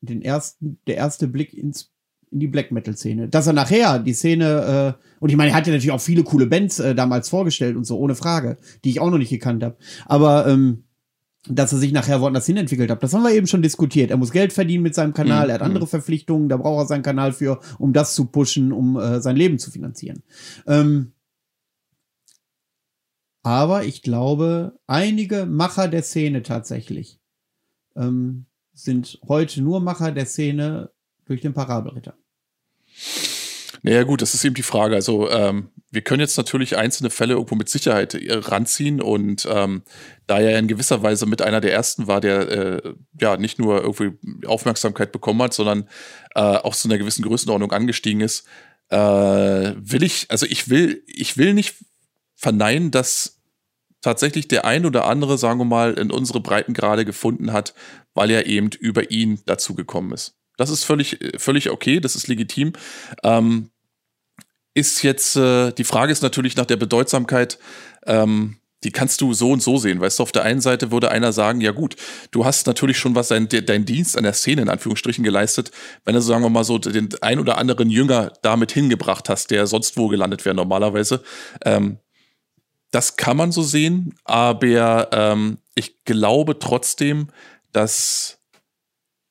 [0.00, 1.92] den ersten, der erste Blick ins
[2.32, 3.28] in die Black Metal Szene.
[3.28, 6.24] Dass er nachher die Szene äh, und ich meine, er hat ja natürlich auch viele
[6.24, 9.62] coole Bands äh, damals vorgestellt und so ohne Frage, die ich auch noch nicht gekannt
[9.62, 9.76] habe.
[10.06, 10.84] Aber ähm,
[11.48, 14.10] dass er sich nachher woanders hin entwickelt hat, das haben wir eben schon diskutiert.
[14.10, 15.50] Er muss Geld verdienen mit seinem Kanal, mhm.
[15.50, 18.96] er hat andere Verpflichtungen, da braucht er seinen Kanal für, um das zu pushen, um
[18.96, 20.22] äh, sein Leben zu finanzieren.
[20.66, 21.12] Ähm,
[23.42, 27.18] aber ich glaube, einige Macher der Szene tatsächlich
[27.96, 30.90] ähm, sind heute nur Macher der Szene
[31.24, 32.14] durch den Parabelritter.
[33.82, 34.94] Naja, gut, das ist eben die Frage.
[34.94, 39.82] Also, ähm, wir können jetzt natürlich einzelne Fälle irgendwo mit Sicherheit äh, ranziehen und ähm,
[40.26, 43.82] da er in gewisser Weise mit einer der ersten war, der äh, ja nicht nur
[43.82, 45.88] irgendwie Aufmerksamkeit bekommen hat, sondern
[46.34, 48.46] äh, auch zu einer gewissen Größenordnung angestiegen ist,
[48.88, 51.76] äh, will ich, also ich will, ich will nicht
[52.36, 53.40] verneinen, dass
[54.00, 57.74] tatsächlich der ein oder andere, sagen wir mal, in unsere Breitengrade gefunden hat,
[58.14, 60.36] weil er eben über ihn dazu gekommen ist.
[60.56, 62.72] Das ist völlig, völlig okay, das ist legitim.
[63.22, 63.70] Ähm,
[64.74, 67.58] ist jetzt, äh, die Frage ist natürlich nach der Bedeutsamkeit,
[68.06, 70.00] ähm, die kannst du so und so sehen.
[70.00, 71.96] Weißt du, auf der einen Seite würde einer sagen, ja gut,
[72.30, 75.70] du hast natürlich schon was dein, dein Dienst an der Szene in Anführungsstrichen geleistet,
[76.04, 79.66] wenn du, sagen wir mal so, den ein oder anderen Jünger damit hingebracht hast, der
[79.66, 81.22] sonst wo gelandet wäre normalerweise.
[81.64, 81.98] Ähm,
[82.90, 87.28] das kann man so sehen, aber ähm, ich glaube trotzdem,
[87.72, 88.38] dass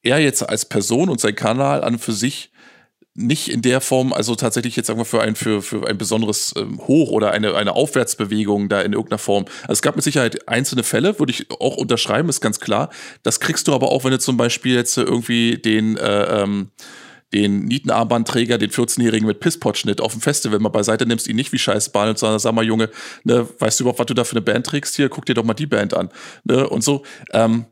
[0.02, 2.51] er jetzt als Person und sein Kanal an für sich
[3.22, 6.54] nicht in der Form, also tatsächlich jetzt sagen wir für ein, für, für ein besonderes
[6.58, 9.46] ähm, Hoch oder eine, eine Aufwärtsbewegung da in irgendeiner Form.
[9.64, 12.90] Also es gab mit Sicherheit einzelne Fälle, würde ich auch unterschreiben, ist ganz klar.
[13.24, 16.72] Das kriegst du aber auch, wenn du zum Beispiel jetzt irgendwie den, äh, ähm,
[17.34, 21.60] den Nietenarmbandträger, den 14-Jährigen mit Pisspot-Schnitt auf dem Festival mal beiseite nimmst, ihn nicht wie
[21.60, 22.90] Scheiße behandelt, sondern sag mal, Junge,
[23.24, 24.96] ne, weißt du überhaupt, was du da für eine Band trägst?
[24.96, 26.10] Hier, guck dir doch mal die Band an.
[26.44, 27.04] Ne, und so.
[27.32, 27.66] Ähm,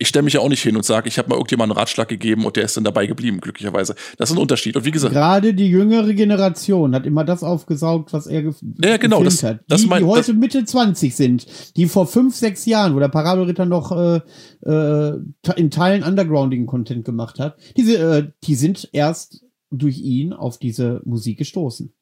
[0.00, 2.08] ich stelle mich ja auch nicht hin und sage, ich habe mal irgendjemanden einen Ratschlag
[2.08, 3.94] gegeben und der ist dann dabei geblieben, glücklicherweise.
[4.16, 4.74] Das ist ein Unterschied.
[4.74, 5.12] Und wie gesagt.
[5.12, 9.60] Gerade die jüngere Generation hat immer das aufgesaugt, was er gef ja, genau, das, hat.
[9.60, 11.46] Die, das mein, die heute Mitte 20 sind,
[11.76, 14.20] die vor fünf, sechs Jahren, wo der Parabelritter noch äh,
[14.64, 15.18] äh,
[15.56, 21.02] in Teilen undergroundigen Content gemacht hat, diese, äh, die sind erst durch ihn auf diese
[21.04, 21.92] Musik gestoßen.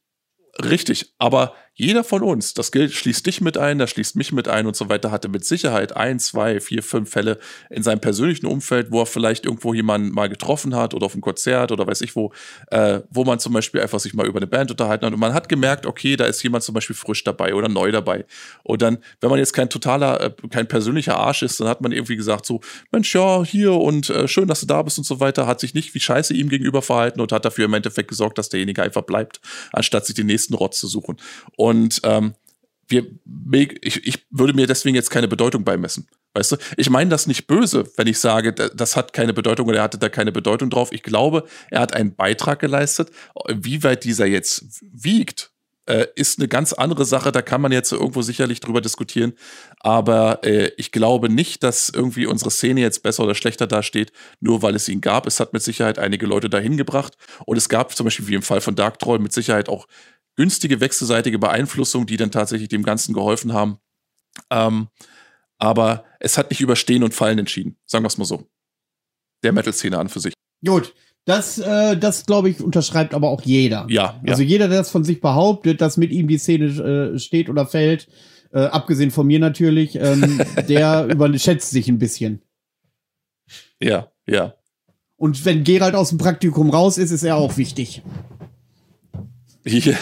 [0.64, 4.48] Richtig, aber jeder von uns, das gilt, schließt dich mit ein, das schließt mich mit
[4.48, 7.38] ein und so weiter, hatte mit Sicherheit ein, zwei, vier, fünf Fälle
[7.70, 11.20] in seinem persönlichen Umfeld, wo er vielleicht irgendwo jemanden mal getroffen hat oder auf einem
[11.20, 12.32] Konzert oder weiß ich wo,
[12.72, 15.34] äh, wo man zum Beispiel einfach sich mal über eine Band unterhalten hat und man
[15.34, 18.26] hat gemerkt, okay, da ist jemand zum Beispiel frisch dabei oder neu dabei.
[18.64, 21.92] Und dann, wenn man jetzt kein totaler, äh, kein persönlicher Arsch ist, dann hat man
[21.92, 22.60] irgendwie gesagt so,
[22.90, 25.74] Mensch, ja, hier und äh, schön, dass du da bist und so weiter, hat sich
[25.74, 29.02] nicht wie scheiße ihm gegenüber verhalten und hat dafür im Endeffekt gesorgt, dass derjenige einfach
[29.02, 29.40] bleibt,
[29.72, 31.18] anstatt sich den nächsten Rotz zu suchen.
[31.54, 31.67] Und
[32.04, 32.34] ähm,
[32.88, 33.06] wir,
[33.82, 36.08] ich, ich würde mir deswegen jetzt keine Bedeutung beimessen.
[36.34, 36.56] Weißt du?
[36.76, 39.98] Ich meine das nicht böse, wenn ich sage, das hat keine Bedeutung oder er hatte
[39.98, 40.92] da keine Bedeutung drauf.
[40.92, 43.10] Ich glaube, er hat einen Beitrag geleistet.
[43.48, 45.52] Wie weit dieser jetzt wiegt,
[45.88, 47.32] äh, ist eine ganz andere Sache.
[47.32, 49.32] Da kann man jetzt irgendwo sicherlich drüber diskutieren.
[49.80, 54.62] Aber äh, ich glaube nicht, dass irgendwie unsere Szene jetzt besser oder schlechter dasteht, nur
[54.62, 55.26] weil es ihn gab.
[55.26, 57.16] Es hat mit Sicherheit einige Leute dahin gebracht.
[57.46, 59.86] Und es gab zum Beispiel wie im Fall von Dark Troll mit Sicherheit auch
[60.38, 63.78] günstige wechselseitige Beeinflussung, die dann tatsächlich dem Ganzen geholfen haben.
[64.50, 64.86] Ähm,
[65.58, 68.48] aber es hat nicht über Stehen und Fallen entschieden, sagen wir es mal so.
[69.42, 70.34] Der Metal-Szene an für sich.
[70.64, 70.94] Gut,
[71.24, 73.86] das, äh, das glaube ich, unterschreibt aber auch jeder.
[73.90, 74.20] Ja.
[74.28, 74.48] Also ja.
[74.48, 78.08] jeder, der das von sich behauptet, dass mit ihm die Szene äh, steht oder fällt,
[78.52, 82.42] äh, abgesehen von mir natürlich, ähm, der überschätzt sich ein bisschen.
[83.82, 84.54] Ja, ja.
[85.16, 88.02] Und wenn Gerald aus dem Praktikum raus ist, ist er auch wichtig.
[89.64, 89.96] Ja.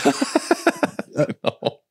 [1.43, 1.83] genau.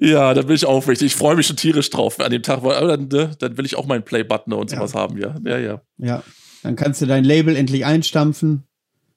[0.00, 1.06] Ja, dann bin ich auch wichtig.
[1.06, 3.76] Ich freue mich schon tierisch drauf an dem Tag, weil dann, ne, dann will ich
[3.76, 5.00] auch meinen Play-Button und sowas ja.
[5.00, 5.34] haben, ja.
[5.44, 5.80] Ja, ja.
[5.98, 6.22] Ja.
[6.62, 8.66] Dann kannst du dein Label endlich einstampfen.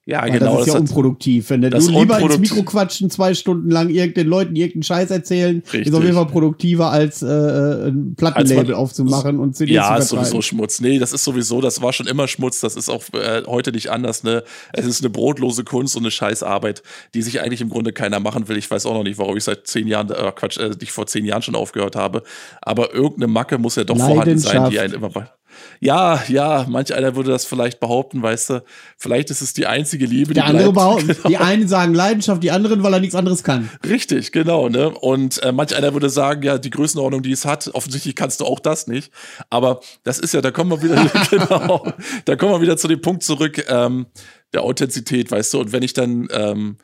[0.07, 0.53] Ja, Weil genau.
[0.53, 1.49] Das ist ja das unproduktiv.
[1.49, 5.87] Wenn du lieber ins Mikro quatschen, zwei Stunden lang irgendeinen Leuten irgendeinen Scheiß erzählen, Richtig.
[5.87, 10.41] ist auf jeden Fall produktiver, als äh, ein Plattenlabel aufzumachen und CDs Ja, ist sowieso
[10.41, 10.79] Schmutz.
[10.79, 12.61] Nee, das ist sowieso, das war schon immer Schmutz.
[12.61, 14.23] Das ist auch äh, heute nicht anders.
[14.23, 14.45] Ne?
[14.71, 18.47] Es ist eine brotlose Kunst und eine Scheißarbeit, die sich eigentlich im Grunde keiner machen
[18.47, 18.55] will.
[18.55, 21.05] Ich weiß auch noch nicht, warum ich seit zehn Jahren, äh, Quatsch, äh, nicht vor
[21.07, 22.23] zehn Jahren schon aufgehört habe.
[22.61, 25.13] Aber irgendeine Macke muss ja doch vorhanden sein, die einen immer
[25.79, 28.63] ja, ja, manch einer würde das vielleicht behaupten, weißt du,
[28.97, 31.27] vielleicht ist es die einzige Liebe, die Der andere behaupten, genau.
[31.27, 33.69] die einen sagen Leidenschaft, die anderen, weil er nichts anderes kann.
[33.87, 34.89] Richtig, genau, ne?
[34.89, 38.45] Und äh, manch einer würde sagen, ja, die Größenordnung, die es hat, offensichtlich kannst du
[38.45, 39.11] auch das nicht.
[39.49, 41.91] Aber das ist ja, da kommen wir wieder, genau,
[42.25, 44.07] da kommen wir wieder zu dem Punkt zurück, ähm,
[44.53, 46.77] der Authentizität, weißt du, und wenn ich dann, ähm,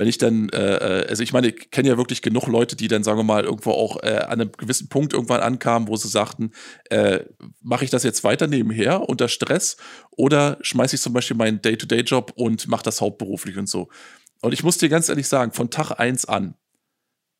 [0.00, 2.88] wenn ich dann, äh, äh, also ich meine, ich kenne ja wirklich genug Leute, die
[2.88, 6.08] dann, sagen wir mal, irgendwo auch äh, an einem gewissen Punkt irgendwann ankamen, wo sie
[6.08, 6.52] sagten,
[6.88, 7.20] äh,
[7.60, 9.76] mache ich das jetzt weiter nebenher unter Stress
[10.10, 13.90] oder schmeiße ich zum Beispiel meinen Day-to-Day-Job und mache das hauptberuflich und so.
[14.40, 16.54] Und ich muss dir ganz ehrlich sagen, von Tag eins an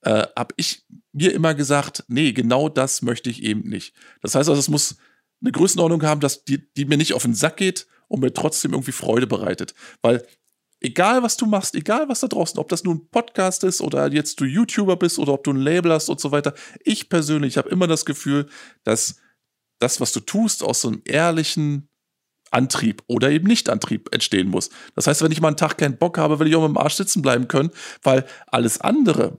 [0.02, 0.84] äh, habe ich
[1.14, 3.94] mir immer gesagt, nee, genau das möchte ich eben nicht.
[4.20, 4.98] Das heißt also, es muss
[5.40, 8.72] eine Größenordnung haben, dass die, die mir nicht auf den Sack geht und mir trotzdem
[8.72, 9.72] irgendwie Freude bereitet.
[10.02, 10.26] Weil
[10.80, 14.12] egal was du machst, egal was da draußen, ob das nun ein Podcast ist oder
[14.12, 16.54] jetzt du YouTuber bist oder ob du ein Label hast und so weiter.
[16.84, 18.48] Ich persönlich habe immer das Gefühl,
[18.84, 19.16] dass
[19.78, 21.88] das, was du tust, aus so einem ehrlichen
[22.50, 24.70] Antrieb oder eben Nicht-Antrieb entstehen muss.
[24.94, 26.78] Das heißt, wenn ich mal einen Tag keinen Bock habe, will ich auch mit dem
[26.78, 27.70] Arsch sitzen bleiben können,
[28.02, 29.38] weil alles andere,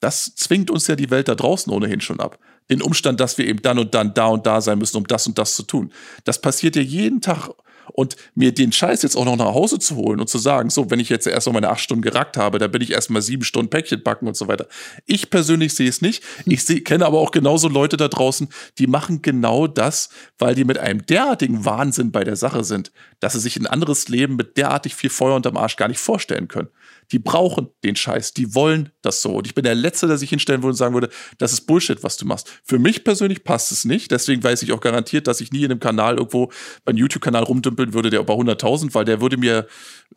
[0.00, 2.38] das zwingt uns ja die Welt da draußen ohnehin schon ab.
[2.70, 5.26] Den Umstand, dass wir eben dann und dann da und da sein müssen, um das
[5.26, 5.92] und das zu tun.
[6.24, 7.50] Das passiert ja jeden Tag
[7.92, 10.90] und mir den Scheiß jetzt auch noch nach Hause zu holen und zu sagen, so,
[10.90, 13.22] wenn ich jetzt erst mal meine acht Stunden gerackt habe, dann bin ich erst mal
[13.22, 14.66] sieben Stunden Päckchen backen und so weiter.
[15.06, 16.22] Ich persönlich sehe es nicht.
[16.46, 18.48] Ich seh, kenne aber auch genauso Leute da draußen,
[18.78, 23.34] die machen genau das, weil die mit einem derartigen Wahnsinn bei der Sache sind, dass
[23.34, 26.68] sie sich ein anderes Leben mit derartig viel Feuer unterm Arsch gar nicht vorstellen können.
[27.12, 29.36] Die brauchen den Scheiß, die wollen das so.
[29.36, 32.02] Und ich bin der Letzte, der sich hinstellen würde und sagen würde, das ist Bullshit,
[32.02, 32.48] was du machst.
[32.64, 34.10] Für mich persönlich passt es nicht.
[34.10, 36.50] Deswegen weiß ich auch garantiert, dass ich nie in einem Kanal irgendwo,
[36.84, 39.66] beim YouTube-Kanal rumdümpeln würde, der über 100.000, weil der würde mir,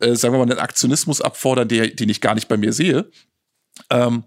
[0.00, 3.10] äh, sagen wir mal, einen Aktionismus abfordern, der, den ich gar nicht bei mir sehe.
[3.90, 4.24] Ähm,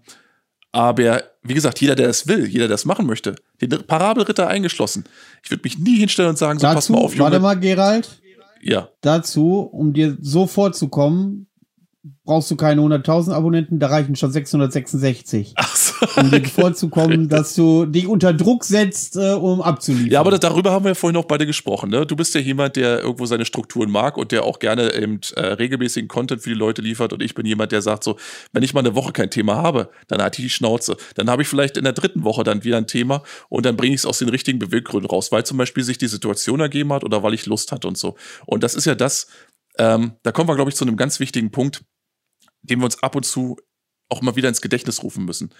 [0.72, 5.04] aber wie gesagt, jeder, der es will, jeder, der es machen möchte, den Parabelritter eingeschlossen.
[5.42, 7.24] Ich würde mich nie hinstellen und sagen, so Dazu, pass mal auf, Junge.
[7.24, 8.20] Warte mal, Gerald.
[8.60, 8.88] Ja.
[9.00, 11.47] Dazu, um dir so vorzukommen,
[12.24, 15.54] brauchst du keine 100.000 Abonnenten, da reichen schon 666.
[15.56, 20.10] Ach so, um dir vorzukommen, dass du dich unter Druck setzt, äh, um abzuliefern.
[20.10, 21.90] Ja, aber das, darüber haben wir ja vorhin auch beide gesprochen.
[21.90, 22.06] Ne?
[22.06, 25.40] Du bist ja jemand, der irgendwo seine Strukturen mag und der auch gerne eben äh,
[25.40, 27.12] regelmäßigen Content für die Leute liefert.
[27.12, 28.16] Und ich bin jemand, der sagt so,
[28.52, 30.96] wenn ich mal eine Woche kein Thema habe, dann hatte ich die Schnauze.
[31.14, 33.94] Dann habe ich vielleicht in der dritten Woche dann wieder ein Thema und dann bringe
[33.94, 37.04] ich es aus den richtigen Beweggründen raus, weil zum Beispiel sich die Situation ergeben hat
[37.04, 38.16] oder weil ich Lust hatte und so.
[38.46, 39.28] Und das ist ja das,
[39.78, 41.82] ähm, da kommen wir, glaube ich, zu einem ganz wichtigen Punkt
[42.62, 43.56] den wir uns ab und zu
[44.08, 45.50] auch mal wieder ins Gedächtnis rufen müssen.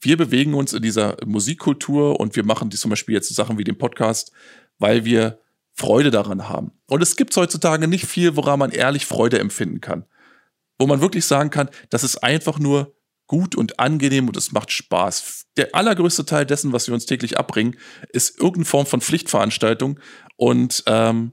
[0.00, 3.64] Wir bewegen uns in dieser Musikkultur und wir machen die zum Beispiel jetzt Sachen wie
[3.64, 4.32] den Podcast,
[4.78, 5.40] weil wir
[5.74, 6.72] Freude daran haben.
[6.86, 10.04] Und es gibt heutzutage nicht viel, woran man ehrlich Freude empfinden kann.
[10.78, 12.94] Wo man wirklich sagen kann, das ist einfach nur
[13.26, 15.46] gut und angenehm und es macht Spaß.
[15.56, 17.76] Der allergrößte Teil dessen, was wir uns täglich abbringen,
[18.12, 20.00] ist irgendeine Form von Pflichtveranstaltung
[20.36, 21.32] und ähm,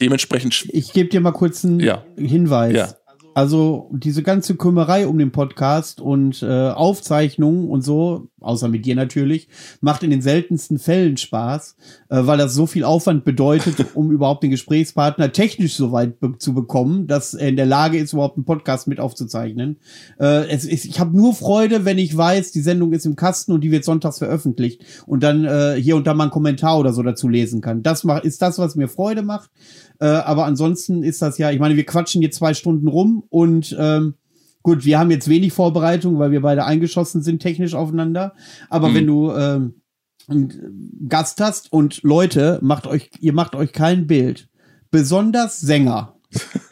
[0.00, 0.68] dementsprechend.
[0.72, 2.04] Ich gebe dir mal kurz einen ja.
[2.16, 2.74] Hinweis.
[2.74, 2.96] Ja.
[3.34, 8.94] Also diese ganze Kümmerei um den Podcast und äh, Aufzeichnungen und so, außer mit dir
[8.94, 9.48] natürlich,
[9.80, 11.76] macht in den seltensten Fällen Spaß,
[12.10, 16.38] äh, weil das so viel Aufwand bedeutet, um überhaupt den Gesprächspartner technisch so weit be
[16.38, 19.78] zu bekommen, dass er in der Lage ist, überhaupt einen Podcast mit aufzuzeichnen.
[20.20, 23.52] Äh, es ist, ich habe nur Freude, wenn ich weiß, die Sendung ist im Kasten
[23.52, 26.92] und die wird sonntags veröffentlicht und dann äh, hier und da mal einen Kommentar oder
[26.92, 27.82] so dazu lesen kann.
[27.82, 29.50] Das macht, ist das, was mir Freude macht.
[30.00, 33.74] Äh, aber ansonsten ist das ja, ich meine, wir quatschen jetzt zwei Stunden rum und
[33.78, 34.14] ähm,
[34.62, 38.34] gut, wir haben jetzt wenig Vorbereitung, weil wir beide eingeschossen sind technisch aufeinander.
[38.70, 38.94] Aber Mhm.
[38.94, 39.74] wenn du ähm,
[40.26, 44.48] einen Gast hast und Leute, macht euch, ihr macht euch kein Bild.
[44.90, 46.16] Besonders Sänger.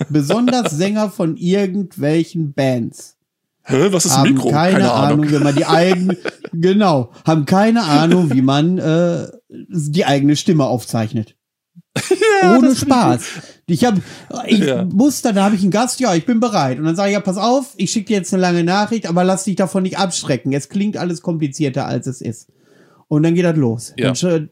[0.08, 3.16] besonders Sänger von irgendwelchen Bands
[3.64, 4.50] Hä, was ist haben Mikro?
[4.50, 6.16] keine, Ahnung, wenn man die eigene,
[6.52, 11.36] genau, haben keine Ahnung, wie man äh, die eigene Stimme aufzeichnet.
[12.56, 13.22] Ohne Spaß.
[13.66, 14.00] Ich habe,
[14.46, 14.84] ich Ja.
[14.84, 16.78] muss dann, da habe ich einen Gast, ja, ich bin bereit.
[16.78, 19.24] Und dann sage ich, ja, pass auf, ich schicke dir jetzt eine lange Nachricht, aber
[19.24, 20.52] lass dich davon nicht abschrecken.
[20.52, 22.48] Es klingt alles komplizierter, als es ist.
[23.08, 23.92] Und dann geht das los.
[23.96, 24.06] Ja.
[24.06, 24.48] Dann sch-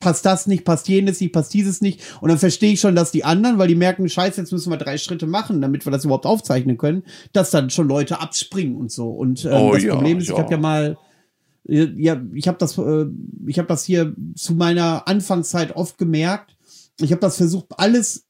[0.00, 2.00] passt das nicht, passt jenes nicht, passt dieses nicht.
[2.20, 4.76] Und dann verstehe ich schon, dass die anderen, weil die merken, scheiße, jetzt müssen wir
[4.76, 8.90] drei Schritte machen, damit wir das überhaupt aufzeichnen können, dass dann schon Leute abspringen und
[8.92, 9.08] so.
[9.10, 10.38] Und ähm, Oh das ja, Problem ist, ich ja.
[10.38, 10.94] habe ja mal äh,
[11.68, 13.06] ja, ich habe das, äh,
[13.46, 16.56] ich habe das hier zu meiner Anfangszeit oft gemerkt.
[17.00, 18.24] Ich habe das versucht, alles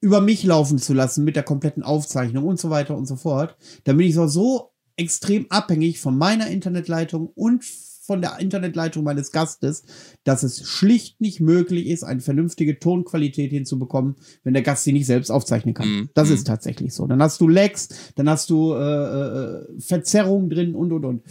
[0.00, 3.56] über mich laufen zu lassen mit der kompletten Aufzeichnung und so weiter und so fort.
[3.84, 9.32] Dann bin ich so, so extrem abhängig von meiner Internetleitung und von der Internetleitung meines
[9.32, 9.82] Gastes,
[10.24, 15.06] dass es schlicht nicht möglich ist, eine vernünftige Tonqualität hinzubekommen, wenn der Gast sie nicht
[15.06, 15.88] selbst aufzeichnen kann.
[15.88, 16.10] Mhm.
[16.12, 16.34] Das Mhm.
[16.34, 17.06] ist tatsächlich so.
[17.06, 21.22] Dann hast du Lags, dann hast du äh, äh, Verzerrungen drin und und und.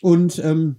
[0.00, 0.76] Und ähm,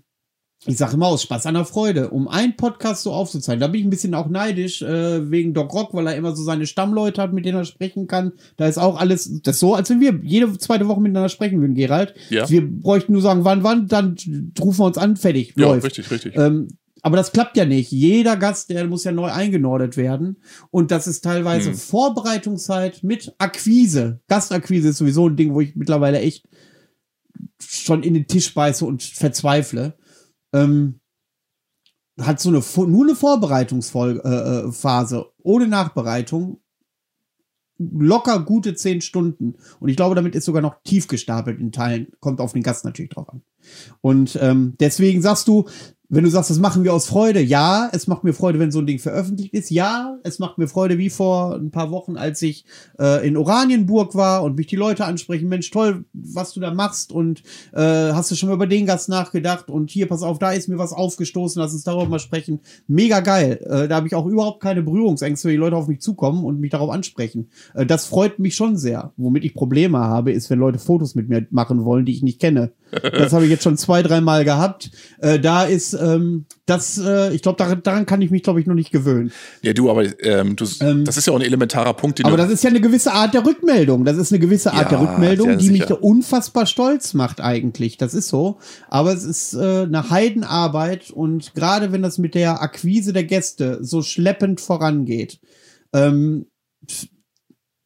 [0.67, 3.59] ich sage immer aus Spaß an der Freude, um einen Podcast so aufzuzeichnen.
[3.59, 6.43] Da bin ich ein bisschen auch neidisch äh, wegen Doc Rock, weil er immer so
[6.43, 8.31] seine Stammleute hat, mit denen er sprechen kann.
[8.57, 11.61] Da ist auch alles, das ist so, als wenn wir jede zweite Woche miteinander sprechen
[11.61, 12.15] würden, Gerald.
[12.29, 12.49] Ja.
[12.49, 14.15] Wir bräuchten nur sagen, wann, wann, dann
[14.59, 15.85] rufen wir uns an, fertig, Ja, läuft.
[15.85, 16.35] richtig, richtig.
[16.35, 16.67] Ähm,
[17.03, 17.91] aber das klappt ja nicht.
[17.91, 20.37] Jeder Gast, der muss ja neu eingenordet werden.
[20.71, 21.77] Und das ist teilweise Hm.
[21.77, 24.21] Vorbereitungszeit mit Akquise.
[24.27, 26.47] Gastakquise ist sowieso ein Ding, wo ich mittlerweile echt
[27.59, 29.93] schon in den Tisch beiße und verzweifle.
[30.55, 30.99] Ähm,
[32.19, 36.61] hat so eine nur eine Vorbereitungsphase äh, äh, ohne Nachbereitung
[37.77, 39.55] locker gute zehn Stunden.
[39.79, 42.07] Und ich glaube, damit ist sogar noch tief gestapelt in Teilen.
[42.19, 43.41] Kommt auf den Gast natürlich drauf an.
[44.01, 45.65] Und ähm, deswegen sagst du,
[46.09, 48.79] wenn du sagst, das machen wir aus Freude, ja, es macht mir Freude, wenn so
[48.79, 49.71] ein Ding veröffentlicht ist.
[49.71, 52.65] Ja, es macht mir Freude, wie vor ein paar Wochen, als ich
[52.99, 57.11] äh, in Oranienburg war und mich die Leute ansprechen, Mensch, toll, was du da machst
[57.11, 57.41] und
[57.73, 57.81] äh,
[58.13, 60.77] hast du schon mal über den Gast nachgedacht und hier, pass auf, da ist mir
[60.77, 62.59] was aufgestoßen, lass uns darüber mal sprechen.
[62.87, 63.59] Mega geil.
[63.63, 66.59] Äh, da habe ich auch überhaupt keine Berührungsängste, wenn die Leute auf mich zukommen und
[66.59, 67.49] mich darauf ansprechen.
[67.73, 69.11] Äh, das freut mich schon sehr.
[69.17, 72.39] Womit ich Probleme habe, ist, wenn Leute Fotos mit mir machen wollen, die ich nicht
[72.39, 72.71] kenne.
[72.91, 74.91] Das habe ich jetzt schon zwei, dreimal gehabt.
[75.19, 78.67] Äh, da ist ähm, das, äh, ich glaube, daran, daran kann ich mich, glaube ich,
[78.67, 79.31] noch nicht gewöhnen.
[79.61, 82.37] Ja, du, aber ähm, du, Ähm, das ist ja auch ein elementarer Punkt, den Aber
[82.37, 84.05] das ist ja eine gewisse Art der Rückmeldung.
[84.05, 85.95] Das ist eine gewisse Art Ja, der Rückmeldung, die mich sicher.
[85.95, 87.97] da unfassbar stolz macht eigentlich.
[87.97, 88.59] Das ist so.
[88.87, 93.79] Aber es ist äh, eine Heidenarbeit und gerade wenn das mit der Akquise der Gäste
[93.81, 95.39] so schleppend vorangeht,
[95.93, 96.45] ähm,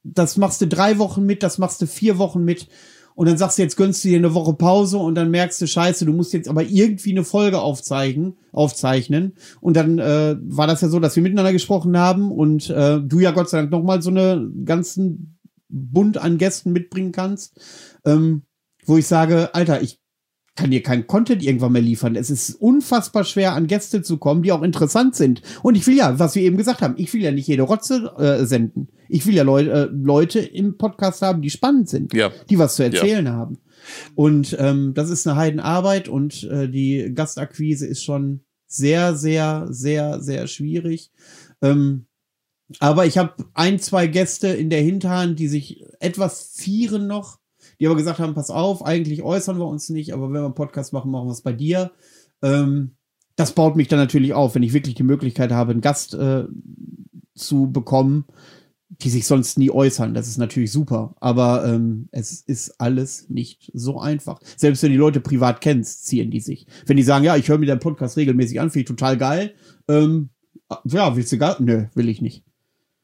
[0.03, 2.67] das machst du drei Wochen mit, das machst du vier Wochen mit.
[3.20, 5.68] Und dann sagst du, jetzt gönnst du dir eine Woche Pause und dann merkst du,
[5.68, 9.34] scheiße, du musst jetzt aber irgendwie eine Folge aufzeichnen, aufzeichnen.
[9.60, 13.20] Und dann äh, war das ja so, dass wir miteinander gesprochen haben und äh, du
[13.20, 15.38] ja Gott sei Dank nochmal so eine ganzen
[15.68, 17.60] Bund an Gästen mitbringen kannst,
[18.06, 18.44] ähm,
[18.86, 20.00] wo ich sage, Alter, ich
[20.60, 22.15] kann dir kein Content irgendwann mehr liefern.
[22.15, 25.41] Es ist unfassbar schwer, an Gäste zu kommen, die auch interessant sind.
[25.64, 28.14] Und ich will ja, was wir eben gesagt haben, ich will ja nicht jede Rotze
[28.18, 28.90] äh, senden.
[29.07, 32.31] Ich will ja Leu äh, Leute im Podcast haben, die spannend sind, Ja.
[32.49, 33.57] die was zu erzählen haben.
[34.15, 40.22] Und ähm, das ist eine Heidenarbeit und äh, die Gastakquise ist schon sehr, sehr, sehr,
[40.22, 41.11] sehr schwierig.
[41.61, 42.06] Ähm,
[42.80, 47.40] aber ich habe ein, zwei Gäste in der Hinterhand, die sich etwas vieren noch,
[47.80, 50.56] die aber gesagt haben, pass auf, eigentlich äußern wir uns nicht, aber wenn wir einen
[50.56, 51.91] Podcast machen, machen wir es bei dir.
[52.41, 52.91] Ähm,
[53.35, 56.43] das baut mich dann natürlich auf, wenn ich wirklich die Möglichkeit habe, einen Gast äh,
[57.35, 58.26] zu bekommen,
[58.89, 60.14] die sich sonst nie äußern.
[60.14, 64.41] Das ist natürlich super, aber ähm, es ist alles nicht so einfach.
[64.57, 66.68] Selbst wenn die Leute privat kennst, ziehen die sich.
[66.85, 69.53] Wenn die sagen, ja, ich höre mir deinen Podcast regelmäßig an, finde ich total geil.
[69.88, 70.30] Ähm,
[70.84, 71.61] ja, willst du gar?
[71.61, 72.43] Nö, will ich nicht.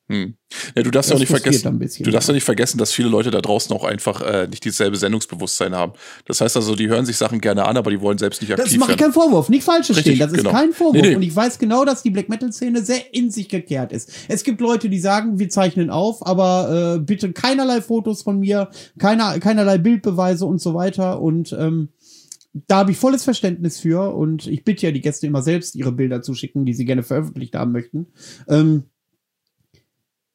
[0.08, 0.36] Hm.
[0.76, 1.80] Ja, du darfst ja Das auch nicht vergessen.
[1.80, 2.04] bisschen.
[2.04, 4.98] Du darfst ja nicht vergessen, dass viele Leute da draußen auch einfach äh, nicht dieselbe
[4.98, 5.94] Sendungsbewusstsein haben.
[6.26, 8.60] Das heißt also, die hören sich Sachen gerne an, aber die wollen selbst nicht Das
[8.60, 10.20] aktiv mache ich keinen Vorwurf, nicht falsch verstehen.
[10.20, 10.52] Das ist genau.
[10.52, 11.02] kein Vorwurf.
[11.02, 11.16] Nee, nee.
[11.16, 14.12] Und ich weiß genau, dass die Black Metal Szene sehr in sich gekehrt ist.
[14.28, 18.70] Es gibt Leute, die sagen, wir zeichnen auf, aber äh, bitte keinerlei Fotos von mir,
[19.00, 21.20] keiner, keinerlei Bildbeweise und so weiter.
[21.20, 21.90] Und ähm,
[22.68, 24.14] da habe ich volles Verständnis für.
[24.16, 27.02] Und ich bitte ja die Gäste immer selbst, ihre Bilder zu schicken, die sie gerne
[27.04, 28.08] veröffentlicht haben möchten.
[28.48, 28.84] Ähm,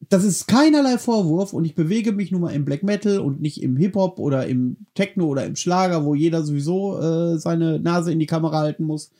[0.09, 3.62] das ist keinerlei Vorwurf und ich bewege mich nun mal im Black Metal und nicht
[3.62, 8.18] im Hip-Hop oder im Techno oder im Schlager, wo jeder sowieso äh, seine Nase in
[8.18, 9.10] die Kamera halten muss.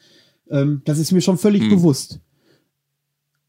[0.51, 1.70] Ähm, das ist mir schon völlig Hm.
[1.70, 2.20] bewusst.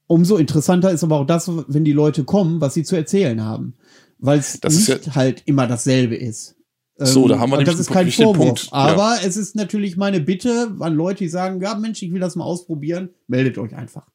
[0.08, 3.76] Umso interessanter ist aber auch das, wenn die Leute kommen, was sie zu erzählen haben.
[4.20, 6.56] Weil es nicht halt immer dasselbe ist.
[6.98, 8.36] So, da haben wir Ähm, nämlich Das ist kein Vorwurf.
[8.46, 8.66] Punkt.
[8.66, 8.72] Ja.
[8.74, 12.36] Aber es ist natürlich meine Bitte an Leute, die sagen, ja Mensch, ich will das
[12.36, 14.06] mal ausprobieren, meldet euch einfach.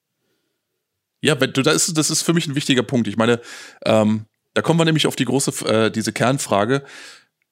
[1.27, 3.09] Ja, das ist, das ist für mich ein wichtiger Punkt.
[3.09, 3.41] Ich meine,
[3.85, 6.85] ähm, da kommen wir nämlich auf die große, äh, diese Kernfrage.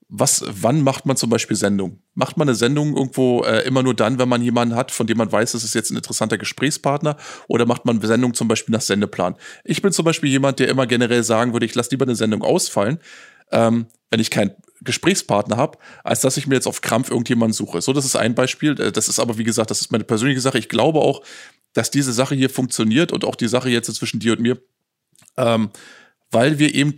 [0.09, 1.99] Was, wann macht man zum Beispiel Sendung?
[2.15, 5.19] Macht man eine Sendung irgendwo äh, immer nur dann, wenn man jemanden hat, von dem
[5.19, 7.17] man weiß, es ist jetzt ein interessanter Gesprächspartner?
[7.49, 9.35] Oder macht man Sendung zum Beispiel nach Sendeplan?
[9.65, 12.43] Ich bin zum Beispiel jemand, der immer generell sagen würde, ich lasse lieber eine Sendung
[12.43, 13.01] ausfallen,
[13.51, 14.53] ähm, wenn ich keinen
[14.83, 17.81] Gesprächspartner habe, als dass ich mir jetzt auf Krampf irgendjemanden suche.
[17.81, 18.79] So, das ist ein Beispiel.
[18.81, 20.59] Äh, Das ist aber, wie gesagt, das ist meine persönliche Sache.
[20.59, 21.23] Ich glaube auch,
[21.75, 24.59] dass diese Sache hier funktioniert und auch die Sache jetzt zwischen dir und mir,
[25.37, 25.71] ähm,
[26.31, 26.95] weil wir eben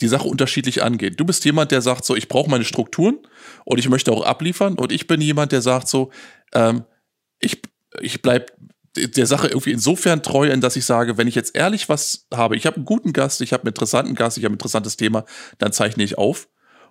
[0.00, 1.16] die Sache unterschiedlich angehen.
[1.16, 3.18] Du bist jemand, der sagt so, ich brauche meine Strukturen
[3.64, 6.10] und ich möchte auch abliefern und ich bin jemand, der sagt so,
[6.52, 6.84] ähm,
[7.40, 7.60] ich,
[8.00, 8.52] ich bleib
[8.96, 12.56] der Sache irgendwie insofern treu, in dass ich sage, wenn ich jetzt ehrlich was habe,
[12.56, 15.24] ich habe einen guten Gast, ich habe einen interessanten Gast, ich habe ein interessantes Thema,
[15.58, 16.48] dann zeichne ich auf.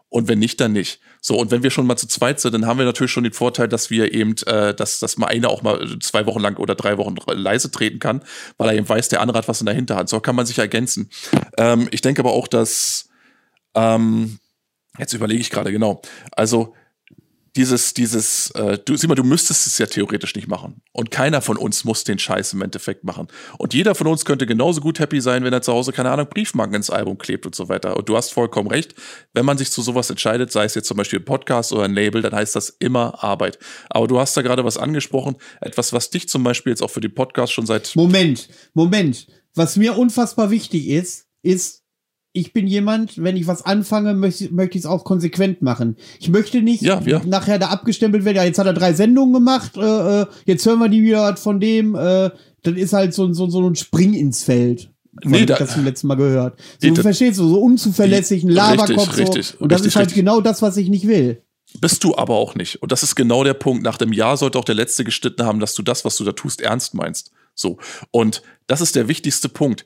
[0.09, 1.01] Und wenn nicht, dann nicht.
[1.19, 3.33] So, und wenn wir schon mal zu zweit sind, dann haben wir natürlich schon den
[3.33, 6.75] Vorteil, dass wir eben, äh, dass, dass mal einer auch mal zwei Wochen lang oder
[6.75, 8.23] drei Wochen leise treten kann,
[8.57, 10.07] weil er eben weiß, der andere hat was in der Hinterhand.
[10.07, 11.09] So kann man sich ergänzen.
[11.57, 13.09] Ähm, ich denke aber auch, dass,
[13.75, 14.39] ähm,
[14.97, 16.01] jetzt überlege ich gerade genau.
[16.31, 16.73] Also,
[17.57, 20.81] dieses, dieses, äh, du, sieh mal, du müsstest es ja theoretisch nicht machen.
[20.93, 23.27] Und keiner von uns muss den Scheiß im Endeffekt machen.
[23.57, 26.27] Und jeder von uns könnte genauso gut happy sein, wenn er zu Hause, keine Ahnung,
[26.29, 27.97] Briefmarken ins Album klebt und so weiter.
[27.97, 28.93] Und du hast vollkommen recht.
[29.33, 31.93] Wenn man sich zu sowas entscheidet, sei es jetzt zum Beispiel ein Podcast oder ein
[31.93, 33.57] Label, dann heißt das immer Arbeit.
[33.89, 37.01] Aber du hast da gerade was angesprochen, etwas, was dich zum Beispiel jetzt auch für
[37.01, 39.27] den Podcast schon seit Moment, Moment.
[39.55, 41.83] Was mir unfassbar wichtig ist, ist,
[42.37, 45.97] ich bin jemand, wenn ich was anfange, möchte, möchte ich es auch konsequent machen.
[46.19, 47.21] Ich möchte nicht Ja, ja.
[47.25, 50.79] nachher da abgestempelt werden, ja, jetzt hat er drei Sendungen gemacht, äh, äh, jetzt hören
[50.79, 52.29] wir die wieder von dem, äh,
[52.63, 54.89] das ist halt so, so, so ein Spring ins Feld.
[55.23, 56.59] Nee, da- das zum letzten Mal gehört.
[56.79, 59.15] So, Nee, du verstehst du, so unzuverlässig, ein Laberkopf.
[59.15, 59.21] so.
[59.21, 60.21] richtig, Und das richtig, ist halt richtig.
[60.23, 61.41] genau das, was ich nicht will.
[61.81, 62.81] Bist du aber auch nicht.
[62.81, 63.83] Und das ist genau der Punkt.
[63.83, 66.31] Nach dem Jahr sollte auch der Letzte geschnitten haben, dass du das, was du da
[66.33, 67.31] tust, ernst meinst.
[67.55, 67.77] So.
[68.11, 69.83] Und das ist der wichtigste Punkt.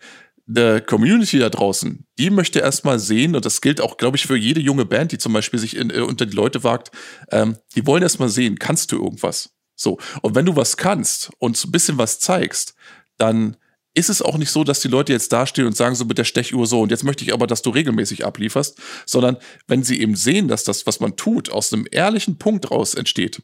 [0.54, 4.36] Die Community da draußen, die möchte erstmal sehen, und das gilt auch, glaube ich, für
[4.36, 6.92] jede junge Band, die zum Beispiel sich in, äh, unter die Leute wagt,
[7.32, 9.52] ähm, die wollen erstmal sehen, kannst du irgendwas?
[9.76, 9.98] So.
[10.22, 12.76] Und wenn du was kannst und so ein bisschen was zeigst,
[13.18, 13.56] dann
[13.94, 16.24] ist es auch nicht so, dass die Leute jetzt dastehen und sagen so mit der
[16.24, 19.38] Stechuhr so, und jetzt möchte ich aber, dass du regelmäßig ablieferst, sondern
[19.68, 23.42] wenn sie eben sehen, dass das, was man tut, aus einem ehrlichen Punkt raus entsteht,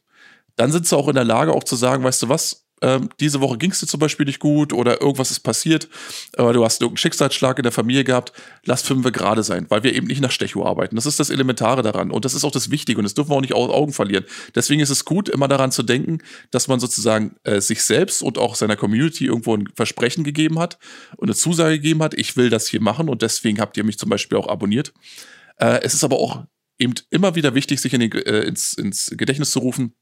[0.56, 3.40] dann sind sie auch in der Lage, auch zu sagen, weißt du was, ähm, diese
[3.40, 5.88] Woche ging es dir zum Beispiel nicht gut oder irgendwas ist passiert,
[6.36, 8.32] aber du hast irgendeinen Schicksalsschlag in der Familie gehabt,
[8.64, 10.96] lass fünf gerade sein, weil wir eben nicht nach Stechuhr arbeiten.
[10.96, 13.36] Das ist das Elementare daran und das ist auch das Wichtige und das dürfen wir
[13.36, 14.24] auch nicht aus Augen verlieren.
[14.54, 16.18] Deswegen ist es gut, immer daran zu denken,
[16.50, 20.78] dass man sozusagen äh, sich selbst und auch seiner Community irgendwo ein Versprechen gegeben hat
[21.16, 23.98] und eine Zusage gegeben hat, ich will das hier machen und deswegen habt ihr mich
[23.98, 24.92] zum Beispiel auch abonniert.
[25.56, 26.44] Äh, es ist aber auch
[26.78, 29.94] eben immer wieder wichtig, sich in den, äh, ins, ins Gedächtnis zu rufen,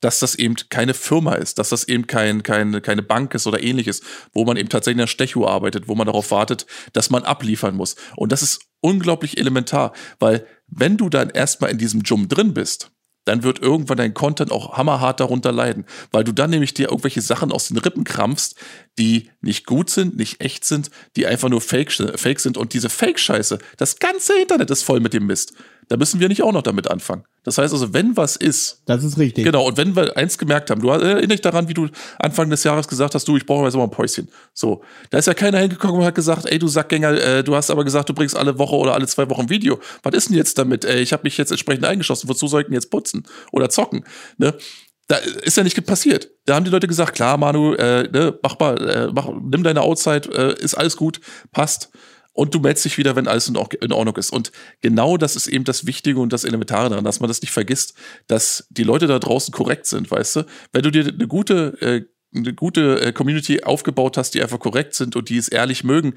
[0.00, 3.62] dass das eben keine Firma ist, dass das eben kein, keine, keine Bank ist oder
[3.62, 7.24] ähnliches, wo man eben tatsächlich in der Stechuhr arbeitet, wo man darauf wartet, dass man
[7.24, 7.96] abliefern muss.
[8.16, 12.90] Und das ist unglaublich elementar, weil wenn du dann erstmal in diesem Jum drin bist,
[13.24, 17.20] dann wird irgendwann dein Content auch hammerhart darunter leiden, weil du dann nämlich dir irgendwelche
[17.20, 18.54] Sachen aus den Rippen krampfst,
[18.98, 22.56] die nicht gut sind, nicht echt sind, die einfach nur fake, fake sind.
[22.56, 25.52] Und diese Fake-Scheiße, das ganze Internet ist voll mit dem Mist.
[25.90, 27.24] Da müssen wir nicht auch noch damit anfangen.
[27.42, 29.44] Das heißt also, wenn was ist, Das ist richtig.
[29.44, 31.88] Genau, und wenn wir eins gemerkt haben, du erinnerst dich daran, wie du
[32.20, 34.28] Anfang des Jahres gesagt hast, du, ich brauche jetzt mal ein Päuschen.
[34.54, 37.70] So, da ist ja keiner hingekommen und hat gesagt, ey, du Sackgänger, äh, du hast
[37.70, 39.80] aber gesagt, du bringst alle Woche oder alle zwei Wochen ein Video.
[40.04, 40.84] Was ist denn jetzt damit?
[40.84, 44.04] Ey, ich habe mich jetzt entsprechend eingeschossen, wozu soll ich denn jetzt putzen oder zocken?
[44.38, 44.54] Ne?
[45.08, 46.30] Da ist ja nicht passiert.
[46.46, 49.80] Da haben die Leute gesagt, klar, Manu, äh, ne, mach mal, äh, mach, nimm deine
[49.80, 51.90] Outside, äh, ist alles gut, passt.
[52.40, 54.32] Und du meldest dich wieder, wenn alles in, Or- in Ordnung ist.
[54.32, 54.50] Und
[54.80, 57.92] genau das ist eben das Wichtige und das Elementare daran, dass man das nicht vergisst,
[58.28, 60.46] dass die Leute da draußen korrekt sind, weißt du?
[60.72, 64.94] Wenn du dir eine gute, äh, eine gute äh, Community aufgebaut hast, die einfach korrekt
[64.94, 66.14] sind und die es ehrlich mögen,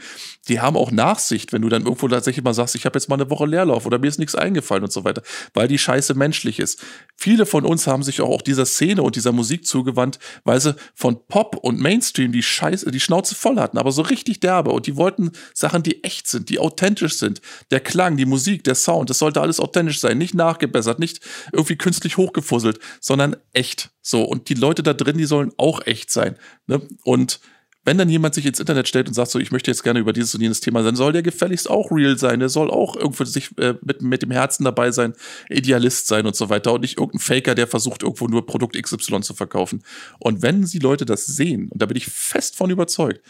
[0.47, 3.15] die haben auch Nachsicht, wenn du dann irgendwo tatsächlich mal sagst, ich habe jetzt mal
[3.15, 5.23] eine Woche Leerlauf oder mir ist nichts eingefallen und so weiter,
[5.53, 6.83] weil die Scheiße menschlich ist.
[7.15, 10.75] Viele von uns haben sich auch, auch dieser Szene und dieser Musik zugewandt, weil sie
[10.93, 14.85] von Pop und Mainstream die Scheiße, die Schnauze voll hatten, aber so richtig derbe und
[14.85, 17.41] die wollten Sachen, die echt sind, die authentisch sind.
[17.71, 21.21] Der Klang, die Musik, der Sound, das sollte alles authentisch sein, nicht nachgebessert, nicht
[21.51, 23.92] irgendwie künstlich hochgefusselt, sondern echt.
[24.03, 26.35] So, und die Leute da drin, die sollen auch echt sein.
[26.67, 26.81] Ne?
[27.03, 27.39] Und
[27.85, 30.13] wenn dann jemand sich ins Internet stellt und sagt so, ich möchte jetzt gerne über
[30.13, 33.25] dieses und jenes Thema sein, soll der gefälligst auch real sein, der soll auch irgendwo
[33.25, 35.13] sich äh, mit, mit dem Herzen dabei sein,
[35.49, 39.21] Idealist sein und so weiter und nicht irgendein Faker, der versucht irgendwo nur Produkt XY
[39.21, 39.83] zu verkaufen.
[40.19, 43.21] Und wenn die Leute das sehen, und da bin ich fest von überzeugt,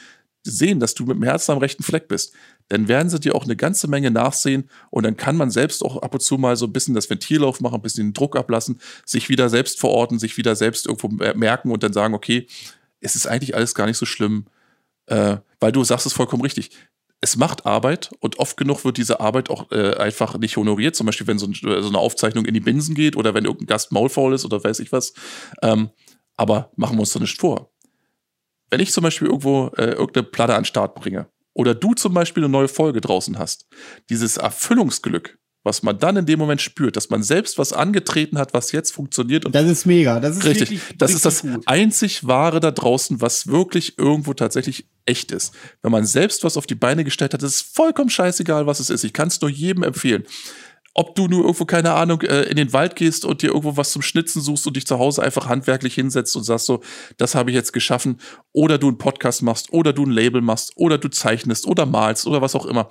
[0.44, 2.34] sehen, dass du mit dem Herzen am rechten Fleck bist,
[2.70, 6.02] dann werden sie dir auch eine ganze Menge nachsehen und dann kann man selbst auch
[6.02, 8.80] ab und zu mal so ein bisschen das Ventil aufmachen, ein bisschen den Druck ablassen,
[9.06, 12.48] sich wieder selbst verorten, sich wieder selbst irgendwo merken und dann sagen, okay,
[13.00, 14.46] es ist eigentlich alles gar nicht so schlimm,
[15.08, 16.72] äh, weil du sagst es vollkommen richtig.
[17.22, 20.96] Es macht Arbeit und oft genug wird diese Arbeit auch äh, einfach nicht honoriert.
[20.96, 23.68] Zum Beispiel, wenn so, ein, so, eine Aufzeichnung in die Binsen geht oder wenn irgendein
[23.68, 25.14] Gast maulfaul ist oder weiß ich was.
[25.62, 25.90] Ähm,
[26.36, 27.73] aber machen wir uns da nicht vor.
[28.74, 32.12] Wenn ich zum Beispiel irgendwo äh, irgendeine Platte an den Start bringe oder du zum
[32.16, 33.68] Beispiel eine neue Folge draußen hast,
[34.10, 38.56] dieses Erfüllungsglück, was man dann in dem Moment spürt, dass man selbst was angetreten hat,
[38.56, 39.46] was jetzt funktioniert.
[39.46, 40.20] Und das ist mega.
[40.20, 40.72] Das ist richtig.
[40.72, 41.62] Wirklich, das ist das gut.
[41.68, 45.54] einzig Wahre da draußen, was wirklich irgendwo tatsächlich echt ist.
[45.84, 48.90] Wenn man selbst was auf die Beine gestellt hat, ist es vollkommen scheißegal, was es
[48.90, 49.04] ist.
[49.04, 50.24] Ich kann es nur jedem empfehlen.
[50.96, 53.92] Ob du nur irgendwo, keine Ahnung, äh, in den Wald gehst und dir irgendwo was
[53.92, 56.82] zum Schnitzen suchst und dich zu Hause einfach handwerklich hinsetzt und sagst so,
[57.18, 58.20] das habe ich jetzt geschaffen,
[58.52, 62.28] oder du einen Podcast machst, oder du ein Label machst, oder du zeichnest oder malst
[62.28, 62.90] oder was auch immer.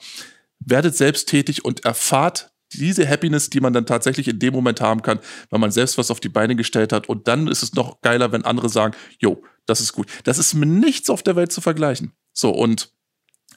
[0.58, 5.02] Werdet selbst tätig und erfahrt diese Happiness, die man dann tatsächlich in dem Moment haben
[5.02, 5.20] kann,
[5.50, 7.08] weil man selbst was auf die Beine gestellt hat.
[7.08, 10.08] Und dann ist es noch geiler, wenn andere sagen, jo, das ist gut.
[10.24, 12.12] Das ist mit nichts auf der Welt zu vergleichen.
[12.32, 12.92] So, und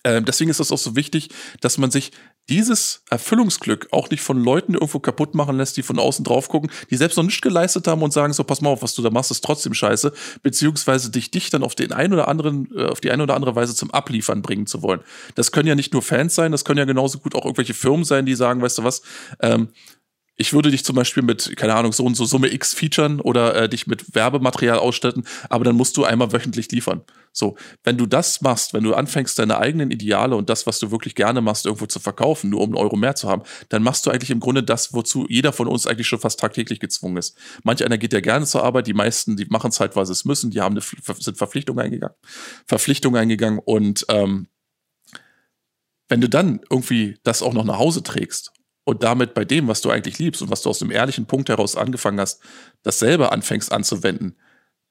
[0.04, 1.30] äh, deswegen ist es auch so wichtig,
[1.62, 2.12] dass man sich
[2.50, 6.70] dieses Erfüllungsglück auch nicht von Leuten irgendwo kaputt machen lässt, die von außen drauf gucken,
[6.90, 9.10] die selbst noch nicht geleistet haben und sagen so, pass mal auf, was du da
[9.10, 10.14] machst, ist trotzdem scheiße,
[10.44, 13.56] beziehungsweise dich dich dann auf den einen oder anderen, äh, auf die eine oder andere
[13.56, 15.02] Weise zum Abliefern bringen zu wollen.
[15.34, 18.06] Das können ja nicht nur Fans sein, das können ja genauso gut auch irgendwelche Firmen
[18.06, 19.02] sein, die sagen, weißt du was,
[19.42, 19.70] ähm,
[20.38, 23.56] ich würde dich zum Beispiel mit, keine Ahnung, so und so Summe X featuren oder
[23.56, 27.04] äh, dich mit Werbematerial ausstatten, aber dann musst du einmal wöchentlich liefern.
[27.32, 30.92] So, wenn du das machst, wenn du anfängst, deine eigenen Ideale und das, was du
[30.92, 34.06] wirklich gerne machst, irgendwo zu verkaufen, nur um einen Euro mehr zu haben, dann machst
[34.06, 37.38] du eigentlich im Grunde das, wozu jeder von uns eigentlich schon fast tagtäglich gezwungen ist.
[37.64, 40.14] Manch einer geht ja gerne zur Arbeit, die meisten, die machen es halt, weil sie
[40.14, 40.82] es müssen, die haben eine,
[41.20, 42.16] sind Verpflichtungen eingegangen,
[42.66, 44.48] Verpflichtungen eingegangen und ähm,
[46.08, 48.52] wenn du dann irgendwie das auch noch nach Hause trägst
[48.86, 51.50] und damit bei dem, was du eigentlich liebst und was du aus dem ehrlichen Punkt
[51.50, 52.42] heraus angefangen hast,
[52.84, 54.38] dasselbe anfängst anzuwenden,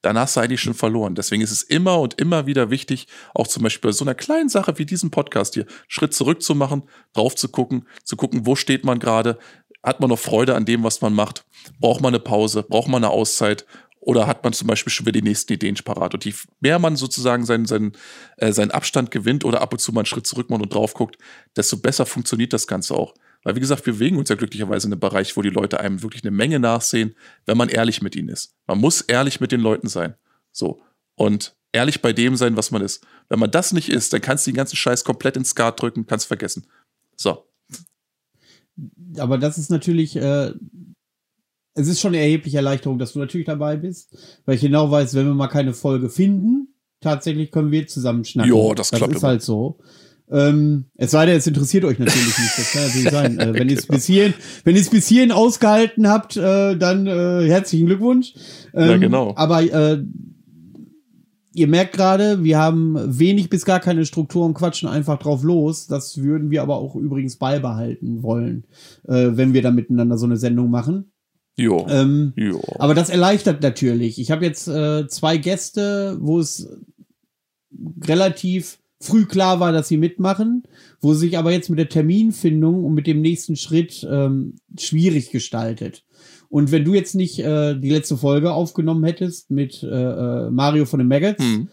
[0.02, 1.14] dann hast du schon verloren.
[1.14, 4.50] Deswegen ist es immer und immer wieder wichtig, auch zum Beispiel bei so einer kleinen
[4.50, 6.82] Sache wie diesem Podcast hier, Schritt zurück zu machen,
[7.14, 9.38] drauf zu gucken, zu gucken, wo steht man gerade,
[9.82, 11.46] hat man noch Freude an dem, was man macht,
[11.80, 13.64] braucht man eine Pause, braucht man eine Auszeit
[14.00, 16.12] oder hat man zum Beispiel schon wieder die nächsten Ideen parat.
[16.12, 17.92] Und je mehr man sozusagen seinen, seinen,
[18.36, 20.92] äh, seinen Abstand gewinnt oder ab und zu mal einen Schritt zurück macht und drauf
[20.92, 21.16] guckt,
[21.56, 23.14] desto besser funktioniert das Ganze auch.
[23.44, 26.02] Weil, wie gesagt, wir bewegen uns ja glücklicherweise in einem Bereich, wo die Leute einem
[26.02, 27.14] wirklich eine Menge nachsehen,
[27.46, 28.54] wenn man ehrlich mit ihnen ist.
[28.66, 30.14] Man muss ehrlich mit den Leuten sein.
[30.50, 30.80] So.
[31.14, 33.06] Und ehrlich bei dem sein, was man ist.
[33.28, 36.06] Wenn man das nicht ist, dann kannst du den ganzen Scheiß komplett ins Skat drücken,
[36.06, 36.66] kannst vergessen.
[37.16, 37.44] So.
[39.18, 40.52] Aber das ist natürlich, äh,
[41.74, 44.16] es ist schon eine erhebliche Erleichterung, dass du natürlich dabei bist,
[44.46, 48.54] weil ich genau weiß, wenn wir mal keine Folge finden, tatsächlich können wir zusammen schnacken.
[48.54, 49.02] Ja, das klappt.
[49.02, 49.28] Das ist immer.
[49.28, 49.78] halt so.
[50.30, 52.58] Ähm, es sei denn, es interessiert euch natürlich nicht.
[52.58, 53.38] Das kann natürlich sein.
[53.44, 53.96] Äh, wenn ihr es genau.
[53.96, 54.34] bis hierhin,
[54.64, 58.34] wenn ihr es bis hierhin ausgehalten habt, äh, dann äh, herzlichen Glückwunsch.
[58.72, 59.32] Ähm, ja, genau.
[59.36, 60.02] Aber äh,
[61.54, 65.86] ihr merkt gerade, wir haben wenig bis gar keine Struktur und quatschen einfach drauf los.
[65.86, 68.64] Das würden wir aber auch übrigens beibehalten wollen,
[69.06, 71.12] äh, wenn wir da miteinander so eine Sendung machen.
[71.56, 71.86] Jo.
[71.88, 72.60] Ähm, jo.
[72.78, 74.18] Aber das erleichtert natürlich.
[74.18, 76.68] Ich habe jetzt äh, zwei Gäste, wo es
[78.06, 80.62] relativ früh klar war, dass sie mitmachen,
[81.00, 86.04] wo sich aber jetzt mit der Terminfindung und mit dem nächsten Schritt ähm, schwierig gestaltet.
[86.48, 90.86] Und wenn du jetzt nicht äh, die letzte Folge aufgenommen hättest mit äh, äh Mario
[90.86, 91.68] von den Maggots mhm.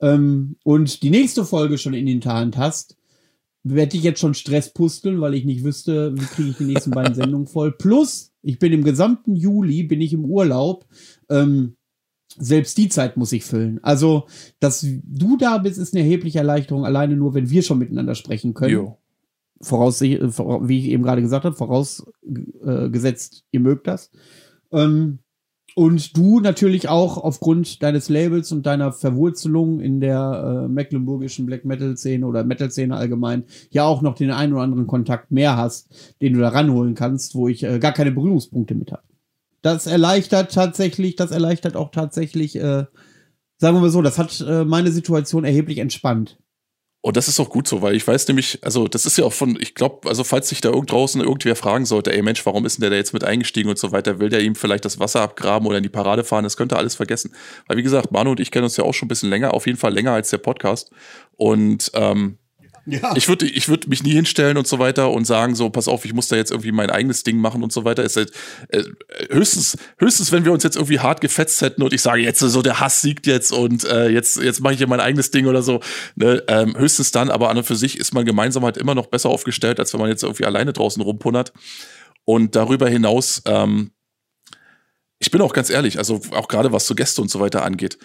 [0.00, 2.96] ähm, und die nächste Folge schon in den Hand hast,
[3.62, 6.90] werde ich jetzt schon Stress pusteln, weil ich nicht wüsste, wie kriege ich die nächsten
[6.90, 7.72] beiden Sendungen voll.
[7.72, 10.86] Plus, ich bin im gesamten Juli, bin ich im Urlaub.
[11.28, 11.76] Ähm,
[12.38, 13.80] selbst die Zeit muss ich füllen.
[13.82, 14.26] Also,
[14.60, 18.54] dass du da bist, ist eine erhebliche Erleichterung, alleine nur, wenn wir schon miteinander sprechen
[18.54, 18.72] können.
[18.72, 18.98] Jo.
[19.60, 24.10] Voraus, wie ich eben gerade gesagt habe, vorausgesetzt, ihr mögt das.
[24.70, 25.20] Ähm,
[25.74, 31.64] und du natürlich auch aufgrund deines Labels und deiner Verwurzelung in der äh, mecklenburgischen Black
[31.64, 35.56] Metal Szene oder Metal Szene allgemein ja auch noch den einen oder anderen Kontakt mehr
[35.56, 39.02] hast, den du da ranholen kannst, wo ich äh, gar keine Berührungspunkte mit habe
[39.66, 42.84] das erleichtert tatsächlich, das erleichtert auch tatsächlich, äh,
[43.58, 46.38] sagen wir mal so, das hat äh, meine Situation erheblich entspannt.
[47.00, 49.32] Und das ist auch gut so, weil ich weiß nämlich, also das ist ja auch
[49.32, 52.64] von, ich glaube, also falls sich da irgend draußen irgendwer fragen sollte, ey Mensch, warum
[52.64, 55.00] ist denn der da jetzt mit eingestiegen und so weiter, will der ihm vielleicht das
[55.00, 57.32] Wasser abgraben oder in die Parade fahren, das könnte alles vergessen.
[57.66, 59.66] Weil wie gesagt, Manu und ich kennen uns ja auch schon ein bisschen länger, auf
[59.66, 60.90] jeden Fall länger als der Podcast.
[61.36, 62.38] Und ähm,
[62.86, 63.14] Ja.
[63.16, 66.04] Ich würde ich würd mich nie hinstellen und so weiter und sagen so, pass auf,
[66.04, 68.04] ich muss da jetzt irgendwie mein eigenes Ding machen und so weiter.
[68.04, 68.26] Ist, äh,
[69.28, 72.62] höchstens, höchstens, wenn wir uns jetzt irgendwie hart gefetzt hätten und ich sage jetzt so,
[72.62, 75.62] der Hass siegt jetzt und äh, jetzt, jetzt mache ich hier mein eigenes Ding oder
[75.62, 75.80] so.
[76.14, 76.44] Ne?
[76.46, 79.30] Ähm, höchstens dann, aber an und für sich ist man gemeinsam halt immer noch besser
[79.30, 81.52] aufgestellt, als wenn man jetzt irgendwie alleine draußen rumpunnert.
[82.24, 83.90] Und darüber hinaus, ähm,
[85.18, 87.98] ich bin auch ganz ehrlich, also auch gerade was so Gäste und so weiter angeht.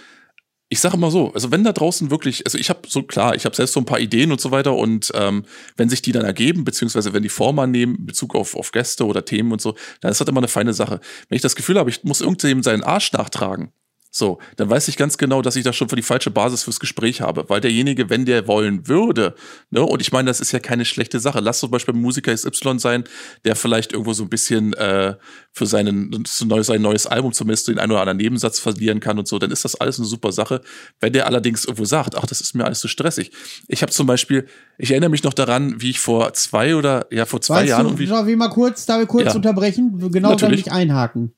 [0.73, 3.43] Ich sage mal so, also wenn da draußen wirklich, also ich habe so klar, ich
[3.43, 5.43] habe selbst so ein paar Ideen und so weiter und ähm,
[5.75, 9.05] wenn sich die dann ergeben, beziehungsweise wenn die Form annehmen, in Bezug auf, auf Gäste
[9.05, 11.01] oder Themen und so, dann ist das immer eine feine Sache.
[11.27, 13.73] Wenn ich das Gefühl habe, ich muss irgendjemandem seinen Arsch nachtragen,
[14.13, 16.81] so, dann weiß ich ganz genau, dass ich da schon für die falsche Basis fürs
[16.81, 19.35] Gespräch habe, weil derjenige, wenn der wollen würde,
[19.69, 21.39] ne, und ich meine, das ist ja keine schlechte Sache.
[21.39, 23.05] Lass zum Beispiel ein Musiker XY sein,
[23.45, 25.15] der vielleicht irgendwo so ein bisschen äh,
[25.53, 29.39] für seinen, sein neues Album zumindest den einen oder anderen Nebensatz verlieren kann und so,
[29.39, 30.59] dann ist das alles eine super Sache.
[30.99, 33.31] Wenn der allerdings irgendwo sagt, ach, das ist mir alles zu so stressig.
[33.69, 34.45] Ich habe zum Beispiel,
[34.77, 37.83] ich erinnere mich noch daran, wie ich vor zwei oder ja vor zwei weißt Jahren
[37.83, 38.27] du, irgendwie.
[38.31, 39.35] Wie mal kurz, da wir kurz ja.
[39.35, 41.33] unterbrechen, genau da ich einhaken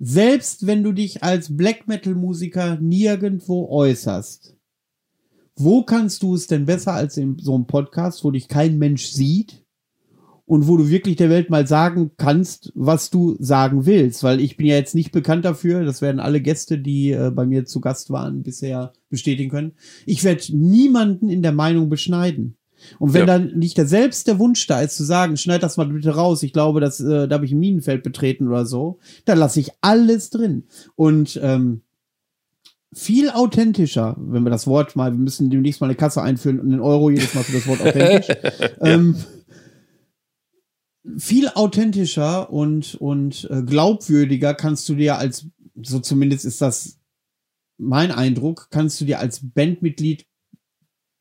[0.00, 4.56] selbst wenn du dich als Black Metal Musiker nirgendwo äußerst,
[5.56, 9.08] wo kannst du es denn besser als in so einem Podcast, wo dich kein Mensch
[9.08, 9.62] sieht
[10.46, 14.22] und wo du wirklich der Welt mal sagen kannst, was du sagen willst?
[14.24, 17.44] Weil ich bin ja jetzt nicht bekannt dafür, das werden alle Gäste, die äh, bei
[17.44, 19.72] mir zu Gast waren, bisher bestätigen können.
[20.06, 22.56] Ich werde niemanden in der Meinung beschneiden.
[22.98, 23.26] Und wenn ja.
[23.26, 26.42] dann nicht der, selbst der Wunsch da ist zu sagen, schneid das mal bitte raus,
[26.42, 29.70] ich glaube, dass, äh, da habe ich ein Minenfeld betreten oder so, dann lasse ich
[29.80, 30.64] alles drin.
[30.96, 31.82] Und ähm,
[32.92, 36.72] viel authentischer, wenn wir das Wort mal, wir müssen demnächst mal eine Kasse einführen und
[36.72, 38.36] einen Euro jedes Mal für das Wort authentisch.
[38.80, 39.16] ähm,
[41.16, 45.46] viel authentischer und, und äh, glaubwürdiger kannst du dir als,
[45.80, 46.98] so zumindest ist das
[47.78, 50.26] mein Eindruck, kannst du dir als Bandmitglied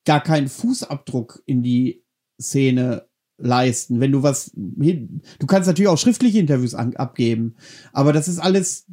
[0.10, 2.04] gar keinen Fußabdruck in die
[2.42, 3.08] Szene
[3.38, 4.00] leisten.
[4.00, 7.58] Wenn du was du kannst natürlich auch schriftliche Interviews an, abgeben,
[7.94, 8.88] aber das ist alles,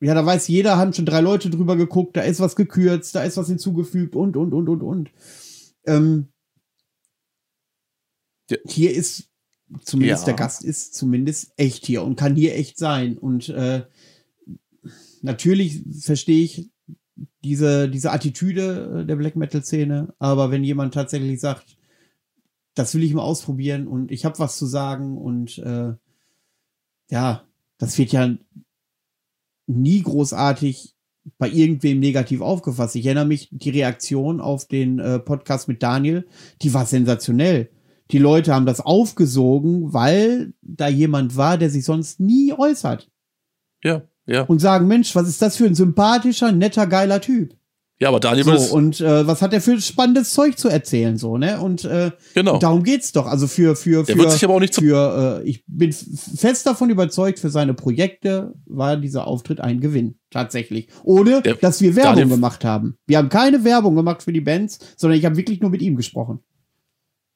[0.00, 3.24] ja, da weiß jeder, haben schon drei Leute drüber geguckt, da ist was gekürzt, da
[3.24, 5.10] ist was hinzugefügt und, und, und, und, und.
[5.86, 6.28] Ähm,
[8.48, 8.58] ja.
[8.64, 9.28] Hier ist
[9.82, 10.26] zumindest ja.
[10.26, 13.18] der Gast ist zumindest echt hier und kann hier echt sein.
[13.18, 13.86] Und äh,
[15.20, 16.70] natürlich verstehe ich
[17.42, 20.14] diese, diese Attitüde äh, der Black Metal-Szene.
[20.18, 21.76] Aber wenn jemand tatsächlich sagt,
[22.74, 25.94] das will ich mal ausprobieren und ich habe was zu sagen und äh,
[27.10, 27.44] ja,
[27.78, 28.34] das wird ja
[29.66, 30.94] nie großartig
[31.38, 32.96] bei irgendwem negativ aufgefasst.
[32.96, 36.26] Ich erinnere mich, die Reaktion auf den äh, Podcast mit Daniel,
[36.62, 37.70] die war sensationell.
[38.10, 43.10] Die Leute haben das aufgesogen, weil da jemand war, der sich sonst nie äußert.
[43.82, 44.42] Ja ja.
[44.42, 47.54] und sagen, Mensch, was ist das für ein sympathischer, netter, geiler Typ.
[48.00, 51.38] Ja, aber Daniel so, und äh, was hat er für spannendes Zeug zu erzählen so,
[51.38, 51.60] ne?
[51.60, 52.58] Und äh, genau.
[52.58, 53.26] darum geht's doch.
[53.26, 58.96] Also für für für für äh, ich bin fest davon überzeugt, für seine Projekte war
[58.96, 62.98] dieser Auftritt ein Gewinn tatsächlich, ohne der, dass wir Werbung Daniel gemacht haben.
[63.06, 65.94] Wir haben keine Werbung gemacht für die Bands, sondern ich habe wirklich nur mit ihm
[65.94, 66.40] gesprochen.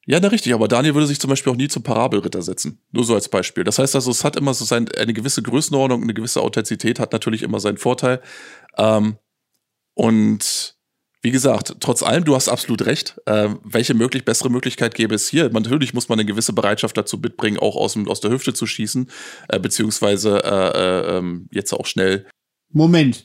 [0.09, 2.81] Ja, na richtig, aber Daniel würde sich zum Beispiel auch nie zum Parabelritter setzen.
[2.91, 3.63] Nur so als Beispiel.
[3.63, 7.13] Das heißt also, es hat immer so sein, eine gewisse Größenordnung, eine gewisse Authentizität hat
[7.13, 8.19] natürlich immer seinen Vorteil.
[8.75, 9.17] Ähm,
[9.93, 10.75] und
[11.21, 13.21] wie gesagt, trotz allem, du hast absolut recht.
[13.27, 15.47] Äh, welche möglich bessere Möglichkeit gäbe es hier?
[15.51, 19.11] Natürlich muss man eine gewisse Bereitschaft dazu mitbringen, auch aus, aus der Hüfte zu schießen,
[19.49, 22.25] äh, beziehungsweise äh, äh, ähm, jetzt auch schnell.
[22.71, 23.23] Moment.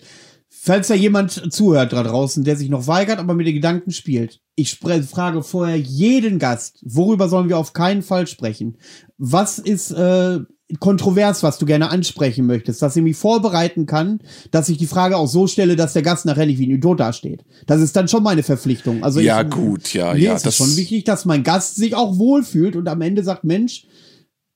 [0.66, 4.41] Falls da jemand zuhört da draußen, der sich noch weigert, aber mit den Gedanken spielt.
[4.57, 8.78] Ich frage vorher jeden Gast, worüber sollen wir auf keinen Fall sprechen?
[9.19, 10.39] Was ist äh,
[10.81, 14.20] kontrovers, was du gerne ansprechen möchtest, dass ich mich vorbereiten kann,
[14.53, 16.99] dass ich die Frage auch so stelle, dass der Gast nachher nicht wie ein Idiot
[16.99, 17.45] dasteht.
[17.66, 19.05] Das ist dann schon meine Verpflichtung.
[19.05, 20.35] Also ja, ich, gut, ja, mir ja.
[20.35, 23.45] Ist das ist schon wichtig, dass mein Gast sich auch wohlfühlt und am Ende sagt,
[23.45, 23.86] Mensch,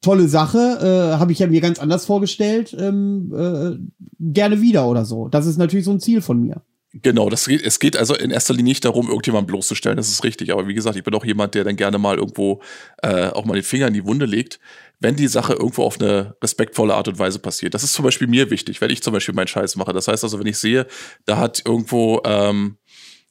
[0.00, 3.76] tolle Sache, äh, habe ich ja mir ganz anders vorgestellt, ähm, äh,
[4.20, 5.28] gerne wieder oder so.
[5.28, 6.62] Das ist natürlich so ein Ziel von mir.
[6.94, 10.24] Genau, das geht, es geht also in erster Linie nicht darum, irgendjemanden bloßzustellen, das ist
[10.24, 10.52] richtig.
[10.52, 12.62] Aber wie gesagt, ich bin auch jemand, der dann gerne mal irgendwo
[13.02, 14.58] äh, auch mal den Finger in die Wunde legt,
[14.98, 17.74] wenn die Sache irgendwo auf eine respektvolle Art und Weise passiert.
[17.74, 19.92] Das ist zum Beispiel mir wichtig, wenn ich zum Beispiel meinen Scheiß mache.
[19.92, 20.86] Das heißt also, wenn ich sehe,
[21.26, 22.78] da hat irgendwo, ähm,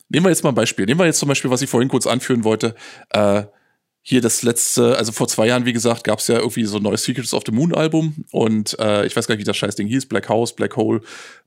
[0.09, 2.05] nehmen wir jetzt mal ein Beispiel, nehmen wir jetzt zum Beispiel, was ich vorhin kurz
[2.05, 2.75] anführen wollte,
[3.09, 3.43] äh,
[4.09, 6.83] hier das letzte, also vor zwei Jahren, wie gesagt, gab es ja irgendwie so ein
[6.83, 9.85] neues Secrets of the Moon Album und äh, ich weiß gar nicht, wie das Scheißding
[9.85, 11.01] hieß, Black House, Black Hole,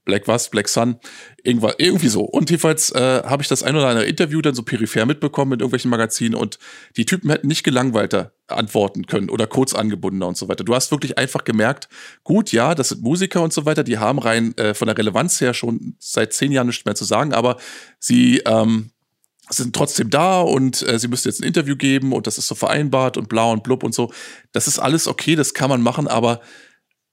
[0.04, 0.96] Black was, Black Sun,
[1.42, 2.20] irgendwas, irgendwie so.
[2.20, 5.62] Und jedenfalls äh, habe ich das ein oder andere Interview dann so peripher mitbekommen mit
[5.62, 6.58] irgendwelchen Magazinen und
[6.98, 10.62] die Typen hätten nicht gelangweilter antworten können oder kurz angebundener und so weiter.
[10.62, 11.88] Du hast wirklich einfach gemerkt,
[12.24, 15.40] gut, ja, das sind Musiker und so weiter, die haben rein äh, von der Relevanz
[15.40, 17.56] her schon seit zehn Jahren nichts mehr zu sagen, aber
[17.98, 18.90] sie ähm,
[19.50, 22.54] sind trotzdem da und äh, sie müssen jetzt ein Interview geben und das ist so
[22.54, 24.12] vereinbart und bla und blub und so.
[24.52, 26.40] Das ist alles okay, das kann man machen, aber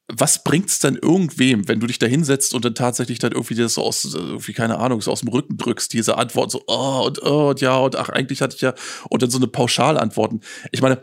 [0.09, 3.73] was bringt's denn irgendwem, wenn du dich da hinsetzt und dann tatsächlich dann irgendwie das
[3.73, 7.21] so aus, irgendwie, keine Ahnung, so aus dem Rücken drückst, diese Antwort so, oh und
[7.23, 8.73] oh und ja und ach, eigentlich hatte ich ja,
[9.09, 10.41] und dann so eine Pauschalantworten.
[10.71, 11.01] Ich meine,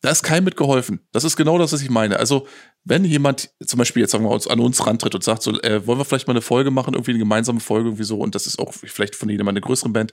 [0.00, 1.00] da ist keinem mitgeholfen.
[1.12, 2.18] Das ist genau das, was ich meine.
[2.18, 2.46] Also,
[2.88, 5.98] wenn jemand zum Beispiel jetzt sagen wir an uns rantritt und sagt so, äh, wollen
[5.98, 8.58] wir vielleicht mal eine Folge machen, irgendwie eine gemeinsame Folge irgendwie so, und das ist
[8.58, 10.12] auch vielleicht von jemandem eine größere Band,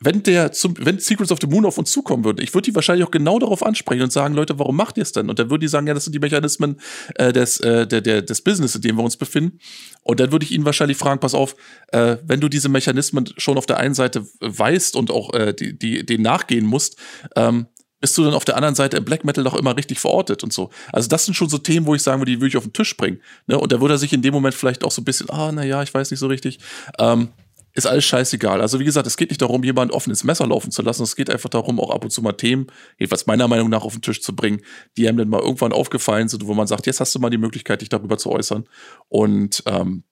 [0.00, 2.74] wenn der zum, wenn Secrets of the Moon auf uns zukommen würde, ich würde die
[2.74, 5.30] wahrscheinlich auch genau darauf ansprechen und sagen, Leute, warum macht ihr es denn?
[5.30, 6.80] Und dann würden die sagen, ja, das sind die Mechanismen
[7.14, 9.58] äh, des, äh, der, der, des Business, in dem wir uns befinden.
[10.02, 11.56] Und dann würde ich ihnen wahrscheinlich fragen, pass auf,
[11.88, 15.78] äh, wenn du diese Mechanismen schon auf der einen Seite weißt und auch äh, die,
[15.78, 16.98] die, denen nachgehen musst,
[17.36, 17.66] ähm,
[18.04, 20.52] bist du dann auf der anderen Seite im Black Metal doch immer richtig verortet und
[20.52, 20.68] so.
[20.92, 22.74] Also das sind schon so Themen, wo ich sagen würde, die würde ich auf den
[22.74, 23.18] Tisch bringen.
[23.46, 23.58] Ne?
[23.58, 25.82] Und da würde er sich in dem Moment vielleicht auch so ein bisschen, ah, naja,
[25.82, 26.58] ich weiß nicht so richtig.
[26.98, 27.30] Ähm,
[27.72, 28.60] ist alles scheißegal.
[28.60, 31.02] Also wie gesagt, es geht nicht darum, jemand offenes Messer laufen zu lassen.
[31.02, 32.66] Es geht einfach darum, auch ab und zu mal Themen,
[32.98, 34.60] jedenfalls meiner Meinung nach, auf den Tisch zu bringen,
[34.98, 37.38] die einem dann mal irgendwann aufgefallen sind, wo man sagt, jetzt hast du mal die
[37.38, 38.68] Möglichkeit, dich darüber zu äußern.
[39.08, 40.04] Und ähm,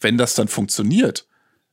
[0.00, 1.26] wenn das dann funktioniert,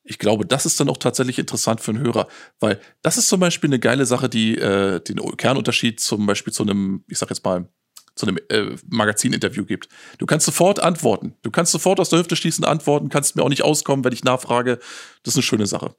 [0.04, 2.28] ich glaube, das ist dann auch tatsächlich interessant für einen Hörer,
[2.60, 6.64] weil das ist zum Beispiel eine geile Sache, die äh, den Kernunterschied zum Beispiel zu
[6.64, 7.70] einem, ich sag jetzt mal,
[8.16, 9.90] zu einem äh, Magazininterview gibt.
[10.20, 11.36] Du kannst sofort antworten.
[11.42, 14.24] Du kannst sofort aus der Hüfte schießen antworten, kannst mir auch nicht auskommen, wenn ich
[14.24, 14.78] nachfrage.
[15.24, 15.96] Das ist eine schöne Sache.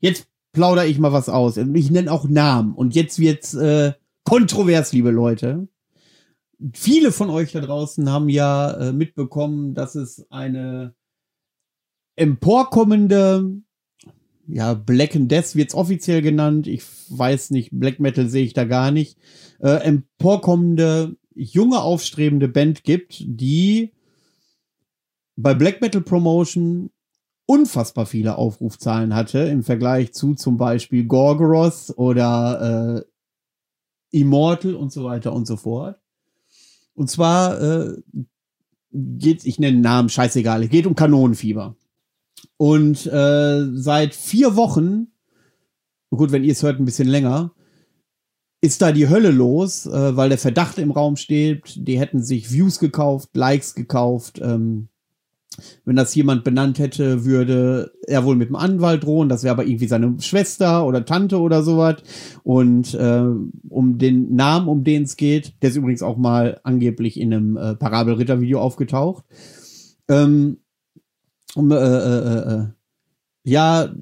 [0.00, 1.56] Jetzt plaudere ich mal was aus.
[1.56, 2.74] Ich nenne auch Namen.
[2.74, 3.92] Und jetzt wird's äh,
[4.24, 5.68] kontrovers, liebe Leute.
[6.72, 10.94] Viele von euch da draußen haben ja äh, mitbekommen, dass es eine
[12.18, 13.62] emporkommende
[14.48, 16.66] ja, Black and Death wird's offiziell genannt.
[16.66, 19.18] Ich weiß nicht, Black Metal sehe ich da gar nicht.
[19.60, 23.92] Äh, emporkommende, junge, aufstrebende Band gibt, die
[25.36, 26.90] bei Black Metal Promotion
[27.46, 33.04] unfassbar viele Aufrufzahlen hatte im Vergleich zu zum Beispiel Gorgoroth oder
[34.12, 36.00] äh, Immortal und so weiter und so fort.
[36.94, 38.02] Und zwar äh,
[38.92, 41.76] geht, ich nenne Namen, scheißegal, es geht um Kanonenfieber.
[42.58, 45.06] Und äh, seit vier Wochen,
[46.10, 47.52] gut, wenn ihr es hört, ein bisschen länger,
[48.60, 52.52] ist da die Hölle los, äh, weil der Verdacht im Raum steht, die hätten sich
[52.52, 54.40] Views gekauft, Likes gekauft.
[54.42, 54.88] Ähm,
[55.84, 59.28] wenn das jemand benannt hätte, würde er wohl mit dem Anwalt drohen.
[59.28, 61.96] Das wäre aber irgendwie seine Schwester oder Tante oder sowas.
[62.42, 63.24] Und äh,
[63.68, 67.56] um den Namen, um den es geht, der ist übrigens auch mal angeblich in einem
[67.56, 69.24] äh, Parabelritter-Video aufgetaucht.
[70.08, 70.58] Ähm,
[71.54, 72.66] um, äh, äh, äh, äh,
[73.44, 73.94] ja,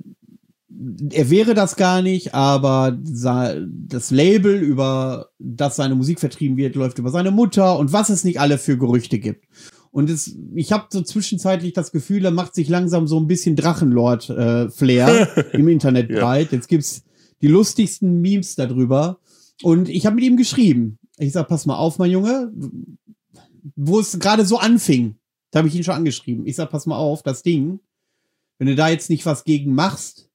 [1.10, 6.98] er wäre das gar nicht, aber das Label, über das seine Musik vertrieben wird, läuft
[6.98, 9.46] über seine Mutter und was es nicht alle für Gerüchte gibt.
[9.90, 13.56] Und es, ich habe so zwischenzeitlich das Gefühl, er macht sich langsam so ein bisschen
[13.56, 16.52] Drachenlord-Flair äh, im Internet breit.
[16.52, 17.04] Jetzt gibt's
[17.40, 19.20] die lustigsten Memes darüber.
[19.62, 20.98] Und ich habe mit ihm geschrieben.
[21.16, 22.52] Ich sag, pass mal auf, mein Junge,
[23.74, 25.16] wo es gerade so anfing,
[25.50, 26.46] da habe ich ihn schon angeschrieben.
[26.46, 27.80] Ich sag, pass mal auf, das Ding,
[28.58, 30.30] wenn du da jetzt nicht was gegen machst,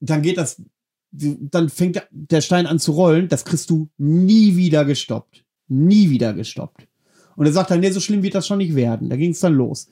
[0.00, 0.62] dann geht das,
[1.12, 5.44] dann fängt der Stein an zu rollen, das kriegst du nie wieder gestoppt.
[5.68, 6.88] Nie wieder gestoppt.
[7.36, 9.08] Und er sagt dann, nee, so schlimm wird das schon nicht werden.
[9.08, 9.88] Da ging es dann los.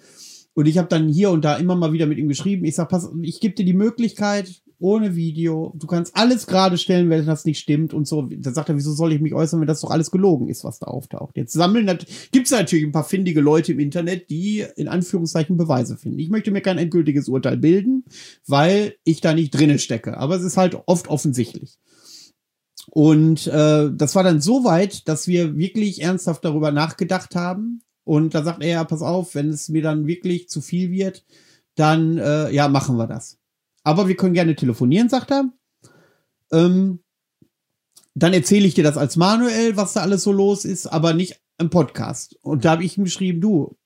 [0.55, 2.65] Und ich habe dann hier und da immer mal wieder mit ihm geschrieben.
[2.65, 5.73] Ich sag, pass, ich gebe dir die Möglichkeit, ohne Video.
[5.77, 8.23] Du kannst alles gerade stellen, wenn das nicht stimmt und so.
[8.23, 10.79] Da sagt er, wieso soll ich mich äußern, wenn das doch alles gelogen ist, was
[10.79, 11.37] da auftaucht.
[11.37, 11.99] Jetzt sammeln,
[12.31, 16.21] gibt's natürlich ein paar findige Leute im Internet, die in Anführungszeichen Beweise finden.
[16.21, 18.05] Ich möchte mir kein endgültiges Urteil bilden,
[18.47, 20.17] weil ich da nicht drinne stecke.
[20.17, 21.79] Aber es ist halt oft offensichtlich.
[22.91, 27.83] Und äh, das war dann so weit, dass wir wirklich ernsthaft darüber nachgedacht haben.
[28.05, 31.25] Und da sagt er, ja, pass auf, wenn es mir dann wirklich zu viel wird,
[31.75, 33.38] dann äh, ja, machen wir das
[33.89, 35.51] aber wir können gerne telefonieren, sagt er.
[36.53, 36.99] Ähm,
[38.15, 41.41] dann erzähle ich dir das als Manuel, was da alles so los ist, aber nicht
[41.57, 42.37] im Podcast.
[42.43, 43.79] Und da habe ich ihm geschrieben, du,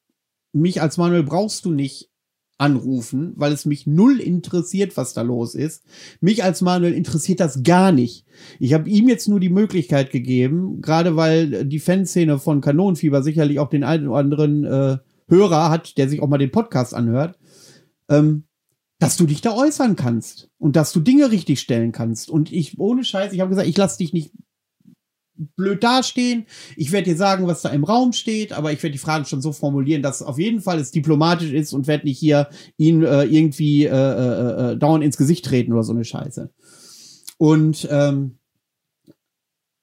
[0.52, 2.10] mich als Manuel brauchst du nicht
[2.58, 5.84] anrufen, weil es mich null interessiert, was da los ist.
[6.20, 8.26] Mich als Manuel interessiert das gar nicht.
[8.58, 13.60] Ich habe ihm jetzt nur die Möglichkeit gegeben, gerade weil die Fanszene von Kanonenfieber sicherlich
[13.60, 14.98] auch den einen oder anderen äh,
[15.28, 17.38] Hörer hat, der sich auch mal den Podcast anhört.
[18.08, 18.46] Ähm,
[19.02, 22.30] dass du dich da äußern kannst und dass du Dinge richtig stellen kannst.
[22.30, 24.30] Und ich, ohne Scheiß, ich habe gesagt, ich lasse dich nicht
[25.56, 26.46] blöd dastehen.
[26.76, 29.42] Ich werde dir sagen, was da im Raum steht, aber ich werde die Fragen schon
[29.42, 33.24] so formulieren, dass auf jeden Fall es diplomatisch ist und werde nicht hier ihn äh,
[33.24, 36.52] irgendwie äh, äh, äh, dauernd ins Gesicht treten oder so eine Scheiße.
[37.38, 38.38] Und ähm,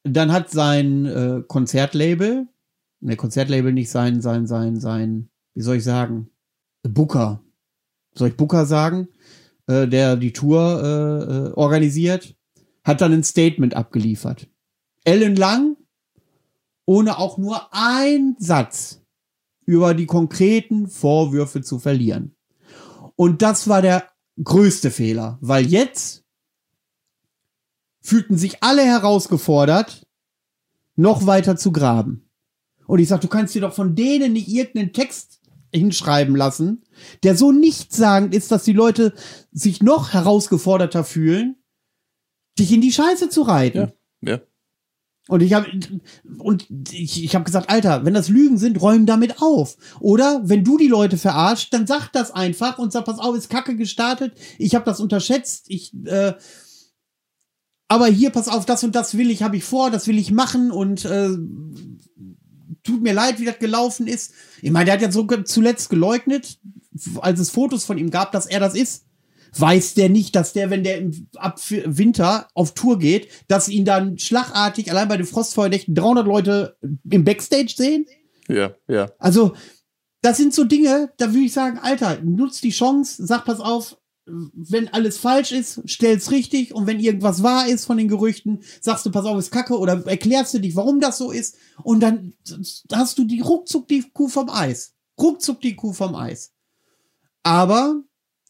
[0.03, 2.47] dann hat sein äh, Konzertlabel,
[3.01, 6.29] ne, Konzertlabel nicht sein, sein, sein, sein, wie soll ich sagen,
[6.83, 7.43] Booker,
[8.13, 9.07] soll ich Booker sagen,
[9.67, 12.35] äh, der die Tour äh, äh, organisiert,
[12.83, 14.47] hat dann ein Statement abgeliefert.
[15.03, 15.77] Ellen Lang,
[16.85, 19.01] ohne auch nur ein Satz
[19.65, 22.35] über die konkreten Vorwürfe zu verlieren.
[23.15, 24.09] Und das war der
[24.43, 26.23] größte Fehler, weil jetzt
[28.01, 30.07] fühlten sich alle herausgefordert,
[30.95, 32.29] noch weiter zu graben.
[32.87, 35.38] Und ich sag, du kannst dir doch von denen nicht irgendeinen Text
[35.73, 36.83] hinschreiben lassen,
[37.23, 39.13] der so nichtssagend ist, dass die Leute
[39.51, 41.55] sich noch herausgeforderter fühlen,
[42.57, 43.91] dich in die Scheiße zu reiten.
[44.21, 44.41] Ja, ja.
[45.27, 45.67] Und ich habe
[46.39, 49.77] und ich, ich habe gesagt, Alter, wenn das Lügen sind, räum damit auf.
[49.99, 53.49] Oder wenn du die Leute verarscht, dann sag das einfach und sag, pass auf, ist
[53.49, 54.33] Kacke gestartet.
[54.57, 55.65] Ich habe das unterschätzt.
[55.67, 56.33] Ich äh,
[57.91, 60.31] aber hier, pass auf, das und das will ich, habe ich vor, das will ich
[60.31, 61.29] machen und äh,
[62.89, 64.33] tut mir leid, wie das gelaufen ist.
[64.61, 66.57] Ich meine, der hat ja so zuletzt geleugnet,
[67.21, 69.05] als es Fotos von ihm gab, dass er das ist.
[69.57, 73.85] Weiß der nicht, dass der, wenn der im, ab Winter auf Tour geht, dass ihn
[73.85, 76.77] dann schlagartig allein bei den Frostfeuernächten 300 Leute
[77.09, 78.05] im Backstage sehen?
[78.47, 79.11] Ja, ja.
[79.17, 79.53] Also,
[80.21, 83.97] das sind so Dinge, da würde ich sagen, Alter, nutzt die Chance, sag pass auf,
[84.53, 89.05] wenn alles falsch ist, stell's richtig und wenn irgendwas wahr ist von den Gerüchten, sagst
[89.05, 92.33] du, pass auf, ist Kacke oder erklärst du dich, warum das so ist und dann
[92.91, 94.93] hast du die ruckzuck die Kuh vom Eis.
[95.19, 96.53] Ruckzuck die Kuh vom Eis.
[97.43, 98.01] Aber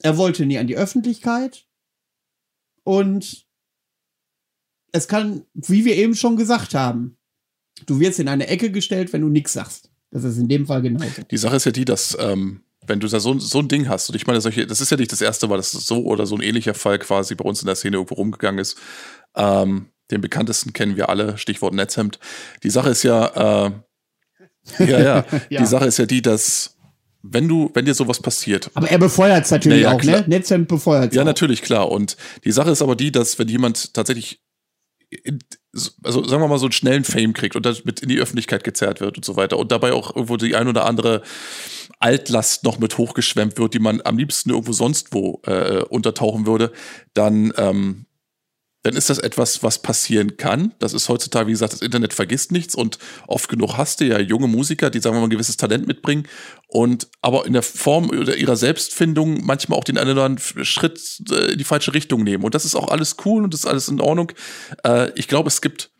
[0.01, 1.65] er wollte nie an die Öffentlichkeit
[2.83, 3.47] und
[4.91, 7.17] es kann, wie wir eben schon gesagt haben,
[7.85, 9.91] du wirst in eine Ecke gestellt, wenn du nichts sagst.
[10.11, 11.21] Das ist in dem Fall genauso.
[11.29, 14.09] Die Sache ist ja die, dass ähm, wenn du da so, so ein Ding hast,
[14.09, 16.35] und ich meine, solche, das ist ja nicht das erste Mal, dass so oder so
[16.35, 18.77] ein ähnlicher Fall quasi bei uns in der Szene irgendwo rumgegangen ist.
[19.35, 22.19] Ähm, den bekanntesten kennen wir alle, Stichwort Netzhemd.
[22.63, 23.71] Die Sache ist ja, äh,
[24.79, 26.75] ja, ja, ja, die Sache ist ja die, dass
[27.21, 28.71] wenn du, wenn dir sowas passiert.
[28.73, 30.11] Aber er befeuert es natürlich naja, auch, ne?
[30.11, 30.21] klar.
[30.21, 30.27] ne?
[30.27, 31.25] Netzhemd befeuert Ja, auch.
[31.25, 31.91] natürlich, klar.
[31.91, 34.41] Und die Sache ist aber die, dass wenn jemand tatsächlich
[35.09, 35.39] in,
[36.03, 38.63] also sagen wir mal so einen schnellen Fame kriegt und dann mit in die Öffentlichkeit
[38.63, 41.21] gezerrt wird und so weiter und dabei auch irgendwo die ein oder andere
[41.99, 46.71] Altlast noch mit hochgeschwemmt wird, die man am liebsten irgendwo sonst wo äh, untertauchen würde,
[47.13, 48.05] dann ähm,
[48.83, 50.73] dann ist das etwas, was passieren kann.
[50.79, 52.97] Das ist heutzutage, wie gesagt, das Internet vergisst nichts und
[53.27, 56.27] oft genug hast du ja junge Musiker, die, sagen wir mal, ein gewisses Talent mitbringen
[56.67, 61.01] und aber in der Form oder ihrer Selbstfindung manchmal auch den einen oder anderen Schritt
[61.29, 62.43] äh, in die falsche Richtung nehmen.
[62.45, 64.31] Und das ist auch alles cool und das ist alles in Ordnung.
[64.85, 65.91] Äh, ich glaube, es gibt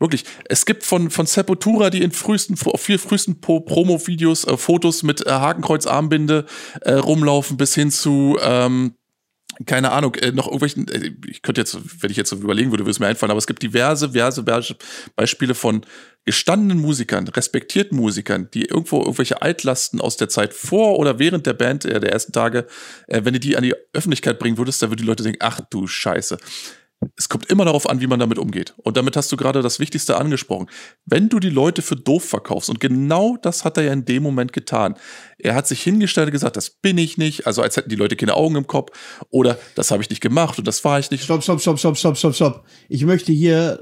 [0.00, 5.26] Wirklich, es gibt von, von Sepultura die in frühesten, viel frühesten Promo-Videos, äh, Fotos mit
[5.26, 6.46] Hakenkreuz-Armbinde
[6.86, 8.94] rumlaufen bis hin zu ähm,
[9.66, 12.84] keine Ahnung, äh, noch irgendwelchen, äh, ich könnte jetzt, wenn ich jetzt so überlegen würde,
[12.84, 14.76] würde es mir einfallen, aber es gibt diverse, diverse
[15.16, 15.84] Beispiele von
[16.24, 21.54] gestandenen Musikern, respektierten Musikern, die irgendwo irgendwelche Altlasten aus der Zeit vor oder während der
[21.54, 22.66] Band, äh, der ersten Tage,
[23.06, 25.60] äh, wenn du die an die Öffentlichkeit bringen würdest, dann würden die Leute denken, ach
[25.70, 26.38] du Scheiße
[27.16, 28.74] es kommt immer darauf an, wie man damit umgeht.
[28.78, 30.66] Und damit hast du gerade das Wichtigste angesprochen.
[31.04, 34.22] Wenn du die Leute für doof verkaufst, und genau das hat er ja in dem
[34.22, 34.94] Moment getan.
[35.38, 38.16] Er hat sich hingestellt und gesagt, das bin ich nicht, also als hätten die Leute
[38.16, 38.90] keine Augen im Kopf,
[39.30, 41.22] oder das habe ich nicht gemacht und das war ich nicht.
[41.22, 42.64] Stopp, stopp, stopp, stopp, stopp, stopp, stopp.
[42.88, 43.80] Ich möchte hier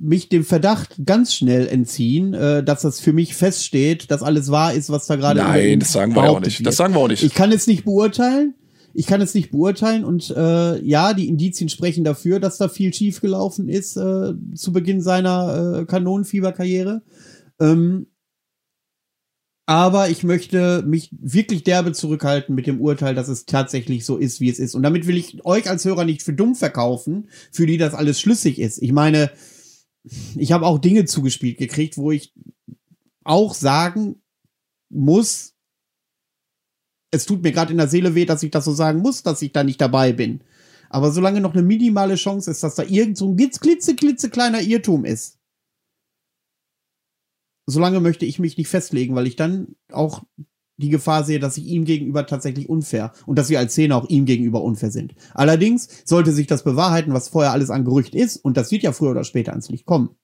[0.00, 4.72] mich dem Verdacht ganz schnell entziehen, äh, dass das für mich feststeht, dass alles wahr
[4.72, 6.60] ist, was da gerade Nein, das sagen wir auch nicht.
[6.60, 6.66] Wird.
[6.68, 7.24] Das sagen wir auch nicht.
[7.24, 8.54] Ich kann es nicht beurteilen
[8.94, 12.92] ich kann es nicht beurteilen und äh, ja, die Indizien sprechen dafür, dass da viel
[12.92, 17.02] schiefgelaufen ist äh, zu Beginn seiner äh, Kanonenfieberkarriere.
[17.60, 18.06] Ähm,
[19.66, 24.40] aber ich möchte mich wirklich derbe zurückhalten mit dem Urteil, dass es tatsächlich so ist,
[24.40, 24.74] wie es ist.
[24.74, 28.20] Und damit will ich euch als Hörer nicht für dumm verkaufen, für die das alles
[28.20, 28.82] schlüssig ist.
[28.82, 29.30] Ich meine,
[30.36, 32.34] ich habe auch Dinge zugespielt gekriegt, wo ich
[33.24, 34.20] auch sagen
[34.90, 35.51] muss,
[37.12, 39.42] es tut mir gerade in der Seele weh, dass ich das so sagen muss, dass
[39.42, 40.40] ich da nicht dabei bin.
[40.88, 44.60] Aber solange noch eine minimale Chance ist, dass da irgend so ein glitze, glitze kleiner
[44.60, 45.38] Irrtum ist,
[47.66, 50.24] solange möchte ich mich nicht festlegen, weil ich dann auch
[50.78, 54.08] die Gefahr sehe, dass ich ihm gegenüber tatsächlich unfair und dass wir als Szene auch
[54.08, 55.14] ihm gegenüber unfair sind.
[55.34, 58.92] Allerdings sollte sich das bewahrheiten, was vorher alles an Gerücht ist, und das wird ja
[58.92, 60.16] früher oder später ans Licht kommen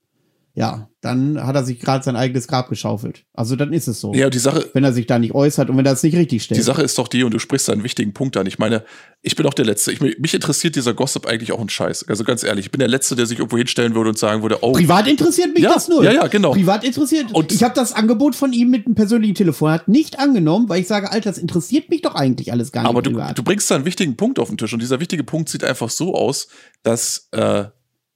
[0.58, 3.24] ja, dann hat er sich gerade sein eigenes Grab geschaufelt.
[3.32, 4.12] Also dann ist es so.
[4.12, 4.68] Ja, die Sache.
[4.72, 6.58] Wenn er sich da nicht äußert und wenn er es nicht richtig stellt.
[6.58, 8.44] Die Sache ist doch die, und du sprichst da einen wichtigen Punkt an.
[8.44, 8.82] Ich meine,
[9.22, 9.92] ich bin auch der Letzte.
[9.92, 12.08] Ich, mich interessiert dieser Gossip eigentlich auch ein Scheiß.
[12.08, 14.58] Also ganz ehrlich, ich bin der Letzte, der sich irgendwo hinstellen würde und sagen würde,
[14.62, 14.72] oh.
[14.72, 16.02] Privat interessiert mich ja, das nur.
[16.02, 16.50] Ja, ja, genau.
[16.50, 17.32] Privat interessiert.
[17.32, 20.88] Und ich habe das Angebot von ihm mit einem persönlichen Telefonat nicht angenommen, weil ich
[20.88, 22.90] sage, Alter, das interessiert mich doch eigentlich alles gar nicht.
[22.90, 25.50] Aber du, du bringst da einen wichtigen Punkt auf den Tisch und dieser wichtige Punkt
[25.50, 26.48] sieht einfach so aus,
[26.82, 27.66] dass äh,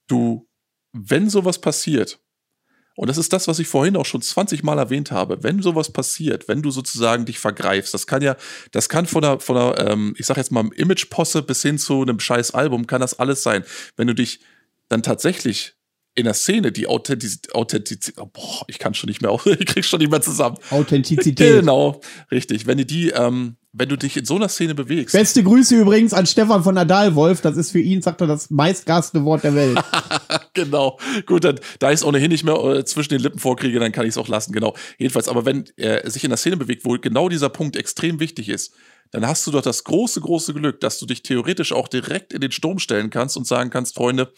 [0.08, 0.48] du,
[0.92, 2.18] wenn sowas passiert,
[2.94, 5.42] Und das ist das, was ich vorhin auch schon 20 Mal erwähnt habe.
[5.42, 8.36] Wenn sowas passiert, wenn du sozusagen dich vergreifst, das kann ja,
[8.70, 12.02] das kann von der, von der ähm, ich sag jetzt mal, Image-Posse bis hin zu
[12.02, 13.64] einem scheiß Album, kann das alles sein.
[13.96, 14.40] Wenn du dich
[14.88, 15.74] dann tatsächlich
[16.14, 19.84] in der Szene die Authentizität, Authentizität oh, boah, ich kann schon nicht mehr, ich krieg
[19.84, 20.58] schon nicht mehr zusammen.
[20.70, 21.36] Authentizität.
[21.38, 22.00] Genau,
[22.30, 22.66] richtig.
[22.66, 25.14] Wenn du die, ähm, wenn du dich in so einer Szene bewegst.
[25.14, 27.40] Beste Grüße übrigens an Stefan von Adalwolf.
[27.40, 29.82] Das ist für ihn, sagt er, das meistgaste Wort der Welt.
[30.54, 30.98] genau.
[31.24, 34.04] Gut, dann, da ich es ohnehin nicht mehr äh, zwischen den Lippen vorkriege, dann kann
[34.04, 34.52] ich es auch lassen.
[34.52, 34.76] Genau.
[34.98, 38.50] Jedenfalls, aber wenn er sich in der Szene bewegt, wo genau dieser Punkt extrem wichtig
[38.50, 38.74] ist,
[39.10, 42.40] dann hast du doch das große, große Glück, dass du dich theoretisch auch direkt in
[42.40, 44.32] den Sturm stellen kannst und sagen kannst, Freunde,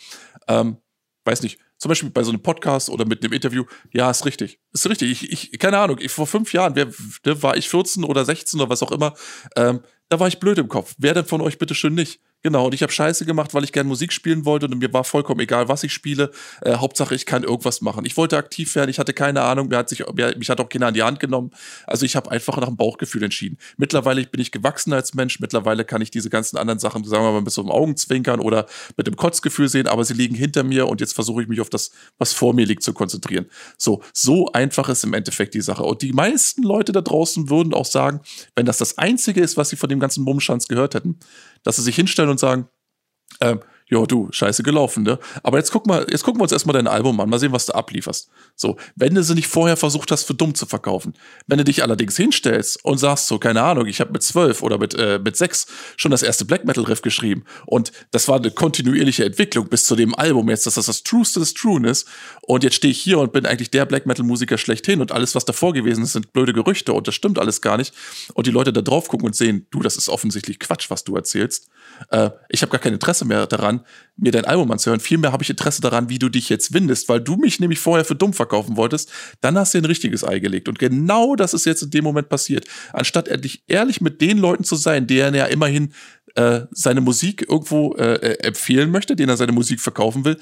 [0.49, 0.79] ähm,
[1.25, 4.61] weiß nicht, zum Beispiel bei so einem Podcast oder mit einem Interview, ja, ist richtig.
[4.73, 5.11] Ist richtig.
[5.11, 6.87] Ich, ich keine Ahnung, ich, vor fünf Jahren, wer,
[7.25, 9.15] ne, war ich 14 oder 16 oder was auch immer,
[9.57, 10.95] ähm, da war ich blöd im Kopf.
[10.99, 12.21] Wer denn von euch bitte schön nicht?
[12.47, 15.03] Genau, und ich habe Scheiße gemacht, weil ich gerne Musik spielen wollte und mir war
[15.05, 16.31] vollkommen egal, was ich spiele.
[16.61, 18.05] Äh, Hauptsache, ich kann irgendwas machen.
[18.05, 20.69] Ich wollte aktiv werden, ich hatte keine Ahnung, mir hat sich, mir, mich hat auch
[20.69, 21.53] keiner an die Hand genommen.
[21.87, 23.57] Also ich habe einfach nach dem Bauchgefühl entschieden.
[23.79, 27.33] Mittlerweile bin ich gewachsen als Mensch, mittlerweile kann ich diese ganzen anderen Sachen, sagen wir
[27.33, 28.67] mal, mit so einem Augenzwinkern oder
[28.99, 31.71] mit dem Kotzgefühl sehen, aber sie liegen hinter mir und jetzt versuche ich mich auf
[31.71, 33.47] das, was vor mir liegt, zu konzentrieren.
[33.79, 35.83] So, so einfach ist im Endeffekt die Sache.
[35.83, 38.21] Und die meisten Leute da draußen würden auch sagen,
[38.55, 41.19] wenn das das Einzige ist, was sie von dem ganzen Mummschanz gehört hätten,
[41.65, 42.69] dass sie sich hinstellen und sagen,
[43.41, 45.19] ähm, jo, du, scheiße gelaufen, ne?
[45.43, 47.67] Aber jetzt guck mal, jetzt gucken wir uns erstmal dein Album an, mal sehen, was
[47.67, 48.31] du ablieferst.
[48.57, 51.15] So, wenn du sie nicht vorher versucht hast, für dumm zu verkaufen.
[51.47, 54.79] Wenn du dich allerdings hinstellst und sagst so, keine Ahnung, ich habe mit zwölf oder
[54.79, 55.67] mit, äh, mit sechs
[55.97, 59.97] schon das erste Black Metal Riff geschrieben und das war eine kontinuierliche Entwicklung bis zu
[59.97, 62.09] dem Album jetzt, dass das das Trueste des Truen ist
[62.43, 65.35] und jetzt stehe ich hier und bin eigentlich der Black Metal Musiker schlechthin und alles,
[65.35, 67.93] was davor gewesen ist, sind blöde Gerüchte und das stimmt alles gar nicht
[68.33, 71.17] und die Leute da drauf gucken und sehen, du, das ist offensichtlich Quatsch, was du
[71.17, 71.69] erzählst.
[72.11, 73.81] Äh, ich habe gar kein Interesse mehr daran,
[74.17, 75.01] mir dein Album anzuhören.
[75.01, 78.05] Vielmehr habe ich Interesse daran, wie du dich jetzt windest, weil du mich nämlich vorher
[78.05, 79.11] für dumm verkaufen wolltest.
[79.41, 80.69] Dann hast du ein richtiges Ei gelegt.
[80.69, 82.67] Und genau das ist jetzt in dem Moment passiert.
[82.93, 85.93] Anstatt endlich ehrlich mit den Leuten zu sein, deren er immerhin
[86.35, 90.39] äh, seine Musik irgendwo äh, äh, empfehlen möchte, denen er seine Musik verkaufen will,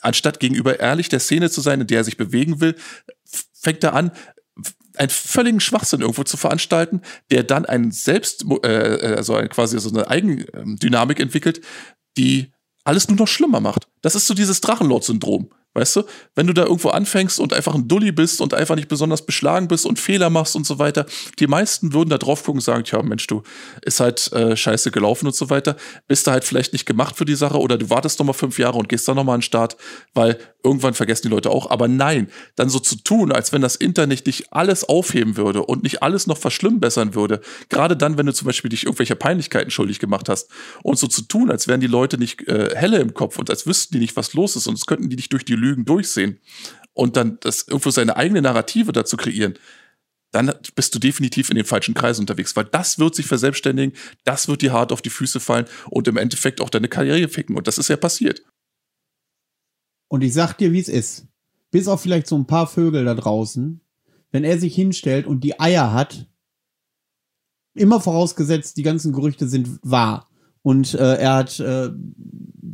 [0.00, 2.74] anstatt gegenüber ehrlich der Szene zu sein, in der er sich bewegen will,
[3.52, 4.10] fängt er an,
[4.98, 9.90] einen völligen Schwachsinn irgendwo zu veranstalten, der dann einen selbst, äh, äh also quasi so
[9.90, 11.60] eine Eigendynamik entwickelt,
[12.16, 12.52] die
[12.84, 13.88] alles nur noch schlimmer macht.
[14.02, 15.50] Das ist so dieses Drachenlord-Syndrom.
[15.76, 16.04] Weißt du,
[16.34, 19.68] wenn du da irgendwo anfängst und einfach ein Dulli bist und einfach nicht besonders beschlagen
[19.68, 21.04] bist und Fehler machst und so weiter,
[21.38, 23.42] die meisten würden da drauf gucken und sagen, tja, Mensch, du,
[23.82, 25.76] ist halt äh, scheiße gelaufen und so weiter,
[26.08, 28.58] bist du halt vielleicht nicht gemacht für die Sache oder du wartest noch mal fünf
[28.58, 29.76] Jahre und gehst dann noch mal an den Start,
[30.14, 31.70] weil irgendwann vergessen die Leute auch.
[31.70, 35.82] Aber nein, dann so zu tun, als wenn das Internet nicht alles aufheben würde und
[35.82, 39.98] nicht alles noch verschlimmbessern würde, gerade dann, wenn du zum Beispiel dich irgendwelcher Peinlichkeiten schuldig
[39.98, 40.48] gemacht hast
[40.82, 43.66] und so zu tun, als wären die Leute nicht äh, helle im Kopf und als
[43.66, 46.40] wüssten die nicht, was los ist und es könnten die nicht durch die Lügen durchsehen
[46.92, 49.54] und dann das irgendwo seine eigene Narrative dazu kreieren,
[50.32, 54.48] dann bist du definitiv in den falschen Kreisen unterwegs, weil das wird sich verselbstständigen, das
[54.48, 57.56] wird dir hart auf die Füße fallen und im Endeffekt auch deine Karriere ficken.
[57.56, 58.42] Und das ist ja passiert.
[60.08, 61.26] Und ich sag dir, wie es ist.
[61.70, 63.80] Bis auf vielleicht so ein paar Vögel da draußen,
[64.30, 66.26] wenn er sich hinstellt und die Eier hat,
[67.74, 70.28] immer vorausgesetzt, die ganzen Gerüchte sind wahr.
[70.62, 71.90] Und äh, er hat äh,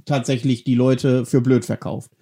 [0.05, 2.13] tatsächlich die Leute für blöd verkauft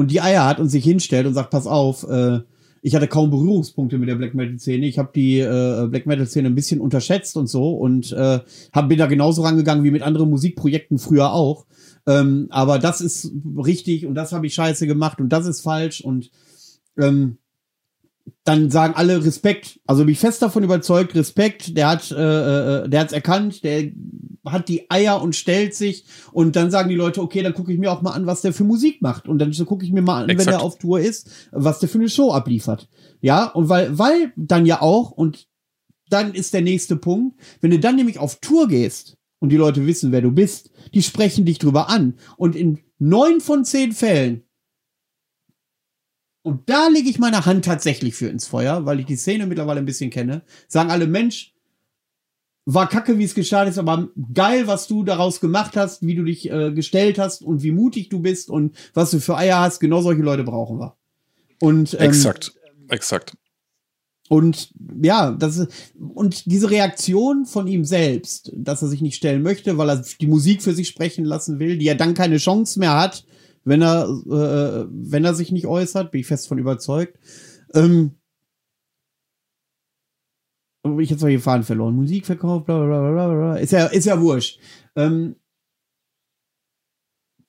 [0.00, 2.40] und die Eier hat und sich hinstellt und sagt, pass auf, äh,
[2.80, 4.86] ich hatte kaum Berührungspunkte mit der Black Metal Szene.
[4.86, 8.40] Ich habe die äh, Black Metal Szene ein bisschen unterschätzt und so und äh,
[8.72, 11.66] hab, bin da genauso rangegangen wie mit anderen Musikprojekten früher auch.
[12.06, 13.30] Ähm, aber das ist
[13.62, 16.30] richtig und das habe ich scheiße gemacht und das ist falsch und
[16.98, 17.36] ähm,
[18.44, 19.80] dann sagen alle Respekt.
[19.86, 22.14] Also bin ich fest davon überzeugt, Respekt, der hat, äh,
[22.84, 23.90] äh der hat's erkannt, der
[24.44, 27.78] hat die Eier und stellt sich und dann sagen die Leute, okay, dann gucke ich
[27.78, 30.02] mir auch mal an, was der für Musik macht und dann so gucke ich mir
[30.02, 30.46] mal an, Exakt.
[30.46, 32.88] wenn er auf Tour ist, was der für eine Show abliefert.
[33.20, 35.46] Ja, und weil, weil dann ja auch und
[36.08, 39.86] dann ist der nächste Punkt, wenn du dann nämlich auf Tour gehst und die Leute
[39.86, 44.44] wissen, wer du bist, die sprechen dich drüber an und in neun von zehn Fällen
[46.42, 49.80] und da lege ich meine Hand tatsächlich für ins Feuer, weil ich die Szene mittlerweile
[49.80, 50.42] ein bisschen kenne.
[50.68, 51.54] Sagen alle, Mensch,
[52.64, 56.24] war kacke, wie es gestartet ist, aber geil, was du daraus gemacht hast, wie du
[56.24, 59.80] dich äh, gestellt hast und wie mutig du bist und was du für Eier hast.
[59.80, 60.96] Genau solche Leute brauchen wir.
[61.60, 62.52] Und, ähm, exakt,
[62.88, 63.34] exakt.
[64.28, 64.70] Und
[65.02, 69.76] ja, das ist, und diese Reaktion von ihm selbst, dass er sich nicht stellen möchte,
[69.76, 72.96] weil er die Musik für sich sprechen lassen will, die er dann keine Chance mehr
[72.96, 73.24] hat,
[73.64, 77.18] wenn er, äh, wenn er sich nicht äußert, bin ich fest von überzeugt.
[77.74, 78.16] Ähm,
[80.98, 81.94] ich jetzt mal hier Faden verloren.
[81.94, 83.56] Musikverkauf, bla bla bla bla.
[83.56, 84.58] Ist ja, ist ja wurscht.
[84.96, 85.36] Ähm,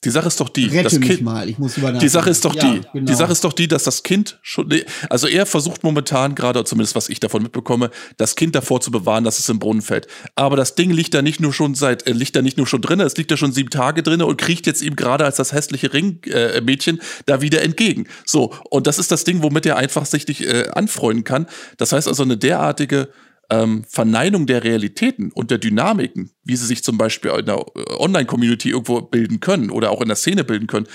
[0.03, 2.55] Die Sache ist doch die, Rette das Kind, mal, ich muss die Sache ist doch
[2.55, 3.05] Ja, die, genau.
[3.05, 4.73] die Sache ist doch die, dass das Kind schon,
[5.09, 9.23] also er versucht momentan gerade, zumindest was ich davon mitbekomme, das Kind davor zu bewahren,
[9.23, 10.07] dass es im Brunnen fällt.
[10.33, 12.81] Aber das Ding liegt da nicht nur schon seit, äh, liegt da nicht nur schon
[12.81, 15.53] drinne, es liegt da schon sieben Tage drinne und kriecht jetzt ihm gerade als das
[15.53, 18.07] hässliche Ringmädchen äh, da wieder entgegen.
[18.25, 21.45] So und das ist das Ding, womit er einfach sich nicht, äh, anfreunden kann.
[21.77, 23.09] Das heißt also eine derartige
[23.51, 27.93] ähm, Verneinung der Realitäten und der Dynamiken, wie sie sich zum Beispiel in der äh,
[27.99, 30.87] Online-Community irgendwo bilden können oder auch in der Szene bilden können,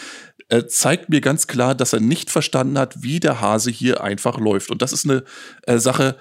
[0.49, 4.39] äh, zeigt mir ganz klar, dass er nicht verstanden hat, wie der Hase hier einfach
[4.39, 4.71] läuft.
[4.71, 5.25] Und das ist eine
[5.67, 6.17] äh, Sache,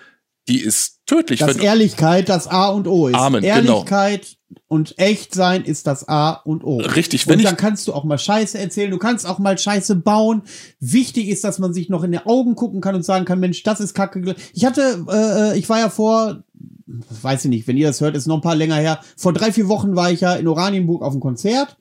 [0.49, 1.39] die ist tödlich.
[1.39, 3.15] Dass Ehrlichkeit das A und O ist.
[3.15, 3.55] Amen, genau.
[3.55, 4.34] Ehrlichkeit
[4.67, 6.77] und echt sein ist das A und O.
[6.77, 9.95] Richtig, wenn und dann kannst du auch mal Scheiße erzählen, du kannst auch mal Scheiße
[9.95, 10.43] bauen.
[10.79, 13.63] Wichtig ist, dass man sich noch in die Augen gucken kann und sagen kann, Mensch,
[13.63, 14.35] das ist Kacke.
[14.53, 16.43] Ich hatte, äh, ich war ja vor,
[16.85, 18.99] weiß ich nicht, wenn ihr das hört, ist noch ein paar länger her.
[19.17, 21.77] Vor drei, vier Wochen war ich ja in Oranienburg auf einem Konzert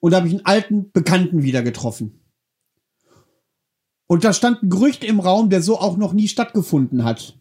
[0.00, 2.20] und da habe ich einen alten Bekannten wieder getroffen.
[4.06, 7.38] Und da stand ein Gerücht im Raum, der so auch noch nie stattgefunden hat.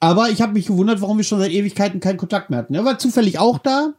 [0.00, 2.74] Aber ich habe mich gewundert, warum wir schon seit Ewigkeiten keinen Kontakt mehr hatten.
[2.74, 3.94] Er war zufällig auch da.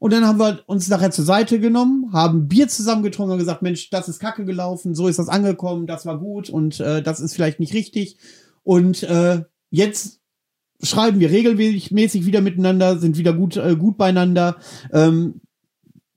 [0.00, 3.62] Und dann haben wir uns nachher zur Seite genommen, haben Bier zusammen getrunken und gesagt,
[3.62, 7.18] Mensch, das ist kacke gelaufen, so ist das angekommen, das war gut und äh, das
[7.18, 8.16] ist vielleicht nicht richtig.
[8.62, 10.20] Und äh, jetzt
[10.82, 14.56] schreiben wir regelmäßig wieder miteinander, sind wieder gut, äh, gut beieinander.
[14.92, 15.40] Ähm,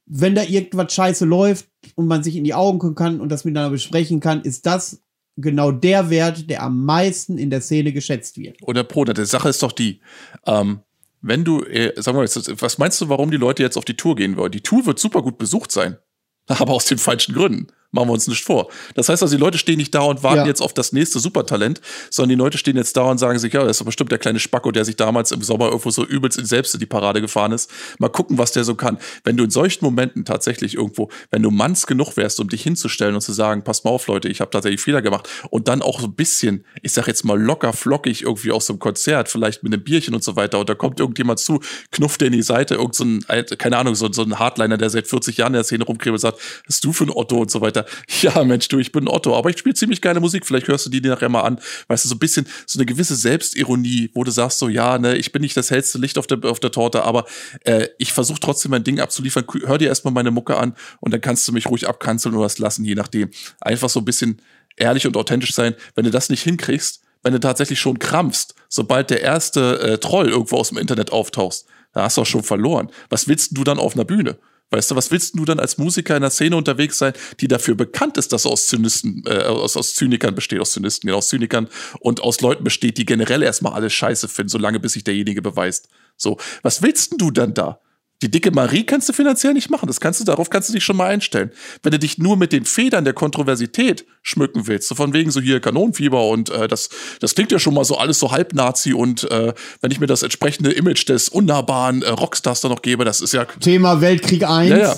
[0.05, 3.45] wenn da irgendwas scheiße läuft und man sich in die Augen gucken kann und das
[3.45, 5.01] miteinander besprechen kann, ist das
[5.37, 8.57] genau der Wert, der am meisten in der Szene geschätzt wird.
[8.63, 10.01] oder Bruder, die Sache ist doch die,
[10.45, 10.81] ähm,
[11.21, 14.15] wenn du, äh, sag mal, was meinst du, warum die Leute jetzt auf die Tour
[14.15, 14.51] gehen wollen?
[14.51, 15.97] Die Tour wird super gut besucht sein,
[16.47, 17.67] aber aus den falschen Gründen.
[17.91, 18.69] Machen wir uns nicht vor.
[18.95, 20.45] Das heißt also, die Leute stehen nicht da und warten Ja.
[20.45, 23.61] jetzt auf das nächste Supertalent, sondern die Leute stehen jetzt da und sagen sich, ja,
[23.61, 26.37] das ist doch bestimmt der kleine Spacko, der sich damals im Sommer irgendwo so übelst
[26.39, 27.69] in selbst in die Parade gefahren ist.
[27.99, 28.97] Mal gucken, was der so kann.
[29.23, 33.15] Wenn du in solchen Momenten tatsächlich irgendwo, wenn du manns genug wärst, um dich hinzustellen
[33.15, 35.99] und zu sagen, pass mal auf, Leute, ich habe tatsächlich Fehler gemacht und dann auch
[35.99, 39.63] so ein bisschen, ich sag jetzt mal locker flockig irgendwie aus so einem Konzert, vielleicht
[39.63, 41.59] mit einem Bierchen und so weiter und da kommt irgendjemand zu,
[41.91, 43.25] knufft dir in die Seite, irgend so ein,
[43.57, 46.19] keine Ahnung, so, so ein Hardliner, der seit 40 Jahren in der Szene rumkriegt und
[46.19, 47.80] sagt, was du für ein Otto und so weiter.
[48.21, 50.89] Ja, Mensch, du, ich bin Otto, aber ich spiele ziemlich geile Musik, vielleicht hörst du
[50.89, 51.59] die nachher mal an.
[51.87, 55.17] Weißt du, so ein bisschen, so eine gewisse Selbstironie, wo du sagst so, ja, ne,
[55.17, 57.25] ich bin nicht das hellste Licht auf der, auf der Torte, aber
[57.63, 59.45] äh, ich versuche trotzdem mein Ding abzuliefern.
[59.65, 62.59] Hör dir erstmal meine Mucke an und dann kannst du mich ruhig abkanzeln oder was
[62.59, 63.29] lassen, je nachdem.
[63.59, 64.41] Einfach so ein bisschen
[64.77, 65.75] ehrlich und authentisch sein.
[65.95, 70.29] Wenn du das nicht hinkriegst, wenn du tatsächlich schon krampfst, sobald der erste äh, Troll
[70.29, 72.89] irgendwo aus dem Internet auftauchst, da hast du auch schon verloren.
[73.09, 74.37] Was willst du dann auf einer Bühne?
[74.71, 77.11] Weißt du, was willst du dann als Musiker in der Szene unterwegs sein,
[77.41, 81.17] die dafür bekannt ist, dass aus Zynisten, äh, aus, aus Zynikern besteht, aus Zynisten, genau,
[81.17, 81.67] aus Zynikern
[81.99, 85.89] und aus Leuten besteht, die generell erstmal alles scheiße finden, solange bis sich derjenige beweist.
[86.15, 87.81] So, was willst du dann da?
[88.21, 89.87] Die dicke Marie kannst du finanziell nicht machen.
[89.87, 91.51] Das kannst du, darauf kannst du dich schon mal einstellen.
[91.81, 95.41] Wenn du dich nur mit den Federn der Kontroversität schmücken willst, so von wegen so
[95.41, 96.89] hier Kanonenfieber und äh, das,
[97.19, 100.07] das klingt ja schon mal so alles so halb Nazi und äh, wenn ich mir
[100.07, 104.43] das entsprechende Image des unnahbaren äh, Rockstars da noch gebe, das ist ja Thema Weltkrieg
[104.43, 104.69] 1.
[104.69, 104.95] ja, ja.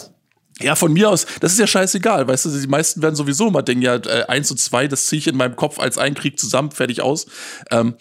[0.61, 3.63] Ja, von mir aus, das ist ja scheißegal, weißt du, die meisten werden sowieso immer
[3.63, 6.39] denken, ja, äh, eins und zwei, das ziehe ich in meinem Kopf als einen Krieg
[6.39, 7.25] zusammen, fertig aus.
[7.71, 7.95] Ähm,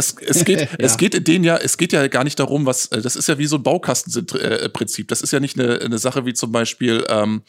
[0.00, 2.86] das, es geht, es geht in denen ja, es geht ja gar nicht darum, was,
[2.86, 5.08] äh, das ist ja wie so ein Baukastensystem-Prinzip.
[5.08, 7.42] Das ist ja nicht eine, eine Sache wie zum Beispiel, ähm,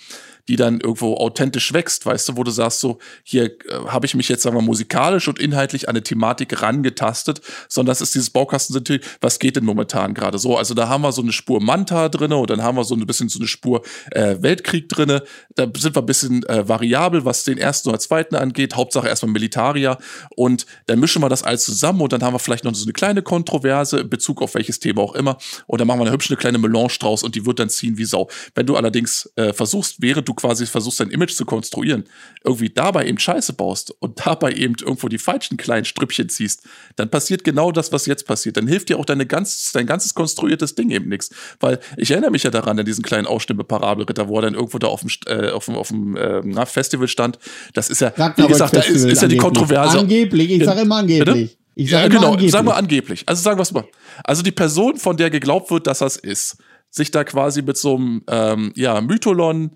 [0.48, 3.52] die dann irgendwo authentisch wächst, weißt du, wo du sagst, so, hier äh,
[3.88, 8.02] habe ich mich jetzt, sagen wir, musikalisch und inhaltlich an eine Thematik rangetastet, sondern das
[8.02, 10.58] ist dieses Baukastensystem, was geht denn momentan gerade so?
[10.58, 13.06] Also da haben wir so eine Spur Manta drinne und dann haben wir so ein
[13.06, 13.82] bisschen so eine Spur
[14.12, 15.24] äh, Weltkrieg drinne.
[15.56, 18.76] Da sind wir ein bisschen äh, variabel, was den ersten oder zweiten angeht.
[18.76, 19.98] Hauptsache erstmal Militaria.
[20.36, 22.94] Und dann mischen wir das alles zusammen und dann haben wir vielleicht noch so eine
[22.94, 25.38] kleine Kontroverse in Bezug auf welches Thema auch immer.
[25.68, 28.06] Und dann machen wir eine hübsche kleine Melange draus und die wird dann ziehen wie
[28.06, 28.30] Sau.
[28.56, 32.06] Wenn du allerdings äh, versuchst, während du quasi versuchst, dein Image zu konstruieren,
[32.44, 36.64] irgendwie dabei eben Scheiße baust und dabei eben irgendwo die falschen kleinen Strippchen ziehst,
[36.96, 38.58] dann passiert genau das, was jetzt passiert.
[38.58, 41.30] Dann hilft dir auch deine ganz, dein ganzes konstruiertes Ding eben nichts.
[41.60, 44.88] Weil ich erinnere mich ja daran, an diesen kleinen Ausstimme-Parabelritter, wo er dann irgendwo da
[44.88, 47.38] auf dem, äh, auf dem, auf dem äh, Festival stand.
[47.74, 49.42] Das ist ja, wie gesagt, da ist, ist ja die.
[49.42, 50.00] Kontroverse.
[50.00, 51.26] Angeblich, ich sage immer angeblich.
[51.26, 51.58] Bitte?
[51.76, 52.52] Ich ja, sage immer genau, angeblich.
[52.52, 53.24] sagen wir angeblich.
[53.26, 53.86] Also sagen wir es mal.
[54.24, 56.58] Also die Person, von der geglaubt wird, dass das ist,
[56.90, 59.72] sich da quasi mit so einem ähm, ja, Mytholon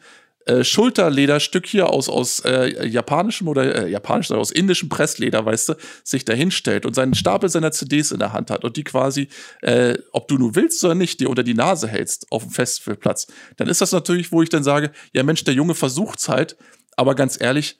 [0.46, 5.70] äh, Schulterlederstück hier aus, aus äh, japanischem oder äh, japanischem, oder aus indischem Pressleder, weißt
[5.70, 5.74] du,
[6.04, 9.28] sich da hinstellt und seinen Stapel seiner CDs in der Hand hat und die quasi,
[9.62, 13.28] äh, ob du nur willst oder nicht, dir unter die Nase hältst auf dem Festivalplatz,
[13.58, 16.58] dann ist das natürlich, wo ich dann sage, ja Mensch, der Junge versucht's halt,
[16.96, 17.80] aber ganz ehrlich,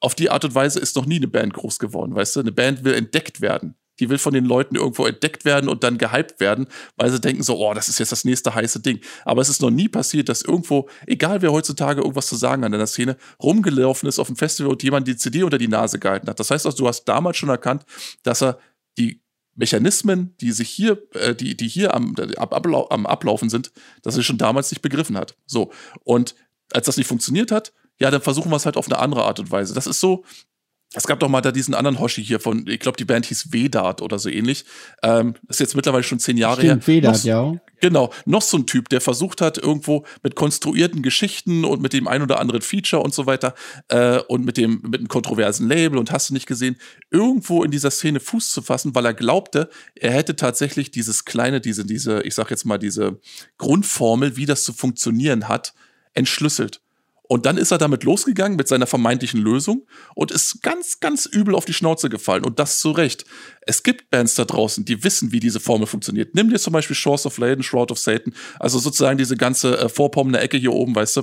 [0.00, 2.40] auf die Art und Weise ist noch nie eine Band groß geworden, weißt du?
[2.40, 3.74] Eine Band will entdeckt werden.
[4.00, 6.66] Die will von den Leuten irgendwo entdeckt werden und dann gehypt werden,
[6.96, 9.00] weil sie denken so, oh, das ist jetzt das nächste heiße Ding.
[9.24, 12.72] Aber es ist noch nie passiert, dass irgendwo, egal wer heutzutage irgendwas zu sagen an
[12.72, 16.28] der Szene, rumgelaufen ist auf dem Festival und jemand die CD unter die Nase gehalten
[16.28, 16.40] hat.
[16.40, 17.84] Das heißt also, du hast damals schon erkannt,
[18.22, 18.58] dass er
[18.98, 19.22] die
[19.56, 23.72] Mechanismen, die sich hier, äh, die, die hier am, ab, ablau am Ablaufen sind,
[24.02, 25.36] dass er schon damals nicht begriffen hat.
[25.46, 25.72] So.
[26.02, 26.34] Und
[26.72, 29.38] als das nicht funktioniert hat, ja, dann versuchen wir es halt auf eine andere Art
[29.38, 29.74] und Weise.
[29.74, 30.24] Das ist so,
[30.94, 33.52] es gab doch mal da diesen anderen Hoshi hier von, ich glaube, die Band hieß
[33.52, 34.64] Vedat oder so ähnlich.
[35.02, 36.94] Ähm, ist jetzt mittlerweile schon zehn Jahre Stimmt, her.
[36.94, 37.60] Vedat, noch, ja.
[37.80, 42.06] Genau, noch so ein Typ, der versucht hat, irgendwo mit konstruierten Geschichten und mit dem
[42.08, 43.54] ein oder anderen Feature und so weiter
[43.88, 46.76] äh, und mit dem mit einem kontroversen Label und hast du nicht gesehen,
[47.10, 51.60] irgendwo in dieser Szene Fuß zu fassen, weil er glaubte, er hätte tatsächlich dieses kleine,
[51.60, 53.20] diese, diese, ich sag jetzt mal, diese
[53.58, 55.74] Grundformel, wie das zu funktionieren hat,
[56.14, 56.83] entschlüsselt.
[57.26, 61.54] Und dann ist er damit losgegangen mit seiner vermeintlichen Lösung und ist ganz, ganz übel
[61.54, 62.44] auf die Schnauze gefallen.
[62.44, 63.24] Und das zu Recht.
[63.62, 66.34] Es gibt Bands da draußen, die wissen, wie diese Formel funktioniert.
[66.34, 69.88] Nimm dir zum Beispiel Shores of Laden, Shroud of Satan, also sozusagen diese ganze äh,
[69.88, 71.22] vorpommende Ecke hier oben, weißt du.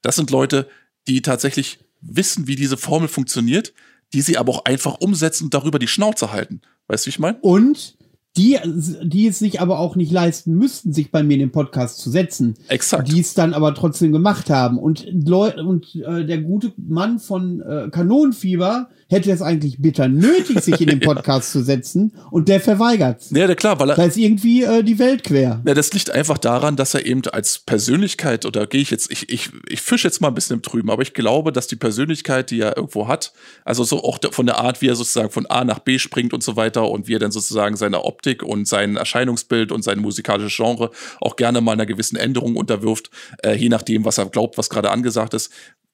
[0.00, 0.68] Das sind Leute,
[1.06, 3.74] die tatsächlich wissen, wie diese Formel funktioniert,
[4.14, 6.62] die sie aber auch einfach umsetzen und darüber die Schnauze halten.
[6.86, 7.38] Weißt du, wie ich meine?
[7.40, 7.96] Und
[8.36, 8.58] die,
[9.02, 12.10] die es sich aber auch nicht leisten müssten, sich bei mir in den Podcast zu
[12.10, 12.54] setzen.
[12.68, 13.10] Exakt.
[13.10, 14.78] Die es dann aber trotzdem gemacht haben.
[14.78, 20.60] Und, Leu und äh, der gute Mann von äh, Kanonenfieber hätte es eigentlich bitter nötig,
[20.60, 23.22] sich in den Podcast zu setzen und der verweigert.
[23.30, 23.96] Ja, der klar, weil er.
[23.96, 25.62] Da ist irgendwie äh, die Welt quer.
[25.66, 29.28] Ja, das liegt einfach daran, dass er eben als Persönlichkeit, oder gehe ich jetzt, ich,
[29.28, 32.50] ich, ich fische jetzt mal ein bisschen im Trüben, aber ich glaube, dass die Persönlichkeit,
[32.50, 33.32] die er irgendwo hat,
[33.64, 36.42] also so auch von der Art, wie er sozusagen von A nach B springt und
[36.42, 40.54] so weiter und wie er dann sozusagen seine Optik und sein Erscheinungsbild und sein musikalisches
[40.54, 43.10] Genre auch gerne mal einer gewissen Änderung unterwirft,
[43.42, 45.50] äh, je nachdem, was er glaubt, was gerade angesagt ist.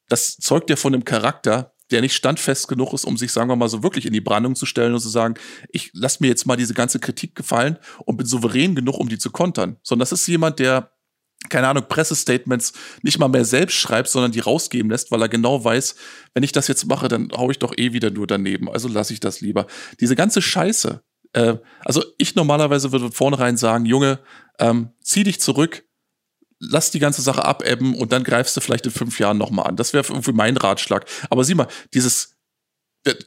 [0.08, 3.56] Das zeugt ja von einem Charakter, der nicht standfest genug ist, um sich, sagen wir
[3.56, 5.34] mal, so wirklich in die Brandung zu stellen und zu sagen,
[5.70, 9.18] ich lass mir jetzt mal diese ganze Kritik gefallen und bin souverän genug, um die
[9.18, 9.76] zu kontern.
[9.82, 10.92] Sondern das ist jemand, der
[11.48, 15.64] keine Ahnung, Pressestatements nicht mal mehr selbst schreibt, sondern die rausgeben lässt, weil er genau
[15.64, 15.94] weiß,
[16.34, 18.68] wenn ich das jetzt mache, dann hau ich doch eh wieder nur daneben.
[18.68, 19.66] Also lasse ich das lieber.
[20.00, 21.02] Diese ganze Scheiße.
[21.32, 24.20] Äh, also ich normalerweise würde vornherein sagen, Junge,
[24.58, 25.84] ähm, zieh dich zurück,
[26.60, 29.76] lass die ganze Sache abebben und dann greifst du vielleicht in fünf Jahren nochmal an.
[29.76, 31.06] Das wäre irgendwie mein Ratschlag.
[31.30, 32.36] Aber sieh mal, dieses,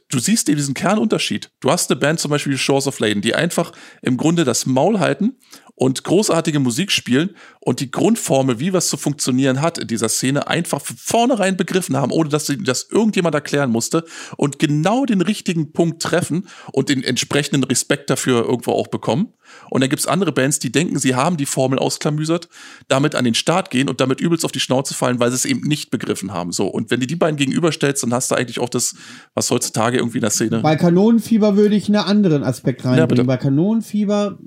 [0.08, 1.50] du siehst eben diesen Kernunterschied.
[1.60, 3.72] Du hast eine Band zum Beispiel wie Shores of Laden, die einfach
[4.02, 5.36] im Grunde das Maul halten
[5.74, 10.46] und großartige Musik spielen und die Grundformel, wie was zu funktionieren hat in dieser Szene,
[10.46, 14.04] einfach von vornherein begriffen haben, ohne dass sie das irgendjemand erklären musste
[14.36, 19.34] und genau den richtigen Punkt treffen und den entsprechenden Respekt dafür irgendwo auch bekommen.
[19.74, 22.48] Und dann gibt's andere Bands, die denken, sie haben die Formel ausklamüsert,
[22.86, 25.44] damit an den Start gehen und damit übelst auf die Schnauze fallen, weil sie es
[25.44, 26.52] eben nicht begriffen haben.
[26.52, 26.68] So.
[26.68, 28.94] Und wenn du die beiden gegenüberstellst, dann hast du eigentlich auch das,
[29.34, 30.60] was heutzutage irgendwie in der Szene.
[30.60, 33.16] Bei Kanonenfieber würde ich einen anderen Aspekt reinbringen.
[33.16, 34.38] Ja, Bei Kanonenfieber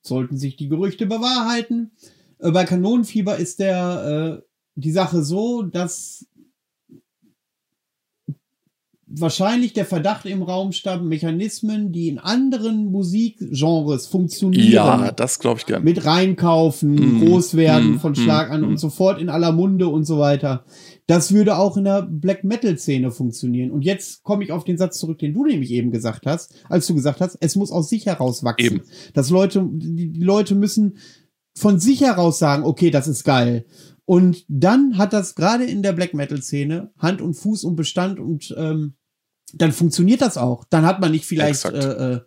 [0.00, 1.90] sollten sich die Gerüchte bewahrheiten.
[2.38, 4.42] Äh, bei Kanonenfieber ist der, äh,
[4.76, 6.24] die Sache so, dass
[9.20, 14.72] wahrscheinlich der Verdacht im Raum stand, Mechanismen, die in anderen Musikgenres funktionieren.
[14.72, 15.84] Ja, das glaube ich gerne.
[15.84, 19.88] Mit reinkaufen, mm, groß werden mm, von Schlag an mm, und sofort in aller Munde
[19.88, 20.64] und so weiter.
[21.06, 23.70] Das würde auch in der Black Metal Szene funktionieren.
[23.70, 26.86] Und jetzt komme ich auf den Satz zurück, den du nämlich eben gesagt hast, als
[26.86, 28.66] du gesagt hast, es muss aus sich heraus wachsen.
[28.66, 28.82] Eben.
[29.12, 30.98] Dass Leute, die Leute müssen
[31.56, 33.64] von sich heraus sagen, okay, das ist geil.
[34.06, 38.20] Und dann hat das gerade in der Black Metal Szene Hand und Fuß und Bestand
[38.20, 38.94] und ähm,
[39.56, 40.64] dann funktioniert das auch.
[40.70, 42.20] Dann hat man nicht vielleicht äh, äh,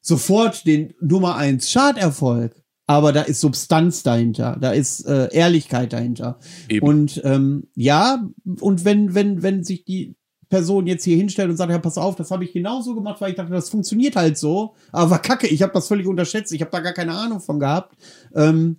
[0.00, 2.54] sofort den Nummer eins Charterfolg,
[2.86, 6.38] aber da ist Substanz dahinter, da ist äh, Ehrlichkeit dahinter.
[6.68, 6.86] Eben.
[6.86, 8.26] Und ähm, ja,
[8.60, 10.16] und wenn wenn wenn sich die
[10.48, 13.30] Person jetzt hier hinstellt und sagt, ja, pass auf, das habe ich genauso gemacht, weil
[13.30, 16.70] ich dachte, das funktioniert halt so, aber kacke, ich habe das völlig unterschätzt, ich habe
[16.70, 17.96] da gar keine Ahnung von gehabt.
[18.34, 18.78] Ähm,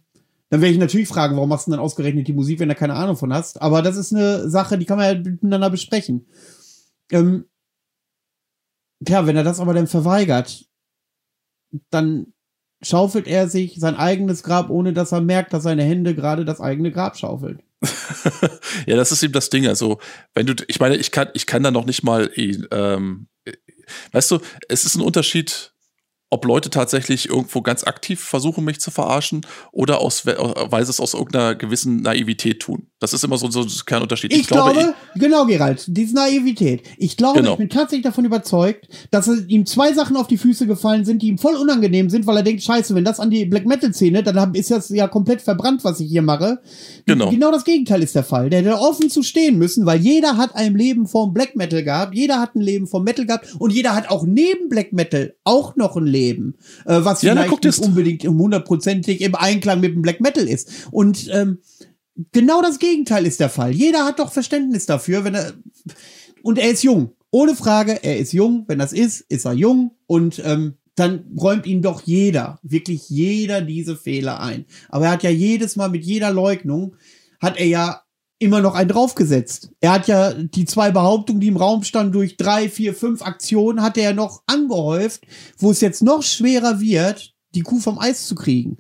[0.50, 2.76] dann werde ich natürlich fragen, warum machst du denn dann ausgerechnet die Musik, wenn du
[2.76, 3.62] keine Ahnung von hast.
[3.62, 6.26] Aber das ist eine Sache, die kann man ja miteinander besprechen.
[7.12, 7.46] Ähm,
[9.04, 10.66] Tja, wenn er das aber dann verweigert,
[11.90, 12.34] dann
[12.82, 16.62] schaufelt er sich sein eigenes Grab, ohne dass er merkt, dass seine Hände gerade das
[16.62, 17.62] eigene Grab schaufeln.
[18.86, 19.68] ja, das ist eben das Ding.
[19.68, 20.00] Also,
[20.34, 23.28] wenn du, ich meine, ich kann, ich kann da noch nicht mal, ähm,
[24.12, 25.74] weißt du, es ist ein Unterschied,
[26.30, 31.00] ob Leute tatsächlich irgendwo ganz aktiv versuchen, mich zu verarschen oder aus, weil sie es
[31.00, 32.89] aus irgendeiner gewissen Naivität tun.
[33.00, 34.34] Das ist immer so, so kein Unterschied.
[34.34, 36.84] Ich, ich glaube, glaube ich, genau, Gerald, diese Naivität.
[36.98, 37.54] Ich glaube, genau.
[37.54, 41.28] ich bin tatsächlich davon überzeugt, dass ihm zwei Sachen auf die Füße gefallen sind, die
[41.28, 44.22] ihm voll unangenehm sind, weil er denkt, scheiße, wenn das an die Black Metal Szene,
[44.22, 46.60] dann ist das ja komplett verbrannt, was ich hier mache.
[47.06, 47.30] Genau.
[47.30, 48.50] Genau das Gegenteil ist der Fall.
[48.50, 52.16] Der hätte offen zu stehen müssen, weil jeder hat ein Leben vom Black Metal gehabt,
[52.16, 55.78] jeder hat ein Leben vom Metal gehabt und jeder hat auch neben Black Metal auch
[55.78, 56.56] noch ein Leben,
[56.86, 60.70] äh, was ja, vielleicht nicht unbedingt hundertprozentig im Einklang mit dem Black Metal ist.
[60.92, 61.60] Und ähm,
[62.32, 63.72] Genau das Gegenteil ist der Fall.
[63.72, 65.54] Jeder hat doch Verständnis dafür, wenn er.
[66.42, 67.14] Und er ist jung.
[67.32, 68.66] Ohne Frage, er ist jung.
[68.68, 69.92] Wenn das ist, ist er jung.
[70.08, 74.66] Und ähm, dann räumt ihn doch jeder, wirklich jeder diese Fehler ein.
[74.90, 76.96] Aber er hat ja jedes Mal mit jeder Leugnung,
[77.40, 78.02] hat er ja
[78.38, 79.72] immer noch einen draufgesetzt.
[79.80, 83.82] Er hat ja die zwei Behauptungen, die im Raum standen, durch drei, vier, fünf Aktionen,
[83.82, 85.26] hat er ja noch angehäuft,
[85.58, 88.78] wo es jetzt noch schwerer wird, die Kuh vom Eis zu kriegen.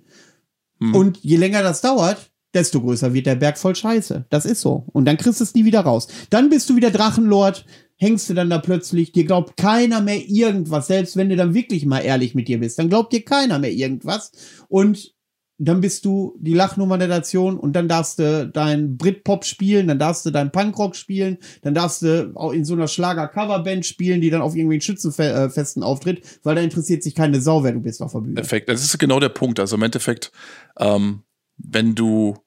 [0.79, 0.95] Hm.
[0.95, 4.25] Und je länger das dauert, desto größer wird der Berg voll Scheiße.
[4.29, 4.85] Das ist so.
[4.91, 6.07] Und dann kriegst du es nie wieder raus.
[6.29, 7.65] Dann bist du wieder Drachenlord,
[7.97, 11.85] hängst du dann da plötzlich, dir glaubt keiner mehr irgendwas, selbst wenn du dann wirklich
[11.85, 14.31] mal ehrlich mit dir bist, dann glaubt dir keiner mehr irgendwas.
[14.69, 15.13] Und
[15.61, 19.99] dann bist du die Lachnummer der Nation und dann darfst du dein Britpop spielen, dann
[19.99, 24.29] darfst du dein Punkrock spielen, dann darfst du auch in so einer Schlager-Coverband spielen, die
[24.29, 28.13] dann auf irgendwelchen Schützenfesten auftritt, weil da interessiert sich keine Sau, wer du bist auf
[28.13, 28.35] der Bühne.
[28.35, 29.59] Perfekt, das ist genau der Punkt.
[29.59, 30.31] Also im Endeffekt,
[30.79, 31.23] ähm,
[31.59, 32.37] wenn du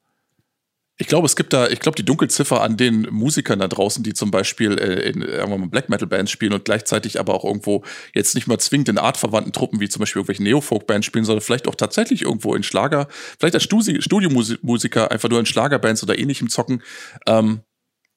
[0.99, 4.13] ich glaube, es gibt da, ich glaube, die Dunkelziffer an den Musikern da draußen, die
[4.13, 7.83] zum Beispiel äh, in mal Black Metal Bands spielen und gleichzeitig aber auch irgendwo
[8.15, 11.43] jetzt nicht mal zwingend in artverwandten Truppen wie zum Beispiel irgendwelche Neofolk Bands spielen, sondern
[11.43, 13.09] vielleicht auch tatsächlich irgendwo in Schlager,
[13.41, 16.83] vielleicht als Studiomusiker einfach nur in Schlagerbands oder ähnlichem zocken.
[17.27, 17.63] Ähm,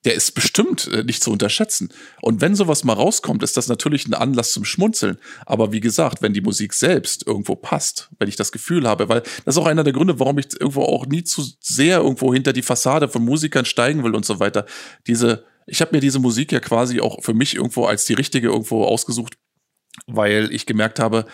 [0.06, 1.90] der ist bestimmt äh, nicht zu unterschätzen.
[2.22, 5.18] Und wenn sowas mal rauskommt, ist das natürlich ein Anlass zum Schmunzeln.
[5.46, 9.22] Aber wie gesagt, wenn die Musik selbst irgendwo passt, wenn ich das Gefühl habe, weil
[9.22, 12.54] das ist auch einer der Gründe, warum ich irgendwo auch nie zu sehr irgendwo hinter
[12.54, 14.66] die Fassade von Musikern steigen will und so weiter.
[15.08, 18.50] Diese, ich habe mir diese Musik ja quasi auch für mich irgendwo als die richtige
[18.50, 19.34] irgendwo ausgesucht,
[20.06, 21.26] weil ich gemerkt habe,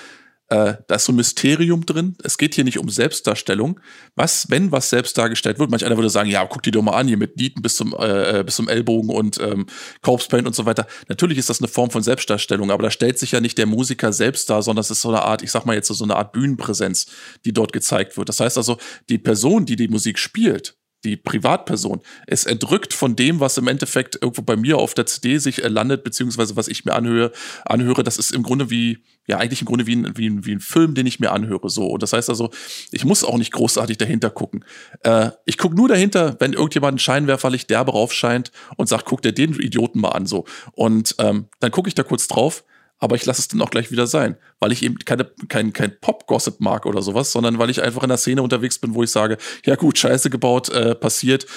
[0.52, 2.18] äh, da ist so ein Mysterium drin.
[2.26, 3.80] Es geht hier nicht um Selbstdarstellung.
[4.16, 5.72] Was, wenn was selbst dargestellt wird?
[5.72, 7.96] Manch einer würde sagen, ja, guck dir doch mal an, hier mit Nieten bis zum,
[7.98, 9.66] äh, äh bis zum Ellbogen und ähm,
[10.02, 10.88] Corpse Paint und so weiter.
[11.08, 14.12] Natürlich ist das eine Form von Selbstdarstellung, aber da stellt sich ja nicht der Musiker
[14.12, 16.34] selbst dar, sondern es ist so eine Art, ich sag mal jetzt so eine Art
[16.34, 17.06] Bühnenpräsenz,
[17.46, 18.28] die dort gezeigt wird.
[18.28, 23.40] Das heißt also, die Person, die die Musik spielt, die Privatperson ist entrückt von dem,
[23.40, 26.94] was im Endeffekt irgendwo bei mir auf der CD sich landet, beziehungsweise was ich mir
[26.94, 27.32] anhöre,
[27.66, 28.04] anhöre.
[28.04, 30.60] Das ist im Grunde wie, ja, eigentlich im Grunde wie ein, wie ein, wie ein
[30.60, 31.70] Film, den ich mir anhöre.
[31.70, 31.88] So.
[31.88, 32.52] Und das heißt also,
[32.92, 34.64] ich muss auch nicht großartig dahinter gucken.
[35.04, 39.34] Äh, ich gucke nur dahinter, wenn irgendjemand ein Scheinwerferlicht derbe raufscheint und sagt, guck dir
[39.34, 40.26] den Idioten mal an.
[40.26, 40.46] so.
[40.74, 42.64] Und ähm, dann gucke ich da kurz drauf
[43.02, 46.00] aber ich lasse es dann auch gleich wieder sein, weil ich eben keine, kein, kein
[46.00, 49.10] Pop-Gossip mag oder sowas, sondern weil ich einfach in der Szene unterwegs bin, wo ich
[49.10, 51.48] sage, ja gut, Scheiße gebaut, äh, passiert,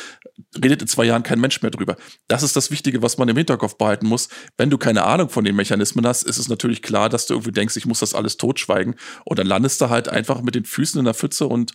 [0.57, 1.97] redet in zwei Jahren kein Mensch mehr drüber.
[2.29, 4.31] Das ist das Wichtige, was man im Hinterkopf behalten muss.
[4.57, 7.53] Wenn du keine Ahnung von den Mechanismen hast, ist es natürlich klar, dass du irgendwie
[7.53, 8.95] denkst, ich muss das alles totschweigen
[9.27, 11.75] und dann landest du halt einfach mit den Füßen in der Pfütze und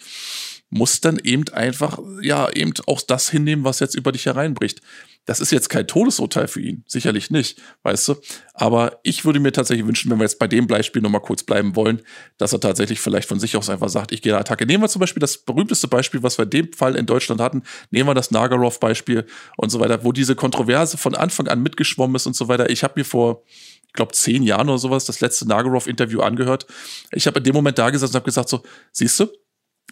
[0.72, 4.82] musst dann eben einfach, ja, eben auch das hinnehmen, was jetzt über dich hereinbricht.
[5.30, 8.16] Das ist jetzt kein Todesurteil für ihn, sicherlich nicht, weißt du.
[8.56, 11.76] Aber ich würde mir tatsächlich wünschen, wenn wir jetzt bei dem Beispiel nochmal kurz bleiben
[11.76, 12.02] wollen,
[12.40, 14.66] dass er tatsächlich vielleicht von sich aus einfach sagt, ich gehe der Attacke.
[14.66, 17.62] Nehmen wir zum Beispiel das berühmteste Beispiel, was wir in dem Fall in Deutschland hatten.
[17.92, 22.26] Nehmen wir das Nagarov-Beispiel und so weiter, wo diese Kontroverse von Anfang an mitgeschwommen ist
[22.26, 22.72] und so weiter.
[22.72, 23.44] Ich habe mir vor
[23.86, 26.66] ich glaube, zehn Jahren oder sowas, das letzte Nagarov-Interview angehört.
[27.12, 29.28] Ich habe in dem Moment da gesessen und habe gesagt, so, siehst du,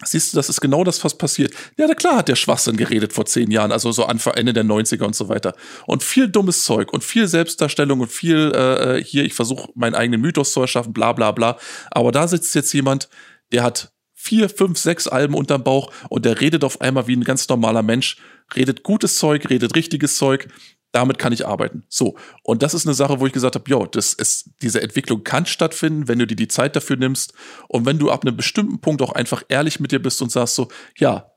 [0.06, 1.53] Siehst du, das ist genau das, was passiert.
[1.76, 4.64] Ja, na klar hat der Schwachsinn geredet vor zehn Jahren, also so Anfang, Ende der
[4.64, 5.56] 90er und so weiter.
[5.88, 9.95] Und viel dummes Zeug und viel Selbstdarstellung und viel äh, äh hier, ich versuche meinen
[9.95, 11.58] eigenen Mythos zu erschaffen, bla bla bla.
[11.90, 13.09] Aber da sitzt jetzt jemand,
[13.51, 17.24] der hat vier, fünf, sechs Alben unterm Bauch und der redet auf einmal wie ein
[17.24, 18.17] ganz normaler Mensch,
[18.56, 20.48] redet gutes Zeug, redet richtiges Zeug,
[20.91, 21.83] damit kann ich arbeiten.
[21.90, 22.17] So.
[22.43, 25.45] Und das ist eine Sache, wo ich gesagt habe, ja, das ist, diese Entwicklung kann
[25.45, 27.33] stattfinden, wenn du dir die Zeit dafür nimmst.
[27.67, 30.56] Und wenn du ab einem bestimmten Punkt auch einfach ehrlich mit dir bist und sagst
[30.56, 31.32] so, ja,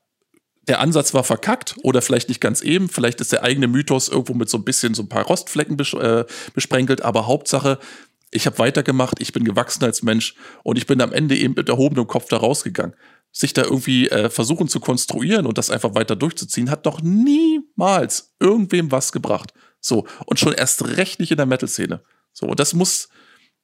[0.68, 4.34] der Ansatz war verkackt oder vielleicht nicht ganz eben, vielleicht ist der eigene Mythos irgendwo
[4.34, 7.78] mit so ein bisschen so ein paar Rostflecken bes äh, besprenkelt, aber Hauptsache,
[8.30, 11.68] ich habe weitergemacht, ich bin gewachsen als Mensch und ich bin am Ende eben mit
[11.68, 12.94] erhobenem Kopf da rausgegangen
[13.33, 18.34] sich da irgendwie äh, versuchen zu konstruieren und das einfach weiter durchzuziehen, hat doch niemals
[18.41, 19.52] irgendwem was gebracht.
[19.81, 22.02] So, und schon erst recht nicht in der Metal-Szene.
[22.33, 23.09] So, und das muss,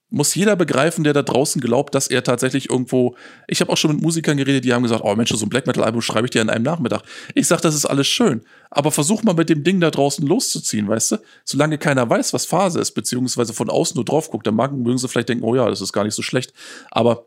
[0.08, 3.16] muss jeder begreifen, der da draußen glaubt, dass er tatsächlich irgendwo.
[3.48, 5.66] Ich habe auch schon mit Musikern geredet, die haben gesagt, oh Mensch, so ein Black
[5.66, 7.02] Metal-Album schreibe ich dir an einem Nachmittag.
[7.34, 8.42] Ich sag, das ist alles schön.
[8.70, 11.16] Aber versuch mal mit dem Ding da draußen loszuziehen, weißt du?
[11.44, 15.08] Solange keiner weiß, was Phase ist, beziehungsweise von außen nur drauf guckt, dann mögen sie
[15.08, 16.52] vielleicht denken, oh ja, das ist gar nicht so schlecht.
[16.90, 17.26] Aber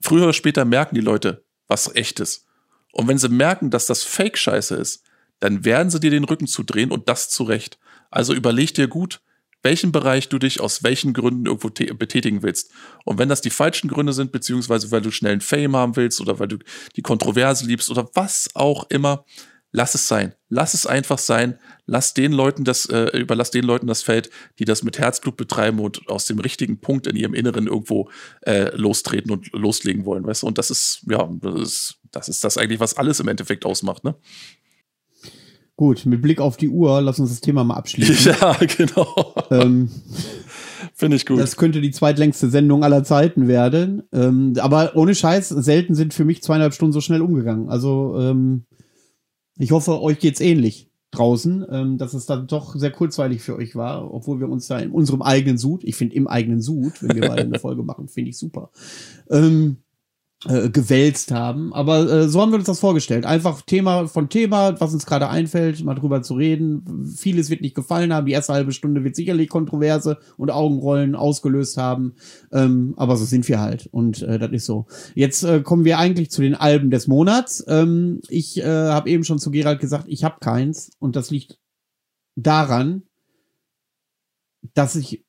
[0.00, 2.46] früher oder später merken die Leute, was echtes.
[2.92, 5.04] Und wenn sie merken, dass das Fake-Scheiße ist,
[5.40, 7.78] dann werden sie dir den Rücken zudrehen und das zu Recht.
[8.10, 9.20] Also überleg dir gut,
[9.62, 12.70] welchen Bereich du dich aus welchen Gründen irgendwo betätigen willst.
[13.04, 16.38] Und wenn das die falschen Gründe sind, beziehungsweise weil du schnellen Fame haben willst oder
[16.38, 16.58] weil du
[16.96, 19.24] die Kontroverse liebst oder was auch immer,
[19.72, 20.34] lass es sein.
[20.48, 21.58] Lass es einfach sein.
[21.86, 25.78] Lass den Leuten das, äh, überlass den Leuten das Feld, die das mit Herzblut betreiben
[25.80, 28.10] und aus dem richtigen Punkt in ihrem Inneren irgendwo
[28.42, 30.46] äh, lostreten und loslegen wollen, weißt du?
[30.46, 34.04] Und das ist, ja, das ist, das ist das eigentlich, was alles im Endeffekt ausmacht,
[34.04, 34.14] ne?
[35.76, 38.34] Gut, mit Blick auf die Uhr, lass uns das Thema mal abschließen.
[38.40, 39.34] Ja, genau.
[39.52, 39.88] Ähm,
[40.92, 41.38] Finde ich gut.
[41.38, 44.02] Das könnte die zweitlängste Sendung aller Zeiten werden.
[44.12, 47.68] Ähm, aber ohne Scheiß, selten sind für mich zweieinhalb Stunden so schnell umgegangen.
[47.68, 48.64] Also ähm,
[49.58, 53.74] ich hoffe, euch geht's ähnlich draußen, ähm, dass es dann doch sehr kurzweilig für euch
[53.74, 57.16] war, obwohl wir uns da in unserem eigenen Sud, ich finde im eigenen Sud, wenn
[57.16, 58.70] wir beide eine Folge machen, finde ich super.
[59.30, 59.78] Ähm,
[60.46, 61.72] äh, gewälzt haben.
[61.72, 63.26] Aber äh, so haben wir uns das vorgestellt.
[63.26, 67.06] Einfach Thema von Thema, was uns gerade einfällt, mal drüber zu reden.
[67.16, 68.26] Vieles wird nicht gefallen haben.
[68.26, 72.14] Die erste halbe Stunde wird sicherlich Kontroverse und Augenrollen ausgelöst haben.
[72.52, 73.88] Ähm, aber so sind wir halt.
[73.90, 74.86] Und äh, das ist so.
[75.14, 77.64] Jetzt äh, kommen wir eigentlich zu den Alben des Monats.
[77.66, 80.92] Ähm, ich äh, habe eben schon zu Gerald gesagt, ich habe keins.
[81.00, 81.58] Und das liegt
[82.36, 83.02] daran,
[84.74, 85.24] dass ich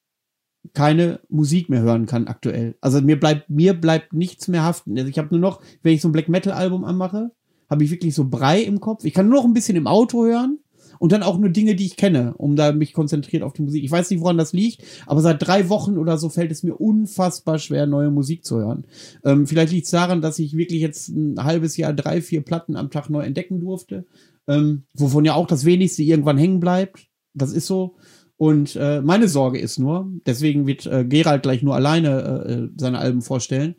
[0.73, 2.75] keine Musik mehr hören kann aktuell.
[2.81, 4.97] Also mir bleibt mir bleibt nichts mehr haften.
[4.97, 7.31] Also ich habe nur noch, wenn ich so ein Black Metal Album anmache,
[7.69, 9.05] habe ich wirklich so Brei im Kopf.
[9.05, 10.59] Ich kann nur noch ein bisschen im Auto hören
[10.99, 13.83] und dann auch nur Dinge, die ich kenne, um da mich konzentriert auf die Musik.
[13.83, 16.75] Ich weiß nicht, woran das liegt, aber seit drei Wochen oder so fällt es mir
[16.75, 18.85] unfassbar schwer, neue Musik zu hören.
[19.23, 22.75] Ähm, vielleicht liegt es daran, dass ich wirklich jetzt ein halbes Jahr drei, vier Platten
[22.75, 24.05] am Tag neu entdecken durfte,
[24.47, 27.07] ähm, wovon ja auch das wenigste irgendwann hängen bleibt.
[27.33, 27.95] Das ist so.
[28.40, 32.69] Und äh, meine Sorge ist nur, deswegen wird äh, Gerald gleich nur alleine äh, äh
[32.77, 33.76] seine Alben vorstellen.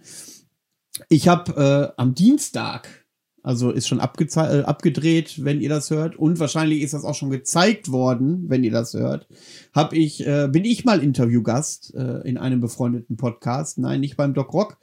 [1.08, 3.06] Ich habe äh, am Dienstag,
[3.42, 7.30] also ist schon äh, abgedreht, wenn ihr das hört, und wahrscheinlich ist das auch schon
[7.30, 9.28] gezeigt worden, wenn ihr das hört,
[9.72, 13.78] hab ich, äh, bin ich mal Interviewgast äh, in einem befreundeten Podcast.
[13.78, 14.76] Nein, nicht beim Doc Rock.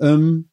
[0.00, 0.49] Ähm,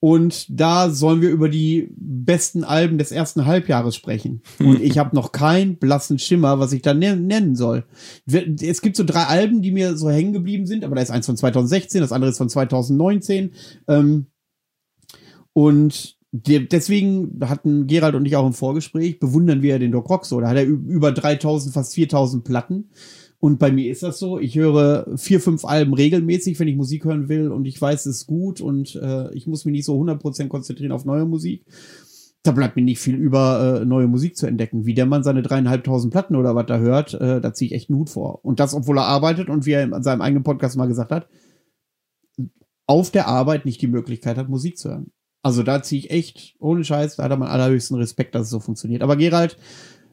[0.00, 4.42] und da sollen wir über die besten Alben des ersten Halbjahres sprechen.
[4.60, 7.84] Und ich habe noch keinen blassen Schimmer, was ich da nennen soll.
[8.60, 11.26] Es gibt so drei Alben, die mir so hängen geblieben sind, aber da ist eins
[11.26, 13.52] von 2016, das andere ist von 2019.
[13.88, 14.26] Ähm,
[15.52, 20.40] und deswegen hatten Gerald und ich auch im Vorgespräch, bewundern wir den Doc Rock so.
[20.40, 22.90] Da hat er über 3000, fast 4000 Platten.
[23.40, 27.04] Und bei mir ist das so, ich höre vier, fünf Alben regelmäßig, wenn ich Musik
[27.04, 30.00] hören will und ich weiß, es ist gut und äh, ich muss mich nicht so
[30.00, 31.64] 100% konzentrieren auf neue Musik.
[32.42, 34.86] Da bleibt mir nicht viel über, äh, neue Musik zu entdecken.
[34.86, 37.90] Wie der Mann seine dreieinhalbtausend Platten oder was da hört, äh, da ziehe ich echt
[37.90, 38.44] einen Hut vor.
[38.44, 41.28] Und das, obwohl er arbeitet und wie er in seinem eigenen Podcast mal gesagt hat,
[42.86, 45.12] auf der Arbeit nicht die Möglichkeit hat, Musik zu hören.
[45.42, 48.50] Also da ziehe ich echt, ohne Scheiß, da hat er meinen allerhöchsten Respekt, dass es
[48.50, 49.02] so funktioniert.
[49.02, 49.56] Aber Gerald,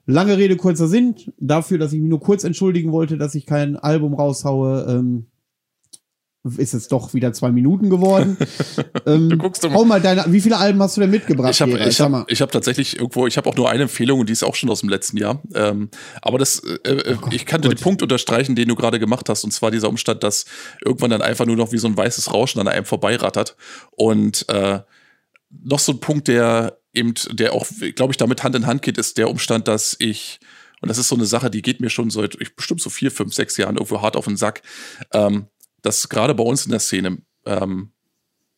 [0.06, 1.16] Lange Rede, kurzer Sinn.
[1.40, 5.28] Dafür, dass ich mich nur kurz entschuldigen wollte, dass ich kein Album raushaue, ähm,
[6.58, 8.38] ist es doch wieder zwei Minuten geworden.
[9.08, 9.78] ähm, du guckst doch mal.
[9.78, 11.52] Hau mal deine, wie viele Alben hast du denn mitgebracht?
[11.52, 14.30] Ich habe ich hab, ich hab tatsächlich irgendwo, ich habe auch nur eine Empfehlung und
[14.30, 15.42] die ist auch schon aus dem letzten Jahr.
[15.56, 15.90] Ähm,
[16.22, 19.28] aber das, äh, äh oh Gott, ich kannte den Punkt unterstreichen, den du gerade gemacht
[19.28, 20.46] hast, und zwar dieser Umstand, dass
[20.84, 23.56] irgendwann dann einfach nur noch wie so ein weißes Rauschen an einem vorbeirattert.
[23.92, 24.82] Und äh,
[25.64, 28.98] noch so ein Punkt, der eben, der auch, glaube ich, damit Hand in Hand geht,
[28.98, 30.40] ist der Umstand, dass ich,
[30.82, 33.12] und das ist so eine Sache, die geht mir schon seit, ich bestimmt so vier,
[33.12, 34.62] fünf, sechs Jahren irgendwo hart auf den Sack,
[35.14, 35.48] ähm,
[35.82, 37.92] dass gerade bei uns in der Szene ähm,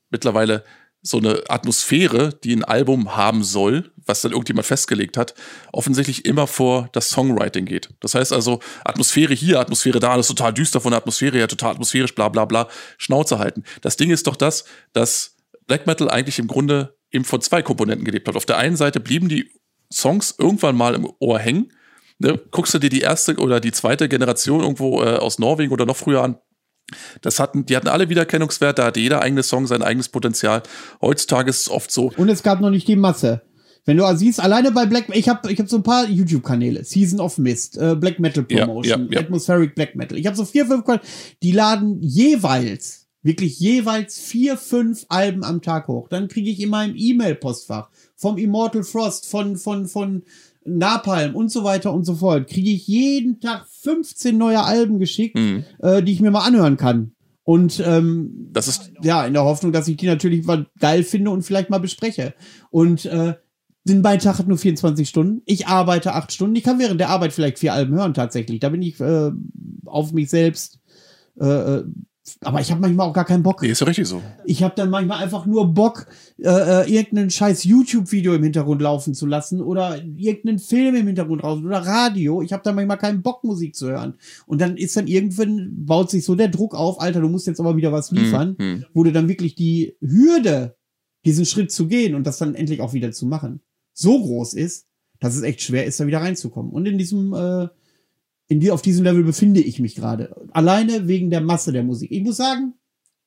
[0.10, 0.64] mittlerweile
[1.02, 5.36] so eine Atmosphäre, die ein Album haben soll, was dann irgendjemand festgelegt hat,
[5.72, 7.90] offensichtlich immer vor das Songwriting geht.
[8.00, 11.72] Das heißt also, Atmosphäre hier, Atmosphäre da, alles total düster von der Atmosphäre her, total
[11.72, 12.68] atmosphärisch, bla bla bla,
[12.98, 13.64] Schnauze halten.
[13.82, 15.37] Das Ding ist doch das, dass
[15.68, 18.36] Black Metal eigentlich im Grunde eben von zwei Komponenten gelebt hat.
[18.36, 19.52] Auf der einen Seite blieben die
[19.92, 21.72] Songs irgendwann mal im Ohr hängen.
[22.20, 22.40] Ne?
[22.52, 25.98] Guckst du dir die erste oder die zweite Generation irgendwo äh, aus Norwegen oder noch
[25.98, 26.38] früher an,
[27.22, 30.64] das hatten, die hatten alle Wiedererkennungswert, da hatte jeder eigene Song sein eigenes Potenzial.
[31.02, 32.12] Heutzutage ist es oft so.
[32.16, 33.42] Und es gab noch nicht die Masse.
[33.86, 37.22] Wenn du siehst, alleine bei Black, ich habe ich hab so ein paar YouTube-Kanäle, Season
[37.22, 39.20] of Mist, äh, Black Metal Promotion, ja, ja, ja.
[39.22, 40.18] Atmospheric Black Metal.
[40.18, 40.84] Ich habe so vier, fünf,
[41.42, 46.08] die laden jeweils wirklich jeweils vier, fünf Alben am Tag hoch.
[46.08, 50.24] Dann kriege ich in meinem E-Mail-Postfach vom Immortal Frost, von, von, von
[50.66, 55.36] Napalm und so weiter und so fort, kriege ich jeden Tag 15 neue Alben geschickt,
[55.36, 55.64] mhm.
[55.80, 57.12] äh, die ich mir mal anhören kann.
[57.44, 61.32] Und ähm, das ist ja in der Hoffnung, dass ich die natürlich mal geil finde
[61.32, 62.34] und vielleicht mal bespreche.
[62.72, 63.36] Und äh,
[63.86, 65.42] den mein Tag hat nur 24 Stunden.
[65.46, 66.56] Ich arbeite acht Stunden.
[66.58, 68.60] Ich kann während der Arbeit vielleicht vier Alben hören tatsächlich.
[68.60, 69.32] Da bin ich äh,
[69.86, 70.80] auf mich selbst
[71.40, 71.84] äh, äh
[72.42, 73.62] aber ich habe manchmal auch gar keinen Bock.
[73.62, 74.22] Nee, ist ja richtig so.
[74.46, 76.08] Ich habe dann manchmal einfach nur Bock,
[76.38, 81.44] äh, äh, irgendeinen scheiß YouTube-Video im Hintergrund laufen zu lassen oder irgendeinen Film im Hintergrund
[81.44, 82.42] raus oder Radio.
[82.42, 84.16] Ich habe dann manchmal keinen Bock, Musik zu hören.
[84.46, 87.60] Und dann ist dann irgendwann, baut sich so der Druck auf, Alter, du musst jetzt
[87.60, 88.86] aber wieder was liefern, Hm, hm.
[88.94, 90.76] wo du dann wirklich die Hürde,
[91.26, 93.62] diesen Schritt zu gehen und das dann endlich auch wieder zu machen,
[93.94, 94.86] so groß ist,
[95.20, 96.72] dass es echt schwer ist, da wieder reinzukommen.
[96.72, 97.68] Und in diesem, äh,
[98.48, 100.36] in die, auf diesem Level befinde ich mich gerade.
[100.52, 102.12] Alleine wegen der Masse der Musik.
[102.12, 102.74] Ich muss sagen,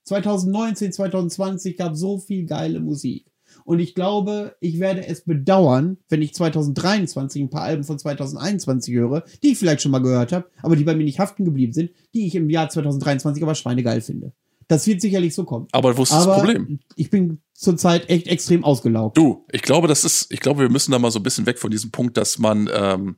[0.04, 3.26] 2019, 2020 gab so viel geile Musik.
[3.64, 8.94] Und ich glaube, ich werde es bedauern, wenn ich 2023 ein paar Alben von 2021
[8.94, 11.72] höre, die ich vielleicht schon mal gehört habe, aber die bei mir nicht haften geblieben
[11.72, 14.32] sind, die ich im Jahr 2023 aber schweinegeil finde.
[14.68, 15.66] Das wird sicherlich so kommen.
[15.72, 16.78] Aber wo ist aber das Problem?
[16.94, 19.18] ich bin zurzeit echt extrem ausgelaugt.
[19.18, 21.58] Du, ich glaube, das ist, ich glaube, wir müssen da mal so ein bisschen weg
[21.58, 23.16] von diesem Punkt, dass man, ähm,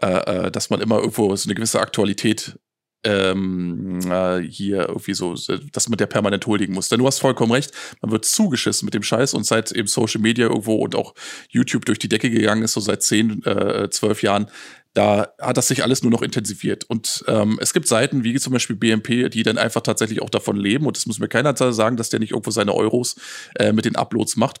[0.00, 2.58] äh, äh, dass man immer irgendwo so eine gewisse Aktualität
[3.04, 5.34] ähm, äh, hier irgendwie so,
[5.72, 6.88] dass man der permanent huldigen muss.
[6.88, 10.20] Denn du hast vollkommen recht, man wird zugeschissen mit dem Scheiß und seit eben Social
[10.20, 11.14] Media irgendwo und auch
[11.48, 14.46] YouTube durch die Decke gegangen ist, so seit zehn, äh, zwölf Jahren,
[14.94, 16.84] da hat das sich alles nur noch intensiviert.
[16.84, 20.56] Und ähm, es gibt Seiten wie zum Beispiel BMP, die dann einfach tatsächlich auch davon
[20.56, 20.86] leben.
[20.86, 23.16] Und das muss mir keiner sagen, dass der nicht irgendwo seine Euros
[23.56, 24.60] äh, mit den Uploads macht.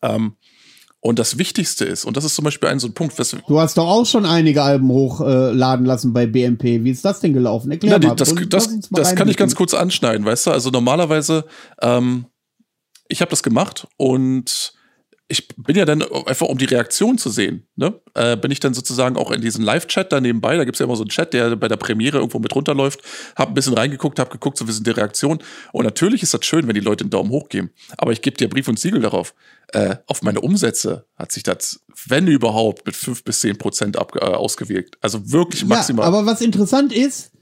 [0.00, 0.36] Ähm,
[1.00, 3.60] und das Wichtigste ist, und das ist zum Beispiel ein so ein Punkt, was Du
[3.60, 6.84] hast doch auch schon einige Alben hochladen lassen bei BMP.
[6.84, 7.70] Wie ist das denn gelaufen?
[7.70, 8.16] Erklär Na, die, mal.
[8.16, 10.50] das, Und das, mal das kann ich ganz kurz anschneiden, weißt du?
[10.50, 11.44] Also normalerweise,
[11.80, 12.26] ähm,
[13.08, 14.74] ich habe das gemacht und
[15.30, 18.72] ich bin ja dann einfach, um die Reaktion zu sehen, ne, äh, bin ich dann
[18.72, 20.56] sozusagen auch in diesen Live-Chat da nebenbei.
[20.56, 23.00] Da gibt's ja immer so einen Chat, der bei der Premiere irgendwo mit runterläuft.
[23.36, 25.40] Hab ein bisschen reingeguckt, hab geguckt, so wie sind die Reaktionen.
[25.72, 27.70] Und natürlich ist das schön, wenn die Leute einen Daumen hoch geben.
[27.98, 29.34] Aber ich gebe dir Brief und Siegel darauf.
[29.74, 34.16] Äh, auf meine Umsätze hat sich das, wenn überhaupt, mit fünf bis zehn Prozent ab,
[34.16, 34.96] äh, ausgewirkt.
[35.02, 36.04] Also wirklich maximal.
[36.04, 37.32] Ja, aber was interessant ist,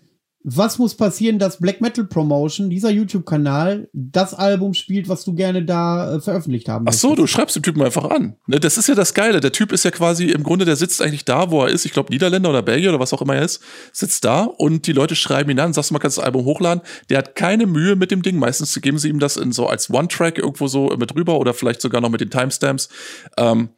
[0.48, 5.64] was muss passieren, dass Black Metal Promotion, dieser YouTube-Kanal, das Album spielt, was du gerne
[5.64, 7.22] da äh, veröffentlicht haben Ach so, möchtest?
[7.22, 8.36] du schreibst den Typen einfach an.
[8.46, 9.40] Ne, das ist ja das Geile.
[9.40, 11.84] Der Typ ist ja quasi im Grunde, der sitzt eigentlich da, wo er ist.
[11.84, 13.60] Ich glaube, Niederländer oder Belgier oder was auch immer er ist,
[13.92, 16.84] sitzt da und die Leute schreiben ihn an, sagst du mal, kannst das Album hochladen.
[17.10, 18.38] Der hat keine Mühe mit dem Ding.
[18.38, 21.80] Meistens geben sie ihm das in so als One-Track irgendwo so mit rüber oder vielleicht
[21.80, 22.88] sogar noch mit den Timestamps.
[23.36, 23.70] Ähm,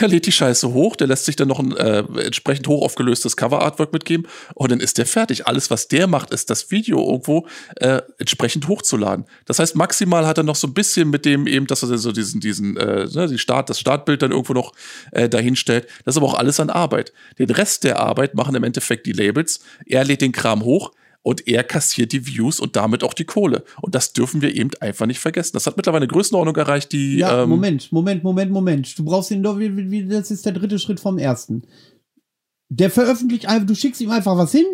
[0.00, 3.36] der lädt die Scheiße hoch, der lässt sich dann noch ein äh, entsprechend hoch aufgelöstes
[3.36, 5.46] Cover-Artwork mitgeben und dann ist der fertig.
[5.46, 7.46] Alles, was der macht, ist das Video irgendwo
[7.76, 9.26] äh, entsprechend hochzuladen.
[9.46, 12.12] Das heißt, maximal hat er noch so ein bisschen mit dem eben, dass er so
[12.12, 14.72] diesen, diesen, äh, ne, die Start, das Startbild dann irgendwo noch
[15.12, 15.86] äh, dahin stellt.
[16.04, 17.12] Das ist aber auch alles an Arbeit.
[17.38, 19.60] Den Rest der Arbeit machen im Endeffekt die Labels.
[19.86, 20.92] Er lädt den Kram hoch,
[21.28, 23.62] und er kassiert die Views und damit auch die Kohle.
[23.82, 25.50] Und das dürfen wir eben einfach nicht vergessen.
[25.52, 27.18] Das hat mittlerweile eine Größenordnung erreicht, die.
[27.18, 28.98] Ja, ähm, Moment, Moment, Moment, Moment.
[28.98, 31.64] Du brauchst ihn doch, das ist der dritte Schritt vom ersten.
[32.70, 34.64] Der veröffentlicht einfach, du schickst ihm einfach was hin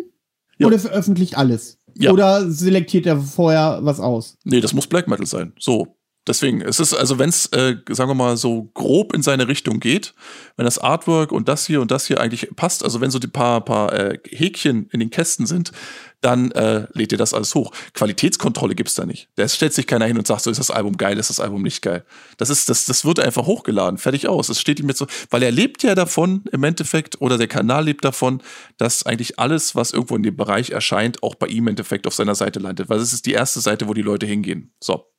[0.57, 0.67] Ja.
[0.67, 1.77] oder veröffentlicht alles.
[1.97, 2.13] Ja.
[2.13, 4.37] Oder selektiert er vorher was aus.
[4.45, 5.51] Nee, das muss Black Metal sein.
[5.59, 5.97] So.
[6.27, 9.79] Deswegen, es ist, also wenn es, äh, sagen wir mal, so grob in seine Richtung
[9.79, 10.15] geht,
[10.57, 13.27] wenn das Artwork und das hier und das hier eigentlich passt, also wenn so die
[13.27, 15.71] paar, paar äh, Häkchen in den Kästen sind,
[16.21, 17.71] dann äh, lädt ihr das alles hoch.
[17.93, 19.29] Qualitätskontrolle gibt's da nicht.
[19.35, 21.61] Da stellt sich keiner hin und sagt, so ist das Album geil, ist das Album
[21.61, 22.05] nicht geil.
[22.37, 24.49] Das ist, das, das wird einfach hochgeladen, fertig aus.
[24.49, 27.85] Es steht ihm jetzt so, weil er lebt ja davon im Endeffekt oder der Kanal
[27.85, 28.41] lebt davon,
[28.77, 32.13] dass eigentlich alles, was irgendwo in dem Bereich erscheint, auch bei ihm im Endeffekt auf
[32.13, 32.89] seiner Seite landet.
[32.89, 34.73] Weil es ist die erste Seite, wo die Leute hingehen.
[34.79, 35.14] So.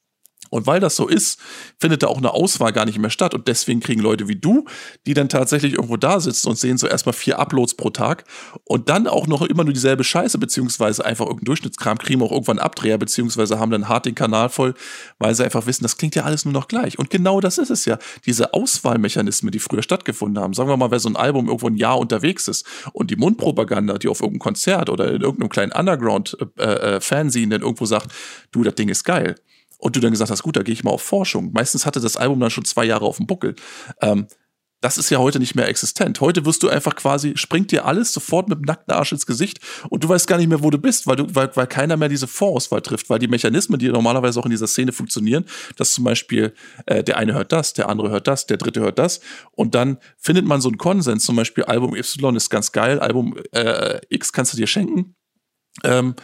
[0.51, 1.41] Und weil das so ist,
[1.79, 3.35] findet da auch eine Auswahl gar nicht mehr statt.
[3.35, 4.65] Und deswegen kriegen Leute wie du,
[5.07, 8.25] die dann tatsächlich irgendwo da sitzen und sehen so erstmal vier Uploads pro Tag
[8.65, 12.59] und dann auch noch immer nur dieselbe Scheiße, beziehungsweise einfach irgendeinen Durchschnittskram, kriegen auch irgendwann
[12.59, 14.75] Abdreher, beziehungsweise haben dann hart den Kanal voll,
[15.19, 16.99] weil sie einfach wissen, das klingt ja alles nur noch gleich.
[16.99, 17.99] Und genau das ist es ja.
[18.25, 20.55] Diese Auswahlmechanismen, die früher stattgefunden haben.
[20.55, 23.99] Sagen wir mal, wer so ein Album irgendwo ein Jahr unterwegs ist und die Mundpropaganda,
[23.99, 28.13] die auf irgendeinem Konzert oder in irgendeinem kleinen Underground-Fanzine dann irgendwo sagt,
[28.53, 29.35] du, das Ding ist geil
[29.79, 31.53] und du dann gesagt hast, gut, da gehe ich mal auf Forschung.
[31.53, 33.55] Meistens hatte das Album dann schon zwei Jahre auf dem Buckel.
[34.01, 34.27] Ähm,
[34.83, 36.21] das ist ja heute nicht mehr existent.
[36.21, 39.59] Heute wirst du einfach quasi, springt dir alles sofort mit dem nackten Arsch ins Gesicht
[39.89, 42.09] und du weißt gar nicht mehr, wo du bist, weil, du, weil, weil keiner mehr
[42.09, 45.47] diese Vorauswahl trifft, weil die Mechanismen, die normalerweise auch in dieser Szene funktionieren,
[45.77, 46.53] dass zum Beispiel
[46.85, 49.21] äh, der eine hört das, der andere hört das, der dritte hört das
[49.53, 53.37] und dann findet man so einen Konsens, zum Beispiel Album Y ist ganz geil, Album
[53.53, 55.17] äh, X kannst du dir schenken,
[55.85, 56.15] ähm,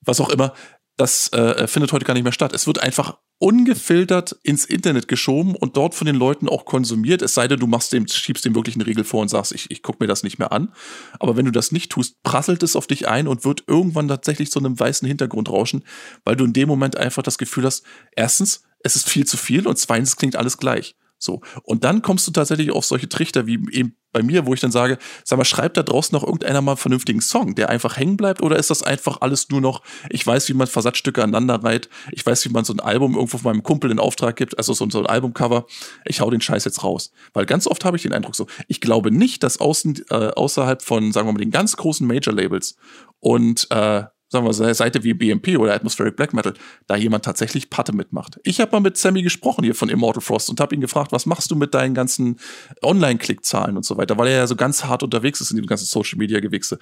[0.00, 0.54] was auch immer
[0.96, 2.52] das äh, findet heute gar nicht mehr statt.
[2.54, 7.34] Es wird einfach ungefiltert ins Internet geschoben und dort von den Leuten auch konsumiert, es
[7.34, 9.82] sei denn, du machst dem, schiebst dem wirklich einen Regel vor und sagst, ich, ich
[9.82, 10.72] gucke mir das nicht mehr an.
[11.18, 14.52] Aber wenn du das nicht tust, prasselt es auf dich ein und wird irgendwann tatsächlich
[14.52, 15.82] zu einem weißen Hintergrund rauschen,
[16.24, 19.66] weil du in dem Moment einfach das Gefühl hast, erstens, es ist viel zu viel
[19.66, 20.94] und zweitens klingt alles gleich.
[21.22, 21.40] So.
[21.62, 24.72] Und dann kommst du tatsächlich auf solche Trichter wie eben bei mir, wo ich dann
[24.72, 28.16] sage, sag mal, schreibt da draußen noch irgendeiner mal einen vernünftigen Song, der einfach hängen
[28.16, 28.42] bleibt?
[28.42, 32.26] Oder ist das einfach alles nur noch, ich weiß, wie man Versatzstücke aneinander reiht, ich
[32.26, 34.88] weiß, wie man so ein Album irgendwo von meinem Kumpel in Auftrag gibt, also so,
[34.90, 35.66] so ein Albumcover,
[36.04, 37.12] ich hau den Scheiß jetzt raus.
[37.32, 40.82] Weil ganz oft habe ich den Eindruck so, ich glaube nicht, dass außen, äh, außerhalb
[40.82, 42.76] von, sagen wir mal, den ganz großen Major-Labels
[43.20, 44.02] und äh,
[44.32, 46.54] sagen wir, Seite wie BMP oder Atmospheric Black Metal,
[46.86, 48.40] da jemand tatsächlich Patte mitmacht.
[48.44, 51.26] Ich habe mal mit Sammy gesprochen hier von Immortal Frost und habe ihn gefragt, was
[51.26, 52.40] machst du mit deinen ganzen
[52.82, 55.84] Online-Klickzahlen und so weiter, weil er ja so ganz hart unterwegs ist in dem ganzen
[55.84, 56.78] Social-Media-Gewichse.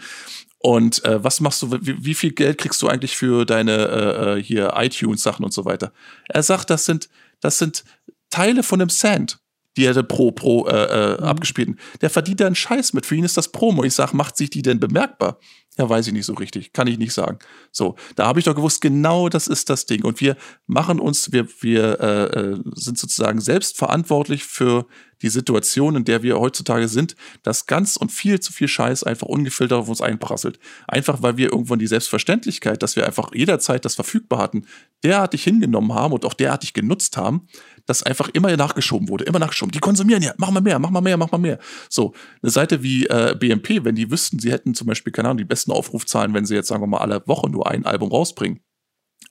[0.58, 4.38] Und äh, was machst du, wie, wie, viel Geld kriegst du eigentlich für deine äh,
[4.38, 5.92] äh hier iTunes-Sachen und so weiter?
[6.28, 7.08] Er sagt, das sind,
[7.40, 7.84] das sind
[8.30, 9.40] Teile von einem Cent
[9.76, 11.24] die er pro pro äh, äh, mhm.
[11.24, 11.78] abgespielten.
[12.00, 13.06] Der verdient da einen Scheiß mit.
[13.06, 13.84] Für ihn ist das Promo.
[13.84, 15.38] Ich sag, macht sich die denn bemerkbar?
[15.80, 16.74] Ja, weiß ich nicht so richtig.
[16.74, 17.38] Kann ich nicht sagen.
[17.72, 20.04] So, da habe ich doch gewusst, genau das ist das Ding.
[20.04, 20.36] Und wir
[20.66, 24.84] machen uns, wir, wir äh, äh, sind sozusagen selbst verantwortlich für
[25.22, 29.26] die Situation, in der wir heutzutage sind, dass ganz und viel zu viel Scheiß einfach
[29.26, 30.58] ungefiltert auf uns einprasselt.
[30.88, 34.66] Einfach weil wir irgendwann die Selbstverständlichkeit, dass wir einfach jederzeit das verfügbar hatten,
[35.02, 37.46] derartig hingenommen haben und auch derartig genutzt haben,
[37.86, 39.72] dass einfach immer nachgeschoben wurde, immer nachgeschoben.
[39.72, 41.58] Die konsumieren ja, mach mal mehr, mach mal mehr, mach mal mehr.
[41.88, 45.38] So, eine Seite wie äh, BMP, wenn die wüssten, sie hätten zum Beispiel, keine Ahnung,
[45.38, 48.60] die besten Aufrufzahlen, wenn sie jetzt, sagen wir mal, alle Woche nur ein Album rausbringen,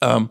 [0.02, 0.30] ähm,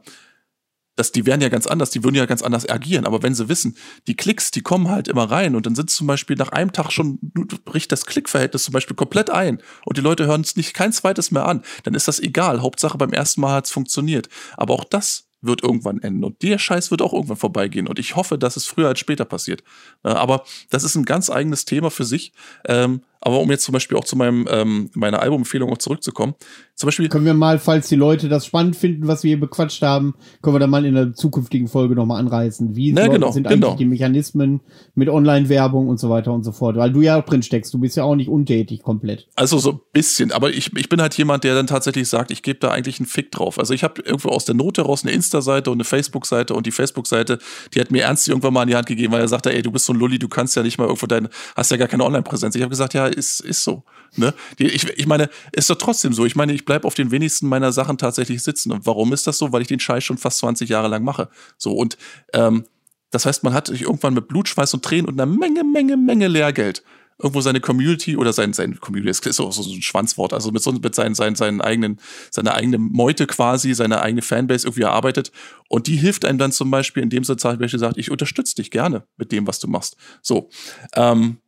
[0.99, 3.07] das, die wären ja ganz anders, die würden ja ganz anders agieren.
[3.07, 3.77] Aber wenn sie wissen,
[4.09, 6.91] die Klicks, die kommen halt immer rein und dann sind zum Beispiel nach einem Tag
[6.91, 7.19] schon,
[7.65, 11.31] bricht das Klickverhältnis zum Beispiel komplett ein und die Leute hören es nicht kein zweites
[11.31, 12.63] mehr an, dann ist das egal.
[12.63, 14.29] Hauptsache beim ersten Mal hat es funktioniert.
[14.57, 18.17] Aber auch das wird irgendwann enden und der Scheiß wird auch irgendwann vorbeigehen und ich
[18.17, 19.63] hoffe, dass es früher als später passiert.
[20.03, 22.33] Aber das ist ein ganz eigenes Thema für sich.
[22.67, 26.35] Ähm, aber um jetzt zum Beispiel auch zu meinem, ähm, meiner Albumempfehlung auch zurückzukommen.
[26.75, 27.09] Zum Beispiel.
[27.09, 30.55] Können wir mal, falls die Leute das spannend finden, was wir hier bequatscht haben, können
[30.55, 32.77] wir da mal in der zukünftigen Folge nochmal anreißen.
[32.77, 33.69] Wie Na, genau, sind genau.
[33.69, 34.61] eigentlich die Mechanismen
[34.95, 36.77] mit Online-Werbung und so weiter und so fort?
[36.77, 39.27] Weil du ja auch drin steckst, du bist ja auch nicht untätig komplett.
[39.35, 42.45] Also so ein bisschen, aber ich, ich bin halt jemand, der dann tatsächlich sagt, ich
[42.45, 43.59] gebe da eigentlich einen Fick drauf.
[43.59, 46.71] Also ich habe irgendwo aus der Not heraus eine Insta-Seite und eine Facebook-Seite und die
[46.71, 47.41] Facebook-Seite,
[47.75, 49.73] die hat mir ernst irgendwann mal in die Hand gegeben, weil er sagte, ey, du
[49.73, 52.05] bist so ein Lulli, du kannst ja nicht mal irgendwo dein, hast ja gar keine
[52.05, 52.55] Online-Präsenz.
[52.55, 53.85] Ich habe gesagt, ja, ist, ist so.
[54.17, 54.35] Ne?
[54.59, 56.25] Die, ich, ich meine, ist doch trotzdem so.
[56.25, 58.73] Ich meine, ich bleibe auf den wenigsten meiner Sachen tatsächlich sitzen.
[58.73, 59.53] Und warum ist das so?
[59.53, 61.29] Weil ich den Scheiß schon fast 20 Jahre lang mache.
[61.57, 61.99] So, und
[62.33, 62.65] ähm,
[63.11, 65.97] das heißt, man hat sich irgendwann mit Blut, Schweiß und Tränen und einer Menge, Menge,
[65.97, 66.83] Menge Lehrgeld
[67.21, 70.63] irgendwo seine Community oder sein, sein Community, das ist auch so ein Schwanzwort, also mit,
[70.63, 71.99] so, mit seinen, seinen, seinen eigenen,
[72.31, 75.33] seiner eigenen Meute quasi, seine eigene Fanbase irgendwie erarbeitet.
[75.69, 78.71] Und die hilft einem dann zum Beispiel, indem sie zum Beispiel sagt, ich unterstütze dich
[78.71, 79.97] gerne mit dem, was du machst.
[80.23, 80.49] So.
[80.95, 81.39] Ähm,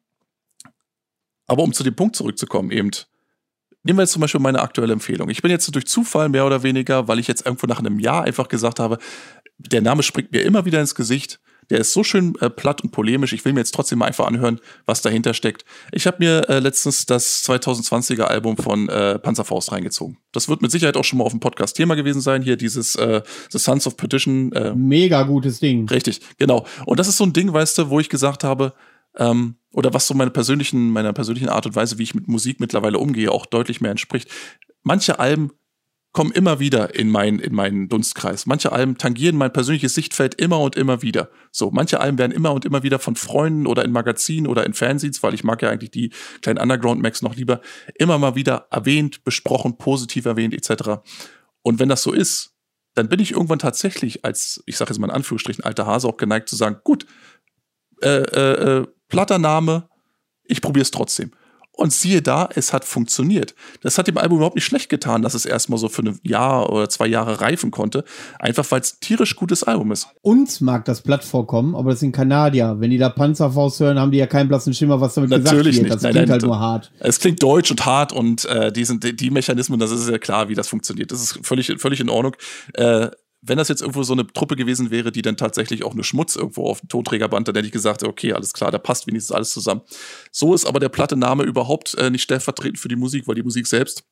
[1.51, 2.93] aber um zu dem Punkt zurückzukommen, eben,
[3.83, 5.31] nehmen wir jetzt zum Beispiel meine aktuelle Empfehlung.
[5.31, 8.23] Ich bin jetzt durch Zufall mehr oder weniger, weil ich jetzt irgendwo nach einem Jahr
[8.23, 8.99] einfach gesagt habe,
[9.59, 11.41] der Name springt mir immer wieder ins Gesicht.
[11.69, 13.33] Der ist so schön äh, platt und polemisch.
[13.33, 15.65] Ich will mir jetzt trotzdem mal einfach anhören, was dahinter steckt.
[15.91, 20.19] Ich habe mir äh, letztens das 2020er Album von äh, Panzerfaust reingezogen.
[20.31, 22.43] Das wird mit Sicherheit auch schon mal auf dem Podcast Thema gewesen sein.
[22.43, 24.53] Hier dieses äh, The Sons of Perdition.
[24.53, 25.89] Äh, Mega gutes Ding.
[25.89, 26.65] Richtig, genau.
[26.87, 28.73] Und das ist so ein Ding, weißt du, wo ich gesagt habe,
[29.16, 32.60] ähm, oder was so meine persönlichen, meiner persönlichen Art und Weise, wie ich mit Musik
[32.60, 34.28] mittlerweile umgehe, auch deutlich mehr entspricht.
[34.82, 35.52] Manche Alben
[36.12, 38.47] kommen immer wieder in meinen in meinen Dunstkreis.
[38.47, 41.30] Manche Alben tangieren mein persönliches Sichtfeld immer und immer wieder.
[41.52, 44.74] So, manche Alben werden immer und immer wieder von Freunden oder in Magazinen oder in
[44.74, 46.10] Fernsehs, weil ich mag ja eigentlich die
[46.42, 47.60] kleinen Underground Max noch lieber,
[47.94, 51.00] immer mal wieder erwähnt, besprochen, positiv erwähnt etc.
[51.62, 52.55] Und wenn das so ist,
[52.94, 56.16] dann bin ich irgendwann tatsächlich als, ich sage jetzt mal in Anführungsstrichen, alter Hase auch
[56.16, 57.06] geneigt zu sagen, gut,
[58.02, 59.89] äh, äh, äh platter Name,
[60.44, 61.32] ich probiere es trotzdem.
[61.72, 63.55] Und siehe da, es hat funktioniert.
[63.80, 66.68] Das hat dem Album überhaupt nicht schlecht getan, dass es erstmal so für ein Jahr
[66.70, 68.05] oder zwei Jahre reifen konnte.
[68.39, 70.08] Einfach weil es ein tierisch gutes Album ist.
[70.20, 72.76] Uns mag das platt vorkommen, aber das sind Kanadier.
[72.80, 75.64] Wenn die da Panzerfaust hören, haben die ja keinen blassen Schimmer, was damit Natürlich gesagt
[75.64, 75.82] wird.
[75.84, 75.94] Nicht.
[75.94, 76.92] Das nein, klingt nein, halt nur hart.
[76.98, 80.50] Es klingt deutsch und hart und äh, die, sind, die Mechanismen, das ist ja klar,
[80.50, 81.12] wie das funktioniert.
[81.12, 82.36] Das ist völlig, völlig in Ordnung.
[82.74, 83.08] Äh,
[83.43, 86.36] wenn das jetzt irgendwo so eine Truppe gewesen wäre, die dann tatsächlich auch nur Schmutz
[86.36, 89.51] irgendwo auf dem Tonträgerband, dann hätte ich gesagt, okay, alles klar, da passt wenigstens alles
[89.51, 89.83] zusammen.
[90.31, 93.43] So ist aber der platte Name überhaupt äh, nicht stellvertretend für die Musik, weil die
[93.43, 94.05] Musik selbst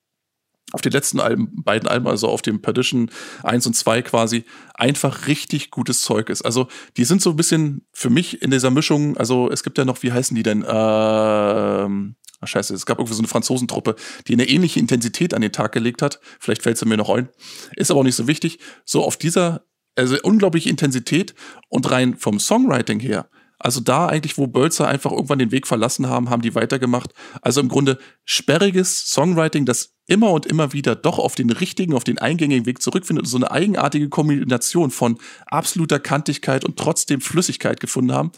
[0.73, 3.11] auf den letzten Alben, beiden Alben, also auf dem Perdition
[3.43, 6.43] 1 und 2 quasi, einfach richtig gutes Zeug ist.
[6.43, 9.85] Also die sind so ein bisschen für mich in dieser Mischung, also es gibt ja
[9.85, 10.65] noch, wie heißen die denn?
[10.69, 15.53] Ähm, Ach, scheiße, es gab irgendwie so eine Franzosentruppe, die eine ähnliche Intensität an den
[15.53, 16.21] Tag gelegt hat.
[16.39, 17.29] Vielleicht fällt sie mir noch ein.
[17.77, 18.59] Ist aber auch nicht so wichtig.
[18.85, 19.65] So auf dieser,
[19.97, 21.35] also unglaubliche Intensität
[21.69, 23.29] und rein vom Songwriting her.
[23.61, 27.13] Also da eigentlich, wo Bölzer einfach irgendwann den Weg verlassen haben, haben die weitergemacht.
[27.43, 32.05] Also im Grunde sperriges Songwriting, das immer und immer wieder doch auf den richtigen, auf
[32.05, 37.81] den eingängigen Weg zurückfindet und so eine eigenartige Kombination von absoluter Kantigkeit und trotzdem Flüssigkeit
[37.81, 38.31] gefunden haben,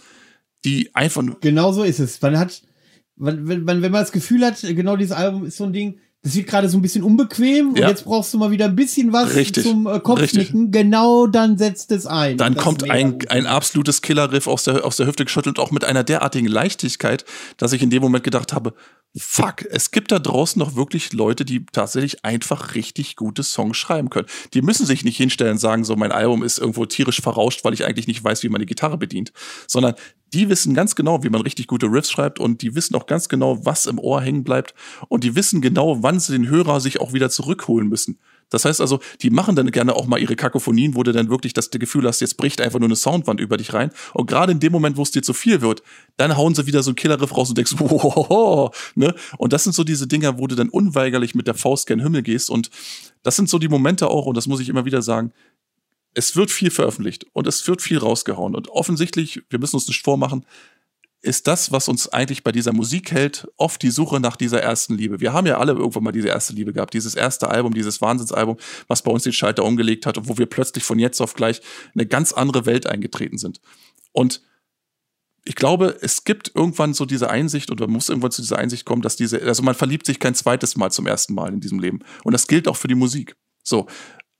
[0.65, 1.39] die einfach nur.
[1.41, 2.21] Genau so ist es.
[2.23, 2.63] Man hat,
[3.21, 6.35] wenn, wenn, wenn man das Gefühl hat, genau dieses Album ist so ein Ding, das
[6.35, 7.85] wird gerade so ein bisschen unbequem Ja.
[7.85, 9.65] und jetzt brauchst du mal wieder ein bisschen was Richtig.
[9.65, 10.71] zum äh, Kopfnicken.
[10.71, 12.37] Genau dann setzt es ein.
[12.37, 13.31] Dann Das kommt ein, gut.
[13.31, 17.25] ein absolutes Killerriff aus der, aus der Hüfte geschüttelt, auch mit einer derartigen Leichtigkeit,
[17.57, 18.75] dass ich in dem Moment gedacht habe,
[19.17, 24.11] fuck, es gibt da draußen noch wirklich Leute, die tatsächlich einfach richtig gute Songs schreiben
[24.11, 24.27] können.
[24.53, 27.73] Die müssen sich nicht hinstellen und sagen, so mein Album ist irgendwo tierisch verrauscht, weil
[27.73, 29.33] ich eigentlich nicht weiß, wie man die Gitarre bedient,
[29.67, 29.95] sondern
[30.33, 33.29] die wissen ganz genau, wie man richtig gute Riffs schreibt und die wissen auch ganz
[33.29, 34.75] genau, was im Ohr hängen bleibt
[35.09, 38.19] und die wissen genau, wann sie den Hörer sich auch wieder zurückholen müssen.
[38.51, 41.53] Das heißt also, die machen dann gerne auch mal ihre Kakophonien, wo du dann wirklich
[41.53, 43.93] das Gefühl hast, jetzt bricht einfach nur eine Soundwand über dich rein.
[44.13, 45.83] Und gerade in dem Moment, wo es dir zu viel wird,
[46.17, 49.15] dann hauen sie wieder so einen Killerriff raus und denkst, wow, ne?
[49.39, 52.23] Und das sind so diese Dinger, wo du dann unweigerlich mit der Faust gen Himmel
[52.23, 52.51] gehst.
[52.51, 52.71] Und
[53.23, 55.33] das sind so die Momente auch, und das muss ich immer wieder sagen,
[56.15, 58.55] es wird viel veröffentlicht und es wird viel rausgehauen.
[58.55, 60.45] Und offensichtlich, wir müssen uns nicht vormachen,
[61.23, 64.95] ist das, was uns eigentlich bei dieser Musik hält, oft die Suche nach dieser ersten
[64.95, 65.21] Liebe.
[65.21, 68.57] Wir haben ja alle irgendwann mal diese erste Liebe gehabt, dieses erste Album, dieses Wahnsinnsalbum,
[68.89, 71.61] was bei uns den Schalter umgelegt hat und wo wir plötzlich von jetzt auf gleich
[71.95, 73.61] in eine ganz andere Welt eingetreten sind.
[74.13, 74.43] Und
[75.45, 79.03] ich glaube, es gibt irgendwann so diese Einsicht oder muss irgendwann zu dieser Einsicht kommen,
[79.03, 82.01] dass diese, also man verliebt sich kein zweites Mal zum ersten Mal in diesem Leben.
[82.25, 83.37] Und das gilt auch für die Musik.
[83.63, 83.87] So.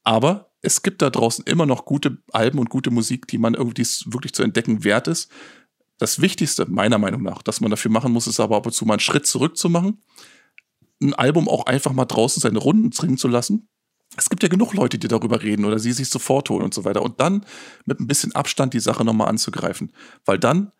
[0.03, 3.87] Aber es gibt da draußen immer noch gute Alben und gute Musik, die man irgendwie
[4.07, 5.31] wirklich zu entdecken wert ist.
[5.99, 8.85] Das Wichtigste, meiner Meinung nach, dass man dafür machen muss, ist aber ab und zu
[8.85, 10.03] mal einen Schritt zurück zu machen.
[11.03, 13.69] Ein Album auch einfach mal draußen seine Runden dringen zu lassen.
[14.17, 16.85] Es gibt ja genug Leute, die darüber reden oder sie sich sofort holen und so
[16.85, 17.03] weiter.
[17.03, 17.45] Und dann
[17.87, 19.93] mit ein bisschen Abstand die Sache nochmal anzugreifen.
[20.25, 20.73] Weil dann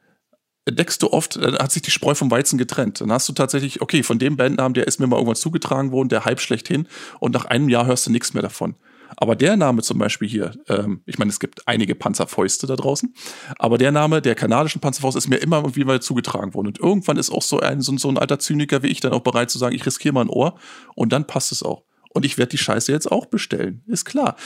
[0.65, 3.01] entdeckst du oft, dann hat sich die Spreu vom Weizen getrennt.
[3.01, 6.09] Dann hast du tatsächlich, okay, von dem Bandnamen, der ist mir mal irgendwann zugetragen worden,
[6.09, 6.89] der Hype schlechthin.
[7.19, 8.75] Und nach einem Jahr hörst du nichts mehr davon.
[9.17, 13.15] Aber der Name zum Beispiel hier, ähm, ich meine, es gibt einige Panzerfäuste da draußen,
[13.59, 16.69] aber der Name der kanadischen Panzerfaust ist mir immer irgendwie mal zugetragen worden.
[16.69, 19.21] Und irgendwann ist auch so ein, so, so ein alter Zyniker wie ich dann auch
[19.21, 20.59] bereit zu sagen, ich riskiere mal ein Ohr
[20.95, 21.85] und dann passt es auch.
[22.13, 23.83] Und ich werde die Scheiße jetzt auch bestellen.
[23.87, 24.37] Ist klar.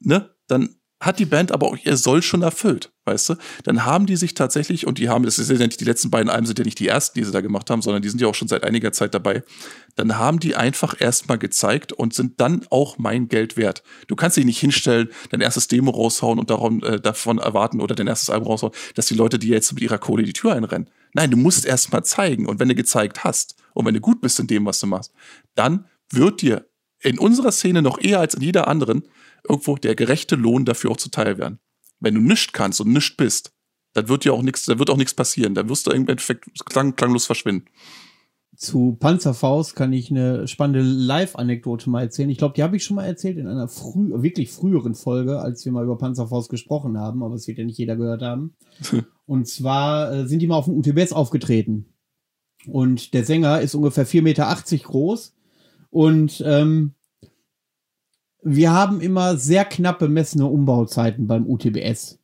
[0.00, 0.30] Ne?
[0.46, 3.34] Dann hat die Band aber auch ihr Soll schon erfüllt, weißt du?
[3.64, 6.30] Dann haben die sich tatsächlich, und die haben, das ist ja nicht die letzten beiden
[6.30, 8.28] Alben sind ja nicht die ersten, die sie da gemacht haben, sondern die sind ja
[8.28, 9.42] auch schon seit einiger Zeit dabei.
[9.96, 13.82] Dann haben die einfach erstmal gezeigt und sind dann auch mein Geld wert.
[14.06, 17.96] Du kannst dich nicht hinstellen, dein erstes Demo raushauen und darum, äh, davon erwarten oder
[17.96, 20.88] dein erstes Album raushauen, dass die Leute dir jetzt mit ihrer Kohle die Tür einrennen.
[21.14, 22.46] Nein, du musst erstmal zeigen.
[22.46, 25.12] Und wenn du gezeigt hast und wenn du gut bist in dem, was du machst,
[25.56, 26.66] dann wird dir
[27.00, 29.02] in unserer Szene noch eher als in jeder anderen
[29.48, 31.58] irgendwo der gerechte Lohn dafür auch zuteil werden.
[32.00, 33.52] Wenn du nichts kannst und nichts bist,
[33.94, 35.54] dann wird dir auch nichts, dann wird auch nichts passieren.
[35.54, 37.66] Dann wirst du im Endeffekt klang, klanglos verschwinden.
[38.56, 42.28] Zu Panzerfaust kann ich eine spannende Live-Anekdote mal erzählen.
[42.28, 45.64] Ich glaube, die habe ich schon mal erzählt in einer früh, wirklich früheren Folge, als
[45.64, 48.54] wir mal über Panzerfaust gesprochen haben, aber es wird ja nicht jeder gehört haben.
[49.26, 51.86] Und zwar äh, sind die mal auf dem UTBS aufgetreten.
[52.66, 55.34] Und der Sänger ist ungefähr 4,80 Meter groß.
[55.90, 56.94] Und ähm,
[58.42, 62.18] wir haben immer sehr knapp bemessene Umbauzeiten beim UTBS.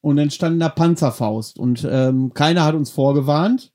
[0.00, 1.58] Und dann stand da Panzerfaust.
[1.58, 3.72] Und ähm, keiner hat uns vorgewarnt.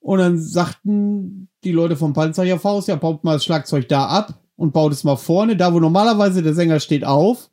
[0.00, 4.06] Und dann sagten die Leute vom Panzer ja Faust, ja, baut mal das Schlagzeug da
[4.06, 7.50] ab und baut es mal vorne, da wo normalerweise der Sänger steht auf.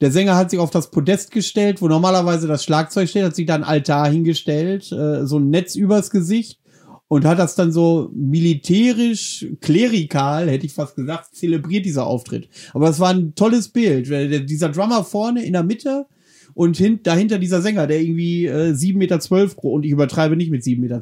[0.00, 3.46] Der Sänger hat sich auf das Podest gestellt, wo normalerweise das Schlagzeug steht, hat sich
[3.46, 6.60] da ein Altar hingestellt, äh, so ein Netz übers Gesicht
[7.08, 12.48] und hat das dann so militärisch, klerikal, hätte ich fast gesagt, zelebriert, dieser Auftritt.
[12.72, 14.08] Aber es war ein tolles Bild.
[14.48, 16.06] Dieser Drummer vorne in der Mitte
[16.54, 20.50] und hin, dahinter dieser Sänger, der irgendwie äh, 7,12 Meter groß, und ich übertreibe nicht
[20.50, 20.98] mit 7,12 Meter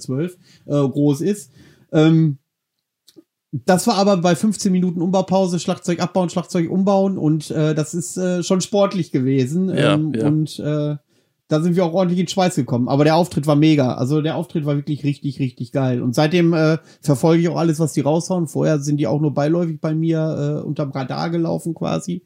[0.67, 1.51] äh, groß ist.
[1.93, 2.39] Ähm,
[3.53, 8.17] das war aber bei 15 Minuten Umbaupause, Schlagzeug abbauen, Schlagzeug umbauen und äh, das ist
[8.17, 9.69] äh, schon sportlich gewesen.
[9.69, 10.27] Ja, ähm, ja.
[10.27, 10.97] Und äh,
[11.53, 12.89] da sind wir auch ordentlich in Schweiß gekommen.
[12.89, 13.95] Aber der Auftritt war mega.
[13.95, 16.01] Also der Auftritt war wirklich richtig, richtig geil.
[16.01, 18.49] Und seitdem äh, verfolge ich auch alles, was die raushauen.
[18.49, 22.23] Vorher sind die auch nur beiläufig bei mir äh, unterm Radar gelaufen quasi.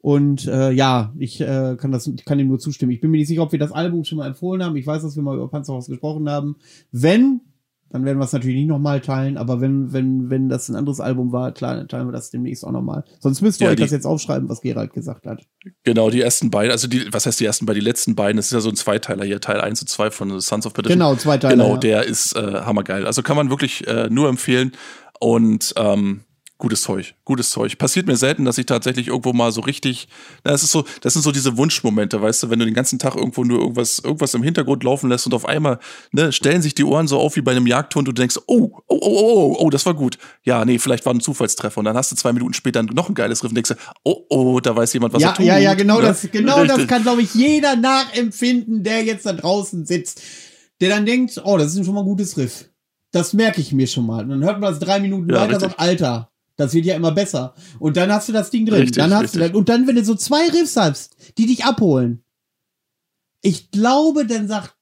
[0.00, 2.92] Und äh, ja, ich äh, kann das, kann dem nur zustimmen.
[2.92, 4.76] Ich bin mir nicht sicher, ob wir das Album schon mal empfohlen haben.
[4.76, 6.56] Ich weiß, dass wir mal über Panzerhaus gesprochen haben.
[6.90, 7.42] Wenn,
[7.90, 11.00] dann werden wir es natürlich nicht nochmal teilen, aber wenn, wenn, wenn das ein anderes
[11.00, 13.04] Album war, klar, dann teilen wir das demnächst auch nochmal.
[13.18, 15.42] Sonst müsst ihr Ja, euch das jetzt aufschreiben, was Gerald gesagt hat.
[15.82, 17.80] Genau, die ersten beiden, also die, was heißt die ersten beiden?
[17.80, 20.40] Die letzten beiden, das ist ja so ein Zweiteiler hier, Teil 1 und 2 von
[20.40, 20.98] Sons of Perdition.
[20.98, 21.56] Genau, zwei Teile.
[21.56, 21.78] Genau, ja.
[21.78, 23.06] der ist äh, hammergeil.
[23.06, 24.72] Also kann man wirklich äh, nur empfehlen.
[25.18, 26.20] Und ähm,
[26.60, 27.76] gutes Zeug, gutes Zeug.
[27.76, 30.06] Passiert mir selten, dass ich tatsächlich irgendwo mal so richtig,
[30.44, 33.00] na, das ist so, das sind so diese Wunschmomente, weißt du, wenn du den ganzen
[33.00, 35.80] Tag irgendwo nur irgendwas, irgendwas im Hintergrund laufen lässt und auf einmal,
[36.12, 38.70] ne, stellen sich die Ohren so auf wie bei einem Jagdhund und du denkst, oh,
[38.72, 40.18] oh, oh, oh, oh, oh, das war gut.
[40.44, 43.14] Ja, nee, vielleicht war ein Zufallstreffer und dann hast du zwei Minuten später noch ein
[43.14, 43.74] geiles Riff und denkst,
[44.04, 45.46] oh, oh, da weiß jemand, was ja, er tut.
[45.46, 46.08] ja, ja, genau ne?
[46.08, 46.88] das, genau das Richtig.
[46.88, 50.22] kann, glaube ich, jeder nachempfinden, der jetzt da draußen sitzt,
[50.80, 52.66] der dann denkt, oh, das ist schon mal ein gutes Riff.
[53.12, 54.22] das merke ich mir schon mal.
[54.22, 55.70] Und dann hört man das drei Minuten ja, weiter, richtig.
[55.70, 56.30] sagt, Alter,
[56.60, 57.54] das wird ja immer besser.
[57.78, 58.82] Und dann hast du das Ding drin.
[58.82, 59.40] Richtig, dann hast richtig.
[59.40, 62.22] du das, und dann, wenn du so zwei Riffs hast, die dich abholen,
[63.42, 64.76] ich glaube, dann sagt,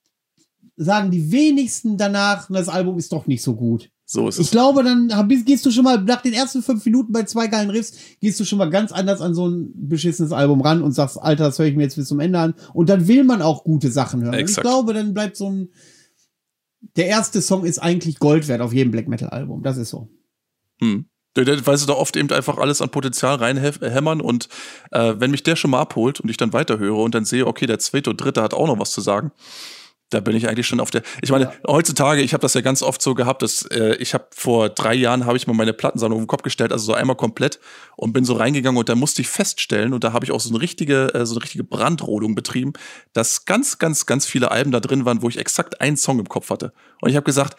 [0.77, 3.91] sagen die wenigsten danach, das Album ist doch nicht so gut.
[4.11, 4.47] So ist es.
[4.47, 7.69] Ich glaube, dann gehst du schon mal nach den ersten fünf Minuten bei zwei geilen
[7.69, 11.21] Riffs, gehst du schon mal ganz anders an so ein beschissenes Album ran und sagst,
[11.21, 12.55] Alter, das höre ich mir jetzt bis zum Ende an.
[12.73, 14.35] Und dann will man auch gute Sachen hören.
[14.35, 15.69] ich glaube, dann bleibt so ein,
[16.97, 19.63] der erste Song ist eigentlich Gold wert auf jedem Black Metal Album.
[19.63, 20.09] Das ist so.
[20.81, 21.07] Hm.
[21.37, 24.49] Weil sie da oft eben einfach alles an Potenzial reinhämmern und
[24.91, 27.67] äh, wenn mich der schon mal abholt und ich dann weiterhöre und dann sehe, okay,
[27.67, 29.31] der zweite und dritte hat auch noch was zu sagen,
[30.11, 31.03] da bin ich eigentlich schon auf der.
[31.21, 31.53] Ich meine, ja.
[31.67, 34.95] heutzutage, ich habe das ja ganz oft so gehabt, dass äh, ich habe vor drei
[34.95, 37.61] Jahren habe ich mal meine Plattensammlung auf den Kopf gestellt, also so einmal komplett
[37.97, 40.49] und bin so reingegangen und da musste ich feststellen und da habe ich auch so
[40.49, 42.73] eine richtige, äh, so eine richtige Brandrodung betrieben,
[43.13, 46.29] dass ganz, ganz, ganz viele Alben da drin waren, wo ich exakt einen Song im
[46.29, 46.73] Kopf hatte.
[47.03, 47.59] Und ich habe gesagt,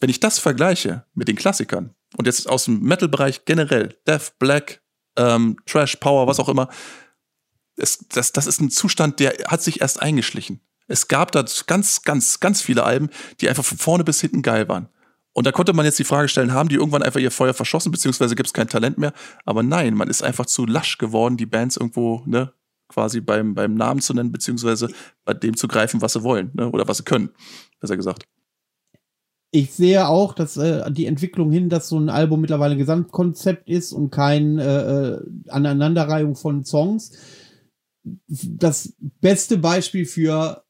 [0.00, 4.82] wenn ich das vergleiche mit den Klassikern und jetzt aus dem Metal-Bereich generell, Death, Black,
[5.16, 6.68] ähm, Trash, Power, was auch immer,
[7.76, 10.60] es, das, das ist ein Zustand, der hat sich erst eingeschlichen.
[10.88, 13.08] Es gab da ganz, ganz, ganz viele Alben,
[13.40, 14.88] die einfach von vorne bis hinten geil waren.
[15.32, 17.90] Und da konnte man jetzt die Frage stellen, haben die irgendwann einfach ihr Feuer verschossen,
[17.90, 19.14] beziehungsweise gibt es kein Talent mehr?
[19.46, 22.52] Aber nein, man ist einfach zu lasch geworden, die Bands irgendwo, ne,
[22.88, 24.92] quasi beim, beim Namen zu nennen, beziehungsweise
[25.24, 27.30] bei dem zu greifen, was sie wollen, ne, oder was sie können,
[27.80, 28.26] besser gesagt.
[29.54, 33.68] Ich sehe auch, dass äh, die Entwicklung hin, dass so ein Album mittlerweile ein Gesamtkonzept
[33.68, 37.12] ist und kein äh, äh Aneinanderreihung von Songs.
[38.02, 40.64] Das beste Beispiel für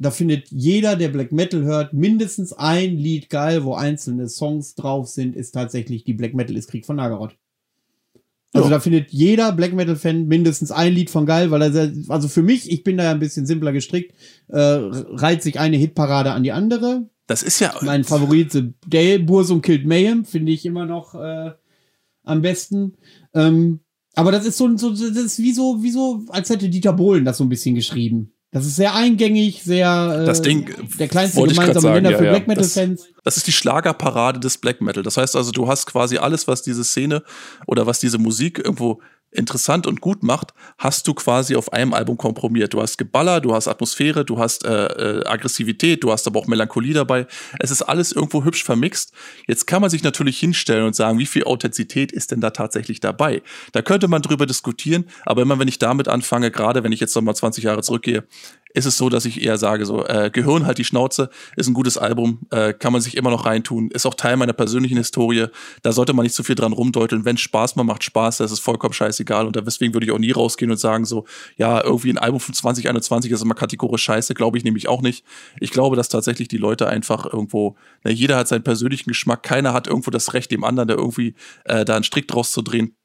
[0.00, 5.08] da findet jeder, der Black Metal hört, mindestens ein Lied geil, wo einzelne Songs drauf
[5.08, 7.36] sind, ist tatsächlich die Black Metal ist Krieg von Nagaroth.
[8.52, 8.70] Also jo.
[8.70, 12.42] da findet jeder Black Metal Fan mindestens ein Lied von geil, weil er also für
[12.42, 14.14] mich, ich bin da ja ein bisschen simpler gestrickt,
[14.48, 17.08] äh, reiht sich eine Hitparade an die andere.
[17.30, 21.52] Das ist ja mein Favorit, Dale Bursum Killed Mayhem, finde ich immer noch äh,
[22.24, 22.96] am besten.
[23.34, 23.78] Ähm,
[24.16, 27.24] aber das ist so, so das ist wie so wie so als hätte Dieter Bohlen
[27.24, 28.32] das so ein bisschen geschrieben.
[28.50, 32.48] Das ist sehr eingängig, sehr äh, das Ding, der kleinste gemeinsame Nenner für ja, Black
[32.48, 33.02] Metal Fans.
[33.02, 35.04] Das, das, ist die Schlagerparade des Black Metal.
[35.04, 37.22] Das heißt also, du hast quasi alles, was diese Szene
[37.68, 39.00] oder was diese Musik irgendwo
[39.32, 42.74] interessant und gut macht, hast du quasi auf einem Album kompromiert.
[42.74, 46.46] Du hast Geballer, du hast Atmosphäre, du hast äh, äh, Aggressivität, du hast aber auch
[46.46, 47.26] Melancholie dabei.
[47.58, 49.12] Es ist alles irgendwo hübsch vermixt.
[49.46, 53.00] Jetzt kann man sich natürlich hinstellen und sagen, wie viel Authentizität ist denn da tatsächlich
[53.00, 53.42] dabei?
[53.72, 57.14] Da könnte man drüber diskutieren, aber immer wenn ich damit anfange, gerade wenn ich jetzt
[57.14, 58.24] nochmal 20 Jahre zurückgehe,
[58.74, 61.74] ist es so, dass ich eher sage, so, äh, Gehirn halt die Schnauze, ist ein
[61.74, 65.46] gutes Album, äh, kann man sich immer noch reintun, ist auch Teil meiner persönlichen Historie,
[65.82, 68.60] da sollte man nicht zu viel dran rumdeuteln, wenn Spaß man macht Spaß, das ist
[68.60, 71.24] vollkommen scheißegal und deswegen würde ich auch nie rausgehen und sagen so,
[71.56, 75.24] ja, irgendwie ein Album von 2021 ist immer kategorisch scheiße, glaube ich nämlich auch nicht.
[75.60, 79.72] Ich glaube, dass tatsächlich die Leute einfach irgendwo, ne, jeder hat seinen persönlichen Geschmack, keiner
[79.72, 81.34] hat irgendwo das Recht, dem anderen da irgendwie
[81.64, 82.96] äh, da einen Strick draus zu drehen.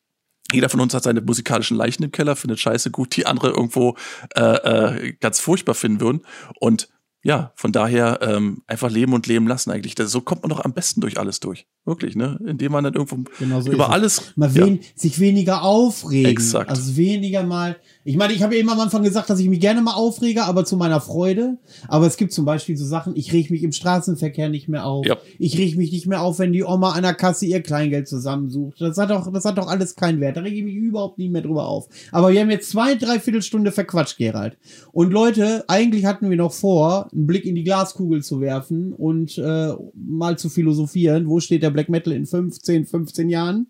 [0.52, 3.96] Jeder von uns hat seine musikalischen Leichen im Keller, findet Scheiße gut, die andere irgendwo
[4.36, 6.22] äh, äh, ganz furchtbar finden würden.
[6.60, 6.90] Und
[7.24, 9.96] ja, von daher ähm, einfach leben und leben lassen eigentlich.
[9.96, 11.66] Das, so kommt man doch am besten durch alles durch.
[11.84, 12.40] Wirklich, ne?
[12.46, 14.34] Indem man dann irgendwo genau so über alles.
[14.36, 14.82] Mal wen, ja.
[14.94, 16.30] sich weniger aufregen.
[16.30, 16.70] Exakt.
[16.70, 17.78] Also weniger mal.
[18.08, 20.44] Ich meine, ich habe ja immer am Anfang gesagt, dass ich mich gerne mal aufrege,
[20.44, 21.58] aber zu meiner Freude.
[21.88, 25.08] Aber es gibt zum Beispiel so Sachen, ich reg mich im Straßenverkehr nicht mehr auf.
[25.08, 25.18] Ja.
[25.40, 28.80] Ich reg mich nicht mehr auf, wenn die Oma an der Kasse ihr Kleingeld zusammensucht.
[28.80, 30.38] Das hat doch, das hat doch alles keinen Wert.
[30.38, 31.88] Da rege ich mich überhaupt nie mehr drüber auf.
[32.12, 34.56] Aber wir haben jetzt zwei, drei Viertelstunde verquatscht, Gerald.
[34.92, 39.36] Und Leute, eigentlich hatten wir noch vor, einen Blick in die Glaskugel zu werfen und
[39.40, 41.28] äh, mal zu philosophieren.
[41.28, 43.66] Wo steht der Black Metal in 15, 15 Jahren?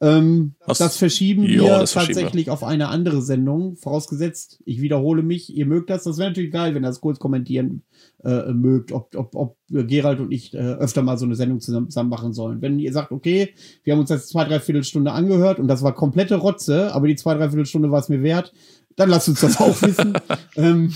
[0.00, 2.52] Ähm, das verschieben jo, wir das tatsächlich wir.
[2.52, 3.76] auf eine andere Sendung.
[3.76, 6.04] Vorausgesetzt, ich wiederhole mich, ihr mögt das.
[6.04, 7.82] Das wäre natürlich geil, wenn ihr das kurz kommentieren
[8.24, 11.90] äh, mögt, ob, ob, ob Gerald und ich äh, öfter mal so eine Sendung zusammen,
[11.90, 12.62] zusammen machen sollen.
[12.62, 15.94] Wenn ihr sagt, okay, wir haben uns jetzt zwei, drei Viertelstunde angehört und das war
[15.94, 18.52] komplette Rotze, aber die zwei, drei Viertelstunde war es mir wert,
[18.94, 20.14] dann lasst uns das auch wissen.
[20.56, 20.92] ähm,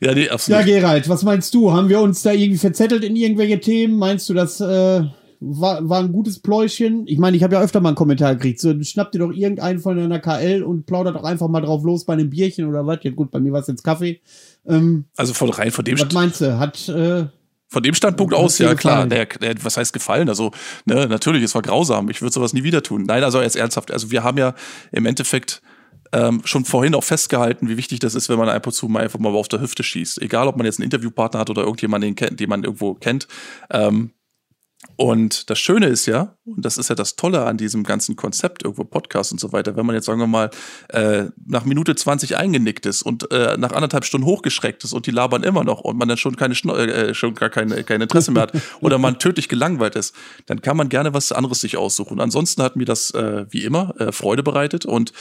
[0.00, 0.60] ja, nee, absolut.
[0.60, 1.72] Ja, Gerald, was meinst du?
[1.72, 3.98] Haben wir uns da irgendwie verzettelt in irgendwelche Themen?
[3.98, 5.02] Meinst du, dass äh,
[5.40, 7.06] war, war ein gutes Pläuschen.
[7.06, 8.60] Ich meine, ich habe ja öfter mal einen Kommentar gekriegt.
[8.60, 12.04] So, schnapp dir doch irgendeinen von deiner KL und plaudert doch einfach mal drauf los
[12.04, 12.98] bei einem Bierchen oder was.
[13.02, 14.20] Ja gut, bei mir war es jetzt Kaffee.
[14.66, 16.58] Ähm, also von rein von dem Was meinst du?
[16.58, 17.26] Hat äh,
[17.68, 20.28] von dem Standpunkt aus, ja klar, der, der, was heißt gefallen?
[20.30, 20.52] Also,
[20.86, 22.08] ne, natürlich, es war grausam.
[22.08, 23.04] Ich würde sowas nie wieder tun.
[23.04, 23.92] Nein, also jetzt ernsthaft.
[23.92, 24.54] Also wir haben ja
[24.90, 25.60] im Endeffekt
[26.12, 29.18] ähm, schon vorhin auch festgehalten, wie wichtig das ist, wenn man einfach zu mal einfach
[29.18, 30.22] mal auf der Hüfte schießt.
[30.22, 33.28] Egal, ob man jetzt einen Interviewpartner hat oder irgendjemanden, den, den man irgendwo kennt.
[33.70, 34.12] Ähm,
[34.94, 38.62] Und das Schöne ist ja, und das ist ja das Tolle an diesem ganzen Konzept,
[38.62, 40.50] irgendwo Podcast und so weiter, wenn man jetzt, sagen wir mal,
[40.88, 45.10] äh, nach Minute 20 eingenickt ist und äh, nach anderthalb Stunden hochgeschreckt ist und die
[45.10, 48.42] labern immer noch und man dann schon keine äh, schon gar keine, kein Interesse mehr
[48.44, 50.14] hat oder man tödlich gelangweilt ist,
[50.46, 52.20] dann kann man gerne was anderes sich aussuchen.
[52.20, 55.12] Ansonsten hat mir das äh, wie immer äh, Freude bereitet und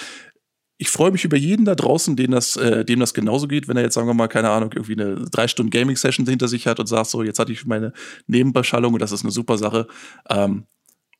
[0.78, 3.78] ich freue mich über jeden da draußen, dem das, äh, dem das genauso geht, wenn
[3.78, 6.80] er jetzt, sagen wir mal, keine Ahnung, irgendwie eine drei Stunden Gaming-Session hinter sich hat
[6.80, 7.94] und sagt, so, jetzt hatte ich meine
[8.28, 9.88] Nebenbeschallung und das ist eine super Sache.
[10.30, 10.66] Ähm,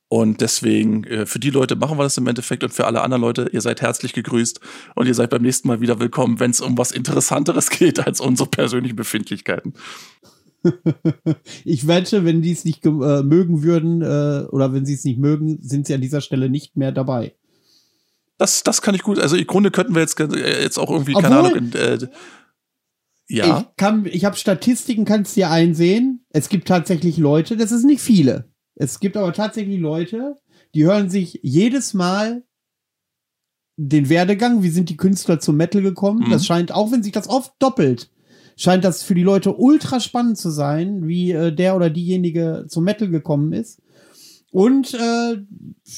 [0.10, 3.22] und deswegen, äh, für die Leute machen wir das im Endeffekt und für alle anderen
[3.22, 4.60] Leute, ihr seid herzlich gegrüßt
[4.96, 8.22] und ihr seid beim nächsten Mal wieder willkommen, wenn es um was Interessanteres geht als
[8.22, 9.74] unsere persönlichen Befindlichkeiten.
[11.66, 15.20] ich wette, wenn die es nicht äh, mögen würden äh, oder wenn sie es nicht
[15.20, 17.34] mögen, sind sie an dieser Stelle nicht mehr dabei.
[18.38, 19.20] Das, das kann ich gut.
[19.20, 22.08] Also im Grunde könnten wir jetzt, äh, jetzt auch irgendwie, Obwohl, keine Ahnung, in, äh,
[23.30, 23.60] ja.
[23.60, 26.26] Ich, kann, ich habe Statistiken, kannst du dir einsehen.
[26.30, 28.50] Es gibt tatsächlich Leute, das ist nicht viele.
[28.76, 30.36] Es gibt aber tatsächlich Leute,
[30.74, 32.44] die hören sich jedes Mal
[33.76, 36.28] den Werdegang, wie sind die Künstler zum Metal gekommen.
[36.28, 36.32] Mhm.
[36.32, 38.10] Das scheint, auch wenn sich das oft doppelt,
[38.56, 42.84] scheint das für die Leute ultra spannend zu sein, wie äh, der oder diejenige zum
[42.84, 43.82] Metal gekommen ist.
[44.52, 45.38] Und äh,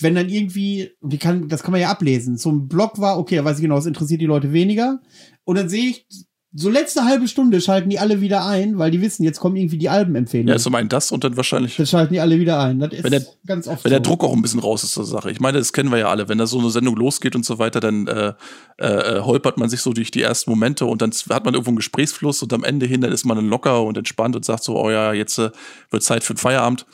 [0.02, 3.46] wenn dann irgendwie, wie kann, das kann man ja ablesen, zum Blog war, okay, da
[3.46, 5.00] weiß ich genau, das interessiert die Leute weniger.
[5.44, 6.06] Und dann sehe ich,
[6.52, 9.78] so letzte halbe Stunde schalten die alle wieder ein, weil die wissen, jetzt kommen irgendwie
[9.78, 10.52] die Albenempfehlungen.
[10.52, 11.76] Ja, zum einen das und dann wahrscheinlich.
[11.78, 12.80] Das schalten die alle wieder ein.
[12.80, 13.84] Das ist wenn der, ganz oft.
[13.84, 13.96] Wenn so.
[13.96, 15.30] der Druck auch ein bisschen raus ist zur Sache.
[15.30, 16.28] Ich meine, das kennen wir ja alle.
[16.28, 18.34] Wenn da so eine Sendung losgeht und so weiter, dann äh,
[18.78, 21.78] äh, holpert man sich so durch die ersten Momente und dann hat man irgendwo einen
[21.78, 24.76] Gesprächsfluss und am Ende hin, dann ist man dann locker und entspannt und sagt so,
[24.76, 25.52] oh ja, jetzt äh,
[25.92, 26.88] wird Zeit für den Feierabend.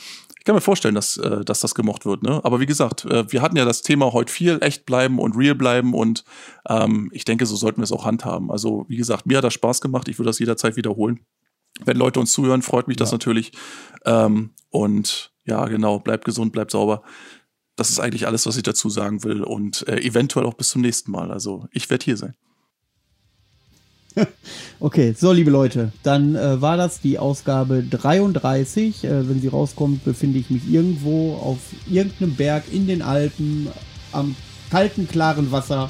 [0.45, 2.21] Ich kann mir vorstellen, dass, äh, dass das gemocht wird.
[2.21, 2.39] Ne?
[2.43, 5.55] Aber wie gesagt, äh, wir hatten ja das Thema heute viel echt bleiben und real
[5.55, 6.23] bleiben und
[6.69, 8.51] ähm, ich denke, so sollten wir es auch handhaben.
[8.51, 10.07] Also wie gesagt, mir hat das Spaß gemacht.
[10.07, 11.21] Ich würde das jederzeit wiederholen.
[11.83, 12.99] Wenn Leute uns zuhören, freut mich ja.
[12.99, 13.53] das natürlich.
[14.05, 17.01] Ähm, und ja, genau, bleibt gesund, bleibt sauber.
[17.75, 19.41] Das ist eigentlich alles, was ich dazu sagen will.
[19.41, 21.31] Und äh, eventuell auch bis zum nächsten Mal.
[21.31, 22.35] Also ich werde hier sein.
[24.79, 29.03] okay, so liebe Leute, dann äh, war das die Ausgabe 33.
[29.03, 31.57] Äh, wenn sie rauskommt, befinde ich mich irgendwo auf
[31.89, 33.67] irgendeinem Berg in den Alpen
[34.11, 34.35] am
[34.71, 35.89] kalten, klaren Wasser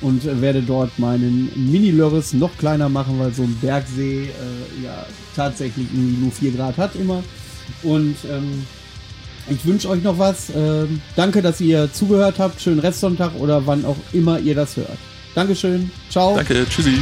[0.00, 5.06] und äh, werde dort meinen Mini-Lörres noch kleiner machen, weil so ein Bergsee äh, ja
[5.34, 7.22] tatsächlich nur 4 Grad hat immer.
[7.82, 8.66] Und ähm,
[9.50, 10.50] ich wünsche euch noch was.
[10.54, 12.60] Ähm, danke, dass ihr zugehört habt.
[12.60, 14.98] Schönen Restsonntag oder wann auch immer ihr das hört.
[15.34, 15.90] Dankeschön.
[16.10, 16.36] Ciao.
[16.36, 16.66] Danke.
[16.68, 17.00] Tschüssi.